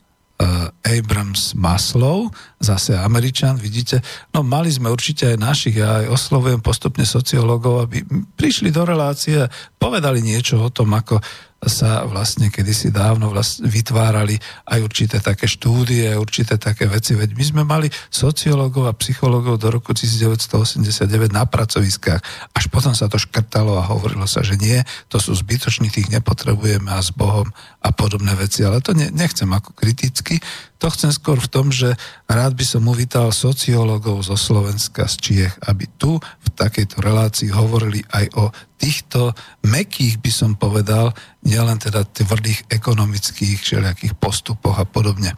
Abrams 0.81 1.53
Maslow, 1.53 2.33
zase 2.57 2.97
Američan, 2.97 3.61
vidíte. 3.61 4.01
No 4.33 4.41
mali 4.41 4.73
sme 4.73 4.89
určite 4.89 5.29
aj 5.29 5.37
našich, 5.37 5.77
ja 5.77 6.01
aj 6.01 6.17
oslovujem 6.17 6.65
postupne 6.65 7.05
sociológov, 7.05 7.85
aby 7.85 8.01
prišli 8.41 8.73
do 8.73 8.81
relácie 8.81 9.37
a 9.37 9.51
povedali 9.77 10.25
niečo 10.25 10.57
o 10.65 10.73
tom, 10.73 10.97
ako 10.97 11.21
sa 11.61 12.09
vlastne 12.09 12.49
kedysi 12.49 12.89
dávno 12.89 13.29
vlast- 13.29 13.61
vytvárali 13.61 14.33
aj 14.65 14.79
určité 14.81 15.21
také 15.21 15.45
štúdie, 15.45 16.09
určité 16.17 16.57
také 16.57 16.89
veci. 16.89 17.13
Veď 17.13 17.37
my 17.37 17.43
sme 17.45 17.61
mali 17.61 17.87
sociológov 18.09 18.89
a 18.89 18.97
psychológov 18.97 19.61
do 19.61 19.69
roku 19.69 19.93
1989 19.93 21.29
na 21.29 21.45
pracoviskách. 21.45 22.21
Až 22.57 22.65
potom 22.73 22.97
sa 22.97 23.05
to 23.05 23.21
škrtalo 23.21 23.77
a 23.77 23.85
hovorilo 23.93 24.25
sa, 24.25 24.41
že 24.41 24.57
nie, 24.57 24.81
to 25.05 25.21
sú 25.21 25.37
zbytoční, 25.37 25.93
tých 25.93 26.09
nepotrebujeme 26.09 26.89
a 26.89 26.97
s 26.97 27.13
Bohom 27.13 27.53
a 27.85 27.89
podobné 27.93 28.33
veci. 28.33 28.65
Ale 28.65 28.81
to 28.81 28.97
ne, 28.97 29.13
nechcem 29.13 29.49
ako 29.53 29.77
kriticky, 29.77 30.41
to 30.81 30.89
chcem 30.89 31.13
skôr 31.13 31.37
v 31.37 31.45
tom, 31.45 31.69
že 31.69 31.93
rád 32.25 32.57
by 32.57 32.65
som 32.65 32.89
uvítal 32.89 33.29
sociológov 33.29 34.25
zo 34.25 34.33
Slovenska, 34.33 35.05
z 35.05 35.15
Čiech, 35.21 35.53
aby 35.69 35.85
tu 36.01 36.17
v 36.17 36.49
takejto 36.57 37.05
relácii 37.05 37.53
hovorili 37.53 38.01
aj 38.09 38.25
o 38.33 38.49
týchto 38.81 39.37
mekých, 39.61 40.17
by 40.17 40.31
som 40.33 40.51
povedal, 40.57 41.13
nielen 41.45 41.77
teda 41.77 42.01
tvrdých 42.01 42.65
ekonomických 42.73 43.61
všelijakých 43.61 44.17
postupoch 44.17 44.81
a 44.81 44.89
podobne. 44.89 45.37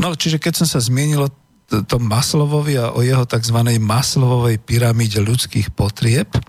No, 0.00 0.16
čiže 0.16 0.40
keď 0.40 0.64
som 0.64 0.68
sa 0.68 0.80
zmienil 0.80 1.28
o 1.28 1.34
tom 1.84 2.08
Maslovovi 2.08 2.80
a 2.80 2.92
o 2.96 3.04
jeho 3.04 3.28
tzv. 3.28 3.58
Maslovovej 3.80 4.60
pyramíde 4.60 5.20
ľudských 5.20 5.72
potrieb, 5.72 6.32
e, 6.32 6.40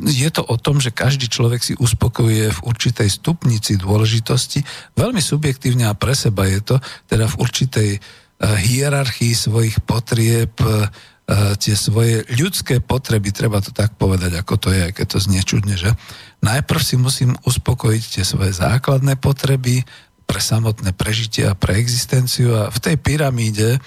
je 0.00 0.28
to 0.32 0.42
o 0.48 0.56
tom, 0.56 0.80
že 0.80 0.96
každý 0.96 1.28
človek 1.28 1.60
si 1.60 1.74
uspokojuje 1.76 2.48
v 2.48 2.60
určitej 2.64 3.08
stupnici 3.12 3.76
dôležitosti, 3.76 4.64
veľmi 4.96 5.20
subjektívne 5.20 5.84
a 5.88 5.98
pre 5.98 6.16
seba 6.16 6.48
je 6.48 6.60
to, 6.64 6.76
teda 7.04 7.28
v 7.28 7.36
určitej 7.36 7.90
uh, 8.00 8.56
hierarchii 8.56 9.36
svojich 9.36 9.84
potrieb, 9.84 10.56
uh, 10.64 10.88
tie 11.62 11.78
svoje 11.78 12.26
ľudské 12.34 12.82
potreby, 12.82 13.30
treba 13.30 13.62
to 13.62 13.70
tak 13.70 13.94
povedať, 13.94 14.34
ako 14.34 14.54
to 14.58 14.68
je, 14.74 14.90
keď 14.90 15.06
to 15.14 15.18
znie 15.22 15.42
čudne, 15.46 15.78
že? 15.78 15.94
Najprv 16.42 16.80
si 16.82 16.98
musím 16.98 17.38
uspokojiť 17.46 18.04
tie 18.18 18.24
svoje 18.26 18.50
základné 18.50 19.14
potreby 19.14 19.86
pre 20.26 20.42
samotné 20.42 20.90
prežitie 20.94 21.46
a 21.46 21.54
pre 21.54 21.78
existenciu 21.78 22.54
a 22.54 22.62
v 22.70 22.78
tej 22.82 22.96
pyramíde, 22.98 23.78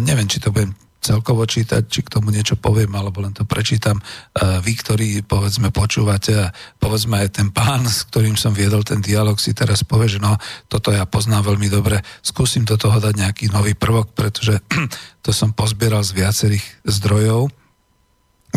neviem, 0.00 0.28
či 0.28 0.40
to 0.40 0.52
budem 0.52 0.72
celkovo 1.00 1.48
čítať, 1.48 1.88
či 1.88 2.04
k 2.04 2.12
tomu 2.12 2.28
niečo 2.28 2.60
poviem, 2.60 2.92
alebo 2.92 3.24
len 3.24 3.32
to 3.32 3.48
prečítam. 3.48 3.96
Vy, 4.36 4.72
ktorí, 4.84 5.08
povedzme, 5.24 5.72
počúvate 5.72 6.32
a 6.36 6.52
povedzme 6.76 7.24
aj 7.24 7.40
ten 7.40 7.48
pán, 7.48 7.88
s 7.88 8.04
ktorým 8.12 8.36
som 8.36 8.52
viedol 8.52 8.84
ten 8.84 9.00
dialog, 9.00 9.40
si 9.40 9.56
teraz 9.56 9.80
povie, 9.80 10.12
že 10.12 10.20
no, 10.20 10.36
toto 10.68 10.92
ja 10.92 11.08
poznám 11.08 11.56
veľmi 11.56 11.72
dobre, 11.72 12.04
skúsim 12.20 12.68
do 12.68 12.76
toho 12.76 13.00
dať 13.00 13.16
nejaký 13.16 13.48
nový 13.48 13.72
prvok, 13.72 14.12
pretože 14.12 14.60
to 15.24 15.32
som 15.32 15.56
pozbieral 15.56 16.04
z 16.04 16.20
viacerých 16.20 16.64
zdrojov, 16.84 17.48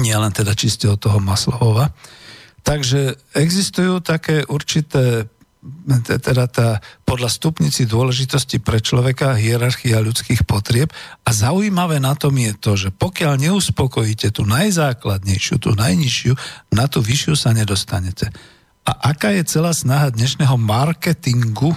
nie 0.04 0.16
len 0.16 0.34
teda 0.36 0.52
čiste 0.52 0.92
od 0.92 1.00
toho 1.00 1.24
Maslovova. 1.24 1.96
Takže 2.64 3.20
existujú 3.36 4.00
také 4.00 4.48
určité 4.48 5.28
teda 6.04 6.46
tá, 6.52 6.84
podľa 7.08 7.32
stupnici 7.32 7.88
dôležitosti 7.88 8.60
pre 8.60 8.84
človeka 8.84 9.40
hierarchia 9.40 10.04
ľudských 10.04 10.44
potrieb 10.44 10.92
a 11.24 11.30
zaujímavé 11.32 12.04
na 12.04 12.16
tom 12.20 12.36
je 12.36 12.52
to, 12.60 12.72
že 12.76 12.90
pokiaľ 12.92 13.40
neuspokojíte 13.48 14.36
tú 14.36 14.44
najzákladnejšiu, 14.44 15.56
tú 15.64 15.72
najnižšiu, 15.72 16.34
na 16.76 16.92
tú 16.92 17.00
vyššiu 17.00 17.36
sa 17.40 17.56
nedostanete. 17.56 18.28
A 18.84 19.16
aká 19.16 19.32
je 19.32 19.48
celá 19.48 19.72
snaha 19.72 20.12
dnešného 20.12 20.60
marketingu, 20.60 21.72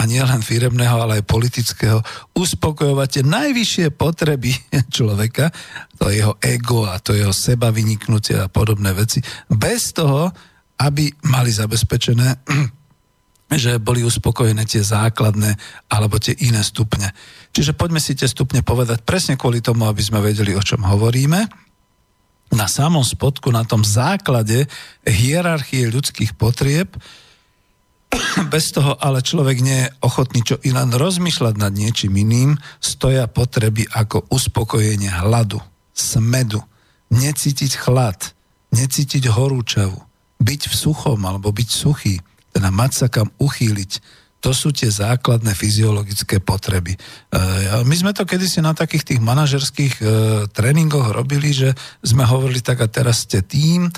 a 0.00 0.08
nie 0.08 0.22
len 0.22 0.40
firemného, 0.40 0.96
ale 0.96 1.20
aj 1.20 1.28
politického, 1.28 2.00
uspokojovať 2.32 3.08
tie 3.20 3.24
najvyššie 3.26 3.86
potreby 4.00 4.54
človeka, 4.96 5.52
to 6.00 6.08
jeho 6.08 6.40
ego 6.40 6.88
a 6.88 6.96
to 7.02 7.12
jeho 7.12 7.34
seba 7.34 7.68
vyniknutie 7.68 8.38
a 8.40 8.48
podobné 8.48 8.96
veci, 8.96 9.20
bez 9.50 9.92
toho, 9.92 10.32
aby 10.80 11.12
mali 11.28 11.52
zabezpečené, 11.52 12.28
že 13.50 13.82
boli 13.82 14.06
uspokojené 14.06 14.62
tie 14.62 14.82
základné 14.84 15.58
alebo 15.90 16.22
tie 16.22 16.38
iné 16.38 16.62
stupne. 16.62 17.10
Čiže 17.50 17.74
poďme 17.74 17.98
si 17.98 18.14
tie 18.14 18.30
stupne 18.30 18.62
povedať 18.62 19.02
presne 19.02 19.34
kvôli 19.34 19.58
tomu, 19.58 19.90
aby 19.90 19.98
sme 19.98 20.22
vedeli, 20.22 20.54
o 20.54 20.62
čom 20.62 20.86
hovoríme. 20.86 21.50
Na 22.54 22.66
samom 22.66 23.02
spodku, 23.02 23.50
na 23.50 23.66
tom 23.66 23.82
základe 23.82 24.70
hierarchie 25.02 25.90
ľudských 25.90 26.38
potrieb, 26.38 26.94
bez 28.54 28.74
toho 28.74 28.98
ale 28.98 29.22
človek 29.22 29.58
nie 29.62 29.86
je 29.86 29.92
ochotný 30.02 30.42
čo 30.42 30.58
i 30.62 30.70
len 30.74 30.90
rozmýšľať 30.94 31.54
nad 31.58 31.72
niečím 31.74 32.14
iným, 32.18 32.58
stoja 32.78 33.26
potreby 33.30 33.86
ako 33.90 34.26
uspokojenie 34.30 35.10
hladu, 35.10 35.62
smedu, 35.94 36.62
necítiť 37.10 37.72
chlad, 37.78 38.34
necítiť 38.74 39.26
horúčavu, 39.30 39.98
byť 40.38 40.60
v 40.70 40.74
suchom 40.74 41.18
alebo 41.26 41.50
byť 41.50 41.68
suchý, 41.70 42.18
teda 42.50 42.68
mať 42.74 42.92
sa 42.94 43.06
kam 43.06 43.30
uchýliť, 43.38 44.20
to 44.40 44.56
sú 44.56 44.72
tie 44.72 44.88
základné 44.88 45.52
fyziologické 45.52 46.40
potreby. 46.40 46.96
E, 46.96 46.98
my 47.84 47.92
sme 47.92 48.16
to 48.16 48.24
kedysi 48.24 48.64
na 48.64 48.72
takých 48.72 49.12
tých 49.12 49.20
manažerských 49.20 49.94
e, 50.00 50.04
tréningoch 50.48 51.12
robili, 51.12 51.52
že 51.52 51.76
sme 52.00 52.24
hovorili 52.24 52.64
tak 52.64 52.80
a 52.80 52.88
teraz 52.88 53.28
ste 53.28 53.44
tým, 53.44 53.84
e, 53.84 53.90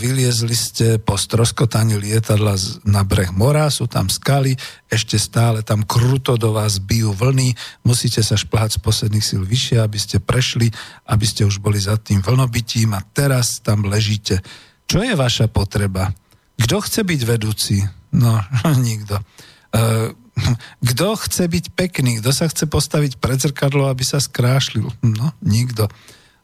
vyliezli 0.00 0.56
ste 0.56 0.96
po 0.96 1.20
stroskotaní 1.20 2.00
lietadla 2.00 2.56
na 2.88 3.04
breh 3.04 3.28
mora, 3.28 3.68
sú 3.68 3.84
tam 3.84 4.08
skaly, 4.08 4.56
ešte 4.88 5.20
stále 5.20 5.60
tam 5.60 5.84
kruto 5.84 6.40
do 6.40 6.56
vás 6.56 6.80
bijú 6.80 7.12
vlny, 7.12 7.52
musíte 7.84 8.24
sa 8.24 8.40
šplhať 8.40 8.80
z 8.80 8.84
posledných 8.88 9.24
síl 9.24 9.44
vyššie, 9.44 9.84
aby 9.84 9.98
ste 10.00 10.16
prešli, 10.16 10.72
aby 11.12 11.28
ste 11.28 11.44
už 11.44 11.60
boli 11.60 11.76
za 11.76 12.00
tým 12.00 12.24
vlnobitím 12.24 12.96
a 12.96 13.04
teraz 13.04 13.60
tam 13.60 13.84
ležíte. 13.84 14.40
Čo 14.88 15.04
je 15.04 15.12
vaša 15.12 15.52
potreba? 15.52 16.08
Kto 16.58 16.82
chce 16.82 17.00
byť 17.06 17.20
vedúci? 17.24 17.80
No, 18.12 18.42
nikto. 18.88 19.18
Eh, 19.74 20.10
kto 20.92 21.06
chce 21.18 21.44
byť 21.50 21.64
pekný? 21.74 22.22
Kto 22.22 22.30
sa 22.30 22.46
chce 22.46 22.66
postaviť 22.70 23.18
pred 23.18 23.38
zrkadlo, 23.38 23.90
aby 23.90 24.04
sa 24.06 24.22
skrášlil? 24.22 24.86
No, 25.02 25.34
nikto. 25.42 25.90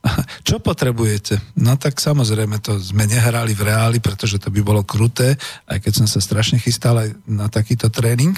Čo 0.46 0.60
potrebujete? 0.60 1.40
No 1.56 1.80
tak 1.80 1.96
samozrejme, 1.96 2.60
to 2.60 2.76
sme 2.76 3.08
nehrali 3.08 3.56
v 3.56 3.72
reáli, 3.72 3.98
pretože 4.04 4.36
to 4.36 4.52
by 4.52 4.60
bolo 4.60 4.84
kruté, 4.84 5.36
aj 5.64 5.80
keď 5.80 5.92
som 6.04 6.06
sa 6.08 6.20
strašne 6.20 6.60
chystal 6.60 7.00
aj 7.00 7.16
na 7.24 7.48
takýto 7.48 7.88
tréning. 7.88 8.36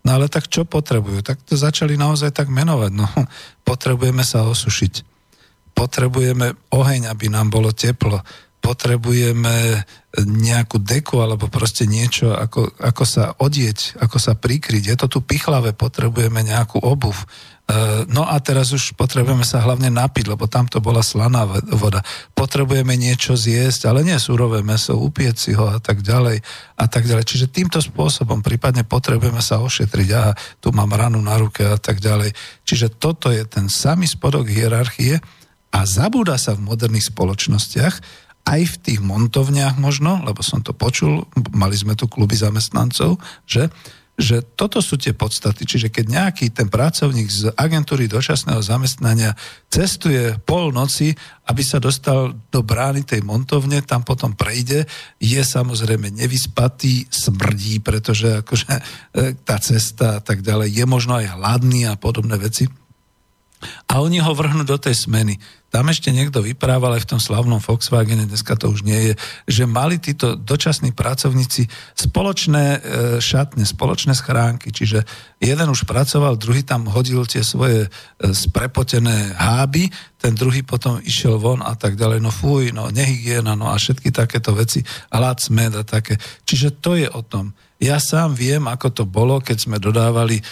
No 0.00 0.16
ale 0.16 0.32
tak 0.32 0.48
čo 0.48 0.64
potrebujú? 0.64 1.20
Tak 1.20 1.44
to 1.44 1.60
začali 1.60 1.92
naozaj 2.00 2.32
tak 2.32 2.48
menovať. 2.48 2.92
No, 2.96 3.04
potrebujeme 3.68 4.24
sa 4.24 4.48
osušiť. 4.48 5.04
Potrebujeme 5.76 6.56
oheň, 6.72 7.12
aby 7.12 7.28
nám 7.28 7.52
bolo 7.52 7.68
teplo 7.68 8.24
potrebujeme 8.60 9.84
nejakú 10.20 10.82
deku 10.82 11.22
alebo 11.22 11.46
proste 11.46 11.86
niečo, 11.86 12.34
ako, 12.34 12.76
ako 12.76 13.04
sa 13.06 13.32
odieť, 13.38 14.02
ako 14.02 14.16
sa 14.18 14.34
prikryť. 14.34 14.82
Je 14.90 14.96
to 14.98 15.06
tu 15.06 15.18
pichlavé, 15.22 15.70
potrebujeme 15.72 16.42
nejakú 16.42 16.82
obuv. 16.82 17.14
E, 17.14 17.24
no 18.10 18.26
a 18.26 18.34
teraz 18.42 18.74
už 18.74 18.98
potrebujeme 18.98 19.46
sa 19.46 19.62
hlavne 19.62 19.86
napiť, 19.86 20.34
lebo 20.34 20.50
tam 20.50 20.66
to 20.66 20.82
bola 20.82 21.06
slaná 21.06 21.46
voda. 21.70 22.02
Potrebujeme 22.34 22.98
niečo 22.98 23.38
zjesť, 23.38 23.86
ale 23.86 24.02
nie 24.02 24.18
surové 24.18 24.66
meso, 24.66 24.98
upieť 24.98 25.36
si 25.38 25.50
ho 25.54 25.70
a 25.70 25.78
tak 25.78 26.02
ďalej 26.02 26.42
a 26.74 26.84
tak 26.90 27.06
ďalej. 27.06 27.24
Čiže 27.30 27.54
týmto 27.54 27.78
spôsobom 27.78 28.42
prípadne 28.42 28.82
potrebujeme 28.82 29.38
sa 29.38 29.62
ošetriť, 29.62 30.08
aha, 30.10 30.32
tu 30.58 30.74
mám 30.74 30.90
ranu 30.90 31.22
na 31.22 31.38
ruke 31.38 31.62
a 31.62 31.78
tak 31.78 32.02
ďalej. 32.02 32.34
Čiže 32.66 32.98
toto 32.98 33.30
je 33.30 33.46
ten 33.46 33.70
samý 33.70 34.10
spodok 34.10 34.50
hierarchie 34.50 35.22
a 35.70 35.86
zabúda 35.86 36.34
sa 36.34 36.58
v 36.58 36.66
moderných 36.66 37.14
spoločnostiach, 37.14 38.26
aj 38.50 38.62
v 38.66 38.76
tých 38.82 39.00
montovniach 39.00 39.78
možno, 39.78 40.18
lebo 40.26 40.42
som 40.42 40.58
to 40.58 40.74
počul, 40.74 41.22
mali 41.54 41.78
sme 41.78 41.94
tu 41.94 42.10
kluby 42.10 42.34
zamestnancov, 42.34 43.22
že, 43.46 43.70
že 44.18 44.42
toto 44.42 44.82
sú 44.82 44.98
tie 44.98 45.14
podstaty. 45.14 45.62
Čiže 45.62 45.88
keď 45.94 46.04
nejaký 46.10 46.50
ten 46.50 46.66
pracovník 46.66 47.30
z 47.30 47.54
agentúry 47.54 48.10
dočasného 48.10 48.58
zamestnania 48.58 49.38
cestuje 49.70 50.34
pol 50.42 50.74
noci, 50.74 51.14
aby 51.46 51.62
sa 51.62 51.78
dostal 51.78 52.34
do 52.50 52.60
brány 52.66 53.06
tej 53.06 53.22
montovne, 53.22 53.86
tam 53.86 54.02
potom 54.02 54.34
prejde, 54.34 54.90
je 55.22 55.40
samozrejme 55.40 56.10
nevyspatý, 56.10 57.06
smrdí, 57.06 57.78
pretože 57.78 58.42
akože 58.42 58.70
e, 58.74 58.82
tá 59.46 59.62
cesta 59.62 60.18
a 60.18 60.20
tak 60.20 60.42
ďalej, 60.42 60.74
je 60.74 60.84
možno 60.90 61.22
aj 61.22 61.38
hladný 61.38 61.86
a 61.86 61.94
podobné 61.94 62.34
veci. 62.34 62.66
A 63.86 64.00
oni 64.00 64.18
ho 64.18 64.32
vrhnú 64.32 64.64
do 64.64 64.80
tej 64.80 64.96
smeny. 64.96 65.36
Tam 65.70 65.86
ešte 65.86 66.10
niekto 66.10 66.42
vyprával 66.42 66.98
aj 66.98 67.06
v 67.06 67.10
tom 67.14 67.20
slavnom 67.22 67.62
Volkswagene, 67.62 68.26
dneska 68.26 68.58
to 68.58 68.74
už 68.74 68.82
nie 68.82 69.10
je, 69.10 69.14
že 69.46 69.64
mali 69.70 70.02
títo 70.02 70.34
dočasní 70.34 70.90
pracovníci 70.90 71.70
spoločné 71.94 72.64
e, 72.74 72.78
šatne, 73.22 73.62
spoločné 73.62 74.18
schránky, 74.18 74.74
čiže 74.74 75.06
jeden 75.38 75.68
už 75.70 75.86
pracoval, 75.86 76.34
druhý 76.34 76.66
tam 76.66 76.90
hodil 76.90 77.22
tie 77.22 77.46
svoje 77.46 77.86
e, 77.86 77.88
sprepotené 78.34 79.38
háby, 79.38 79.86
ten 80.18 80.34
druhý 80.34 80.66
potom 80.66 80.98
išiel 81.06 81.38
von 81.38 81.62
a 81.62 81.78
tak 81.78 81.94
ďalej, 81.94 82.18
no 82.18 82.34
fuj, 82.34 82.74
no 82.74 82.90
nehygiena, 82.90 83.54
no 83.54 83.70
a 83.70 83.78
všetky 83.78 84.10
takéto 84.10 84.50
veci, 84.58 84.82
hlad, 85.14 85.38
smed 85.38 85.78
a 85.78 85.86
také. 85.86 86.18
Čiže 86.42 86.82
to 86.82 86.98
je 86.98 87.06
o 87.06 87.22
tom. 87.22 87.54
Ja 87.80 87.96
sám 88.02 88.36
viem, 88.36 88.66
ako 88.68 88.92
to 88.92 89.04
bolo, 89.06 89.38
keď 89.38 89.70
sme 89.70 89.78
dodávali 89.78 90.42
e, 90.42 90.44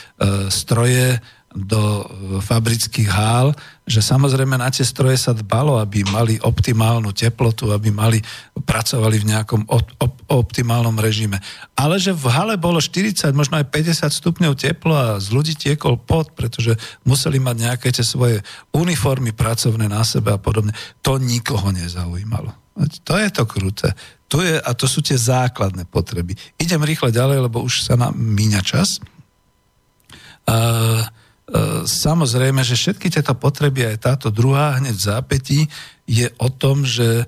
stroje, 0.49 1.19
do 1.59 1.81
e, 1.81 2.05
fabrických 2.45 3.09
hál, 3.09 3.57
že 3.89 4.05
samozrejme 4.05 4.61
na 4.61 4.69
tie 4.69 4.85
stroje 4.85 5.17
sa 5.17 5.33
dbalo, 5.33 5.81
aby 5.81 6.05
mali 6.13 6.37
optimálnu 6.37 7.11
teplotu, 7.17 7.73
aby 7.73 7.89
mali, 7.89 8.21
pracovali 8.53 9.17
v 9.17 9.29
nejakom 9.33 9.65
op, 9.65 9.89
op, 9.97 10.15
optimálnom 10.29 10.93
režime. 11.01 11.41
Ale 11.73 11.97
že 11.97 12.13
v 12.13 12.29
hale 12.29 12.55
bolo 12.61 12.79
40, 12.79 13.33
možno 13.33 13.57
aj 13.57 13.73
50 13.73 14.13
stupňov 14.13 14.53
teplo 14.61 14.93
a 14.93 15.17
z 15.17 15.33
ľudí 15.33 15.57
tiekol 15.57 15.97
pot, 15.97 16.37
pretože 16.37 16.77
museli 17.09 17.41
mať 17.41 17.57
nejaké 17.57 17.89
tie 17.89 18.05
svoje 18.05 18.45
uniformy 18.77 19.33
pracovné 19.33 19.89
na 19.89 20.05
sebe 20.05 20.37
a 20.37 20.39
podobne. 20.39 20.77
To 21.01 21.17
nikoho 21.17 21.73
nezaujímalo. 21.73 22.53
To 23.09 23.19
je 23.19 23.29
to 23.33 23.43
kruté. 23.49 23.91
To 24.29 24.45
je, 24.45 24.61
a 24.61 24.71
to 24.77 24.85
sú 24.85 25.01
tie 25.01 25.17
základné 25.17 25.89
potreby. 25.89 26.37
Idem 26.61 26.85
rýchle 26.85 27.09
ďalej, 27.09 27.49
lebo 27.49 27.65
už 27.65 27.89
sa 27.89 27.97
nám 27.97 28.13
míňa 28.13 28.61
čas. 28.61 29.01
Uh, 30.45 31.01
samozrejme, 31.89 32.61
že 32.61 32.77
všetky 32.77 33.09
tieto 33.09 33.33
potreby, 33.33 33.95
aj 33.95 34.05
táto 34.05 34.29
druhá 34.29 34.77
hneď 34.77 34.95
v 34.95 35.07
zápätí, 35.09 35.61
je 36.05 36.29
o 36.41 36.49
tom, 36.53 36.85
že 36.85 37.25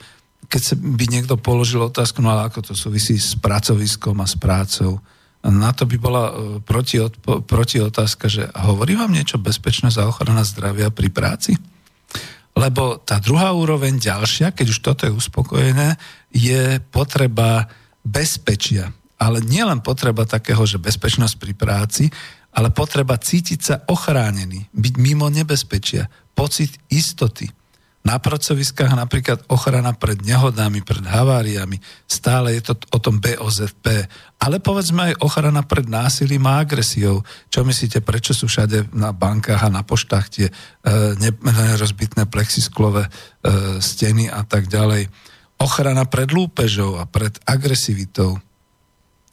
keď 0.50 0.62
sa 0.62 0.74
by 0.76 1.04
niekto 1.06 1.38
položil 1.38 1.80
otázku, 1.80 2.20
no 2.20 2.32
ale 2.34 2.50
ako 2.50 2.72
to 2.72 2.74
súvisí 2.74 3.16
s 3.16 3.38
pracoviskom 3.38 4.18
a 4.18 4.26
s 4.26 4.34
prácou, 4.34 4.98
na 5.40 5.72
to 5.72 5.88
by 5.88 5.96
bola 5.96 6.24
e, 6.28 6.32
proti, 6.60 7.00
proti 7.48 7.80
otázka, 7.80 8.28
že 8.28 8.44
hovorí 8.60 8.92
vám 8.92 9.08
niečo 9.08 9.40
bezpečnosť 9.40 9.96
a 9.96 10.08
ochrana 10.10 10.44
zdravia 10.44 10.92
pri 10.92 11.08
práci? 11.08 11.56
Lebo 12.52 13.00
tá 13.00 13.16
druhá 13.22 13.56
úroveň 13.56 13.96
ďalšia, 13.96 14.52
keď 14.52 14.66
už 14.68 14.78
toto 14.84 15.08
je 15.08 15.16
uspokojené, 15.16 15.96
je 16.28 16.76
potreba 16.92 17.70
bezpečia. 18.04 18.92
Ale 19.16 19.40
nielen 19.40 19.80
potreba 19.80 20.28
takého, 20.28 20.60
že 20.68 20.76
bezpečnosť 20.76 21.34
pri 21.40 21.52
práci, 21.56 22.04
ale 22.50 22.74
potreba 22.74 23.14
cítiť 23.14 23.60
sa 23.62 23.76
ochránený, 23.86 24.66
byť 24.74 24.94
mimo 24.98 25.30
nebezpečia, 25.30 26.10
pocit 26.34 26.74
istoty. 26.90 27.46
Na 28.00 28.16
pracoviskách 28.16 28.96
napríklad 28.96 29.44
ochrana 29.52 29.92
pred 29.92 30.24
nehodami, 30.24 30.80
pred 30.80 31.04
haváriami, 31.04 31.76
stále 32.08 32.56
je 32.56 32.72
to 32.72 32.74
o 32.96 32.98
tom 32.98 33.20
BOZP. 33.20 34.08
Ale 34.40 34.56
povedzme 34.56 35.12
aj 35.12 35.20
ochrana 35.20 35.60
pred 35.60 35.84
násilím 35.84 36.48
a 36.48 36.64
agresiou. 36.64 37.20
Čo 37.52 37.60
myslíte, 37.60 38.00
prečo 38.00 38.32
sú 38.32 38.48
všade 38.48 38.88
na 38.96 39.12
bankách 39.12 39.68
a 39.68 39.68
na 39.68 39.84
poštách 39.84 40.26
tie 40.32 40.48
e, 40.48 40.52
nerozbitné 41.44 42.24
plexisklové 42.24 43.04
e, 43.04 43.10
steny 43.84 44.32
a 44.32 44.48
tak 44.48 44.72
ďalej. 44.72 45.12
Ochrana 45.60 46.08
pred 46.08 46.32
lúpežou 46.32 46.96
a 46.96 47.04
pred 47.04 47.36
agresivitou 47.44 48.40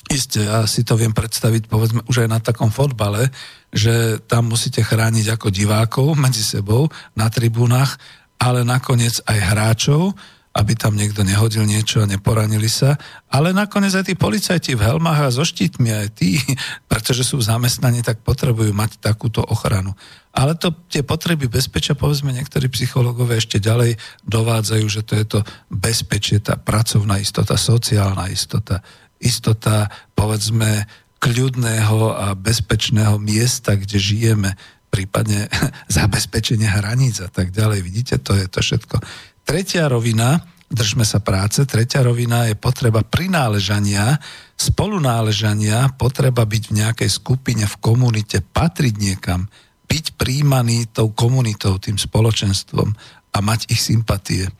Isté, 0.07 0.47
ja 0.47 0.63
si 0.63 0.87
to 0.87 0.95
viem 0.95 1.11
predstaviť, 1.11 1.67
povedzme, 1.67 1.99
už 2.07 2.23
aj 2.23 2.29
na 2.31 2.39
takom 2.39 2.71
fotbale, 2.71 3.27
že 3.75 4.23
tam 4.23 4.47
musíte 4.47 4.79
chrániť 4.79 5.35
ako 5.35 5.51
divákov 5.51 6.15
medzi 6.15 6.47
sebou 6.47 6.87
na 7.11 7.27
tribúnach, 7.27 7.99
ale 8.39 8.63
nakoniec 8.63 9.19
aj 9.27 9.37
hráčov. 9.51 10.15
aby 10.57 10.73
tam 10.73 10.97
niekto 10.97 11.21
nehodil 11.21 11.69
niečo 11.69 12.01
a 12.01 12.09
neporanili 12.09 12.65
sa. 12.65 12.97
Ale 13.29 13.53
nakoniec 13.53 13.93
aj 13.93 14.09
tí 14.09 14.17
policajti 14.17 14.73
v 14.73 14.89
helmách 14.89 15.19
a 15.21 15.29
so 15.29 15.45
štítmi, 15.45 15.93
aj 15.93 16.07
tí, 16.17 16.41
pretože 16.91 17.21
sú 17.21 17.37
zamestnaní, 17.37 18.01
tak 18.01 18.25
potrebujú 18.25 18.73
mať 18.73 18.97
takúto 18.97 19.45
ochranu. 19.45 19.93
Ale 20.33 20.57
to, 20.57 20.73
tie 20.89 21.05
potreby 21.05 21.45
bezpečia, 21.45 21.93
povedzme, 21.93 22.33
niektorí 22.33 22.73
psychológovia 22.73 23.37
ešte 23.37 23.61
ďalej 23.61 24.01
dovádzajú, 24.25 24.85
že 24.89 25.01
to 25.05 25.13
je 25.13 25.25
to 25.29 25.39
bezpečie, 25.69 26.41
tá 26.41 26.57
pracovná 26.57 27.21
istota, 27.21 27.53
sociálna 27.53 28.25
istota, 28.33 28.81
istota, 29.19 29.89
povedzme, 30.13 30.85
kľudného 31.17 32.13
a 32.13 32.27
bezpečného 32.37 33.17
miesta, 33.17 33.73
kde 33.73 33.97
žijeme, 33.97 34.53
prípadne 34.87 35.49
zabezpečenie 35.97 36.69
hraníc 36.69 37.21
a 37.21 37.29
tak 37.29 37.51
ďalej. 37.51 37.79
Vidíte, 37.83 38.15
to 38.21 38.37
je 38.37 38.45
to 38.47 38.59
všetko. 38.61 39.01
Tretia 39.47 39.87
rovina, 39.87 40.43
držme 40.67 41.07
sa 41.07 41.23
práce, 41.23 41.63
tretia 41.63 42.03
rovina 42.03 42.51
je 42.51 42.55
potreba 42.59 43.01
prináležania, 43.01 44.19
spolunáležania, 44.59 45.95
potreba 45.95 46.43
byť 46.43 46.63
v 46.67 46.75
nejakej 46.83 47.09
skupine, 47.09 47.63
v 47.63 47.75
komunite, 47.79 48.43
patriť 48.43 48.93
niekam, 48.99 49.47
byť 49.87 50.19
príjmaný 50.19 50.91
tou 50.91 51.15
komunitou, 51.15 51.79
tým 51.79 51.95
spoločenstvom 51.95 52.91
a 53.31 53.37
mať 53.39 53.71
ich 53.71 53.79
sympatie. 53.79 54.51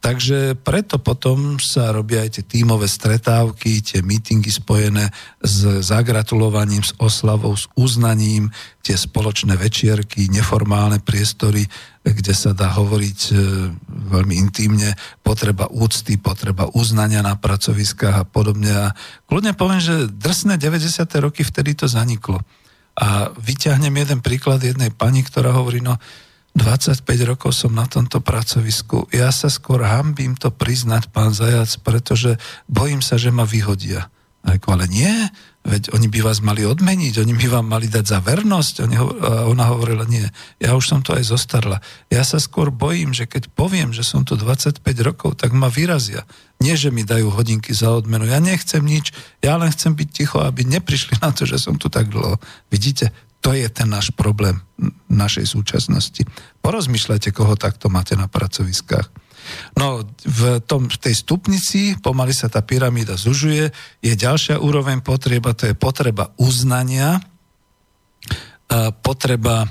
Takže 0.00 0.56
preto 0.56 0.96
potom 0.96 1.60
sa 1.60 1.92
robia 1.92 2.24
aj 2.24 2.40
tie 2.40 2.44
tímové 2.56 2.88
stretávky, 2.88 3.84
tie 3.84 4.00
mítingy 4.00 4.48
spojené 4.48 5.12
s 5.44 5.84
zagratulovaním, 5.84 6.80
s 6.80 6.96
oslavou, 6.96 7.52
s 7.52 7.68
uznaním, 7.76 8.48
tie 8.80 8.96
spoločné 8.96 9.60
večierky, 9.60 10.32
neformálne 10.32 11.04
priestory, 11.04 11.68
kde 12.00 12.32
sa 12.32 12.56
dá 12.56 12.72
hovoriť 12.80 13.20
e, 13.28 13.32
veľmi 14.16 14.40
intimne, 14.40 14.96
potreba 15.20 15.68
úcty, 15.68 16.16
potreba 16.16 16.72
uznania 16.72 17.20
na 17.20 17.36
pracoviskách 17.36 18.24
a 18.24 18.24
podobne. 18.24 18.72
A 18.72 18.96
kľudne 19.28 19.52
poviem, 19.52 19.84
že 19.84 20.08
drsné 20.08 20.56
90. 20.56 20.96
roky 21.20 21.44
vtedy 21.44 21.76
to 21.76 21.84
zaniklo. 21.92 22.40
A 22.96 23.36
vyťahnem 23.36 23.92
jeden 23.92 24.24
príklad 24.24 24.64
jednej 24.64 24.88
pani, 24.88 25.20
ktorá 25.20 25.52
hovorí, 25.52 25.84
no 25.84 26.00
25 26.58 27.06
rokov 27.30 27.54
som 27.54 27.70
na 27.70 27.86
tomto 27.86 28.18
pracovisku. 28.18 29.06
Ja 29.14 29.30
sa 29.30 29.46
skôr 29.46 29.86
hambím 29.86 30.34
to 30.34 30.50
priznať, 30.50 31.14
pán 31.14 31.30
Zajac, 31.30 31.78
pretože 31.86 32.42
bojím 32.66 33.00
sa, 33.00 33.14
že 33.14 33.30
ma 33.30 33.46
vyhodia. 33.46 34.10
Ale 34.40 34.88
nie, 34.88 35.12
veď 35.68 35.92
oni 35.92 36.08
by 36.08 36.24
vás 36.24 36.40
mali 36.40 36.64
odmeniť, 36.64 37.20
oni 37.20 37.34
by 37.36 37.46
vám 37.52 37.66
mali 37.68 37.92
dať 37.92 38.04
za 38.08 38.18
vernosť. 38.24 38.74
Oni 38.88 38.96
ho, 38.96 39.12
a 39.20 39.30
ona 39.44 39.68
hovorila, 39.68 40.08
nie, 40.08 40.24
ja 40.56 40.72
už 40.72 40.84
som 40.88 41.00
to 41.04 41.12
aj 41.12 41.28
zostarla. 41.28 41.84
Ja 42.08 42.24
sa 42.24 42.40
skôr 42.40 42.72
bojím, 42.72 43.12
že 43.12 43.28
keď 43.28 43.52
poviem, 43.52 43.92
že 43.92 44.00
som 44.00 44.24
tu 44.24 44.40
25 44.40 44.80
rokov, 45.04 45.36
tak 45.36 45.52
ma 45.52 45.68
vyrazia. 45.68 46.24
Nie, 46.56 46.80
že 46.80 46.88
mi 46.88 47.04
dajú 47.04 47.28
hodinky 47.28 47.76
za 47.76 47.92
odmenu. 47.92 48.24
Ja 48.24 48.40
nechcem 48.40 48.80
nič, 48.80 49.12
ja 49.44 49.60
len 49.60 49.68
chcem 49.68 49.92
byť 49.92 50.08
ticho, 50.08 50.40
aby 50.40 50.64
neprišli 50.64 51.20
na 51.20 51.36
to, 51.36 51.44
že 51.44 51.60
som 51.60 51.76
tu 51.76 51.92
tak 51.92 52.08
dlho. 52.08 52.40
Vidíte, 52.72 53.12
to 53.40 53.56
je 53.56 53.66
ten 53.72 53.88
náš 53.88 54.12
problém 54.12 54.60
našej 55.08 55.48
súčasnosti. 55.48 56.22
Porozmýšľajte, 56.60 57.32
koho 57.32 57.56
takto 57.56 57.88
máte 57.88 58.16
na 58.16 58.28
pracoviskách. 58.28 59.08
No 59.80 60.04
v, 60.24 60.60
tom, 60.62 60.86
v 60.86 60.98
tej 61.00 61.14
stupnici 61.16 61.96
pomaly 61.98 62.36
sa 62.36 62.52
tá 62.52 62.60
pyramída 62.60 63.16
zužuje, 63.16 63.72
je 64.04 64.12
ďalšia 64.12 64.60
úroveň 64.60 65.00
potreba, 65.00 65.56
to 65.56 65.72
je 65.72 65.74
potreba 65.74 66.30
uznania, 66.36 67.18
potreba 69.02 69.66
e, 69.66 69.68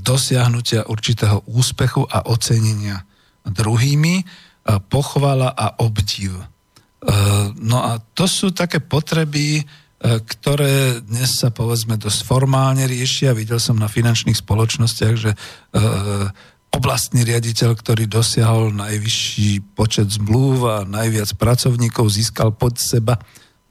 dosiahnutia 0.00 0.90
určitého 0.90 1.46
úspechu 1.46 2.02
a 2.08 2.26
ocenenia 2.26 3.06
druhými, 3.46 4.26
pochvala 4.90 5.54
a 5.54 5.80
obdiv. 5.80 6.36
E, 6.36 6.44
no 7.56 7.78
a 7.80 8.02
to 8.12 8.26
sú 8.28 8.50
také 8.50 8.82
potreby, 8.82 9.62
e, 9.62 9.64
ktoré 9.98 11.02
dnes 11.02 11.42
sa 11.42 11.50
povedzme 11.50 11.98
dosť 11.98 12.22
formálne 12.22 12.86
riešia. 12.86 13.34
Videl 13.34 13.58
som 13.58 13.74
na 13.74 13.90
finančných 13.90 14.38
spoločnostiach, 14.38 15.14
že 15.18 15.34
oblastný 16.70 17.26
riaditeľ, 17.26 17.74
ktorý 17.74 18.06
dosiahol 18.06 18.70
najvyšší 18.78 19.74
počet 19.74 20.06
zmluv 20.14 20.56
a 20.70 20.76
najviac 20.86 21.34
pracovníkov 21.34 22.06
získal 22.14 22.54
pod 22.54 22.78
seba, 22.78 23.18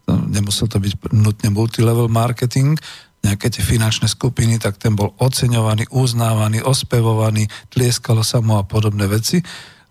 nemusel 0.08 0.68
to 0.68 0.84
byť 0.84 1.16
nutne 1.16 1.48
multilevel 1.54 2.12
marketing, 2.12 2.76
nejaké 3.24 3.48
tie 3.48 3.64
finančné 3.64 4.12
skupiny, 4.12 4.60
tak 4.60 4.80
ten 4.80 4.96
bol 4.96 5.16
oceňovaný, 5.20 5.88
uznávaný, 5.92 6.64
ospevovaný, 6.64 7.48
tlieskalo 7.72 8.24
sa 8.24 8.44
mu 8.44 8.60
a 8.60 8.64
podobné 8.64 9.08
veci. 9.08 9.40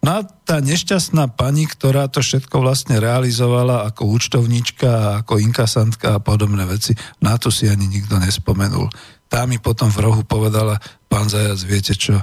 No 0.06 0.22
a 0.22 0.22
tá 0.22 0.62
nešťastná 0.62 1.34
pani, 1.34 1.66
ktorá 1.66 2.06
to 2.06 2.22
všetko 2.22 2.62
vlastne 2.62 3.02
realizovala 3.02 3.90
ako 3.90 4.06
účtovníčka, 4.06 5.26
ako 5.26 5.42
inkasantka 5.42 6.14
a 6.14 6.22
podobné 6.22 6.62
veci, 6.62 6.94
na 7.18 7.34
to 7.34 7.50
si 7.50 7.66
ani 7.66 7.90
nikto 7.90 8.14
nespomenul. 8.22 8.86
Tá 9.26 9.50
mi 9.50 9.58
potom 9.58 9.90
v 9.90 10.06
rohu 10.06 10.22
povedala, 10.22 10.78
pán 11.10 11.26
Zajac, 11.26 11.58
viete 11.66 11.98
čo, 11.98 12.22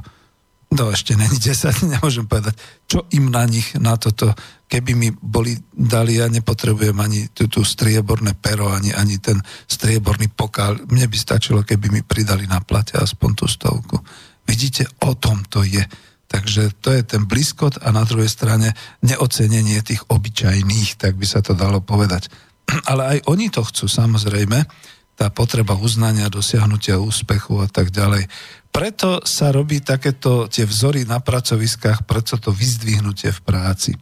No 0.73 0.89
ešte 0.89 1.13
není 1.13 1.37
10, 1.37 1.85
nemôžem 1.99 2.25
povedať, 2.25 2.57
čo 2.89 3.05
im 3.13 3.29
na 3.29 3.45
nich, 3.45 3.77
na 3.77 3.93
toto, 3.93 4.33
keby 4.65 4.97
mi 4.97 5.13
boli 5.13 5.53
dali, 5.69 6.17
ja 6.17 6.25
nepotrebujem 6.25 6.97
ani 6.97 7.29
tú, 7.29 7.45
tú 7.45 7.61
strieborné 7.61 8.33
pero, 8.33 8.73
ani, 8.73 8.89
ani 8.89 9.21
ten 9.21 9.37
strieborný 9.69 10.33
pokal. 10.33 10.81
Mne 10.89 11.05
by 11.05 11.17
stačilo, 11.19 11.61
keby 11.61 11.93
mi 11.93 12.01
pridali 12.01 12.49
na 12.49 12.57
plate 12.57 12.97
aspoň 12.97 13.29
tú 13.37 13.45
stovku. 13.45 14.01
Vidíte, 14.49 14.89
o 15.05 15.13
tom 15.13 15.45
to 15.45 15.61
je. 15.61 15.85
Takže 16.33 16.73
to 16.81 16.89
je 16.89 17.05
ten 17.05 17.29
blízkot 17.29 17.85
a 17.85 17.93
na 17.93 18.01
druhej 18.09 18.27
strane 18.27 18.73
neocenenie 19.05 19.85
tých 19.85 20.01
obyčajných, 20.09 20.97
tak 20.97 21.13
by 21.13 21.25
sa 21.29 21.45
to 21.45 21.53
dalo 21.53 21.77
povedať. 21.77 22.33
Ale 22.89 23.17
aj 23.17 23.19
oni 23.29 23.53
to 23.53 23.61
chcú, 23.61 23.85
samozrejme, 23.85 24.65
tá 25.13 25.29
potreba 25.29 25.77
uznania, 25.77 26.25
dosiahnutia 26.25 26.97
úspechu 26.97 27.61
a 27.61 27.69
tak 27.69 27.93
ďalej 27.93 28.25
preto 28.73 29.21
sa 29.21 29.53
robí 29.53 29.85
takéto 29.85 30.49
tie 30.49 30.65
vzory 30.65 31.05
na 31.05 31.21
pracoviskách, 31.21 32.09
preto 32.09 32.41
to 32.41 32.49
vyzdvihnutie 32.49 33.29
v 33.29 33.41
práci. 33.45 33.93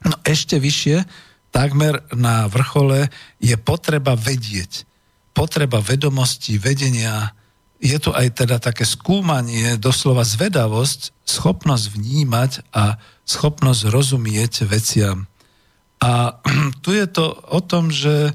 No 0.00 0.16
ešte 0.24 0.56
vyššie, 0.56 1.04
takmer 1.52 2.00
na 2.16 2.48
vrchole, 2.48 3.12
je 3.36 3.52
potreba 3.60 4.16
vedieť. 4.16 4.88
Potreba 5.36 5.84
vedomosti, 5.84 6.56
vedenia. 6.56 7.35
Je 7.76 7.96
tu 8.00 8.10
aj 8.12 8.32
teda 8.44 8.56
také 8.56 8.88
skúmanie, 8.88 9.76
doslova 9.76 10.24
zvedavosť, 10.24 11.12
schopnosť 11.28 11.84
vnímať 11.92 12.52
a 12.72 12.96
schopnosť 13.28 13.92
rozumieť 13.92 14.64
veciam. 14.64 15.28
A 16.00 16.40
tu 16.84 16.96
je 16.96 17.06
to 17.08 17.36
o 17.52 17.60
tom, 17.60 17.92
že 17.92 18.30
e, 18.30 18.32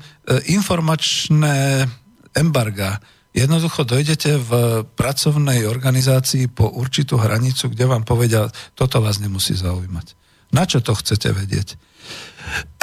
informačné 0.53 1.89
embarga, 2.37 3.01
Jednoducho 3.31 3.87
dojdete 3.87 4.43
v 4.43 4.51
pracovnej 4.83 5.63
organizácii 5.63 6.51
po 6.51 6.67
určitú 6.67 7.15
hranicu, 7.15 7.71
kde 7.71 7.87
vám 7.87 8.03
povedia, 8.03 8.51
toto 8.75 8.99
vás 8.99 9.23
nemusí 9.23 9.55
zaujímať. 9.55 10.19
Na 10.51 10.67
čo 10.67 10.83
to 10.83 10.91
chcete 10.91 11.31
vedieť? 11.31 11.79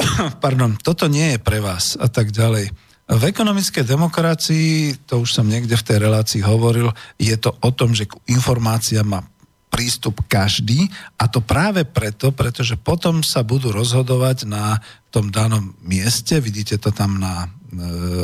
Pardon, 0.43 0.73
toto 0.81 1.05
nie 1.05 1.37
je 1.37 1.39
pre 1.39 1.61
vás 1.61 1.93
a 2.01 2.09
tak 2.09 2.33
ďalej. 2.33 2.73
V 3.09 3.23
ekonomickej 3.25 3.89
demokracii, 3.89 5.01
to 5.09 5.25
už 5.25 5.33
som 5.33 5.49
niekde 5.49 5.73
v 5.73 5.85
tej 5.85 5.97
relácii 5.97 6.45
hovoril, 6.45 6.93
je 7.17 7.33
to 7.41 7.57
o 7.57 7.73
tom, 7.73 7.97
že 7.97 8.05
k 8.05 8.13
informáciám 8.29 9.07
má 9.09 9.25
prístup 9.69 10.21
každý 10.29 10.89
a 11.17 11.25
to 11.25 11.41
práve 11.41 11.85
preto, 11.89 12.29
pretože 12.29 12.77
potom 12.77 13.25
sa 13.25 13.41
budú 13.41 13.73
rozhodovať 13.73 14.45
na 14.45 14.77
tom 15.09 15.33
danom 15.33 15.73
mieste, 15.81 16.37
vidíte 16.37 16.77
to 16.77 16.93
tam 16.93 17.17
na 17.17 17.45
e, 17.45 17.47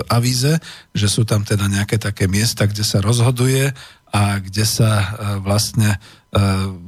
avíze, 0.09 0.57
že 0.93 1.07
sú 1.09 1.25
tam 1.25 1.41
teda 1.41 1.65
nejaké 1.65 1.97
také 1.97 2.29
miesta, 2.29 2.69
kde 2.69 2.85
sa 2.85 3.01
rozhoduje 3.01 3.73
a 4.13 4.37
kde 4.37 4.65
sa 4.65 4.91
e, 5.01 5.05
vlastne 5.41 5.97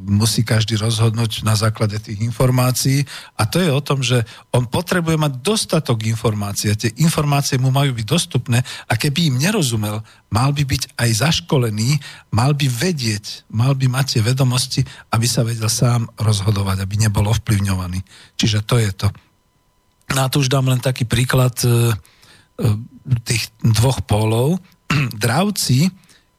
musí 0.07 0.44
každý 0.44 0.76
rozhodnúť 0.76 1.48
na 1.48 1.56
základe 1.56 1.95
tých 2.03 2.19
informácií 2.19 3.07
a 3.40 3.48
to 3.48 3.64
je 3.64 3.72
o 3.72 3.80
tom, 3.80 4.03
že 4.03 4.28
on 4.52 4.68
potrebuje 4.68 5.15
mať 5.15 5.40
dostatok 5.40 6.03
informácií 6.03 6.68
a 6.68 6.80
tie 6.80 6.91
informácie 6.99 7.56
mu 7.56 7.72
majú 7.72 7.95
byť 7.95 8.07
dostupné 8.07 8.60
a 8.91 8.94
keby 8.99 9.32
im 9.32 9.40
nerozumel, 9.40 10.03
mal 10.28 10.52
by 10.52 10.68
byť 10.68 10.99
aj 10.99 11.10
zaškolený, 11.24 11.95
mal 12.36 12.52
by 12.60 12.68
vedieť, 12.68 13.48
mal 13.48 13.72
by 13.72 13.88
mať 13.88 14.19
tie 14.19 14.22
vedomosti, 14.28 14.82
aby 15.15 15.28
sa 15.28 15.48
vedel 15.48 15.72
sám 15.72 16.11
rozhodovať, 16.19 16.84
aby 16.84 17.07
nebol 17.07 17.32
ovplyvňovaný. 17.32 18.03
Čiže 18.36 18.68
to 18.68 18.76
je 18.84 18.91
to. 18.91 19.07
No 20.11 20.28
a 20.28 20.32
tu 20.32 20.44
už 20.44 20.52
dám 20.52 20.68
len 20.68 20.84
taký 20.84 21.07
príklad 21.07 21.56
e, 21.64 21.68
e, 21.68 21.74
tých 23.24 23.48
dvoch 23.64 24.03
pólov. 24.03 24.60
Dravci 25.24 25.88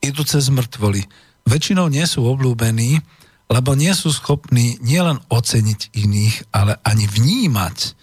idú 0.04 0.24
cez 0.28 0.52
mŕtvoly 0.52 1.27
väčšinou 1.48 1.88
nie 1.88 2.04
sú 2.04 2.28
obľúbení, 2.28 3.00
lebo 3.48 3.72
nie 3.72 3.90
sú 3.96 4.12
schopní 4.12 4.76
nielen 4.84 5.24
oceniť 5.32 5.96
iných, 5.96 6.52
ale 6.52 6.76
ani 6.84 7.08
vnímať, 7.08 7.96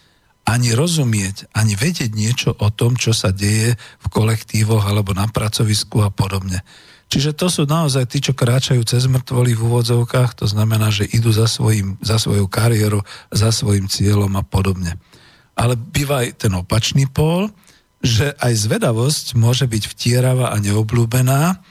ani 0.46 0.74
rozumieť, 0.74 1.54
ani 1.54 1.78
vedieť 1.78 2.12
niečo 2.14 2.50
o 2.58 2.70
tom, 2.74 2.98
čo 2.98 3.14
sa 3.14 3.30
deje 3.30 3.78
v 3.78 4.08
kolektívoch 4.10 4.86
alebo 4.86 5.14
na 5.14 5.30
pracovisku 5.30 6.02
a 6.02 6.10
podobne. 6.10 6.66
Čiže 7.06 7.38
to 7.38 7.48
sú 7.54 7.70
naozaj 7.70 8.10
tí, 8.10 8.18
čo 8.18 8.34
kráčajú 8.34 8.82
cez 8.82 9.06
mŕtvoly 9.06 9.54
v 9.54 9.62
úvodzovkách, 9.62 10.42
to 10.42 10.50
znamená, 10.50 10.90
že 10.90 11.06
idú 11.06 11.30
za, 11.30 11.46
svojim, 11.46 12.02
za 12.02 12.18
svoju 12.18 12.50
kariéru, 12.50 13.06
za 13.30 13.54
svojim 13.54 13.86
cieľom 13.86 14.34
a 14.34 14.42
podobne. 14.42 14.98
Ale 15.54 15.78
býva 15.78 16.26
aj 16.26 16.50
ten 16.50 16.54
opačný 16.58 17.06
pól, 17.06 17.54
že 18.02 18.34
aj 18.42 18.54
zvedavosť 18.70 19.38
môže 19.38 19.70
byť 19.70 19.84
vtieravá 19.94 20.54
a 20.54 20.58
neobľúbená, 20.62 21.62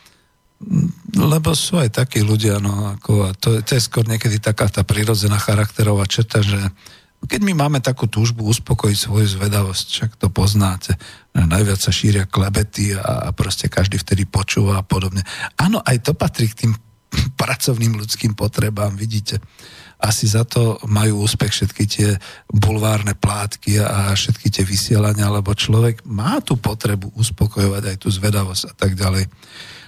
lebo 1.15 1.55
sú 1.55 1.79
aj 1.79 2.03
takí 2.03 2.27
ľudia, 2.27 2.59
no, 2.59 2.99
ako, 2.99 3.13
a 3.27 3.31
to, 3.39 3.63
to 3.63 3.79
je 3.79 3.87
skôr 3.87 4.03
niekedy 4.03 4.43
taká 4.43 4.67
tá 4.67 4.83
prirodzená 4.83 5.39
charakterová 5.39 6.05
četa, 6.11 6.43
že 6.43 6.59
keď 7.25 7.41
my 7.41 7.53
máme 7.57 7.81
takú 7.81 8.05
túžbu 8.05 8.45
uspokojiť 8.53 8.99
svoju 8.99 9.27
zvedavosť, 9.41 9.87
však 9.89 10.11
to 10.21 10.29
poznáte, 10.29 10.93
najviac 11.33 11.81
sa 11.81 11.89
šíria 11.89 12.29
klebety 12.29 12.93
a, 12.93 13.29
a 13.29 13.31
proste 13.33 13.73
každý 13.73 13.97
vtedy 13.97 14.29
počúva 14.29 14.81
a 14.81 14.85
podobne. 14.85 15.25
Áno, 15.57 15.81
aj 15.81 16.05
to 16.05 16.13
patrí 16.13 16.53
k 16.53 16.67
tým 16.67 16.73
pracovným 17.41 17.97
ľudským 17.97 18.37
potrebám, 18.37 18.93
vidíte. 18.99 19.41
Asi 20.05 20.29
za 20.29 20.45
to 20.45 20.77
majú 20.85 21.25
úspech 21.25 21.49
všetky 21.49 21.85
tie 21.89 22.09
bulvárne 22.51 23.17
plátky 23.17 23.81
a 23.81 24.13
všetky 24.13 24.53
tie 24.53 24.65
vysielania, 24.67 25.33
lebo 25.33 25.57
človek 25.57 26.05
má 26.05 26.45
tú 26.45 26.61
potrebu 26.61 27.09
uspokojovať 27.17 27.95
aj 27.95 27.97
tú 28.05 28.09
zvedavosť 28.13 28.63
a 28.69 28.73
tak 28.77 29.01
ďalej. 29.01 29.25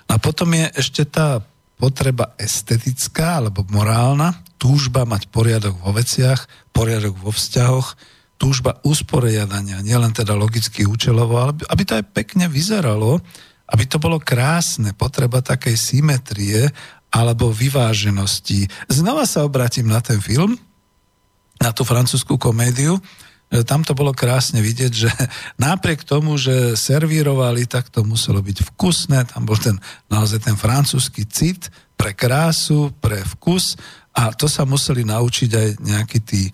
A 0.06 0.14
potom 0.22 0.54
je 0.54 0.66
ešte 0.78 1.02
tá 1.06 1.42
potreba 1.76 2.32
estetická 2.40 3.42
alebo 3.42 3.66
morálna, 3.68 4.32
túžba 4.56 5.04
mať 5.04 5.28
poriadok 5.28 5.76
vo 5.76 5.92
veciach, 5.92 6.48
poriadok 6.72 7.14
vo 7.20 7.30
vzťahoch, 7.30 7.96
túžba 8.36 8.80
usporiadania, 8.84 9.80
nielen 9.80 10.12
teda 10.12 10.36
logicky 10.36 10.84
účelovo, 10.84 11.36
ale 11.36 11.52
aby 11.68 11.82
to 11.84 11.96
aj 12.00 12.04
pekne 12.12 12.48
vyzeralo, 12.48 13.20
aby 13.72 13.84
to 13.88 13.96
bolo 14.00 14.20
krásne, 14.20 14.92
potreba 14.92 15.40
takej 15.40 15.76
symetrie 15.76 16.68
alebo 17.12 17.52
vyváženosti. 17.52 18.68
Znova 18.88 19.24
sa 19.24 19.44
obratím 19.44 19.88
na 19.88 20.04
ten 20.04 20.20
film, 20.20 20.56
na 21.56 21.72
tú 21.72 21.82
francúzskú 21.88 22.36
komédiu, 22.36 23.00
tam 23.46 23.86
to 23.86 23.94
bolo 23.94 24.10
krásne 24.10 24.58
vidieť, 24.58 24.92
že 24.92 25.10
napriek 25.62 26.02
tomu, 26.02 26.34
že 26.34 26.74
servírovali, 26.74 27.70
tak 27.70 27.88
to 27.88 28.02
muselo 28.02 28.42
byť 28.42 28.74
vkusné, 28.74 29.30
tam 29.30 29.46
bol 29.46 29.58
ten 29.58 29.78
naozaj 30.10 30.42
ten 30.42 30.56
francúzsky 30.58 31.24
cit 31.26 31.70
pre 31.94 32.12
krásu, 32.12 32.92
pre 32.98 33.22
vkus. 33.36 33.78
A 34.16 34.32
to 34.32 34.48
sa 34.48 34.64
museli 34.64 35.04
naučiť 35.04 35.50
aj 35.52 35.68
nejakí 35.76 36.18
tí 36.24 36.48
e, 36.48 36.52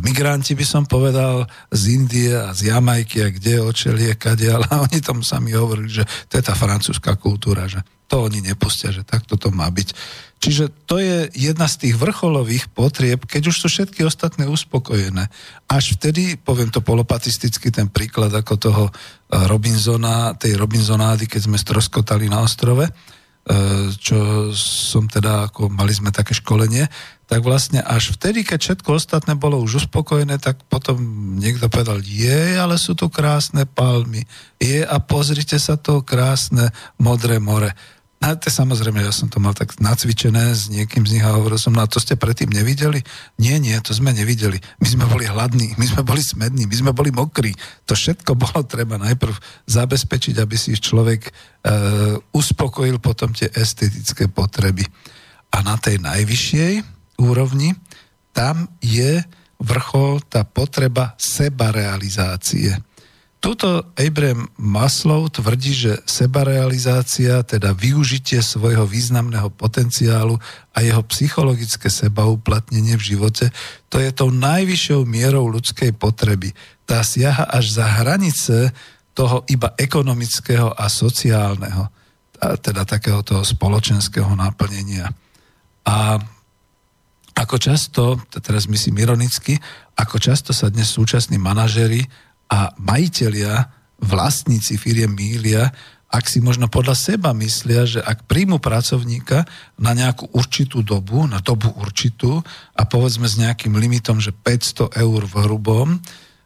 migranti, 0.00 0.56
by 0.56 0.64
som 0.64 0.88
povedal, 0.88 1.44
z 1.68 2.00
Indie 2.00 2.32
a 2.32 2.56
z 2.56 2.72
Jamajky 2.72 3.20
a 3.20 3.28
kde 3.28 3.60
očelie, 3.60 4.16
kade, 4.16 4.48
ale 4.48 4.64
oni 4.88 4.98
tomu 5.04 5.20
sami 5.20 5.52
hovorili, 5.52 5.92
že 5.92 6.04
to 6.32 6.40
je 6.40 6.44
tá 6.44 6.56
francúzska 6.56 7.20
kultúra, 7.20 7.68
že 7.68 7.84
to 8.08 8.28
oni 8.28 8.40
nepustia, 8.40 8.92
že 8.92 9.04
takto 9.04 9.36
to 9.36 9.52
má 9.52 9.68
byť. 9.68 9.88
Čiže 10.42 10.74
to 10.90 10.98
je 10.98 11.30
jedna 11.38 11.70
z 11.70 11.86
tých 11.86 11.94
vrcholových 11.94 12.74
potrieb, 12.74 13.22
keď 13.30 13.54
už 13.54 13.62
sú 13.62 13.66
všetky 13.70 14.02
ostatné 14.02 14.50
uspokojené. 14.50 15.30
Až 15.70 15.94
vtedy, 15.94 16.34
poviem 16.34 16.66
to 16.66 16.82
polopatisticky, 16.82 17.70
ten 17.70 17.86
príklad 17.86 18.34
ako 18.34 18.54
toho 18.58 18.84
e, 18.90 18.92
Robinsona, 19.46 20.34
tej 20.34 20.58
Robinsonády, 20.58 21.30
keď 21.30 21.46
sme 21.46 21.62
stroskotali 21.62 22.26
na 22.26 22.42
ostrove, 22.42 22.82
e, 22.82 22.92
čo 23.94 24.50
som 24.50 25.06
teda, 25.06 25.46
ako 25.46 25.70
mali 25.70 25.94
sme 25.94 26.10
také 26.10 26.34
školenie, 26.34 26.90
tak 27.30 27.46
vlastne 27.46 27.78
až 27.78 28.18
vtedy, 28.18 28.42
keď 28.42 28.58
všetko 28.66 28.98
ostatné 28.98 29.38
bolo 29.38 29.62
už 29.62 29.86
uspokojené, 29.86 30.42
tak 30.42 30.58
potom 30.66 30.98
niekto 31.38 31.70
povedal, 31.70 32.02
je, 32.02 32.58
ale 32.58 32.82
sú 32.82 32.98
tu 32.98 33.06
krásne 33.06 33.62
palmy, 33.62 34.26
je 34.58 34.82
a 34.82 34.98
pozrite 34.98 35.54
sa 35.62 35.78
to 35.78 36.02
krásne 36.02 36.74
modré 36.98 37.38
more. 37.38 37.70
A 38.22 38.38
to 38.38 38.54
samozrejme, 38.54 39.02
ja 39.02 39.10
som 39.10 39.26
to 39.26 39.42
mal 39.42 39.50
tak 39.50 39.74
nacvičené 39.82 40.54
s 40.54 40.70
niekým 40.70 41.02
z 41.02 41.18
nich 41.18 41.26
a 41.26 41.34
hovoril 41.34 41.58
som, 41.58 41.74
no 41.74 41.82
a 41.82 41.90
to 41.90 41.98
ste 41.98 42.14
predtým 42.14 42.54
nevideli? 42.54 43.02
Nie, 43.42 43.58
nie, 43.58 43.74
to 43.82 43.90
sme 43.90 44.14
nevideli. 44.14 44.62
My 44.78 44.86
sme 44.86 45.04
boli 45.10 45.26
hladní, 45.26 45.74
my 45.74 45.82
sme 45.90 46.06
boli 46.06 46.22
smední, 46.22 46.70
my 46.70 46.76
sme 46.78 46.94
boli 46.94 47.10
mokrí. 47.10 47.50
To 47.90 47.98
všetko 47.98 48.38
bolo 48.38 48.62
treba 48.62 48.94
najprv 48.94 49.34
zabezpečiť, 49.66 50.38
aby 50.38 50.54
si 50.54 50.78
človek 50.78 51.20
e, 51.26 51.30
uspokojil 52.30 53.02
potom 53.02 53.34
tie 53.34 53.50
estetické 53.50 54.30
potreby. 54.30 54.86
A 55.50 55.66
na 55.66 55.74
tej 55.74 55.98
najvyššej 55.98 56.72
úrovni 57.18 57.74
tam 58.30 58.70
je 58.78 59.18
vrchol 59.58 60.22
tá 60.30 60.46
potreba 60.46 61.18
sebarealizácie 61.18 62.91
Tuto 63.42 63.82
Abraham 63.98 64.46
Maslow 64.54 65.26
tvrdí, 65.26 65.74
že 65.74 65.98
sebarealizácia, 66.06 67.42
teda 67.42 67.74
využitie 67.74 68.38
svojho 68.38 68.86
významného 68.86 69.50
potenciálu 69.50 70.38
a 70.70 70.78
jeho 70.78 71.02
psychologické 71.10 71.90
sebauplatnenie 71.90 72.94
v 72.94 73.02
živote, 73.02 73.50
to 73.90 73.98
je 73.98 74.14
tou 74.14 74.30
najvyššou 74.30 75.02
mierou 75.10 75.50
ľudskej 75.50 75.90
potreby. 75.98 76.54
Tá 76.86 77.02
siaha 77.02 77.50
až 77.50 77.82
za 77.82 77.86
hranice 77.90 78.70
toho 79.10 79.42
iba 79.50 79.74
ekonomického 79.74 80.78
a 80.78 80.86
sociálneho, 80.86 81.90
a 82.38 82.54
teda 82.62 82.86
takého 82.86 83.26
toho 83.26 83.42
spoločenského 83.42 84.38
naplnenia. 84.38 85.10
A 85.82 86.14
ako 87.34 87.58
často, 87.58 88.22
teraz 88.38 88.70
myslím 88.70 89.02
ironicky, 89.02 89.58
ako 89.98 90.22
často 90.22 90.54
sa 90.54 90.70
dnes 90.70 90.94
súčasní 90.94 91.42
manažery 91.42 92.06
a 92.52 92.76
majiteľia, 92.76 93.72
vlastníci 94.04 94.76
firiem 94.76 95.16
mília, 95.16 95.72
ak 96.12 96.28
si 96.28 96.44
možno 96.44 96.68
podľa 96.68 96.92
seba 96.92 97.32
myslia, 97.32 97.88
že 97.88 98.04
ak 98.04 98.28
príjmu 98.28 98.60
pracovníka 98.60 99.48
na 99.80 99.96
nejakú 99.96 100.28
určitú 100.36 100.84
dobu, 100.84 101.24
na 101.24 101.40
dobu 101.40 101.72
určitú 101.80 102.44
a 102.76 102.82
povedzme 102.84 103.24
s 103.24 103.40
nejakým 103.40 103.72
limitom, 103.80 104.20
že 104.20 104.36
500 104.36 104.92
eur 104.92 105.24
v 105.24 105.34
hrubom, 105.48 105.96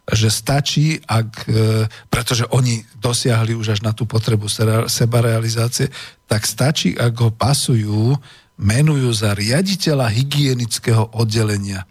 že 0.06 0.30
stačí, 0.30 1.02
ak, 1.02 1.50
e, 1.50 1.90
pretože 2.06 2.46
oni 2.54 2.86
dosiahli 3.02 3.58
už 3.58 3.74
až 3.74 3.80
na 3.82 3.90
tú 3.90 4.06
potrebu 4.06 4.46
sebarealizácie, 4.86 5.90
tak 6.30 6.46
stačí, 6.46 6.94
ak 6.94 7.14
ho 7.18 7.34
pasujú, 7.34 8.14
menujú 8.54 9.10
za 9.10 9.34
riaditeľa 9.34 10.06
hygienického 10.14 11.10
oddelenia. 11.18 11.82
E, 11.82 11.86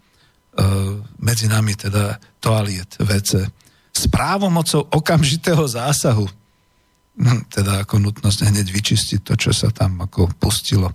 medzi 1.20 1.44
nami 1.44 1.76
teda 1.76 2.16
toaliet, 2.40 2.96
WC 2.96 3.52
s 3.96 4.04
právomocou 4.12 4.84
okamžitého 4.92 5.64
zásahu. 5.64 6.28
No, 7.16 7.32
teda 7.48 7.80
ako 7.88 7.96
nutnosť 7.96 8.52
hneď 8.52 8.68
vyčistiť 8.68 9.20
to, 9.24 9.34
čo 9.40 9.50
sa 9.56 9.72
tam 9.72 10.04
ako 10.04 10.28
pustilo. 10.36 10.92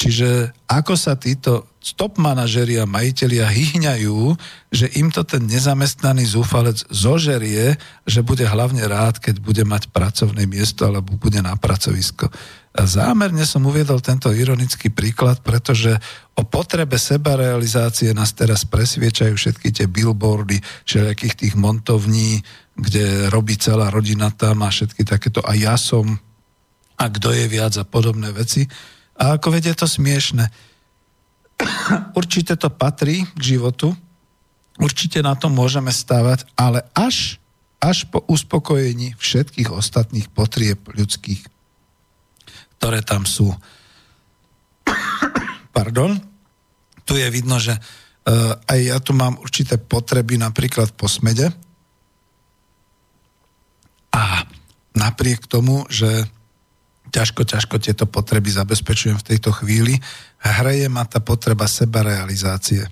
Čiže 0.00 0.56
ako 0.64 0.96
sa 0.96 1.12
títo 1.20 1.76
stop 1.84 2.16
manažeri 2.16 2.80
a 2.80 2.88
majiteľia 2.88 3.44
hyhňajú, 3.44 4.32
že 4.72 4.88
im 4.96 5.12
to 5.12 5.20
ten 5.28 5.44
nezamestnaný 5.44 6.24
zúfalec 6.24 6.80
zožerie, 6.88 7.76
že 8.08 8.24
bude 8.24 8.48
hlavne 8.48 8.80
rád, 8.88 9.20
keď 9.20 9.44
bude 9.44 9.60
mať 9.68 9.92
pracovné 9.92 10.48
miesto 10.48 10.88
alebo 10.88 11.20
bude 11.20 11.44
na 11.44 11.52
pracovisko. 11.52 12.32
Zámerne 12.70 13.42
som 13.42 13.66
uviedol 13.66 13.98
tento 13.98 14.30
ironický 14.30 14.94
príklad, 14.94 15.42
pretože 15.42 15.90
o 16.38 16.46
potrebe 16.46 17.02
sebarealizácie 17.02 18.14
nás 18.14 18.30
teraz 18.30 18.62
presviečajú 18.62 19.34
všetky 19.34 19.74
tie 19.74 19.86
billboardy, 19.90 20.62
všetkých 20.86 21.34
tých 21.34 21.54
montovní, 21.58 22.38
kde 22.78 23.26
robí 23.26 23.58
celá 23.58 23.90
rodina 23.90 24.30
tam 24.30 24.62
a 24.62 24.70
všetky 24.70 25.02
takéto 25.02 25.42
a 25.42 25.58
ja 25.58 25.74
som 25.74 26.14
a 26.94 27.04
kto 27.10 27.34
je 27.34 27.50
viac 27.50 27.74
a 27.74 27.82
podobné 27.82 28.30
veci. 28.30 28.70
A 29.18 29.34
ako 29.34 29.50
vedie 29.50 29.74
to 29.74 29.90
smiešne. 29.90 30.46
Určite 32.18 32.54
to 32.54 32.70
patrí 32.70 33.26
k 33.34 33.40
životu, 33.58 33.98
určite 34.78 35.20
na 35.26 35.34
tom 35.34 35.58
môžeme 35.58 35.90
stávať, 35.90 36.46
ale 36.54 36.86
až, 36.94 37.42
až 37.82 38.06
po 38.08 38.22
uspokojení 38.30 39.18
všetkých 39.18 39.74
ostatných 39.74 40.30
potrieb 40.32 40.80
ľudských 40.88 41.59
ktoré 42.80 43.04
tam 43.04 43.28
sú. 43.28 43.52
Pardon. 45.76 46.16
Tu 47.04 47.20
je 47.20 47.28
vidno, 47.28 47.60
že 47.60 47.76
uh, 47.76 48.56
aj 48.64 48.80
ja 48.80 48.96
tu 49.04 49.12
mám 49.12 49.36
určité 49.36 49.76
potreby 49.76 50.40
napríklad 50.40 50.96
po 50.96 51.04
smede. 51.04 51.52
A 54.16 54.48
napriek 54.96 55.44
tomu, 55.44 55.84
že 55.92 56.24
ťažko, 57.12 57.44
ťažko 57.44 57.76
tieto 57.84 58.08
potreby 58.08 58.48
zabezpečujem 58.48 59.20
v 59.20 59.28
tejto 59.28 59.52
chvíli, 59.52 60.00
hraje 60.40 60.88
ma 60.88 61.04
tá 61.04 61.20
potreba 61.20 61.68
sebarealizácie. 61.68 62.88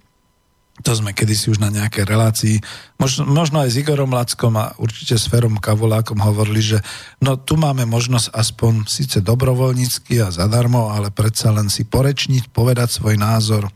To 0.86 0.94
sme 0.94 1.10
kedysi 1.10 1.50
už 1.50 1.59
na 1.59 1.74
nejakej 1.74 2.06
relácii, 2.06 2.56
možno, 3.02 3.26
možno 3.26 3.66
aj 3.66 3.74
s 3.74 3.78
Igorom 3.82 4.14
Lackom 4.14 4.55
a 4.55 4.78
určite 4.78 5.18
s 5.18 5.26
Ferom 5.26 5.59
Kavolákom 5.59 6.22
hovorili, 6.22 6.62
že 6.62 6.78
no 7.18 7.34
tu 7.34 7.59
máme 7.59 7.82
možnosť 7.82 8.30
aspoň 8.30 8.86
síce 8.86 9.18
dobrovoľnícky 9.18 10.22
a 10.22 10.30
zadarmo, 10.30 10.94
ale 10.94 11.10
predsa 11.10 11.50
len 11.50 11.66
si 11.66 11.82
porečniť, 11.82 12.55
povedať 12.55 12.94
svoj 12.94 13.18
názor, 13.18 13.66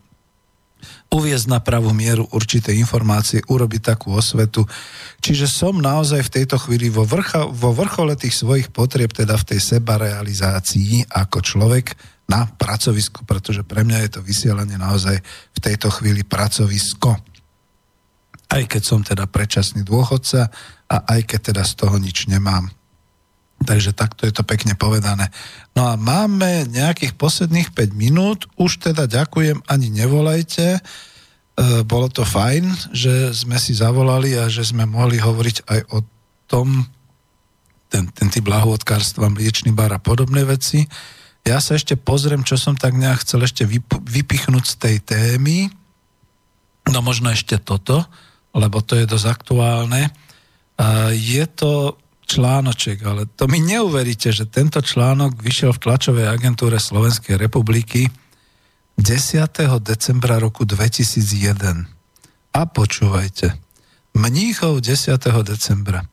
uviezť 1.13 1.45
na 1.45 1.59
pravú 1.61 1.93
mieru 1.93 2.25
určité 2.33 2.73
informácie, 2.73 3.45
urobiť 3.45 3.81
takú 3.93 4.17
osvetu. 4.17 4.65
Čiže 5.21 5.45
som 5.45 5.77
naozaj 5.77 6.25
v 6.25 6.33
tejto 6.41 6.57
chvíli 6.57 6.89
vo, 6.89 7.05
vrcha, 7.05 7.45
vo 7.45 7.69
vrchole 7.69 8.17
tých 8.17 8.33
svojich 8.33 8.73
potrieb, 8.73 9.13
teda 9.13 9.37
v 9.37 9.53
tej 9.53 9.59
sebarealizácii 9.77 11.13
ako 11.13 11.37
človek 11.45 11.93
na 12.27 12.47
pracovisku, 12.47 13.27
pretože 13.27 13.67
pre 13.67 13.83
mňa 13.83 14.07
je 14.07 14.11
to 14.19 14.21
vysielanie 14.23 14.79
naozaj 14.79 15.19
v 15.53 15.59
tejto 15.59 15.91
chvíli 15.91 16.23
pracovisko. 16.23 17.19
Aj 18.53 18.63
keď 18.63 18.81
som 18.81 19.01
teda 19.01 19.27
predčasný 19.27 19.83
dôchodca 19.83 20.47
a 20.87 20.95
aj 21.17 21.25
keď 21.25 21.39
teda 21.53 21.63
z 21.65 21.73
toho 21.73 21.95
nič 21.99 22.29
nemám. 22.29 22.69
Takže 23.63 23.95
takto 23.95 24.27
je 24.27 24.33
to 24.35 24.43
pekne 24.43 24.75
povedané. 24.75 25.31
No 25.73 25.87
a 25.87 25.95
máme 25.95 26.67
nejakých 26.67 27.15
posledných 27.15 27.71
5 27.71 27.95
minút, 27.95 28.45
už 28.59 28.83
teda 28.91 29.07
ďakujem, 29.07 29.63
ani 29.71 29.87
nevolajte. 29.87 30.77
E, 30.77 30.81
bolo 31.87 32.11
to 32.11 32.27
fajn, 32.27 32.91
že 32.91 33.31
sme 33.31 33.55
si 33.55 33.71
zavolali 33.71 34.35
a 34.35 34.51
že 34.51 34.67
sme 34.67 34.83
mohli 34.83 35.17
hovoriť 35.17 35.57
aj 35.65 35.79
o 35.95 35.99
tom, 36.51 36.85
ten, 37.87 38.11
ten 38.11 38.27
typ 38.27 38.45
lahôdkárstva, 38.49 39.31
mliečný 39.31 39.71
bar 39.71 39.95
a 39.95 40.03
podobné 40.03 40.43
veci. 40.43 40.83
Ja 41.43 41.59
sa 41.59 41.75
ešte 41.75 41.99
pozriem, 41.99 42.47
čo 42.47 42.55
som 42.55 42.79
tak 42.79 42.95
nejak 42.95 43.27
chcel 43.27 43.43
ešte 43.43 43.67
vypichnúť 43.91 44.63
z 44.63 44.75
tej 44.79 44.95
témy. 45.03 45.67
No 46.87 47.03
možno 47.03 47.31
ešte 47.35 47.59
toto, 47.59 48.07
lebo 48.55 48.79
to 48.79 48.95
je 48.95 49.03
dosť 49.03 49.27
aktuálne. 49.27 50.07
Je 51.11 51.43
to 51.51 51.99
článoček, 52.23 53.03
ale 53.03 53.27
to 53.27 53.51
mi 53.51 53.59
neuveríte, 53.59 54.31
že 54.31 54.47
tento 54.47 54.79
článok 54.79 55.35
vyšiel 55.43 55.75
v 55.75 55.83
tlačovej 55.83 56.27
agentúre 56.31 56.79
Slovenskej 56.79 57.35
republiky 57.35 58.07
10. 58.95 59.51
decembra 59.83 60.39
roku 60.39 60.63
2001. 60.63 62.55
A 62.55 62.61
počúvajte. 62.69 63.57
Mníchov 64.15 64.79
10. 64.79 65.19
decembra. 65.43 66.07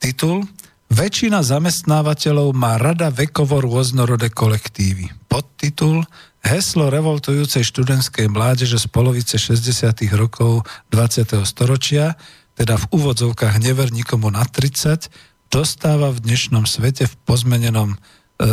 Titul 0.00 0.48
Väčšina 0.92 1.40
zamestnávateľov 1.40 2.52
má 2.52 2.76
rada 2.76 3.08
vekovo 3.08 3.60
rôznorodé 3.60 4.28
kolektívy. 4.28 5.08
Podtitul 5.26 6.04
Heslo 6.44 6.92
revoltujúcej 6.92 7.64
študentskej 7.64 8.28
mládeže 8.28 8.76
z 8.76 8.86
polovice 8.92 9.40
60. 9.40 10.04
rokov 10.12 10.68
20. 10.92 11.40
storočia 11.48 12.20
teda 12.54 12.78
v 12.78 12.84
úvodzovkách 12.94 13.58
never 13.58 13.90
nikomu 13.90 14.30
na 14.30 14.46
30, 14.46 15.10
dostáva 15.50 16.14
v 16.14 16.22
dnešnom 16.22 16.66
svete 16.66 17.10
v 17.10 17.14
pozmenenom 17.26 17.94
e, 17.94 17.98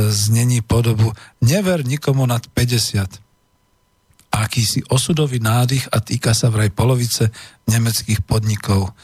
znení 0.10 0.66
podobu 0.66 1.14
never 1.42 1.86
nikomu 1.86 2.26
nad 2.26 2.42
50. 2.50 3.22
Akýsi 4.32 4.82
osudový 4.90 5.38
nádych 5.38 5.92
a 5.94 6.02
týka 6.02 6.34
sa 6.34 6.50
vraj 6.50 6.74
polovice 6.74 7.30
nemeckých 7.70 8.26
podnikov. 8.26 8.96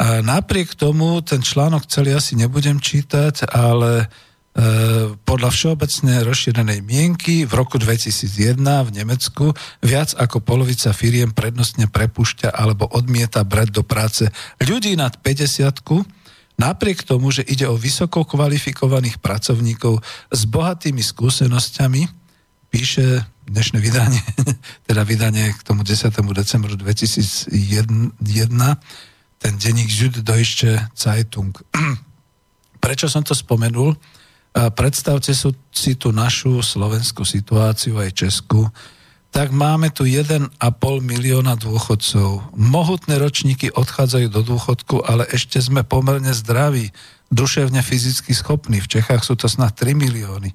A 0.00 0.24
napriek 0.24 0.72
tomu 0.74 1.20
ten 1.20 1.44
článok 1.44 1.84
celý 1.84 2.16
asi 2.16 2.32
nebudem 2.32 2.80
čítať, 2.80 3.52
ale 3.52 4.08
E, 4.50 5.14
podľa 5.14 5.54
všeobecne 5.54 6.26
rozšírenej 6.26 6.82
mienky 6.82 7.46
v 7.46 7.52
roku 7.54 7.78
2001 7.78 8.58
v 8.58 8.90
Nemecku 8.90 9.54
viac 9.78 10.10
ako 10.18 10.42
polovica 10.42 10.90
firiem 10.90 11.30
prednostne 11.30 11.86
prepušťa 11.86 12.50
alebo 12.50 12.90
odmieta 12.90 13.46
brať 13.46 13.70
do 13.70 13.86
práce 13.86 14.26
ľudí 14.58 14.98
nad 14.98 15.14
50 15.22 15.70
napriek 16.58 17.06
tomu, 17.06 17.30
že 17.30 17.46
ide 17.46 17.70
o 17.70 17.78
vysoko 17.78 18.26
kvalifikovaných 18.26 19.22
pracovníkov 19.22 20.02
s 20.34 20.42
bohatými 20.50 20.98
skúsenosťami, 20.98 22.10
píše 22.74 23.22
dnešné 23.46 23.78
vydanie, 23.78 24.22
teda 24.90 25.06
vydanie 25.06 25.54
k 25.54 25.62
tomu 25.62 25.86
10. 25.86 26.10
decembru 26.10 26.74
2001, 26.74 27.54
ten 29.40 29.56
denník 29.56 29.88
Süddeutsche 29.88 30.92
Zeitung. 30.92 31.56
Prečo 32.84 33.08
som 33.08 33.24
to 33.24 33.32
spomenul? 33.32 33.96
predstavte 34.50 35.30
si 35.70 35.92
tú 35.94 36.10
našu 36.10 36.58
slovenskú 36.58 37.22
situáciu 37.22 38.02
aj 38.02 38.10
Česku, 38.26 38.66
tak 39.30 39.54
máme 39.54 39.94
tu 39.94 40.02
1,5 40.02 40.58
milióna 40.98 41.54
dôchodcov. 41.54 42.50
Mohutné 42.58 43.14
ročníky 43.22 43.70
odchádzajú 43.70 44.26
do 44.26 44.42
dôchodku, 44.42 45.06
ale 45.06 45.22
ešte 45.30 45.62
sme 45.62 45.86
pomerne 45.86 46.34
zdraví, 46.34 46.90
duševne 47.30 47.78
fyzicky 47.78 48.34
schopní. 48.34 48.82
V 48.82 48.90
Čechách 48.98 49.22
sú 49.22 49.38
to 49.38 49.46
snad 49.46 49.78
3 49.78 49.94
milióny. 49.94 50.50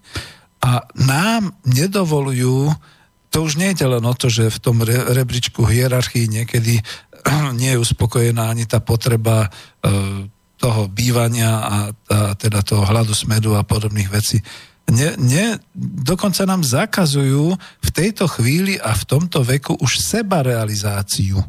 A 0.60 0.84
nám 0.92 1.56
nedovolujú, 1.64 2.76
to 3.32 3.38
už 3.48 3.56
nie 3.56 3.72
je 3.72 3.88
len 3.88 4.04
o 4.04 4.12
to, 4.12 4.28
že 4.28 4.52
v 4.52 4.60
tom 4.60 4.84
rebríčku 4.84 5.64
hierarchii 5.64 6.28
niekedy 6.28 6.84
nie 7.60 7.74
je 7.74 7.82
uspokojená 7.82 8.50
ani 8.54 8.70
tá 8.70 8.80
potreba 8.80 9.46
e, 9.46 9.50
toho 10.56 10.88
bývania 10.88 11.52
a, 11.52 11.78
teda 12.40 12.64
toho 12.64 12.88
hladu 12.88 13.12
smedu 13.12 13.54
a 13.60 13.68
podobných 13.68 14.08
vecí. 14.08 14.40
Ne, 14.86 15.18
ne, 15.18 15.58
dokonca 15.76 16.46
nám 16.46 16.62
zakazujú 16.64 17.58
v 17.58 17.90
tejto 17.90 18.30
chvíli 18.30 18.78
a 18.80 18.94
v 18.94 19.04
tomto 19.04 19.42
veku 19.42 19.76
už 19.82 19.98
sebarealizáciu. 20.00 21.42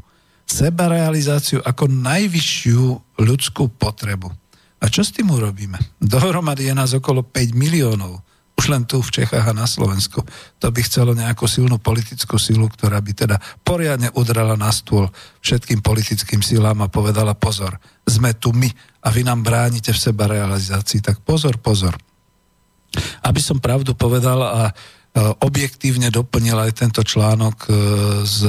Sebarealizáciu 0.49 1.63
ako 1.63 1.87
najvyššiu 1.87 2.83
ľudskú 3.21 3.71
potrebu. 3.77 4.33
A 4.81 4.85
čo 4.89 5.05
s 5.05 5.13
tým 5.13 5.33
urobíme? 5.33 5.77
Dohromady 6.01 6.69
je 6.69 6.75
nás 6.77 6.93
okolo 6.97 7.25
5 7.25 7.57
miliónov 7.57 8.26
už 8.57 8.73
len 8.73 8.89
tu 8.89 9.05
v 9.05 9.13
Čechách 9.13 9.53
a 9.53 9.53
na 9.53 9.69
Slovensku. 9.69 10.25
To 10.65 10.69
by 10.73 10.81
chcelo 10.81 11.13
nejakú 11.13 11.45
silnú 11.45 11.77
politickú 11.77 12.41
silu, 12.41 12.73
ktorá 12.73 12.99
by 13.05 13.13
teda 13.13 13.37
poriadne 13.61 14.09
udrala 14.17 14.57
na 14.57 14.73
stôl 14.73 15.13
všetkým 15.45 15.85
politickým 15.85 16.41
silám 16.41 16.81
a 16.81 16.89
povedala 16.89 17.37
pozor, 17.37 17.77
sme 18.09 18.33
tu 18.33 18.57
my 18.57 18.73
a 19.05 19.13
vy 19.13 19.29
nám 19.29 19.45
bránite 19.45 19.93
v 19.93 20.01
seba 20.01 20.25
realizácii, 20.25 21.05
tak 21.05 21.21
pozor, 21.21 21.61
pozor. 21.61 21.95
Aby 23.21 23.45
som 23.45 23.61
pravdu 23.61 23.93
povedal 23.93 24.41
a 24.41 24.63
e, 24.67 24.73
objektívne 25.45 26.09
doplnil 26.09 26.57
aj 26.57 26.73
tento 26.81 27.05
článok 27.05 27.57
e, 27.69 27.71
z 28.25 28.41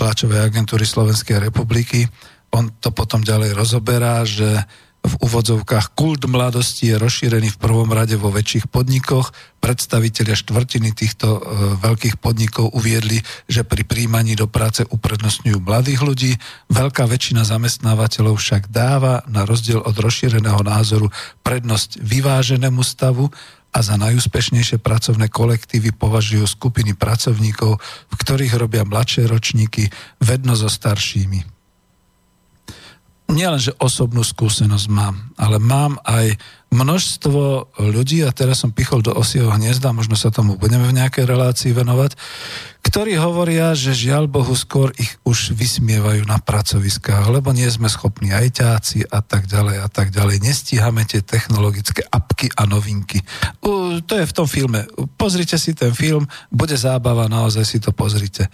tlačovej 0.00 0.48
agentúry 0.48 0.88
Slovenskej 0.88 1.44
republiky, 1.44 2.08
on 2.56 2.72
to 2.80 2.88
potom 2.88 3.20
ďalej 3.20 3.52
rozoberá, 3.52 4.24
že 4.24 4.64
v 5.06 5.14
úvodzovkách 5.22 5.94
kult 5.94 6.26
mladosti 6.26 6.90
je 6.90 6.98
rozšírený 6.98 7.54
v 7.54 7.60
prvom 7.62 7.86
rade 7.94 8.18
vo 8.18 8.34
väčších 8.34 8.66
podnikoch. 8.66 9.30
Predstavitelia 9.62 10.34
štvrtiny 10.34 10.90
týchto 10.90 11.38
e, 11.38 11.40
veľkých 11.78 12.18
podnikov 12.18 12.74
uviedli, 12.74 13.22
že 13.46 13.62
pri 13.62 13.86
príjmaní 13.86 14.34
do 14.34 14.50
práce 14.50 14.82
uprednostňujú 14.82 15.62
mladých 15.62 16.00
ľudí. 16.02 16.32
Veľká 16.68 17.06
väčšina 17.06 17.46
zamestnávateľov 17.46 18.34
však 18.42 18.66
dáva 18.74 19.22
na 19.30 19.46
rozdiel 19.46 19.78
od 19.78 19.94
rozšíreného 19.94 20.60
názoru 20.66 21.06
prednosť 21.46 22.02
vyváženému 22.02 22.82
stavu 22.82 23.30
a 23.70 23.78
za 23.86 23.94
najúspešnejšie 24.00 24.82
pracovné 24.82 25.30
kolektívy 25.30 25.94
považujú 25.94 26.50
skupiny 26.50 26.98
pracovníkov, 26.98 27.78
v 28.10 28.14
ktorých 28.14 28.58
robia 28.58 28.82
mladšie 28.82 29.28
ročníky 29.30 29.86
vedno 30.18 30.58
so 30.58 30.66
staršími 30.66 31.55
nielen, 33.26 33.58
že 33.58 33.74
osobnú 33.82 34.22
skúsenosť 34.22 34.86
mám, 34.86 35.34
ale 35.34 35.58
mám 35.58 35.98
aj 36.06 36.38
množstvo 36.70 37.74
ľudí, 37.78 38.26
a 38.26 38.34
teraz 38.34 38.62
som 38.62 38.74
pichol 38.74 39.02
do 39.02 39.14
osieho 39.14 39.50
hniezda, 39.54 39.94
možno 39.94 40.18
sa 40.18 40.34
tomu 40.34 40.58
budeme 40.58 40.86
v 40.90 40.98
nejakej 40.98 41.24
relácii 41.24 41.70
venovať, 41.70 42.18
ktorí 42.82 43.18
hovoria, 43.18 43.74
že 43.74 43.94
žiaľ 43.94 44.30
Bohu 44.30 44.54
skôr 44.54 44.94
ich 44.98 45.18
už 45.26 45.54
vysmievajú 45.58 46.22
na 46.26 46.38
pracoviskách, 46.38 47.26
lebo 47.30 47.50
nie 47.50 47.66
sme 47.66 47.90
schopní 47.90 48.30
aj 48.30 48.62
ťáci 48.62 49.06
a 49.10 49.22
tak 49.22 49.50
ďalej 49.50 49.76
a 49.82 49.88
tak 49.90 50.14
ďalej. 50.14 50.42
Nestíhame 50.42 51.02
tie 51.02 51.22
technologické 51.22 52.06
apky 52.06 52.50
a 52.54 52.62
novinky. 52.66 53.22
U, 53.66 53.98
to 54.02 54.22
je 54.22 54.26
v 54.26 54.36
tom 54.36 54.46
filme. 54.46 54.86
Pozrite 55.18 55.58
si 55.58 55.74
ten 55.74 55.90
film, 55.94 56.26
bude 56.50 56.78
zábava, 56.78 57.26
naozaj 57.26 57.64
si 57.66 57.78
to 57.82 57.90
pozrite. 57.90 58.46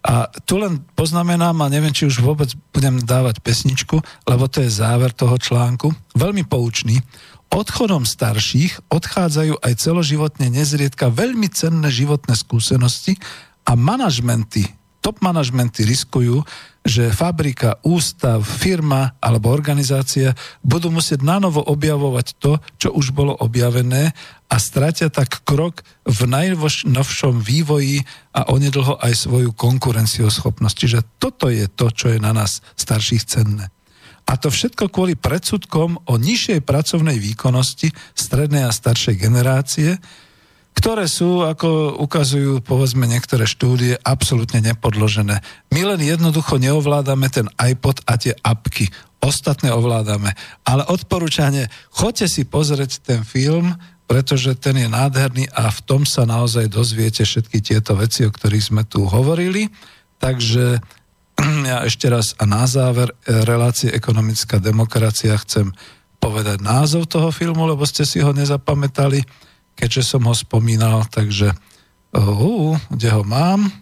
A 0.00 0.32
tu 0.48 0.56
len 0.56 0.80
poznamenám, 0.96 1.60
a 1.60 1.68
neviem, 1.68 1.92
či 1.92 2.08
už 2.08 2.24
vôbec 2.24 2.48
budem 2.72 3.04
dávať 3.04 3.44
pesničku, 3.44 4.00
lebo 4.24 4.48
to 4.48 4.64
je 4.64 4.72
záver 4.72 5.12
toho 5.12 5.36
článku, 5.36 5.92
veľmi 6.16 6.48
poučný. 6.48 7.04
Odchodom 7.50 8.06
starších 8.06 8.88
odchádzajú 8.88 9.60
aj 9.60 9.72
celoživotne 9.76 10.48
nezriedka 10.48 11.10
veľmi 11.12 11.50
cenné 11.52 11.90
životné 11.90 12.32
skúsenosti 12.38 13.18
a 13.66 13.76
manažmenty, 13.76 14.70
top 15.04 15.20
manažmenty 15.20 15.84
riskujú, 15.84 16.40
že 16.80 17.12
fabrika, 17.12 17.76
ústav, 17.84 18.40
firma 18.40 19.12
alebo 19.20 19.52
organizácia 19.52 20.32
budú 20.64 20.88
musieť 20.88 21.20
nanovo 21.20 21.60
objavovať 21.60 22.26
to, 22.40 22.56
čo 22.80 22.88
už 22.96 23.12
bolo 23.12 23.36
objavené 23.36 24.16
a 24.50 24.56
stratia 24.56 25.12
tak 25.12 25.44
krok 25.44 25.84
v 26.08 26.20
najnovšom 26.24 27.38
vývoji 27.38 28.02
a 28.32 28.48
onedlho 28.48 28.96
aj 28.96 29.12
svoju 29.28 29.52
konkurencioschopnosť. 29.52 30.76
Čiže 30.76 31.00
toto 31.20 31.52
je 31.52 31.68
to, 31.68 31.92
čo 31.92 32.10
je 32.10 32.18
na 32.18 32.32
nás 32.32 32.64
starších 32.74 33.24
cenné. 33.28 33.68
A 34.30 34.38
to 34.38 34.48
všetko 34.48 34.94
kvôli 34.94 35.18
predsudkom 35.18 36.06
o 36.06 36.14
nižšej 36.14 36.62
pracovnej 36.62 37.18
výkonnosti 37.18 37.90
strednej 38.14 38.62
a 38.62 38.72
staršej 38.72 39.18
generácie, 39.18 39.98
ktoré 40.74 41.10
sú, 41.10 41.44
ako 41.44 42.00
ukazujú 42.00 42.64
povedzme 42.64 43.04
niektoré 43.04 43.44
štúdie, 43.44 44.00
absolútne 44.00 44.64
nepodložené. 44.64 45.44
My 45.74 45.80
len 45.84 46.00
jednoducho 46.00 46.56
neovládame 46.56 47.28
ten 47.28 47.52
iPod 47.60 48.00
a 48.08 48.16
tie 48.16 48.32
apky. 48.40 48.88
Ostatné 49.20 49.68
ovládame. 49.76 50.32
Ale 50.64 50.88
odporúčanie, 50.88 51.68
choďte 51.92 52.26
si 52.32 52.42
pozrieť 52.48 53.04
ten 53.04 53.20
film, 53.26 53.76
pretože 54.08 54.56
ten 54.58 54.74
je 54.74 54.88
nádherný 54.88 55.52
a 55.52 55.70
v 55.70 55.80
tom 55.86 56.02
sa 56.02 56.24
naozaj 56.26 56.66
dozviete 56.66 57.22
všetky 57.22 57.62
tieto 57.62 57.94
veci, 57.94 58.24
o 58.24 58.32
ktorých 58.32 58.72
sme 58.72 58.82
tu 58.88 59.04
hovorili. 59.04 59.68
Takže 60.18 60.80
ja 61.70 61.84
ešte 61.84 62.08
raz 62.08 62.32
a 62.40 62.48
na 62.48 62.64
záver 62.64 63.12
e, 63.12 63.44
relácie 63.44 63.92
ekonomická 63.92 64.58
demokracia 64.58 65.36
chcem 65.44 65.70
povedať 66.20 66.60
názov 66.60 67.08
toho 67.08 67.28
filmu, 67.32 67.68
lebo 67.68 67.84
ste 67.84 68.02
si 68.04 68.20
ho 68.20 68.32
nezapamätali 68.32 69.24
keďže 69.80 70.04
som 70.04 70.28
ho 70.28 70.36
spomínal, 70.36 71.08
takže 71.08 71.56
uh, 72.12 72.76
kde 72.92 73.08
ho 73.08 73.24
mám, 73.24 73.72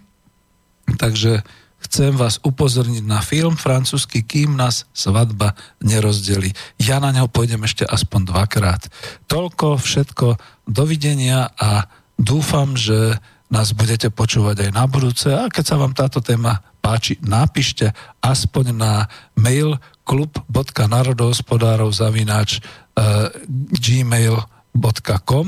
takže 0.94 1.42
chcem 1.82 2.14
vás 2.14 2.38
upozorniť 2.42 3.04
na 3.06 3.18
film 3.22 3.54
francúzsky 3.58 4.22
Kým 4.22 4.54
nás 4.54 4.86
svadba 4.94 5.58
nerozdeli. 5.82 6.54
Ja 6.78 7.02
na 7.02 7.10
neho 7.10 7.26
pôjdem 7.26 7.62
ešte 7.66 7.86
aspoň 7.86 8.30
dvakrát. 8.34 8.82
Toľko, 9.26 9.78
všetko, 9.78 10.26
dovidenia 10.66 11.50
a 11.54 11.86
dúfam, 12.18 12.74
že 12.78 13.18
nás 13.48 13.72
budete 13.72 14.12
počúvať 14.12 14.68
aj 14.68 14.70
na 14.76 14.84
budúce 14.84 15.32
a 15.32 15.48
keď 15.48 15.64
sa 15.64 15.80
vám 15.80 15.96
táto 15.96 16.20
téma 16.20 16.60
páči, 16.84 17.16
napíšte 17.24 17.96
aspoň 18.20 18.64
na 18.76 18.92
mail 19.40 19.80
klub.narodohospodárov 20.04 21.88
zavináč 21.92 22.60
uh, 22.60 23.32
gmail.com 23.72 25.46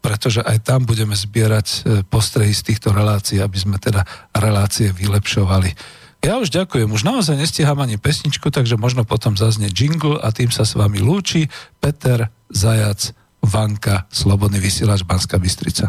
pretože 0.00 0.40
aj 0.40 0.64
tam 0.64 0.88
budeme 0.88 1.12
zbierať 1.12 1.68
e, 1.68 1.78
postrehy 2.08 2.52
z 2.56 2.72
týchto 2.72 2.90
relácií, 2.92 3.40
aby 3.40 3.56
sme 3.56 3.76
teda 3.76 4.04
relácie 4.32 4.92
vylepšovali. 4.92 5.76
Ja 6.20 6.36
už 6.36 6.52
ďakujem, 6.52 6.92
už 6.92 7.00
naozaj 7.00 7.36
nestihám 7.40 7.80
ani 7.80 7.96
pesničku, 7.96 8.52
takže 8.52 8.76
možno 8.76 9.08
potom 9.08 9.40
zaznie 9.40 9.72
jingle 9.72 10.20
a 10.20 10.28
tým 10.28 10.52
sa 10.52 10.68
s 10.68 10.76
vami 10.76 11.00
lúči 11.00 11.48
Peter 11.80 12.28
Zajac, 12.52 13.16
Vanka, 13.40 14.04
Slobodný 14.12 14.60
vysielač 14.60 15.00
Banska 15.00 15.40
Bystrica. 15.40 15.88